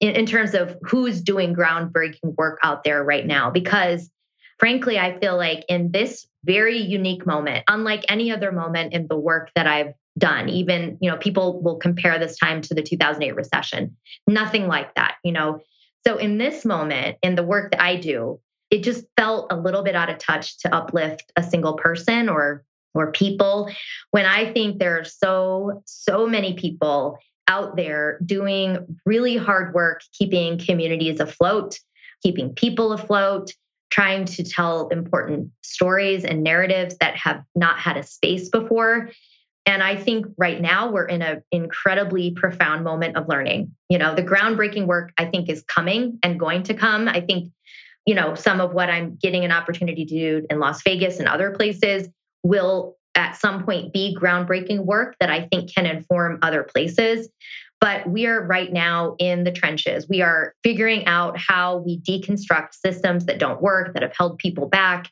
in, 0.00 0.10
in, 0.10 0.26
terms 0.26 0.54
of 0.54 0.76
who's 0.82 1.20
doing 1.20 1.54
groundbreaking 1.54 2.34
work 2.36 2.58
out 2.62 2.84
there 2.84 3.02
right 3.02 3.26
now 3.26 3.50
because 3.50 4.10
frankly 4.58 4.98
i 4.98 5.18
feel 5.18 5.36
like 5.36 5.64
in 5.68 5.90
this 5.92 6.26
very 6.44 6.78
unique 6.78 7.26
moment, 7.26 7.64
unlike 7.68 8.04
any 8.08 8.30
other 8.30 8.52
moment 8.52 8.92
in 8.92 9.06
the 9.08 9.18
work 9.18 9.50
that 9.54 9.66
I've 9.66 9.94
done. 10.18 10.48
Even, 10.48 10.98
you 11.00 11.10
know, 11.10 11.16
people 11.16 11.62
will 11.62 11.76
compare 11.76 12.18
this 12.18 12.38
time 12.38 12.60
to 12.62 12.74
the 12.74 12.82
2008 12.82 13.34
recession. 13.34 13.96
Nothing 14.26 14.66
like 14.66 14.94
that, 14.94 15.16
you 15.24 15.32
know. 15.32 15.60
So 16.06 16.16
in 16.16 16.38
this 16.38 16.64
moment, 16.64 17.18
in 17.22 17.34
the 17.34 17.42
work 17.42 17.72
that 17.72 17.82
I 17.82 17.96
do, 17.96 18.40
it 18.70 18.82
just 18.82 19.04
felt 19.16 19.52
a 19.52 19.56
little 19.56 19.82
bit 19.82 19.96
out 19.96 20.10
of 20.10 20.18
touch 20.18 20.58
to 20.58 20.74
uplift 20.74 21.32
a 21.36 21.42
single 21.42 21.74
person 21.74 22.28
or 22.28 22.64
or 22.92 23.12
people 23.12 23.70
when 24.10 24.26
I 24.26 24.52
think 24.52 24.78
there 24.78 24.98
are 24.98 25.04
so 25.04 25.82
so 25.86 26.26
many 26.26 26.54
people 26.54 27.18
out 27.46 27.76
there 27.76 28.18
doing 28.24 28.98
really 29.06 29.36
hard 29.36 29.74
work 29.74 30.02
keeping 30.12 30.58
communities 30.58 31.20
afloat, 31.20 31.78
keeping 32.22 32.54
people 32.54 32.92
afloat, 32.92 33.52
trying 33.90 34.24
to 34.24 34.42
tell 34.44 34.88
important 34.88 35.50
stories 35.62 36.24
and 36.24 36.42
narratives 36.42 36.96
that 37.00 37.16
have 37.16 37.42
not 37.54 37.78
had 37.78 37.96
a 37.96 38.02
space 38.02 38.48
before. 38.48 39.10
And 39.66 39.82
I 39.82 39.96
think 39.96 40.26
right 40.38 40.60
now 40.60 40.90
we're 40.90 41.06
in 41.06 41.22
an 41.22 41.42
incredibly 41.52 42.30
profound 42.32 42.82
moment 42.82 43.16
of 43.16 43.28
learning. 43.28 43.74
You 43.88 43.98
know, 43.98 44.14
the 44.14 44.22
groundbreaking 44.22 44.86
work 44.86 45.12
I 45.18 45.26
think 45.26 45.48
is 45.48 45.62
coming 45.68 46.18
and 46.22 46.40
going 46.40 46.62
to 46.64 46.74
come. 46.74 47.08
I 47.08 47.20
think, 47.20 47.52
you 48.06 48.14
know, 48.14 48.34
some 48.34 48.60
of 48.60 48.72
what 48.72 48.88
I'm 48.88 49.16
getting 49.20 49.44
an 49.44 49.52
opportunity 49.52 50.06
to 50.06 50.14
do 50.14 50.46
in 50.48 50.60
Las 50.60 50.82
Vegas 50.82 51.18
and 51.18 51.28
other 51.28 51.50
places 51.50 52.08
will 52.42 52.96
at 53.14 53.36
some 53.36 53.64
point 53.64 53.92
be 53.92 54.16
groundbreaking 54.18 54.84
work 54.84 55.16
that 55.20 55.30
I 55.30 55.46
think 55.46 55.74
can 55.74 55.84
inform 55.84 56.38
other 56.42 56.62
places. 56.62 57.28
But 57.80 58.08
we 58.08 58.26
are 58.26 58.44
right 58.44 58.70
now 58.72 59.16
in 59.18 59.44
the 59.44 59.52
trenches. 59.52 60.06
We 60.08 60.20
are 60.20 60.54
figuring 60.62 61.06
out 61.06 61.38
how 61.38 61.78
we 61.78 62.00
deconstruct 62.00 62.74
systems 62.74 63.24
that 63.26 63.38
don't 63.38 63.62
work, 63.62 63.94
that 63.94 64.02
have 64.02 64.14
held 64.16 64.38
people 64.38 64.68
back. 64.68 65.10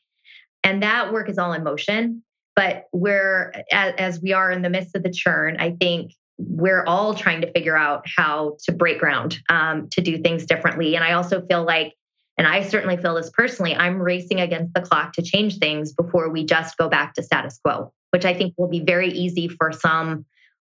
And 0.63 0.83
that 0.83 1.13
work 1.13 1.31
is 1.31 1.39
all 1.39 1.53
in 1.55 1.65
motion. 1.65 2.23
But 2.55 2.85
we're, 2.93 3.53
as, 3.73 4.21
we 4.21 4.33
are 4.33 4.51
in 4.51 4.63
the 4.63 4.71
midst 4.71 4.95
of 4.97 5.03
the 5.03 5.11
churn, 5.11 5.57
I 5.59 5.71
think 5.71 6.13
we're 6.39 6.85
all 6.85 7.15
trying 7.15 7.41
to 7.41 7.53
figure 7.53 7.77
out 7.77 8.05
how 8.17 8.57
to 8.65 8.73
break 8.73 8.99
ground, 8.99 9.39
um, 9.49 9.89
to 9.91 10.01
do 10.01 10.19
things 10.19 10.45
differently. 10.45 10.95
And 10.95 11.05
I 11.05 11.13
also 11.13 11.41
feel 11.47 11.65
like 11.65 11.95
and 12.39 12.47
I 12.47 12.63
certainly 12.63 12.97
feel 12.97 13.17
this 13.17 13.31
personally, 13.31 13.75
I'm 13.75 14.01
racing 14.01 14.41
against 14.41 14.73
the 14.73 14.81
clock 14.81 15.13
to 15.15 15.23
change 15.23 15.59
things 15.59 15.93
before 15.93 16.31
we 16.31 16.45
just 16.45 16.77
go 16.79 16.89
back 16.89 17.15
to 17.15 17.23
status 17.23 17.59
quo, 17.63 17.93
which 18.11 18.25
I 18.25 18.33
think 18.33 18.55
will 18.57 18.69
be 18.69 18.81
very 18.81 19.11
easy 19.11 19.49
for 19.49 19.73
some 19.73 20.25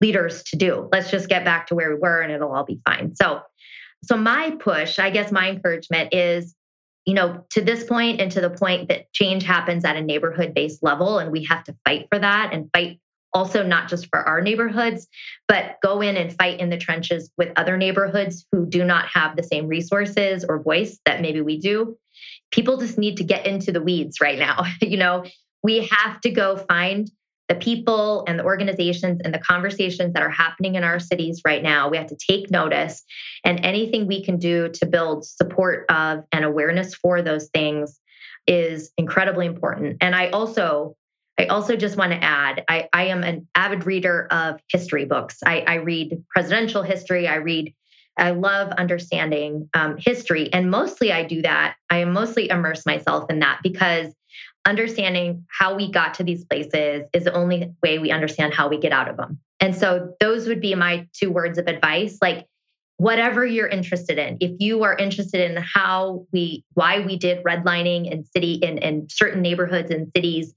leaders 0.01 0.43
to 0.45 0.57
do. 0.57 0.89
Let's 0.93 1.11
just 1.11 1.29
get 1.29 1.45
back 1.45 1.69
to 1.69 1.75
where 1.75 1.95
we 1.95 2.01
were 2.01 2.21
and 2.21 2.33
it'll 2.33 2.53
all 2.53 2.65
be 2.65 2.81
fine. 2.85 3.15
So, 3.15 3.41
so 4.05 4.17
my 4.17 4.57
push, 4.59 4.99
I 4.99 5.11
guess 5.11 5.33
my 5.33 5.51
encouragement 5.51 6.13
is, 6.13 6.55
you 7.07 7.15
know, 7.15 7.45
to 7.51 7.63
this 7.63 7.85
point 7.85 8.21
and 8.21 8.31
to 8.33 8.41
the 8.41 8.51
point 8.51 8.89
that 8.89 9.13
change 9.13 9.45
happens 9.45 9.85
at 9.85 9.97
a 9.97 10.03
neighborhood 10.03 10.55
based 10.55 10.83
level 10.83 11.19
and 11.19 11.31
we 11.31 11.45
have 11.45 11.65
to 11.65 11.77
fight 11.85 12.07
for 12.11 12.19
that 12.19 12.53
and 12.53 12.71
fight 12.73 13.01
also 13.35 13.65
not 13.65 13.89
just 13.89 14.09
for 14.09 14.21
our 14.21 14.41
neighborhoods, 14.41 15.09
but 15.49 15.77
go 15.83 16.01
in 16.01 16.17
and 16.17 16.35
fight 16.37 16.61
in 16.61 16.71
the 16.71 16.79
trenches 16.79 17.31
with 17.37 17.53
other 17.57 17.77
neighborhoods 17.77 18.47
who 18.53 18.65
do 18.65 18.85
not 18.85 19.07
have 19.13 19.37
the 19.37 19.43
same 19.43 19.67
resources 19.67 20.45
or 20.49 20.63
voice 20.63 21.01
that 21.05 21.21
maybe 21.21 21.41
we 21.41 21.59
do. 21.59 21.99
People 22.53 22.77
just 22.79 22.97
need 22.97 23.17
to 23.17 23.25
get 23.25 23.45
into 23.45 23.73
the 23.73 23.83
weeds 23.83 24.21
right 24.21 24.39
now. 24.39 24.65
you 24.81 24.97
know, 24.97 25.25
we 25.63 25.89
have 25.91 26.21
to 26.21 26.31
go 26.31 26.57
find 26.57 27.11
the 27.49 27.55
people 27.55 28.25
and 28.27 28.39
the 28.39 28.45
organizations 28.45 29.21
and 29.25 29.35
the 29.35 29.39
conversations 29.39 30.15
that 30.15 30.23
are 30.23 30.31
happening 30.31 30.77
in 30.77 30.85
our 30.85 30.99
cities 30.99 31.43
right 31.45 31.63
now. 31.63 31.89
We 31.89 31.97
have 31.99 32.07
to 32.07 32.17
take 32.17 32.51
notice, 32.51 33.03
and 33.45 33.65
anything 33.65 34.07
we 34.07 34.25
can 34.25 34.39
do 34.39 34.69
to 34.71 34.87
build 34.87 35.25
support 35.27 35.85
of 35.91 36.25
and 36.33 36.45
awareness 36.45 36.95
for 36.95 37.23
those 37.23 37.49
things 37.49 38.01
is 38.47 38.91
incredibly 38.97 39.47
important. 39.47 39.99
And 40.01 40.15
I 40.15 40.31
also 40.31 40.97
I 41.39 41.47
also 41.47 41.77
just 41.77 41.97
want 41.97 42.13
to 42.13 42.23
add 42.23 42.65
I, 42.69 42.89
I 42.93 43.07
am 43.07 43.25
an 43.25 43.49
avid 43.55 43.87
reader 43.87 44.29
of 44.31 44.61
history 44.69 45.05
books. 45.05 45.39
I, 45.45 45.61
I 45.67 45.75
read 45.75 46.23
presidential 46.31 46.83
history. 46.83 47.27
I 47.27 47.37
read, 47.37 47.75
I 48.17 48.31
love 48.31 48.71
understanding 48.71 49.69
um, 49.75 49.97
history. 49.99 50.53
And 50.53 50.71
mostly 50.71 51.11
I 51.11 51.25
do 51.25 51.43
that. 51.43 51.75
I 51.91 52.05
mostly 52.05 52.49
immerse 52.51 52.87
myself 52.87 53.31
in 53.31 53.41
that 53.41 53.61
because 53.65 54.15
understanding 54.67 55.45
how 55.49 55.75
we 55.75 55.91
got 55.91 56.15
to 56.15 56.25
these 56.25 56.45
places 56.45 57.09
is 57.13 57.25
the 57.25 57.33
only 57.33 57.73
way 57.83 57.99
we 57.99 58.11
understand 58.11 58.55
how 58.55 58.69
we 58.69 58.79
get 58.79 58.93
out 58.93 59.09
of 59.09 59.17
them. 59.17 59.39
And 59.61 59.75
so 59.75 60.15
those 60.21 60.47
would 60.47 60.61
be 60.61 60.75
my 60.75 61.07
two 61.13 61.31
words 61.31 61.59
of 61.59 61.67
advice. 61.67 62.19
Like, 62.21 62.47
whatever 62.97 63.45
you're 63.45 63.69
interested 63.69 64.19
in. 64.19 64.37
If 64.41 64.53
you 64.61 64.85
are 64.85 64.97
interested 64.97 65.51
in 65.51 65.61
how 65.63 66.27
we, 66.33 66.65
why 66.75 67.01
we 67.01 67.17
did 67.17 67.43
redlining 67.43 68.11
in 68.11 68.25
city 68.25 68.55
in, 68.55 68.79
in 68.79 69.09
certain 69.11 69.43
neighborhoods 69.43 69.91
and 69.91 70.11
cities 70.15 70.55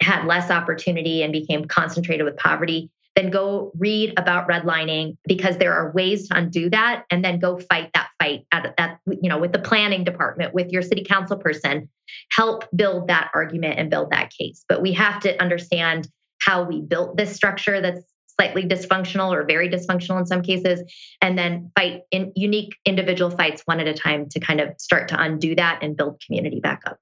had 0.00 0.24
less 0.24 0.50
opportunity 0.50 1.22
and 1.22 1.32
became 1.32 1.64
concentrated 1.64 2.24
with 2.24 2.36
poverty, 2.36 2.90
then 3.20 3.30
go 3.30 3.70
read 3.78 4.12
about 4.16 4.48
redlining 4.48 5.16
because 5.26 5.58
there 5.58 5.74
are 5.74 5.92
ways 5.92 6.28
to 6.28 6.36
undo 6.36 6.70
that 6.70 7.04
and 7.10 7.24
then 7.24 7.38
go 7.38 7.58
fight 7.58 7.90
that 7.94 8.08
fight 8.20 8.46
at, 8.52 8.74
at 8.78 8.98
you 9.06 9.28
know 9.28 9.38
with 9.38 9.52
the 9.52 9.58
planning 9.58 10.04
department 10.04 10.54
with 10.54 10.70
your 10.70 10.82
city 10.82 11.04
council 11.04 11.36
person 11.36 11.88
help 12.32 12.64
build 12.74 13.08
that 13.08 13.30
argument 13.34 13.78
and 13.78 13.90
build 13.90 14.10
that 14.10 14.30
case 14.30 14.64
but 14.68 14.82
we 14.82 14.92
have 14.92 15.20
to 15.20 15.40
understand 15.40 16.08
how 16.40 16.62
we 16.62 16.80
built 16.80 17.16
this 17.16 17.34
structure 17.34 17.80
that's 17.80 18.02
slightly 18.40 18.62
dysfunctional 18.62 19.30
or 19.30 19.44
very 19.44 19.68
dysfunctional 19.68 20.18
in 20.18 20.24
some 20.24 20.40
cases, 20.40 20.82
and 21.20 21.36
then 21.36 21.70
fight 21.78 22.02
in 22.10 22.32
unique 22.34 22.74
individual 22.86 23.30
fights 23.30 23.60
one 23.66 23.80
at 23.80 23.86
a 23.86 23.92
time 23.92 24.26
to 24.30 24.40
kind 24.40 24.60
of 24.60 24.70
start 24.78 25.08
to 25.08 25.20
undo 25.20 25.54
that 25.54 25.80
and 25.82 25.94
build 25.94 26.22
community 26.26 26.58
back 26.58 26.80
up. 26.86 26.98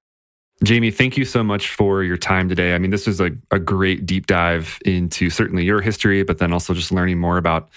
Jamie, 0.63 0.91
thank 0.91 1.15
you 1.15 1.23
so 1.23 1.41
much 1.41 1.69
for 1.69 2.03
your 2.03 2.17
time 2.17 2.49
today. 2.49 2.75
I 2.75 2.79
mean, 2.79 2.91
this 2.91 3.07
was 3.07 3.21
a, 3.21 3.31
a 3.49 3.59
great 3.59 4.05
deep 4.05 4.27
dive 4.27 4.77
into 4.85 5.29
certainly 5.29 5.63
your 5.63 5.81
history, 5.81 6.23
but 6.23 6.37
then 6.39 6.51
also 6.51 6.73
just 6.73 6.91
learning 6.91 7.17
more 7.17 7.37
about 7.37 7.69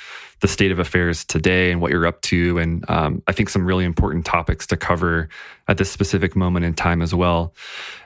the 0.43 0.49
state 0.49 0.73
of 0.73 0.81
affairs 0.81 1.25
today 1.25 1.71
and 1.71 1.81
what 1.81 1.93
you're 1.93 2.05
up 2.05 2.21
to. 2.21 2.59
And 2.59 2.85
um, 2.91 3.23
I 3.29 3.33
think 3.33 3.49
some 3.49 3.65
really 3.65 3.85
important 3.85 4.27
topics 4.27 4.67
to 4.67 4.77
cover 4.77 5.29
at 5.69 5.79
this 5.79 5.89
specific 5.89 6.35
moment 6.35 6.67
in 6.67 6.75
time 6.75 7.01
as 7.01 7.15
well. 7.15 7.55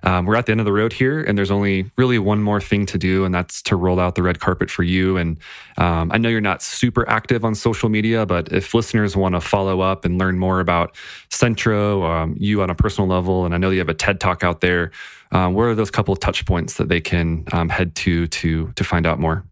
Um, 0.03 0.27
we're 0.27 0.37
at 0.37 0.45
the 0.45 0.53
end 0.53 0.61
of 0.61 0.67
the 0.67 0.73
road 0.73 0.93
here, 0.93 1.23
and 1.23 1.39
there's 1.39 1.51
only 1.51 1.91
really 1.97 2.19
one 2.19 2.43
more 2.43 2.61
thing 2.61 2.85
to 2.87 2.99
do, 2.99 3.25
and 3.25 3.35
that's 3.35 3.63
to 3.63 3.75
roll 3.75 3.99
out 3.99 4.17
the 4.17 4.23
red 4.23 4.39
carpet 4.39 4.71
for 4.71 4.83
you. 4.83 5.17
And 5.17 5.39
um, 5.79 6.13
I 6.13 6.19
know 6.19 6.29
you're 6.29 6.43
not 6.43 6.63
super 6.63 7.09
active 7.09 7.43
on 7.43 7.55
social 7.55 7.89
media, 7.89 8.27
but 8.27 8.53
if 8.53 8.75
listeners 8.75 9.17
want 9.17 9.35
to 9.35 9.41
follow 9.41 9.81
up 9.81 10.05
and 10.05 10.19
learn 10.19 10.39
more 10.39 10.61
about 10.61 10.95
Centro, 11.31 12.05
um, 12.05 12.37
you 12.39 12.61
on 12.61 12.69
a 12.69 12.75
personal 12.75 13.09
level, 13.09 13.47
and 13.47 13.55
I 13.55 13.59
know 13.59 13.71
you 13.71 13.79
have 13.79 13.89
a 13.89 13.95
TED 13.95 14.21
talk 14.21 14.45
out 14.45 14.61
there, 14.61 14.93
where 15.31 15.71
are 15.71 15.75
those 15.75 15.91
couple 15.91 16.13
of 16.13 16.21
touch 16.21 16.45
points 16.45 16.75
that 16.75 16.91
they 16.91 17.01
can 17.01 17.45
um, 17.53 17.71
head 17.71 17.95
to 17.97 18.27
to 18.27 18.73
to 18.77 18.85
find 18.85 19.07
out 19.07 19.19
more? 19.19 19.47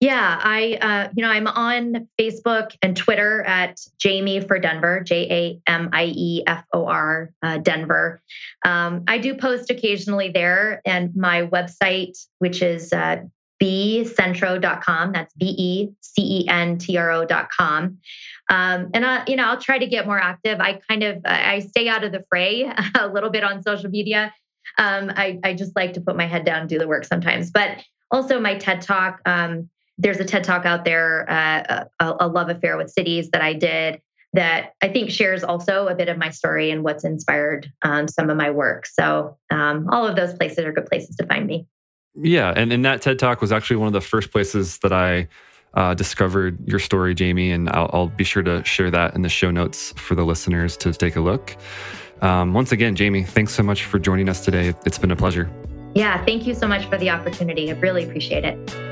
Yeah, 0.00 0.38
I 0.42 0.74
uh, 0.74 1.10
you 1.16 1.22
know 1.22 1.30
I'm 1.30 1.46
on 1.46 2.08
Facebook 2.20 2.76
and 2.82 2.94
Twitter 2.94 3.42
at 3.42 3.80
Jamie 3.98 4.40
for 4.40 4.58
Denver, 4.58 5.00
J 5.00 5.30
A 5.30 5.70
M 5.70 5.88
I 5.92 6.12
E 6.14 6.42
F 6.46 6.64
O 6.74 6.86
R 6.86 7.32
uh, 7.42 7.58
Denver. 7.58 8.20
Um, 8.64 9.04
I 9.08 9.16
do 9.18 9.34
post 9.34 9.70
occasionally 9.70 10.30
there, 10.30 10.82
and 10.84 11.16
my 11.16 11.46
website, 11.46 12.18
which 12.40 12.60
is 12.60 12.92
uh, 12.92 13.22
becentro.com. 13.62 15.12
That's 15.12 15.32
B 15.34 15.54
E 15.58 15.88
C 16.02 16.42
E 16.42 16.48
N 16.48 16.76
T 16.76 16.98
R 16.98 17.10
O.com. 17.12 17.98
Um, 18.50 18.90
and 18.92 19.04
I, 19.04 19.24
you 19.26 19.36
know, 19.36 19.46
I'll 19.46 19.60
try 19.60 19.78
to 19.78 19.86
get 19.86 20.06
more 20.06 20.18
active. 20.18 20.60
I 20.60 20.74
kind 20.88 21.04
of 21.04 21.22
I 21.24 21.60
stay 21.60 21.88
out 21.88 22.04
of 22.04 22.12
the 22.12 22.24
fray 22.28 22.70
a 22.98 23.08
little 23.08 23.30
bit 23.30 23.44
on 23.44 23.62
social 23.62 23.88
media. 23.88 24.32
Um, 24.78 25.10
I, 25.16 25.38
I 25.42 25.54
just 25.54 25.74
like 25.74 25.94
to 25.94 26.02
put 26.02 26.16
my 26.16 26.26
head 26.26 26.44
down 26.44 26.60
and 26.60 26.68
do 26.68 26.78
the 26.78 26.86
work 26.86 27.04
sometimes. 27.04 27.50
But 27.50 27.78
also 28.10 28.38
my 28.38 28.56
TED 28.56 28.82
Talk. 28.82 29.20
Um, 29.24 29.70
there's 29.98 30.18
a 30.20 30.24
TED 30.24 30.44
talk 30.44 30.66
out 30.66 30.84
there, 30.84 31.28
uh, 31.30 31.84
a, 32.00 32.14
a, 32.20 32.28
love 32.28 32.48
affair 32.50 32.76
with 32.76 32.90
cities 32.90 33.30
that 33.30 33.40
I 33.40 33.54
did 33.54 34.00
that 34.32 34.74
I 34.82 34.88
think 34.88 35.10
shares 35.10 35.42
also 35.42 35.86
a 35.88 35.94
bit 35.94 36.08
of 36.08 36.18
my 36.18 36.30
story 36.30 36.70
and 36.70 36.84
what's 36.84 37.04
inspired 37.04 37.72
um, 37.82 38.06
some 38.06 38.28
of 38.28 38.36
my 38.36 38.50
work. 38.50 38.86
So 38.86 39.38
um, 39.50 39.88
all 39.90 40.06
of 40.06 40.14
those 40.14 40.34
places 40.34 40.58
are 40.58 40.72
good 40.72 40.86
places 40.86 41.16
to 41.16 41.26
find 41.26 41.46
me. 41.46 41.66
Yeah, 42.14 42.52
and, 42.54 42.72
and 42.72 42.84
that 42.84 43.02
TED 43.02 43.18
talk 43.18 43.40
was 43.40 43.52
actually 43.52 43.76
one 43.76 43.86
of 43.86 43.92
the 43.92 44.00
first 44.00 44.30
places 44.30 44.78
that 44.78 44.92
I 44.92 45.28
uh, 45.74 45.94
discovered 45.94 46.58
your 46.66 46.78
story, 46.78 47.14
Jamie, 47.14 47.50
and 47.50 47.68
I'll, 47.70 47.90
I'll, 47.92 48.06
be 48.08 48.24
sure 48.24 48.42
to 48.42 48.64
share 48.64 48.90
that 48.90 49.14
in 49.14 49.22
the 49.22 49.28
show 49.28 49.50
notes 49.50 49.92
for 49.96 50.14
the 50.14 50.24
listeners 50.24 50.76
to 50.78 50.92
take 50.92 51.16
a 51.16 51.20
look. 51.20 51.56
Um, 52.22 52.54
once 52.54 52.72
again, 52.72 52.96
Jamie, 52.96 53.24
thanks 53.24 53.54
so 53.54 53.62
much 53.62 53.84
for 53.84 53.98
joining 53.98 54.28
us 54.28 54.42
today. 54.42 54.74
It's 54.86 54.98
been 54.98 55.10
a 55.10 55.16
pleasure. 55.16 55.50
Yeah, 55.94 56.24
thank 56.24 56.46
you 56.46 56.54
so 56.54 56.66
much 56.66 56.86
for 56.86 56.96
the 56.96 57.10
opportunity. 57.10 57.70
I 57.70 57.74
really 57.74 58.04
appreciate 58.04 58.44
it. 58.44 58.85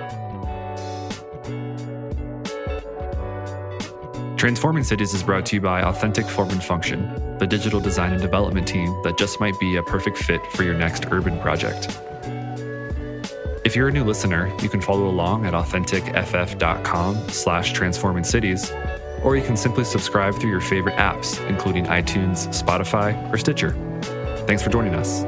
Transforming 4.45 4.85
Cities 4.85 5.15
is 5.15 5.23
brought 5.23 5.47
to 5.47 5.57
you 5.57 5.63
by 5.63 5.81
Authentic 5.81 6.29
Form 6.29 6.51
and 6.51 6.63
Function, 6.63 7.39
the 7.39 7.47
digital 7.47 7.81
design 7.81 8.13
and 8.13 8.21
development 8.21 8.69
team 8.69 8.95
that 9.03 9.17
just 9.17 9.41
might 9.41 9.59
be 9.59 9.77
a 9.77 9.83
perfect 9.83 10.19
fit 10.19 10.39
for 10.49 10.65
your 10.65 10.75
next 10.75 11.07
urban 11.11 11.41
project. 11.41 11.89
If 13.65 13.75
you're 13.75 13.89
a 13.89 13.91
new 13.91 14.05
listener, 14.05 14.55
you 14.61 14.69
can 14.69 14.83
follow 14.83 15.09
along 15.09 15.47
at 15.47 15.55
authenticff.com 15.55 17.31
slash 17.31 17.73
transforming 17.73 18.25
cities, 18.25 18.71
or 19.23 19.35
you 19.35 19.43
can 19.43 19.57
simply 19.57 19.85
subscribe 19.85 20.35
through 20.35 20.51
your 20.51 20.61
favorite 20.61 20.97
apps, 20.97 21.43
including 21.49 21.87
iTunes, 21.87 22.47
Spotify, 22.49 23.33
or 23.33 23.39
Stitcher. 23.39 23.71
Thanks 24.47 24.63
for 24.63 24.69
joining 24.69 24.95
us. 24.95 25.25